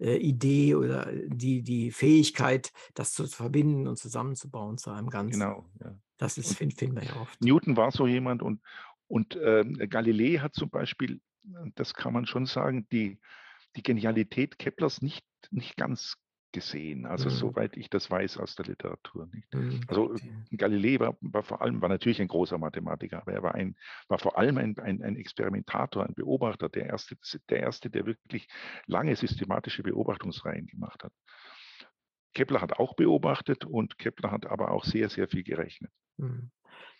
äh, 0.00 0.16
Idee 0.16 0.74
oder 0.74 1.08
die, 1.28 1.62
die 1.62 1.92
Fähigkeit, 1.92 2.72
das 2.94 3.12
zu 3.12 3.26
verbinden 3.26 3.86
und 3.86 3.98
zusammenzubauen 3.98 4.78
zu 4.78 4.90
einem 4.90 5.10
Ganzen. 5.10 5.40
Genau. 5.40 5.66
Ja. 5.80 5.94
Das 6.16 6.36
ist, 6.36 6.56
finden 6.56 6.76
finden 6.76 6.96
wir 6.96 7.04
ja 7.04 7.16
oft. 7.20 7.40
Newton 7.40 7.76
war 7.76 7.92
so 7.92 8.06
jemand 8.06 8.42
und, 8.42 8.60
und 9.06 9.36
äh, 9.36 9.64
Galilei 9.88 10.38
hat 10.38 10.54
zum 10.54 10.70
Beispiel, 10.70 11.20
das 11.76 11.94
kann 11.94 12.12
man 12.12 12.26
schon 12.26 12.46
sagen, 12.46 12.86
die, 12.90 13.18
die 13.76 13.82
Genialität 13.82 14.58
Keplers 14.58 15.00
nicht, 15.00 15.24
nicht 15.50 15.76
ganz 15.76 16.16
gesehen. 16.52 17.06
Also 17.06 17.28
Mhm. 17.28 17.34
soweit 17.34 17.76
ich 17.76 17.90
das 17.90 18.10
weiß 18.10 18.38
aus 18.38 18.54
der 18.54 18.66
Literatur 18.66 19.26
nicht. 19.32 19.48
Mhm. 19.52 19.80
Also 19.86 20.14
Galilei 20.50 20.98
war, 21.00 21.16
war 21.20 21.42
vor 21.42 21.62
allem, 21.62 21.80
war 21.80 21.88
natürlich 21.88 22.20
ein 22.20 22.28
großer 22.28 22.58
Mathematiker, 22.58 23.22
aber 23.22 23.32
er 23.32 23.42
war 23.42 23.54
ein, 23.54 23.76
war 24.08 24.18
vor 24.18 24.38
allem 24.38 24.58
ein, 24.58 24.78
ein, 24.78 25.02
ein 25.02 25.16
Experimentator, 25.16 26.04
ein 26.04 26.14
Beobachter, 26.14 26.68
der 26.68 26.86
erste, 26.86 27.16
der 27.48 27.60
erste, 27.60 27.90
der 27.90 28.06
wirklich 28.06 28.48
lange 28.86 29.14
systematische 29.16 29.82
Beobachtungsreihen 29.82 30.66
gemacht 30.66 31.04
hat. 31.04 31.12
Kepler 32.34 32.60
hat 32.60 32.74
auch 32.78 32.94
beobachtet 32.94 33.64
und 33.64 33.98
Kepler 33.98 34.30
hat 34.30 34.46
aber 34.46 34.70
auch 34.70 34.84
sehr, 34.84 35.08
sehr 35.08 35.28
viel 35.28 35.42
gerechnet. 35.44 35.92
Mhm. 36.16 36.50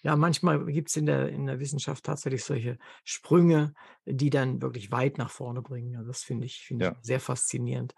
Ja, 0.03 0.17
manchmal 0.17 0.65
gibt 0.67 0.89
es 0.89 0.97
in 0.97 1.07
der, 1.07 1.29
in 1.29 1.47
der 1.47 1.61
Wissenschaft 1.61 2.05
tatsächlich 2.05 2.43
solche 2.45 2.79
Sprünge, 3.05 3.75
die 4.07 4.31
dann 4.31 4.63
wirklich 4.63 4.91
weit 4.91 5.19
nach 5.19 5.31
vorne 5.31 5.63
bringen. 5.63 5.97
Also 5.97 6.09
das 6.09 6.23
finde 6.23 6.47
ich, 6.47 6.61
finde 6.65 6.87
Ja. 6.87 6.93
ich 6.99 7.07
sehr 7.07 7.21
faszinierend. 7.21 7.95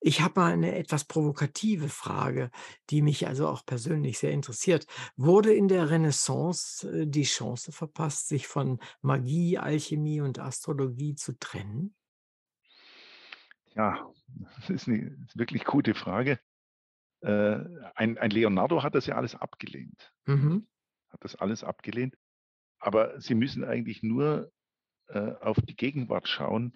Ich 0.00 0.20
habe 0.20 0.40
mal 0.40 0.52
eine 0.52 0.76
etwas 0.76 1.04
provokative 1.04 1.88
Frage, 1.88 2.50
die 2.90 3.02
mich 3.02 3.26
also 3.28 3.48
auch 3.48 3.64
persönlich 3.66 4.18
sehr 4.18 4.32
interessiert. 4.32 4.86
Wurde 5.16 5.54
in 5.54 5.68
der 5.68 5.90
Renaissance 5.90 6.88
äh, 7.02 7.06
die 7.06 7.24
Chance 7.24 7.72
verpasst, 7.72 8.28
sich 8.28 8.48
von 8.48 8.80
Magie, 9.02 9.58
Alchemie 9.58 10.20
und 10.20 10.40
Astrologie 10.40 11.14
zu 11.14 11.38
trennen? 11.38 11.94
Ja, 13.74 14.06
das 14.56 14.70
ist 14.70 14.88
eine 14.88 15.16
wirklich 15.34 15.64
gute 15.64 15.94
Frage. 15.94 16.38
Äh, 17.24 17.64
ein, 17.94 18.18
ein 18.18 18.30
Leonardo 18.30 18.82
hat 18.82 18.94
das 18.94 19.06
ja 19.06 19.16
alles 19.16 19.34
abgelehnt. 19.34 20.12
Mhm. 20.26 20.66
Hat 21.08 21.24
das 21.24 21.36
alles 21.36 21.64
abgelehnt. 21.64 22.16
aber 22.78 23.18
Sie 23.20 23.34
müssen 23.34 23.64
eigentlich 23.64 24.02
nur 24.02 24.52
äh, 25.08 25.32
auf 25.40 25.56
die 25.60 25.74
Gegenwart 25.74 26.28
schauen, 26.28 26.74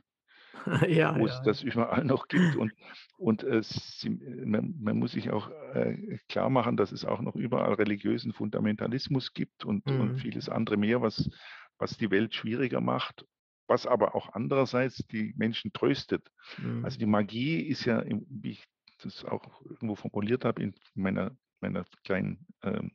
ja, 0.88 1.18
wo 1.18 1.26
es 1.26 1.34
ja. 1.34 1.42
das 1.42 1.62
überall 1.62 2.04
noch 2.04 2.28
gibt. 2.28 2.56
Und, 2.56 2.72
und 3.18 3.42
äh, 3.42 3.62
Sie, 3.62 4.10
man, 4.10 4.74
man, 4.80 4.98
muss 4.98 5.12
sich 5.12 5.30
auch 5.30 5.50
äh, 5.74 6.18
klar 6.28 6.48
machen, 6.48 6.78
dass 6.78 6.92
es 6.92 7.04
auch 7.04 7.20
noch 7.20 7.36
überall 7.36 7.74
religiösen 7.74 8.32
Fundamentalismus 8.32 9.34
gibt 9.34 9.66
und, 9.66 9.84
mhm. 9.86 10.00
und 10.00 10.16
vieles 10.18 10.48
andere 10.48 10.78
mehr, 10.78 11.02
was, 11.02 11.30
was 11.78 11.98
die 11.98 12.10
Welt 12.10 12.34
schwieriger 12.34 12.80
macht, 12.80 13.26
was 13.66 13.86
aber 13.86 14.14
auch 14.14 14.32
andererseits 14.32 15.06
die 15.08 15.34
Menschen 15.36 15.74
tröstet. 15.74 16.26
Mhm. 16.56 16.86
Also 16.86 16.98
die 16.98 17.06
Magie 17.06 17.60
ist 17.60 17.84
ja, 17.84 18.02
wie 18.06 18.52
ich 18.52 18.64
das 18.98 19.24
auch 19.24 19.60
irgendwo 19.62 19.94
formuliert 19.94 20.44
habe 20.44 20.62
in 20.62 20.74
meiner, 20.94 21.36
meiner 21.60 21.84
kleinen 22.04 22.46
ähm, 22.62 22.92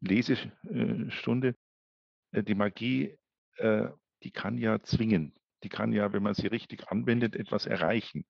Lesestunde, 0.00 1.56
äh, 2.32 2.42
die 2.42 2.54
Magie, 2.54 3.18
äh, 3.56 3.88
die 4.22 4.30
kann 4.30 4.58
ja 4.58 4.80
zwingen. 4.80 5.34
Die 5.62 5.68
kann 5.68 5.92
ja, 5.92 6.12
wenn 6.12 6.22
man 6.22 6.34
sie 6.34 6.46
richtig 6.46 6.88
anwendet, 6.88 7.36
etwas 7.36 7.66
erreichen. 7.66 8.24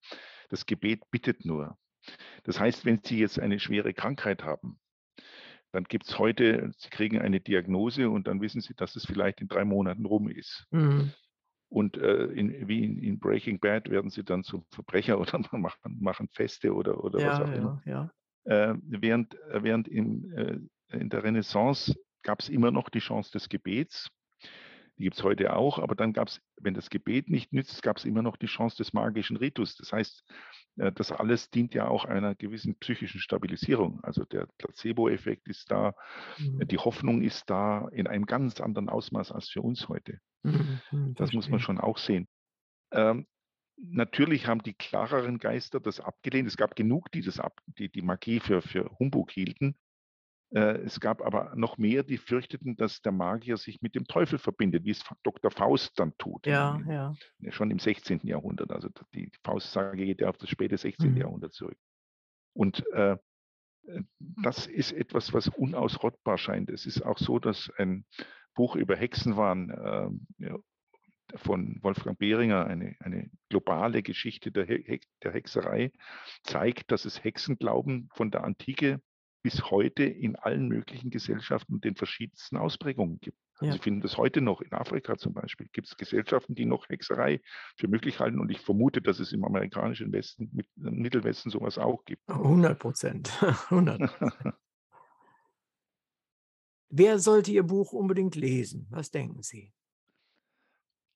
Das 0.49 0.67
Gebet 0.67 1.03
bittet 1.11 1.45
nur. 1.45 1.79
Das 2.45 2.59
heißt, 2.59 2.85
wenn 2.85 3.01
Sie 3.05 3.19
jetzt 3.19 3.39
eine 3.39 3.61
schwere 3.61 3.95
Krankheit 3.95 4.43
haben, 4.43 4.81
dann 5.73 5.85
gibt 5.85 6.09
es 6.09 6.19
heute, 6.19 6.73
Sie 6.77 6.91
kriegen 6.91 7.21
eine 7.21 7.41
Diagnose 7.41 8.11
und 8.11 8.27
dann 8.27 8.41
wissen 8.41 8.61
Sie, 8.61 8.75
dass 8.75 8.97
es 8.97 9.07
vielleicht 9.07 9.41
in 9.41 9.49
drei 9.49 9.65
Monaten 9.65 10.07
rum 10.07 10.29
ist. 10.29 10.67
Mhm. 10.71 11.13
Und 11.71 11.97
äh, 11.97 12.25
in, 12.27 12.69
wie 12.69 12.85
in, 12.85 12.99
in, 12.99 13.19
Breaking 13.21 13.61
Bad 13.61 13.89
werden 13.91 14.11
Sie 14.11 14.25
dann 14.25 14.43
zum 14.43 14.65
Verbrecher 14.71 15.19
oder 15.21 15.39
machen, 15.53 15.99
machen 16.01 16.29
Feste 16.29 16.75
oder, 16.75 17.03
oder 17.03 17.21
ja, 17.21 17.29
was 17.29 17.41
auch 17.41 17.49
ja, 17.49 17.55
immer. 17.55 17.83
Ja. 17.87 18.11
Äh, 18.45 18.75
während 18.83 19.37
während 19.53 19.87
im, 19.87 20.33
äh, 20.33 20.59
in 20.99 21.09
der 21.09 21.23
Renaissance 21.23 21.95
gab 22.23 22.41
es 22.41 22.49
immer 22.49 22.71
noch 22.71 22.89
die 22.89 22.99
Chance 22.99 23.31
des 23.33 23.49
Gebets. 23.49 24.09
Die 25.01 25.05
gibt 25.05 25.17
es 25.17 25.23
heute 25.23 25.57
auch, 25.57 25.79
aber 25.79 25.95
dann 25.95 26.13
gab 26.13 26.29
es, 26.29 26.43
wenn 26.61 26.75
das 26.75 26.91
Gebet 26.91 27.31
nicht 27.31 27.55
nützt, 27.55 27.83
gab 27.83 27.97
es 27.97 28.05
immer 28.05 28.21
noch 28.21 28.37
die 28.37 28.45
Chance 28.45 28.77
des 28.77 28.93
magischen 28.93 29.39
Ritus. 29.39 29.75
Das 29.77 29.95
heißt, 29.95 30.23
äh, 30.77 30.93
das 30.93 31.11
alles 31.11 31.49
dient 31.49 31.73
ja 31.73 31.89
auch 31.89 32.05
einer 32.05 32.35
gewissen 32.35 32.75
psychischen 32.75 33.19
Stabilisierung. 33.19 34.01
Also 34.03 34.27
der 34.27 34.47
Placebo-Effekt 34.59 35.49
ist 35.49 35.71
da, 35.71 35.95
mhm. 36.37 36.69
die 36.69 36.77
Hoffnung 36.77 37.23
ist 37.23 37.49
da 37.49 37.89
in 37.93 38.09
einem 38.09 38.27
ganz 38.27 38.61
anderen 38.61 38.91
Ausmaß 38.91 39.33
als 39.33 39.49
für 39.49 39.63
uns 39.63 39.89
heute. 39.89 40.19
Mhm, 40.43 40.81
mhm 40.91 41.15
das 41.15 41.33
muss 41.33 41.49
man 41.49 41.61
schon 41.61 41.81
auch 41.81 41.97
sehen. 41.97 42.29
Ähm, 42.93 43.27
natürlich 43.79 44.49
haben 44.49 44.63
die 44.63 44.75
klareren 44.75 45.39
Geister 45.39 45.81
das 45.81 45.99
abgelehnt. 45.99 46.47
Es 46.47 46.59
gab 46.59 46.77
genug, 46.77 47.11
die 47.13 47.23
das 47.23 47.41
ab, 47.41 47.59
die, 47.79 47.91
die 47.91 48.03
Magie 48.03 48.41
für, 48.41 48.61
für 48.61 48.91
Humbug 48.99 49.31
hielten. 49.31 49.77
Äh, 50.53 50.79
es 50.83 50.99
gab 50.99 51.23
aber 51.23 51.53
noch 51.55 51.79
mehr, 51.79 52.03
die 52.03 52.19
fürchteten, 52.19 52.77
dass 52.77 53.03
der 53.03 53.13
Magier 53.13 53.57
sich 53.57 53.83
mit 53.83 53.95
dem 53.95 54.05
Teufel 54.05 54.39
verbindet, 54.39 54.85
wie 54.85 54.91
es 54.91 55.05
Dr. 55.23 55.51
Faust 55.51 55.99
dann 55.99 56.17
tut. 56.19 56.47
Ja, 56.47 56.77
in, 56.77 56.91
ja. 56.91 57.15
Schon 57.51 57.71
im 57.71 57.79
16. 57.79 58.21
Jahrhundert. 58.25 58.73
Also 58.73 58.89
die 59.15 59.31
Faustsage 59.45 60.05
geht 60.05 60.21
ja 60.21 60.29
auf 60.29 60.39
das 60.39 60.51
späte 60.51 60.77
16. 60.77 61.13
Mhm. 61.13 61.17
Jahrhundert 61.17 61.53
zurück. 61.53 61.79
Und 62.53 62.85
äh, 62.93 63.17
das 64.19 64.67
ist 64.67 64.93
etwas, 64.93 65.33
was 65.33 65.49
unausrottbar 65.49 66.37
scheint. 66.37 66.71
Es 66.71 66.85
ist 66.85 67.03
auch 67.03 67.19
so, 67.19 67.39
dass 67.39 67.71
ein 67.79 68.05
Buch 68.55 68.77
über 68.77 68.97
Hexenwahn 68.97 69.71
äh, 70.41 70.51
von 71.37 71.79
Wolfgang 71.83 72.19
Behringer, 72.19 72.67
eine, 72.67 72.97
eine 72.99 73.31
globale 73.49 74.03
Geschichte 74.03 74.51
der, 74.51 74.67
He 74.67 75.01
der 75.23 75.33
Hexerei, 75.33 75.93
zeigt, 76.43 76.91
dass 76.91 77.05
es 77.05 77.23
Hexenglauben 77.23 78.09
von 78.13 78.33
der 78.33 78.43
Antike 78.43 79.01
bis 79.43 79.71
heute 79.71 80.05
in 80.05 80.37
allen 80.37 80.69
möglichen 80.69 81.11
Gesellschaften 81.11 81.75
und 81.75 81.85
den 81.85 81.97
verschiedensten 81.97 82.57
Ausprägungen 82.57 83.21
gibt. 83.21 83.39
Ja. 83.61 83.73
Sie 83.73 83.79
finden 83.79 84.01
das 84.01 84.17
heute 84.17 84.41
noch 84.41 84.63
in 84.63 84.73
Afrika 84.73 85.17
zum 85.19 85.35
Beispiel. 85.35 85.69
Gibt 85.73 85.89
es 85.89 85.97
Gesellschaften, 85.97 86.55
die 86.55 86.65
noch 86.65 86.89
Hexerei 86.89 87.41
für 87.77 87.89
möglich 87.89 88.19
halten? 88.19 88.41
Und 88.41 88.51
ich 88.51 88.61
vermute, 88.61 89.03
dass 89.03 89.19
es 89.21 89.33
im 89.33 89.45
amerikanischen 89.45 90.13
Westen, 90.13 90.49
mit, 90.53 90.67
äh, 90.79 90.91
Mittelwesten 90.91 91.51
sowas 91.51 91.77
auch 91.77 92.05
gibt. 92.05 92.27
100 92.29 92.79
Prozent. 92.79 93.31
100 93.71 94.11
Wer 96.89 97.19
sollte 97.19 97.53
Ihr 97.53 97.63
Buch 97.63 97.93
unbedingt 97.93 98.35
lesen? 98.35 98.87
Was 98.91 99.11
denken 99.11 99.43
Sie? 99.43 99.73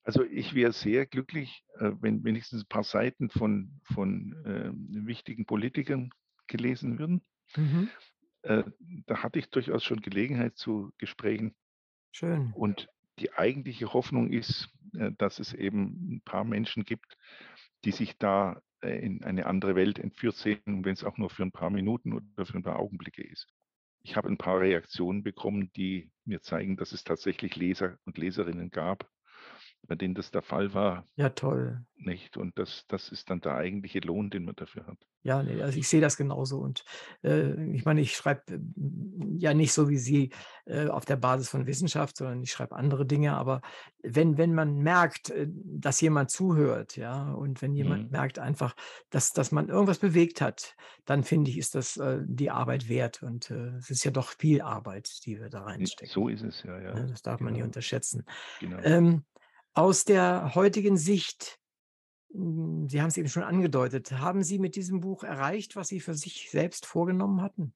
Also 0.03 0.23
ich 0.23 0.53
wäre 0.53 0.71
sehr 0.71 1.07
glücklich, 1.07 1.65
äh, 1.79 1.91
wenn 1.99 2.23
wenigstens 2.23 2.61
ein 2.61 2.67
paar 2.67 2.83
Seiten 2.83 3.29
von, 3.29 3.81
von 3.81 4.33
äh, 4.45 4.71
wichtigen 5.05 5.45
Politikern 5.45 6.11
gelesen 6.47 6.99
würden. 6.99 7.25
Mhm. 7.55 7.89
Äh, 8.45 8.63
da 9.07 9.23
hatte 9.23 9.39
ich 9.39 9.49
durchaus 9.49 9.83
schon 9.83 10.01
Gelegenheit 10.01 10.55
zu 10.55 10.93
Gesprächen. 10.97 11.55
Schön. 12.11 12.51
Und 12.53 12.87
die 13.19 13.33
eigentliche 13.33 13.93
Hoffnung 13.93 14.31
ist, 14.31 14.69
äh, 14.93 15.11
dass 15.17 15.39
es 15.39 15.53
eben 15.53 16.15
ein 16.15 16.21
paar 16.23 16.43
Menschen 16.43 16.85
gibt, 16.85 17.17
die 17.83 17.91
sich 17.91 18.17
da 18.17 18.61
äh, 18.81 18.99
in 19.03 19.23
eine 19.23 19.47
andere 19.47 19.75
Welt 19.75 19.97
entführt 19.97 20.35
sehen, 20.35 20.85
wenn 20.85 20.93
es 20.93 21.03
auch 21.03 21.17
nur 21.17 21.29
für 21.29 21.43
ein 21.43 21.51
paar 21.51 21.71
Minuten 21.71 22.13
oder 22.13 22.45
für 22.45 22.57
ein 22.57 22.63
paar 22.63 22.79
Augenblicke 22.79 23.23
ist. 23.23 23.47
Ich 24.03 24.15
habe 24.15 24.29
ein 24.29 24.37
paar 24.37 24.59
Reaktionen 24.59 25.23
bekommen, 25.23 25.71
die 25.75 26.11
mir 26.23 26.41
zeigen, 26.41 26.77
dass 26.77 26.91
es 26.91 27.03
tatsächlich 27.03 27.55
Leser 27.55 27.97
und 28.05 28.19
Leserinnen 28.19 28.69
gab, 28.69 29.09
bei 29.87 29.95
denen 29.95 30.15
das 30.15 30.31
der 30.31 30.41
Fall 30.41 30.73
war. 30.73 31.07
Ja, 31.15 31.29
toll. 31.29 31.85
Nicht? 31.97 32.37
Und 32.37 32.57
das, 32.59 32.85
das 32.87 33.09
ist 33.09 33.29
dann 33.29 33.41
der 33.41 33.55
eigentliche 33.55 33.99
Lohn, 33.99 34.29
den 34.29 34.45
man 34.45 34.55
dafür 34.55 34.85
hat. 34.85 34.97
Ja, 35.23 35.41
nee, 35.41 35.59
also 35.61 35.79
ich 35.79 35.87
sehe 35.87 36.01
das 36.01 36.17
genauso. 36.17 36.59
Und 36.59 36.85
äh, 37.23 37.53
ich 37.71 37.83
meine, 37.83 38.01
ich 38.01 38.15
schreibe 38.15 38.53
äh, 38.53 38.59
ja 39.37 39.55
nicht 39.55 39.73
so 39.73 39.89
wie 39.89 39.97
Sie 39.97 40.29
äh, 40.65 40.87
auf 40.87 41.05
der 41.05 41.15
Basis 41.15 41.49
von 41.49 41.65
Wissenschaft, 41.65 42.17
sondern 42.17 42.43
ich 42.43 42.51
schreibe 42.51 42.75
andere 42.75 43.07
Dinge. 43.07 43.35
Aber 43.35 43.61
wenn, 44.03 44.37
wenn 44.37 44.53
man 44.53 44.77
merkt, 44.77 45.31
äh, 45.31 45.47
dass 45.49 45.99
jemand 45.99 46.29
zuhört, 46.29 46.95
ja, 46.95 47.31
und 47.31 47.63
wenn 47.63 47.73
jemand 47.73 48.05
mhm. 48.05 48.11
merkt 48.11 48.37
einfach, 48.37 48.75
dass, 49.09 49.31
dass 49.31 49.51
man 49.51 49.67
irgendwas 49.69 49.97
bewegt 49.97 50.41
hat, 50.41 50.75
dann 51.05 51.23
finde 51.23 51.49
ich, 51.49 51.57
ist 51.57 51.73
das 51.73 51.97
äh, 51.97 52.19
die 52.23 52.51
Arbeit 52.51 52.87
wert. 52.87 53.23
Und 53.23 53.49
äh, 53.49 53.77
es 53.77 53.89
ist 53.89 54.03
ja 54.03 54.11
doch 54.11 54.29
viel 54.29 54.61
Arbeit, 54.61 55.25
die 55.25 55.39
wir 55.39 55.49
da 55.49 55.63
reinstecken. 55.63 56.13
So 56.13 56.29
ist 56.29 56.43
es, 56.43 56.61
ja, 56.61 56.79
ja. 56.79 56.93
Ne, 56.93 57.07
das 57.07 57.23
darf 57.23 57.39
genau. 57.39 57.45
man 57.45 57.53
nicht 57.53 57.61
genau. 57.61 57.69
unterschätzen. 57.69 58.25
Genau. 58.59 58.77
Ähm, 58.83 59.23
aus 59.75 60.05
der 60.05 60.55
heutigen 60.55 60.97
Sicht, 60.97 61.59
hm, 62.31 62.87
Sie 62.89 63.01
haben 63.01 63.09
es 63.09 63.17
eben 63.17 63.29
schon 63.29 63.43
angedeutet, 63.43 64.11
haben 64.13 64.43
Sie 64.43 64.57
mit 64.57 64.75
diesem 64.75 65.01
Buch 65.01 65.23
erreicht, 65.23 65.75
was 65.75 65.89
Sie 65.89 65.99
für 65.99 66.15
sich 66.15 66.49
selbst 66.49 66.85
vorgenommen 66.85 67.41
hatten? 67.41 67.73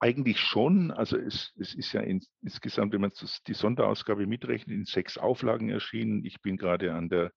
Eigentlich 0.00 0.40
schon. 0.40 0.90
Also 0.90 1.18
es, 1.18 1.52
es 1.58 1.74
ist 1.74 1.92
ja 1.92 2.00
in, 2.00 2.24
insgesamt, 2.42 2.92
wenn 2.94 3.02
man 3.02 3.12
die 3.46 3.54
Sonderausgabe 3.54 4.26
mitrechnet, 4.26 4.74
in 4.74 4.84
sechs 4.86 5.18
Auflagen 5.18 5.68
erschienen. 5.68 6.24
Ich 6.24 6.40
bin 6.40 6.56
gerade 6.56 6.94
an 6.94 7.10
der 7.10 7.32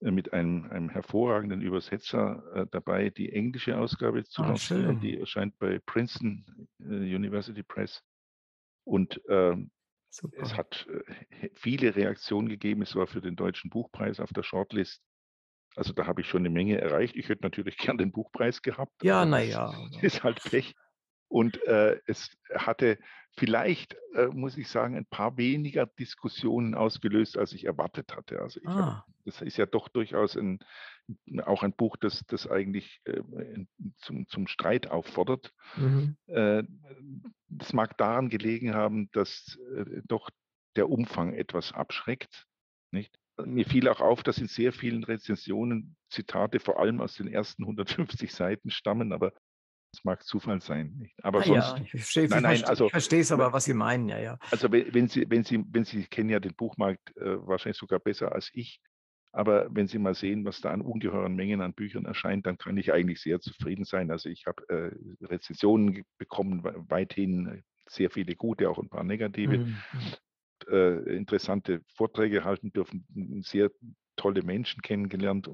äh, 0.00 0.12
mit 0.12 0.32
einem, 0.32 0.70
einem 0.70 0.90
hervorragenden 0.90 1.60
Übersetzer 1.60 2.44
äh, 2.54 2.66
dabei, 2.70 3.10
die 3.10 3.32
englische 3.32 3.76
Ausgabe 3.76 4.24
zu 4.24 4.42
ah, 4.42 4.48
lancieren. 4.48 5.00
Die 5.00 5.18
erscheint 5.18 5.58
bei 5.58 5.80
Princeton 5.80 6.68
äh, 6.80 6.84
University 6.84 7.64
Press. 7.64 8.02
Und 8.84 9.20
ähm, 9.28 9.72
Super. 10.10 10.42
Es 10.42 10.56
hat 10.56 10.86
äh, 10.88 11.50
viele 11.54 11.94
Reaktionen 11.94 12.48
gegeben. 12.48 12.82
Es 12.82 12.94
war 12.94 13.06
für 13.06 13.20
den 13.20 13.36
Deutschen 13.36 13.70
Buchpreis 13.70 14.20
auf 14.20 14.32
der 14.32 14.42
Shortlist. 14.42 15.02
Also 15.76 15.92
da 15.92 16.06
habe 16.06 16.22
ich 16.22 16.28
schon 16.28 16.42
eine 16.42 16.50
Menge 16.50 16.80
erreicht. 16.80 17.14
Ich 17.16 17.28
hätte 17.28 17.42
natürlich 17.42 17.76
gern 17.78 17.98
den 17.98 18.12
Buchpreis 18.12 18.62
gehabt. 18.62 19.02
Ja, 19.02 19.24
naja. 19.24 19.72
Ist 20.00 20.22
halt 20.22 20.42
Pech. 20.42 20.74
Und 21.28 21.62
äh, 21.64 22.00
es 22.06 22.30
hatte 22.54 22.98
vielleicht, 23.38 23.96
äh, 24.14 24.26
muss 24.26 24.56
ich 24.58 24.68
sagen, 24.68 24.96
ein 24.96 25.06
paar 25.06 25.36
weniger 25.36 25.86
Diskussionen 25.86 26.74
ausgelöst, 26.74 27.38
als 27.38 27.52
ich 27.52 27.64
erwartet 27.64 28.16
hatte. 28.16 28.40
Also 28.40 28.60
ah. 28.64 28.74
hab, 28.74 29.06
das 29.24 29.42
ist 29.42 29.56
ja 29.56 29.66
doch 29.66 29.88
durchaus 29.88 30.36
ein, 30.36 30.58
auch 31.44 31.62
ein 31.62 31.72
Buch, 31.72 31.96
das, 31.96 32.24
das 32.26 32.48
eigentlich 32.48 33.00
äh, 33.04 33.22
zum, 33.98 34.26
zum 34.28 34.46
Streit 34.46 34.90
auffordert. 34.90 35.52
Mhm. 35.76 36.16
Äh, 36.26 36.64
das 37.48 37.72
mag 37.72 37.96
daran 37.98 38.28
gelegen 38.28 38.74
haben, 38.74 39.10
dass 39.12 39.58
äh, 39.76 40.02
doch 40.06 40.30
der 40.76 40.90
Umfang 40.90 41.34
etwas 41.34 41.72
abschreckt. 41.72 42.46
Nicht? 42.90 43.18
Mir 43.44 43.66
fiel 43.66 43.88
auch 43.88 44.00
auf, 44.00 44.22
dass 44.22 44.38
in 44.38 44.48
sehr 44.48 44.72
vielen 44.72 45.04
Rezensionen 45.04 45.96
Zitate 46.10 46.58
vor 46.58 46.80
allem 46.80 47.00
aus 47.00 47.14
den 47.14 47.28
ersten 47.28 47.62
150 47.62 48.32
Seiten 48.32 48.70
stammen, 48.70 49.12
aber 49.12 49.32
es 49.92 50.04
mag 50.04 50.24
Zufall 50.24 50.60
sein, 50.60 50.94
nicht? 50.98 51.14
Aber 51.24 51.40
ah, 51.40 51.44
sonst. 51.44 51.76
Ja, 51.76 51.82
ich 51.82 51.90
verstehe, 51.90 52.28
nein, 52.28 52.42
nein, 52.42 52.64
also, 52.64 52.86
ich 52.86 52.90
verstehe 52.90 53.20
es 53.20 53.32
aber, 53.32 53.52
was 53.52 53.64
Sie 53.64 53.74
meinen, 53.74 54.08
ja, 54.08 54.18
ja. 54.18 54.38
Also 54.50 54.70
wenn 54.72 55.08
Sie, 55.08 55.26
wenn 55.28 55.44
Sie, 55.44 55.62
wenn 55.70 55.84
Sie 55.84 56.04
kennen 56.04 56.30
ja 56.30 56.40
den 56.40 56.54
Buchmarkt 56.54 57.16
äh, 57.16 57.46
wahrscheinlich 57.46 57.78
sogar 57.78 57.98
besser 57.98 58.32
als 58.32 58.50
ich. 58.52 58.80
Aber 59.32 59.68
wenn 59.70 59.86
Sie 59.86 59.98
mal 59.98 60.14
sehen, 60.14 60.44
was 60.44 60.60
da 60.60 60.70
an 60.70 60.80
ungeheuren 60.80 61.34
Mengen 61.34 61.60
an 61.60 61.74
Büchern 61.74 62.06
erscheint, 62.06 62.46
dann 62.46 62.56
kann 62.56 62.76
ich 62.78 62.92
eigentlich 62.92 63.20
sehr 63.20 63.40
zufrieden 63.40 63.84
sein. 63.84 64.10
Also 64.10 64.30
ich 64.30 64.46
habe 64.46 64.66
äh, 64.68 65.24
Rezensionen 65.26 66.04
bekommen, 66.16 66.62
weithin 66.88 67.62
sehr 67.88 68.10
viele 68.10 68.36
gute, 68.36 68.70
auch 68.70 68.78
ein 68.78 68.88
paar 68.88 69.04
negative. 69.04 69.58
Mhm. 69.58 69.84
Äh, 70.68 71.16
interessante 71.16 71.82
Vorträge 71.94 72.44
halten 72.44 72.72
dürfen, 72.72 73.06
sehr 73.42 73.70
tolle 74.16 74.42
Menschen 74.42 74.82
kennengelernt 74.82 75.48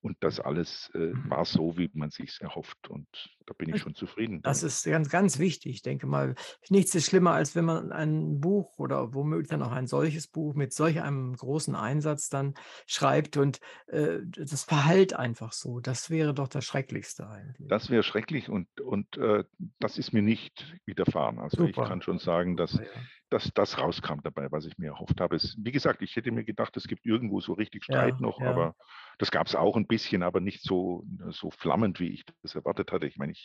Und 0.00 0.16
das 0.20 0.40
alles 0.40 0.90
äh, 0.94 1.14
Mhm. 1.14 1.30
war 1.30 1.44
so, 1.44 1.78
wie 1.78 1.90
man 1.94 2.10
sich 2.10 2.40
erhofft. 2.40 2.88
Und 2.88 3.08
da 3.48 3.54
bin 3.54 3.70
ich 3.70 3.80
schon 3.80 3.94
zufrieden 3.94 4.42
das 4.42 4.62
ist 4.62 4.84
ganz, 4.84 5.08
ganz 5.10 5.38
wichtig. 5.38 5.72
Ich 5.76 5.82
denke 5.82 6.06
mal, 6.06 6.34
nichts 6.68 6.94
ist 6.94 7.06
schlimmer, 7.06 7.32
als 7.32 7.54
wenn 7.56 7.64
man 7.64 7.92
ein 7.92 8.40
Buch 8.40 8.78
oder 8.78 9.14
womöglich 9.14 9.48
dann 9.48 9.62
auch 9.62 9.72
ein 9.72 9.86
solches 9.86 10.26
Buch 10.28 10.54
mit 10.54 10.72
solch 10.72 11.00
einem 11.02 11.34
großen 11.36 11.74
Einsatz 11.74 12.28
dann 12.28 12.54
schreibt 12.86 13.36
und, 13.36 13.60
äh, 13.86 14.18
das 14.24 14.64
verhallt 14.64 15.14
einfach 15.14 15.52
so. 15.52 15.80
Das 15.80 16.10
wäre 16.10 16.34
doch 16.34 16.48
das 16.48 16.64
Schrecklichste 16.64 17.28
eigentlich. 17.28 17.68
Das 17.68 17.90
wäre 17.90 18.02
schrecklich 18.02 18.48
und, 18.48 18.80
und 18.80 19.16
äh, 19.16 19.44
das 19.80 19.98
ist 19.98 20.12
mir 20.12 20.22
nicht 20.22 20.78
widerfahren. 20.86 21.38
Also 21.38 21.64
ich 21.64 21.74
Super. 21.74 21.88
kann 21.88 22.02
schon 22.02 22.18
sagen, 22.18 22.56
dass, 22.56 22.74
Ja, 22.74 22.82
ja. 22.82 22.90
dass 23.30 23.50
das 23.52 23.78
rauskam 23.78 24.20
dabei, 24.22 24.50
was 24.52 24.64
ich 24.64 24.78
mir 24.78 24.88
erhofft 24.88 25.20
habe. 25.20 25.36
Es, 25.36 25.56
wie 25.58 25.72
gesagt, 25.72 26.02
ich 26.02 26.16
hätte 26.16 26.30
mir 26.30 26.44
gedacht, 26.44 26.76
es 26.76 26.86
gibt 26.86 27.04
irgendwo 27.04 27.40
so 27.40 27.52
richtig 27.52 27.84
Ja, 27.88 28.08
Streit 28.08 28.20
noch, 28.20 28.40
ja. 28.40 28.50
aber 28.50 28.74
das 29.18 29.30
gab 29.30 29.46
es 29.48 29.54
auch 29.56 29.76
ein 29.76 29.86
bisschen, 29.86 30.22
aber 30.22 30.40
nicht 30.40 30.62
so, 30.62 31.04
so 31.30 31.50
flammend, 31.50 31.98
wie 32.00 32.08
ich 32.08 32.24
das 32.42 32.54
erwartet 32.54 32.92
hatte. 32.92 33.06
Ich 33.06 33.16
meine, 33.16 33.32
ich, 33.32 33.37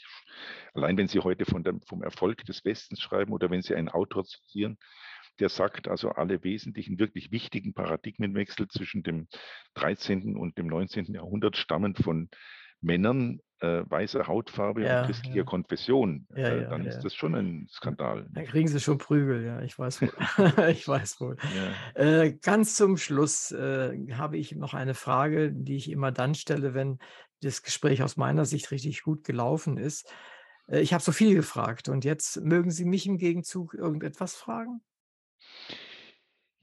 allein 0.73 0.97
wenn 0.97 1.07
Sie 1.07 1.19
heute 1.19 1.45
von 1.45 1.63
dem, 1.63 1.81
vom 1.81 2.03
Erfolg 2.03 2.45
des 2.45 2.65
Westens 2.65 3.01
schreiben 3.01 3.31
oder 3.31 3.49
wenn 3.49 3.61
Sie 3.61 3.75
einen 3.75 3.89
Autor 3.89 4.25
zitieren, 4.25 4.77
der 5.39 5.49
sagt, 5.49 5.87
also 5.87 6.09
alle 6.09 6.43
wesentlichen, 6.43 6.99
wirklich 6.99 7.31
wichtigen 7.31 7.73
Paradigmenwechsel 7.73 8.67
zwischen 8.67 9.03
dem 9.03 9.27
13. 9.75 10.37
und 10.37 10.57
dem 10.57 10.67
19. 10.67 11.05
Jahrhundert 11.13 11.57
stammen 11.57 11.95
von 11.95 12.29
Männern 12.81 13.39
äh, 13.59 13.83
weißer 13.89 14.27
Hautfarbe 14.27 14.83
Ja, 14.83 14.99
und 14.99 15.05
christlicher 15.07 15.37
ja. 15.37 15.43
Konfession, 15.43 16.27
Ja, 16.35 16.49
äh, 16.49 16.69
dann 16.69 16.85
ist 16.85 16.99
das 16.99 17.15
schon 17.15 17.33
ein 17.33 17.67
Skandal. 17.71 18.27
Dann 18.31 18.43
nicht? 18.43 18.51
kriegen 18.51 18.67
Sie 18.67 18.79
schon 18.79 18.97
Prügel, 18.97 19.43
ja, 19.43 19.61
ich 19.61 19.79
weiß 19.79 20.01
wohl. 20.01 20.11
Ich 20.69 20.87
weiß 20.87 21.21
wohl. 21.21 21.37
Äh, 21.95 22.33
ganz 22.33 22.75
zum 22.75 22.97
Schluss 22.97 23.51
äh, 23.51 23.97
habe 24.13 24.37
ich 24.37 24.53
noch 24.55 24.73
eine 24.73 24.93
Frage, 24.93 25.51
die 25.53 25.77
ich 25.77 25.89
immer 25.89 26.11
dann 26.11 26.35
stelle, 26.35 26.73
wenn 26.73 26.99
das 27.47 27.61
Gespräch 27.63 28.03
aus 28.03 28.17
meiner 28.17 28.45
Sicht 28.45 28.71
richtig 28.71 29.03
gut 29.03 29.23
gelaufen 29.23 29.77
ist. 29.77 30.11
Äh, 30.67 30.81
ich 30.81 30.93
habe 30.93 31.03
so 31.03 31.11
viel 31.11 31.35
gefragt 31.35 31.89
und 31.89 32.05
jetzt 32.05 32.41
mögen 32.41 32.71
Sie 32.71 32.85
mich 32.85 33.05
im 33.07 33.17
Gegenzug 33.17 33.73
irgendetwas 33.73 34.35
fragen? 34.35 34.81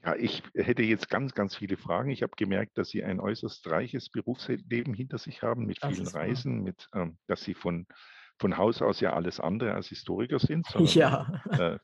Ja, 0.03 0.15
ich 0.15 0.41
hätte 0.55 0.81
jetzt 0.81 1.09
ganz, 1.09 1.33
ganz 1.35 1.55
viele 1.55 1.77
Fragen. 1.77 2.09
Ich 2.09 2.23
habe 2.23 2.33
gemerkt, 2.35 2.77
dass 2.77 2.89
Sie 2.89 3.03
ein 3.03 3.19
äußerst 3.19 3.67
reiches 3.67 4.09
Berufsleben 4.09 4.95
hinter 4.95 5.19
sich 5.19 5.43
haben, 5.43 5.65
mit 5.65 5.77
Das 5.81 5.93
vielen 5.93 6.07
wahr. 6.07 6.21
Reisen, 6.21 6.63
mit, 6.63 6.87
ähm, 6.95 7.19
dass 7.27 7.43
Sie 7.43 7.53
von, 7.53 7.85
von 8.39 8.57
Haus 8.57 8.81
aus 8.81 8.99
ja 8.99 9.13
alles 9.13 9.39
andere 9.39 9.75
als 9.75 9.87
Historiker 9.89 10.39
sind, 10.39 10.65
sondern 10.67 10.93
Ja. 10.93 11.43
äh, 11.51 11.79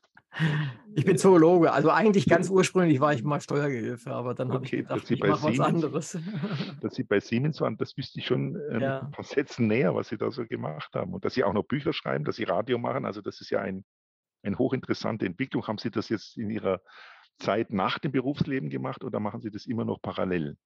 Ich 0.94 1.04
bin 1.04 1.16
Zoologe. 1.18 1.72
Also 1.72 1.90
eigentlich 1.90 2.26
ganz 2.26 2.50
ursprünglich 2.50 3.00
war 3.00 3.12
ich 3.12 3.22
mal 3.24 3.40
Steuergehilfe, 3.40 4.10
aber 4.12 4.34
dann 4.34 4.52
habe 4.52 4.64
ich 4.64 4.72
Okay, 4.72 4.82
gedacht, 4.82 5.00
dass 5.02 5.08
Sie 5.08 5.14
ich 5.14 5.20
bei 5.20 5.28
mache 5.28 5.42
was 5.44 5.52
Siemens- 5.54 5.60
anderes. 5.66 6.18
dass 6.80 6.94
Sie 6.94 7.02
bei 7.04 7.20
Siemens 7.20 7.60
waren, 7.60 7.76
das 7.76 7.96
wüsste 7.96 8.18
ich 8.18 8.26
schon 8.26 8.56
äh, 8.56 8.72
mit 8.74 8.82
Ja. 8.82 9.00
ein 9.00 9.10
paar 9.10 9.24
Sätzen 9.24 9.66
näher, 9.66 9.94
was 9.94 10.08
Sie 10.08 10.16
da 10.18 10.30
so 10.30 10.44
gemacht 10.46 10.94
haben. 10.94 11.14
Und 11.14 11.24
dass 11.24 11.34
Sie 11.34 11.44
auch 11.44 11.52
noch 11.52 11.64
Bücher 11.64 11.92
schreiben, 11.92 12.24
dass 12.24 12.36
Sie 12.36 12.44
Radio 12.44 12.78
machen, 12.78 13.04
also 13.04 13.20
das 13.20 13.40
ist 13.40 13.50
ja 13.50 13.60
ein, 13.60 13.84
eine 14.42 14.58
hochinteressante 14.58 15.26
Entwicklung. 15.26 15.66
Haben 15.66 15.78
Sie 15.78 15.90
das 15.90 16.08
jetzt 16.08 16.36
in 16.36 16.50
Ihrer 16.50 16.80
Zeit 17.38 17.72
nach 17.72 17.98
dem 17.98 18.12
Berufsleben 18.12 18.68
gemacht 18.70 19.04
oder 19.04 19.20
machen 19.20 19.40
Sie 19.40 19.50
das 19.50 19.66
immer 19.66 19.84
noch 19.84 20.00
parallel? 20.02 20.56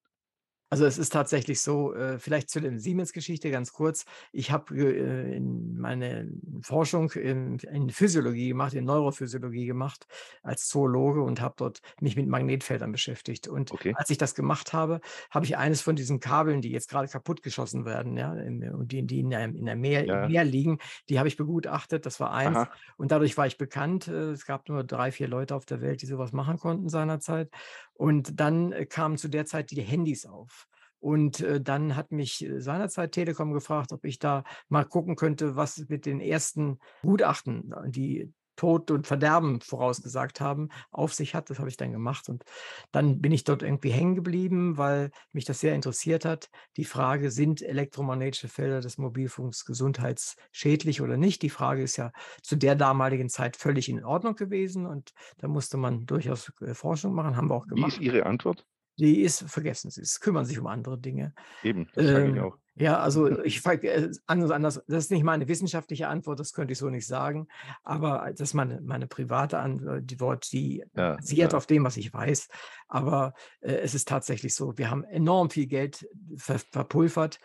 Also 0.73 0.87
es 0.87 0.97
ist 0.97 1.11
tatsächlich 1.13 1.61
so, 1.61 1.93
äh, 1.95 2.19
vielleicht 2.19 2.49
zu 2.49 2.59
der 2.59 2.79
Siemens-Geschichte 2.79 3.51
ganz 3.51 3.75
kurz. 3.75 4.07
Ich 4.33 4.51
habe 4.51 4.75
äh, 4.75 5.37
in 5.37 5.77
meine 5.79 6.33
Forschung 6.63 7.11
in, 7.11 7.59
in 7.59 7.91
Physiologie 7.91 8.49
gemacht, 8.49 8.73
in 8.73 8.87
Neurophysiologie 8.87 9.67
gemacht 9.67 10.07
als 10.43 10.69
Zoologe 10.69 11.21
und 11.21 11.43
habe 11.43 11.57
dort 11.59 11.83
mich 12.01 12.17
mit 12.17 12.27
Magnetfeldern 12.27 12.91
beschäftigt. 12.91 13.49
Und 13.49 13.75
Okay. 13.75 13.93
als 13.93 14.09
ich 14.09 14.17
das 14.17 14.35
gemacht 14.35 14.73
habe, 14.73 15.01
habe 15.31 15.45
ich 15.45 15.59
eines 15.59 15.83
von 15.83 15.95
diesen 15.95 16.21
Kabeln, 16.21 16.63
die 16.63 16.71
jetzt 16.71 16.89
gerade 16.89 17.07
kaputt 17.09 17.43
geschossen 17.43 17.85
werden, 17.85 18.17
ja, 18.17 18.33
und 18.33 18.93
die, 18.93 19.07
die 19.07 19.21
in 19.21 19.35
einem, 19.35 19.57
in 19.57 19.69
einem 19.69 19.81
Meer, 19.83 20.07
Ja. 20.07 20.27
Meer 20.27 20.45
liegen, 20.45 20.79
die 21.11 21.19
habe 21.19 21.29
ich 21.29 21.37
begutachtet. 21.37 22.07
Das 22.07 22.19
war 22.19 22.33
eins. 22.33 22.57
Aha, 22.57 22.73
Und 22.97 23.13
dadurch 23.13 23.37
war 23.37 23.47
ich 23.47 23.59
bekannt. 23.59 24.09
Äh, 24.09 24.31
Es 24.33 24.47
gab 24.47 24.71
nur 24.71 24.85
drei, 24.85 25.13
vier 25.13 25.29
Leute 25.29 25.55
auf 25.55 25.67
der 25.67 25.83
Welt, 25.83 26.01
die 26.01 26.07
sowas 26.07 26.33
machen 26.33 26.57
konnten 26.59 26.89
seinerzeit. 26.89 27.51
Und 27.95 28.41
dann 28.41 28.73
äh, 28.73 28.87
kamen 28.87 29.17
zu 29.17 29.29
der 29.29 29.47
Zeit 29.47 29.71
die 29.71 29.83
Handys 29.83 30.27
auf. 30.27 30.67
Und 30.99 31.41
äh, 31.41 31.61
dann 31.61 31.97
hat 31.97 32.13
mich 32.13 32.45
äh, 32.45 32.61
seinerzeit 32.61 33.13
Telekom 33.13 33.53
gefragt, 33.53 33.93
ob 33.93 34.05
ich 34.05 34.19
da 34.19 34.45
mal 34.69 34.85
gucken 34.85 35.17
könnte, 35.17 35.57
was 35.57 35.89
mit 35.89 36.07
den 36.07 36.21
ersten 36.21 36.79
Gutachten, 37.03 37.75
die 37.89 38.33
Tod 38.57 38.91
und 38.91 39.07
Verderben 39.07 39.61
vorausgesagt 39.61 40.41
haben, 40.41 40.69
auf 40.91 41.15
sich 41.15 41.35
hat. 41.35 41.51
Das 41.51 41.59
habe 41.59 41.69
ich 41.69 41.77
dann 41.77 41.93
gemacht. 41.93 42.29
Und 42.29 42.45
dann 42.91 43.21
bin 43.21 43.33
ich 43.33 43.45
dort 43.45 43.63
irgendwie 43.63 43.91
hängen 43.91 44.15
geblieben, 44.15 44.77
weil 44.77 45.11
mich 45.33 45.45
das 45.45 45.61
sehr 45.61 45.75
interessiert 45.75 46.25
hat. 46.25 46.51
Die 46.77 46.85
Frage, 46.85 47.31
sind 47.31 47.63
elektromagnetische 47.63 48.49
Felder 48.49 48.81
des 48.81 48.99
Mobilfunks 48.99 49.65
gesundheitsschädlich 49.65 51.01
oder 51.01 51.17
nicht? 51.17 51.43
Die 51.43 51.51
Frage 51.51 51.83
ist 51.83 51.97
ja 51.97 52.13
zu 52.43 52.57
der 52.57 52.75
damaligen 52.75 53.29
Zeit 53.29 53.57
völlig 53.57 53.89
in 53.89 54.05
Ordnung 54.05 54.35
gewesen. 54.35 54.87
Und 54.87 55.13
da 55.39 55.49
musste 55.49 55.77
man 55.77 56.07
durchaus 56.07 56.53
äh, 56.61 56.75
Forschung 56.75 57.15
machen, 57.15 57.37
haben 57.37 57.49
wir 57.49 57.55
auch 57.55 57.67
wie 57.67 57.75
gemacht. 57.75 57.95
ist 57.95 58.01
Ihre 58.01 58.27
Antwort? 58.27 58.67
Die 58.99 59.21
ist, 59.23 59.43
vergessen 59.51 59.91
Sie 59.91 60.03
es, 60.03 60.21
kümmern 60.21 60.45
sich 60.45 60.59
um 60.59 60.67
andere 60.67 60.99
Dinge. 60.99 61.35
Eben, 61.63 61.89
das 61.95 62.11
sage 62.11 62.29
ich 62.31 62.37
Ähm, 62.37 62.39
auch. 62.39 62.59
Ja, 62.75 62.99
also 63.01 63.39
ich 63.43 63.61
frage 63.61 63.91
äh, 63.91 64.11
anders, 64.27 64.51
anders, 64.51 64.83
das 64.87 65.05
ist 65.05 65.11
nicht 65.11 65.25
meine 65.25 65.49
wissenschaftliche 65.49 66.09
Antwort, 66.09 66.41
das 66.41 66.53
könnte 66.53 66.73
ich 66.73 66.79
so 66.79 66.89
nicht 66.89 67.07
sagen, 67.07 67.49
aber 67.83 68.31
das 68.31 68.51
ist 68.51 68.55
meine, 68.55 68.81
meine 68.81 69.07
private 69.07 69.59
Antwort, 69.59 70.11
die 70.11 70.21
Wort, 70.21 70.53
die 70.53 70.85
Ja, 70.95 71.17
basiert 71.17 71.53
ja. 71.53 71.59
auf 71.59 71.67
dem, 71.67 71.85
was 71.85 71.97
ich 71.97 72.13
weiß. 72.13 72.49
Aber 72.89 73.35
äh, 73.61 73.73
es 73.75 73.95
ist 73.95 74.09
tatsächlich 74.09 74.55
so, 74.55 74.77
wir 74.79 74.91
haben 74.91 75.05
enorm 75.05 75.51
viel 75.51 75.67
Geld 75.67 76.07
ver 76.37 76.59
verpulvert. 76.59 77.41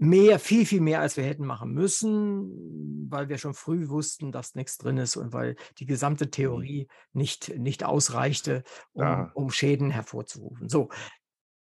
Mehr, 0.00 0.38
viel, 0.38 0.64
viel 0.64 0.80
mehr, 0.80 1.00
als 1.00 1.16
wir 1.16 1.24
hätten 1.24 1.44
machen 1.44 1.72
müssen, 1.72 3.10
weil 3.10 3.28
wir 3.28 3.36
schon 3.36 3.54
früh 3.54 3.88
wussten, 3.88 4.30
dass 4.30 4.54
nichts 4.54 4.78
drin 4.78 4.96
ist 4.96 5.16
und 5.16 5.32
weil 5.32 5.56
die 5.78 5.86
gesamte 5.86 6.30
Theorie 6.30 6.86
nicht, 7.12 7.58
nicht 7.58 7.82
ausreichte, 7.84 8.62
um, 8.92 9.02
Ja. 9.02 9.30
um 9.34 9.50
Schäden 9.50 9.90
hervorzurufen. 9.90 10.68
So. 10.68 10.88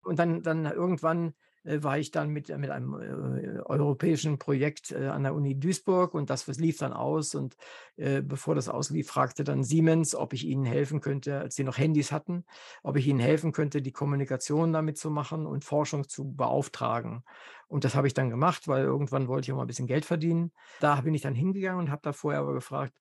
Und 0.03 0.19
dann, 0.19 0.43
dann 0.43 0.65
irgendwann 0.65 1.33
war 1.63 1.97
ich 1.99 2.11
dann 2.11 2.29
mit, 2.29 2.49
mit 2.57 2.69
einem 2.69 2.93
äh, 2.93 3.59
europäischen 3.61 4.39
Projekt 4.39 4.91
äh, 4.91 5.07
an 5.07 5.23
der 5.23 5.35
Uni 5.35 5.59
Duisburg 5.59 6.13
und 6.13 6.29
das 6.29 6.47
lief 6.47 6.77
dann 6.77 6.93
aus. 6.93 7.35
Und 7.35 7.55
äh, 7.97 8.21
bevor 8.21 8.55
das 8.55 8.67
auslief, 8.67 9.07
fragte 9.07 9.43
dann 9.43 9.63
Siemens, 9.63 10.15
ob 10.15 10.33
ich 10.33 10.45
ihnen 10.45 10.65
helfen 10.65 11.01
könnte, 11.01 11.39
als 11.39 11.55
sie 11.55 11.63
noch 11.63 11.77
Handys 11.77 12.11
hatten, 12.11 12.45
ob 12.83 12.97
ich 12.97 13.07
ihnen 13.07 13.19
helfen 13.19 13.51
könnte, 13.51 13.81
die 13.81 13.91
Kommunikation 13.91 14.73
damit 14.73 14.97
zu 14.97 15.11
machen 15.11 15.45
und 15.45 15.63
Forschung 15.63 16.07
zu 16.07 16.33
beauftragen. 16.33 17.23
Und 17.67 17.85
das 17.85 17.95
habe 17.95 18.07
ich 18.07 18.13
dann 18.13 18.29
gemacht, 18.29 18.67
weil 18.67 18.83
irgendwann 18.83 19.27
wollte 19.27 19.45
ich 19.45 19.51
auch 19.53 19.57
mal 19.57 19.63
ein 19.63 19.67
bisschen 19.67 19.87
Geld 19.87 20.03
verdienen. 20.03 20.51
Da 20.79 20.99
bin 21.01 21.13
ich 21.13 21.21
dann 21.21 21.35
hingegangen 21.35 21.79
und 21.79 21.91
habe 21.91 22.01
da 22.03 22.11
vorher 22.11 22.41
aber 22.41 22.53
gefragt, 22.53 22.93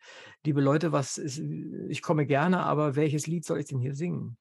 liebe 0.45 0.61
Leute, 0.61 0.93
was 0.93 1.19
ist, 1.19 1.39
ich 1.39 2.03
komme 2.03 2.27
gerne, 2.27 2.61
aber 2.61 2.95
welches 2.95 3.27
Lied 3.27 3.45
soll 3.45 3.59
ich 3.59 3.67
denn 3.67 3.81
hier 3.81 3.95
singen? 3.95 4.37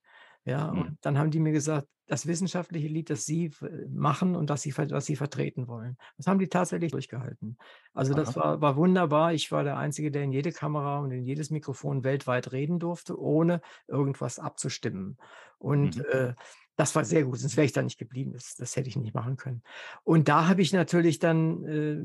Ja, 0.49 0.71
Hm. 0.73 0.81
und 0.81 0.97
dann 1.01 1.17
haben 1.17 1.31
die 1.31 1.39
mir 1.39 1.51
gesagt, 1.51 1.87
das 2.07 2.25
wissenschaftliche 2.25 2.87
Lied, 2.87 3.09
das 3.11 3.25
sie 3.25 3.51
äh, 3.61 3.87
machen 3.89 4.35
und 4.35 4.49
das 4.49 4.63
sie, 4.63 4.75
was 4.77 5.05
sie 5.05 5.15
vertreten 5.15 5.67
wollen. 5.67 5.95
Das 6.17 6.25
haben 6.27 6.39
die 6.39 6.47
tatsächlich 6.49 6.91
durchgehalten. 6.91 7.57
Also 7.93 8.13
das 8.15 8.35
war, 8.35 8.61
war 8.61 8.75
wunderbar. 8.77 9.33
Ich 9.33 9.51
war 9.51 9.63
der 9.63 9.77
Einzige, 9.77 10.09
der 10.11 10.23
in 10.23 10.31
jede 10.31 10.51
Kamera 10.51 10.99
und 10.99 11.11
in 11.11 11.23
jedes 11.23 11.51
Mikrofon 11.51 12.03
weltweit 12.03 12.51
reden 12.51 12.79
durfte, 12.79 13.19
ohne 13.19 13.61
irgendwas 13.87 14.39
abzustimmen. 14.39 15.17
Und 15.59 15.97
Mhm. 15.97 16.03
äh, 16.11 16.33
das 16.79 16.95
war 16.95 17.03
sehr 17.03 17.25
gut, 17.25 17.37
sonst 17.39 17.57
wäre 17.57 17.65
ich 17.65 17.73
da 17.73 17.81
nicht 17.81 17.97
geblieben. 17.99 18.31
Das, 18.31 18.55
das 18.55 18.75
hätte 18.77 18.87
ich 18.87 18.95
nicht 18.95 19.13
machen 19.13 19.35
können. 19.35 19.63
Und 20.05 20.29
da 20.29 20.47
habe 20.47 20.61
ich 20.61 20.71
natürlich 20.71 21.19
dann 21.19 21.65
äh, 21.65 21.97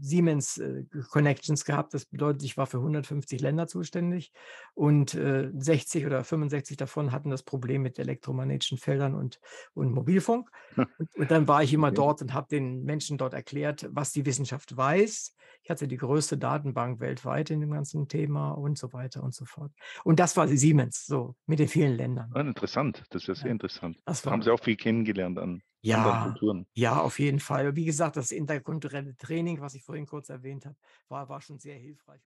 Siemens 0.00 0.58
äh, 0.58 0.82
Connections 1.10 1.64
gehabt. 1.64 1.94
Das 1.94 2.06
bedeutet, 2.06 2.42
ich 2.42 2.56
war 2.56 2.66
für 2.66 2.78
150 2.78 3.40
Länder 3.40 3.68
zuständig 3.68 4.32
und 4.74 5.14
äh, 5.14 5.50
60 5.56 6.04
oder 6.04 6.24
65 6.24 6.76
davon 6.76 7.12
hatten 7.12 7.30
das 7.30 7.44
Problem 7.44 7.82
mit 7.82 7.98
elektromagnetischen 8.00 8.78
Feldern 8.78 9.14
und, 9.14 9.38
und 9.74 9.92
Mobilfunk. 9.92 10.50
Und, 10.98 11.08
und 11.14 11.30
dann 11.30 11.46
war 11.46 11.62
ich 11.62 11.72
immer 11.72 11.92
Okay. 11.92 11.92
dort 11.92 12.22
und 12.22 12.34
habe 12.34 12.48
den 12.50 12.82
Menschen 12.82 13.18
dort 13.18 13.32
erklärt, 13.32 13.88
was 13.92 14.10
die 14.12 14.26
Wissenschaft 14.26 14.76
weiß. 14.76 15.36
Ich 15.62 15.70
hatte 15.70 15.86
die 15.86 15.96
größte 15.96 16.38
Datenbank 16.38 16.98
weltweit 16.98 17.50
in 17.50 17.60
dem 17.60 17.70
ganzen 17.70 18.08
Thema 18.08 18.50
und 18.50 18.76
so 18.78 18.92
weiter 18.92 19.22
und 19.22 19.32
so 19.32 19.44
fort. 19.44 19.72
Und 20.02 20.18
das 20.18 20.36
war 20.36 20.48
Siemens, 20.48 21.06
so 21.06 21.36
mit 21.46 21.60
den 21.60 21.68
vielen 21.68 21.96
Ländern. 21.96 22.34
Ah, 22.34 22.40
interessant, 22.40 23.04
das 23.10 23.22
ist 23.22 23.28
ja 23.28 23.34
sehr 23.34 23.50
Ja. 23.50 23.52
interessant. 23.52 23.98
Das 24.08 24.22
Da 24.22 24.30
haben 24.30 24.40
war, 24.40 24.44
Sie 24.44 24.50
auch 24.52 24.60
viel 24.62 24.76
kennengelernt 24.76 25.38
an 25.38 25.62
anderen 25.90 26.16
ja, 26.16 26.22
Kulturen. 26.22 26.66
ja, 26.74 27.00
auf 27.00 27.18
jeden 27.18 27.40
Fall. 27.40 27.76
Wie 27.76 27.84
gesagt, 27.84 28.16
das 28.16 28.30
interkulturelle 28.32 29.16
Training, 29.16 29.60
was 29.60 29.74
ich 29.74 29.84
vorhin 29.84 30.06
kurz 30.06 30.28
erwähnt 30.28 30.66
habe, 30.66 30.76
war, 31.08 31.28
war 31.28 31.40
schon 31.40 31.58
sehr 31.58 31.76
hilfreich. 31.76 32.22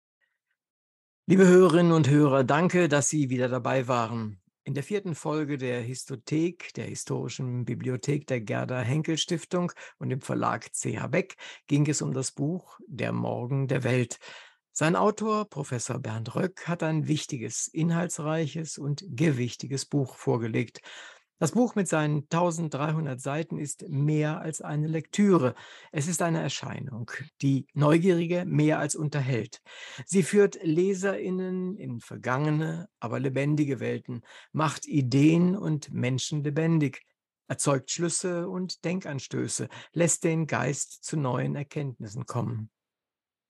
Liebe 1.26 1.46
Hörerinnen 1.46 1.92
und 1.92 2.08
Hörer, 2.08 2.44
danke, 2.44 2.88
dass 2.88 3.08
Sie 3.08 3.30
wieder 3.30 3.48
dabei 3.48 3.86
waren. 3.88 4.40
In 4.64 4.74
der 4.74 4.84
vierten 4.84 5.14
Folge 5.14 5.58
der 5.58 5.80
Histothek, 5.80 6.72
der 6.74 6.84
historischen 6.86 7.64
Bibliothek 7.64 8.26
der 8.26 8.40
Gerda 8.40 8.80
Henkel 8.80 9.18
Stiftung 9.18 9.72
und 9.98 10.10
dem 10.10 10.20
Verlag 10.20 10.70
CH 10.72 11.08
Beck, 11.08 11.36
ging 11.66 11.88
es 11.88 12.00
um 12.00 12.12
das 12.12 12.32
Buch 12.32 12.78
Der 12.86 13.12
Morgen 13.12 13.66
der 13.68 13.82
Welt. 13.84 14.18
Sein 14.74 14.96
Autor, 14.96 15.50
Professor 15.50 15.98
Bernd 15.98 16.34
Röck, 16.34 16.66
hat 16.66 16.82
ein 16.82 17.06
wichtiges, 17.06 17.68
inhaltsreiches 17.68 18.78
und 18.78 19.04
gewichtiges 19.08 19.84
Buch 19.84 20.16
vorgelegt. 20.16 20.80
Das 21.42 21.50
Buch 21.50 21.74
mit 21.74 21.88
seinen 21.88 22.28
1300 22.30 23.20
Seiten 23.20 23.58
ist 23.58 23.88
mehr 23.88 24.40
als 24.40 24.60
eine 24.60 24.86
Lektüre. 24.86 25.56
Es 25.90 26.06
ist 26.06 26.22
eine 26.22 26.40
Erscheinung, 26.40 27.10
die 27.40 27.66
Neugierige 27.74 28.44
mehr 28.44 28.78
als 28.78 28.94
unterhält. 28.94 29.60
Sie 30.06 30.22
führt 30.22 30.62
Leserinnen 30.62 31.76
in 31.76 31.98
vergangene, 31.98 32.88
aber 33.00 33.18
lebendige 33.18 33.80
Welten, 33.80 34.22
macht 34.52 34.86
Ideen 34.86 35.56
und 35.56 35.92
Menschen 35.92 36.44
lebendig, 36.44 37.02
erzeugt 37.48 37.90
Schlüsse 37.90 38.48
und 38.48 38.84
Denkanstöße, 38.84 39.68
lässt 39.94 40.22
den 40.22 40.46
Geist 40.46 41.02
zu 41.02 41.16
neuen 41.16 41.56
Erkenntnissen 41.56 42.24
kommen. 42.24 42.70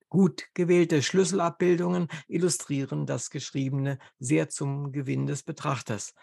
Gut 0.09 0.48
gewählte 0.55 1.02
Schlüsselabbildungen 1.02 2.09
illustrieren 2.27 3.05
das 3.05 3.28
Geschriebene 3.28 3.98
sehr 4.19 4.48
zum 4.48 4.93
Gewinn 4.93 5.27
des 5.27 5.43
Betrachters. 5.43 6.14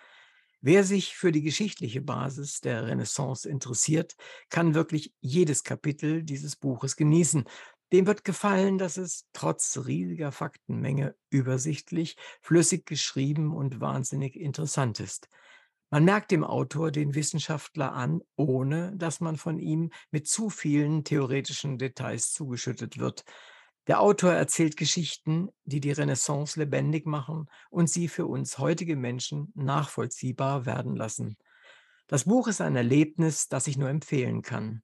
Wer 0.61 0.83
sich 0.83 1.15
für 1.15 1.31
die 1.31 1.41
geschichtliche 1.41 2.01
Basis 2.01 2.59
der 2.59 2.85
Renaissance 2.85 3.47
interessiert, 3.47 4.15
kann 4.49 4.73
wirklich 4.73 5.13
jedes 5.21 5.63
Kapitel 5.63 6.21
dieses 6.23 6.57
Buches 6.57 6.97
genießen. 6.97 7.45
Dem 7.93 8.05
wird 8.05 8.25
gefallen, 8.25 8.77
dass 8.77 8.97
es 8.97 9.25
trotz 9.31 9.79
riesiger 9.85 10.31
Faktenmenge 10.31 11.15
übersichtlich, 11.29 12.17
flüssig 12.41 12.85
geschrieben 12.85 13.55
und 13.55 13.79
wahnsinnig 13.79 14.35
interessant 14.35 14.99
ist. 14.99 15.29
Man 15.91 16.03
merkt 16.03 16.29
dem 16.29 16.43
Autor 16.43 16.91
den 16.91 17.15
Wissenschaftler 17.15 17.93
an, 17.93 18.21
ohne 18.35 18.95
dass 18.95 19.21
man 19.21 19.37
von 19.37 19.57
ihm 19.57 19.91
mit 20.11 20.27
zu 20.27 20.49
vielen 20.49 21.03
theoretischen 21.03 21.79
Details 21.79 22.31
zugeschüttet 22.33 22.99
wird. 22.99 23.23
Der 23.89 24.01
Autor 24.01 24.33
erzählt 24.33 24.77
Geschichten, 24.77 25.49
die 25.65 25.79
die 25.79 25.91
Renaissance 25.91 26.59
lebendig 26.59 27.07
machen 27.07 27.49
und 27.71 27.89
sie 27.89 28.07
für 28.07 28.27
uns 28.27 28.59
heutige 28.59 28.95
Menschen 28.95 29.51
nachvollziehbar 29.55 30.67
werden 30.67 30.95
lassen. 30.95 31.37
Das 32.05 32.25
Buch 32.25 32.47
ist 32.47 32.61
ein 32.61 32.75
Erlebnis, 32.75 33.47
das 33.47 33.65
ich 33.65 33.79
nur 33.79 33.89
empfehlen 33.89 34.43
kann. 34.43 34.83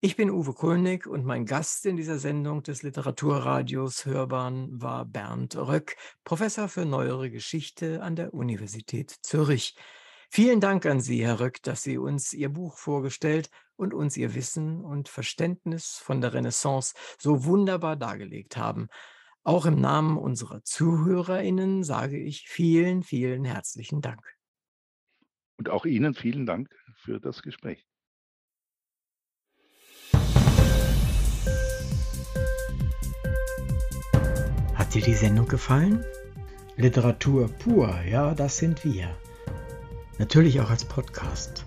Ich 0.00 0.14
bin 0.14 0.30
Uwe 0.30 0.52
Kulnig 0.52 1.08
und 1.08 1.24
mein 1.24 1.44
Gast 1.44 1.86
in 1.86 1.96
dieser 1.96 2.20
Sendung 2.20 2.62
des 2.62 2.84
Literaturradios 2.84 4.04
Hörbahn 4.04 4.68
war 4.80 5.06
Bernd 5.06 5.56
Röck, 5.56 5.96
Professor 6.22 6.68
für 6.68 6.84
Neuere 6.84 7.32
Geschichte 7.32 8.00
an 8.00 8.14
der 8.14 8.32
Universität 8.32 9.10
Zürich. 9.22 9.74
Vielen 10.30 10.60
Dank 10.60 10.86
an 10.86 11.00
Sie, 11.00 11.24
Herr 11.24 11.40
Röck, 11.40 11.64
dass 11.64 11.82
Sie 11.82 11.98
uns 11.98 12.32
Ihr 12.32 12.48
Buch 12.48 12.78
vorgestellt 12.78 13.50
und 13.76 13.94
uns 13.94 14.16
Ihr 14.16 14.34
Wissen 14.34 14.84
und 14.84 15.08
Verständnis 15.08 15.98
von 16.02 16.20
der 16.20 16.32
Renaissance 16.34 16.94
so 17.18 17.44
wunderbar 17.44 17.96
dargelegt 17.96 18.56
haben. 18.56 18.88
Auch 19.42 19.66
im 19.66 19.80
Namen 19.80 20.16
unserer 20.16 20.62
Zuhörerinnen 20.62 21.82
sage 21.82 22.18
ich 22.18 22.48
vielen, 22.48 23.02
vielen 23.02 23.44
herzlichen 23.44 24.00
Dank. 24.00 24.22
Und 25.58 25.68
auch 25.68 25.84
Ihnen 25.84 26.14
vielen 26.14 26.46
Dank 26.46 26.74
für 26.96 27.20
das 27.20 27.42
Gespräch. 27.42 27.86
Hat 34.74 34.94
dir 34.94 35.02
die 35.02 35.14
Sendung 35.14 35.46
gefallen? 35.46 36.04
Literatur 36.76 37.48
pur, 37.48 38.02
ja, 38.02 38.34
das 38.34 38.56
sind 38.56 38.84
wir 38.84 39.16
natürlich 40.18 40.60
auch 40.60 40.70
als 40.70 40.84
Podcast. 40.84 41.66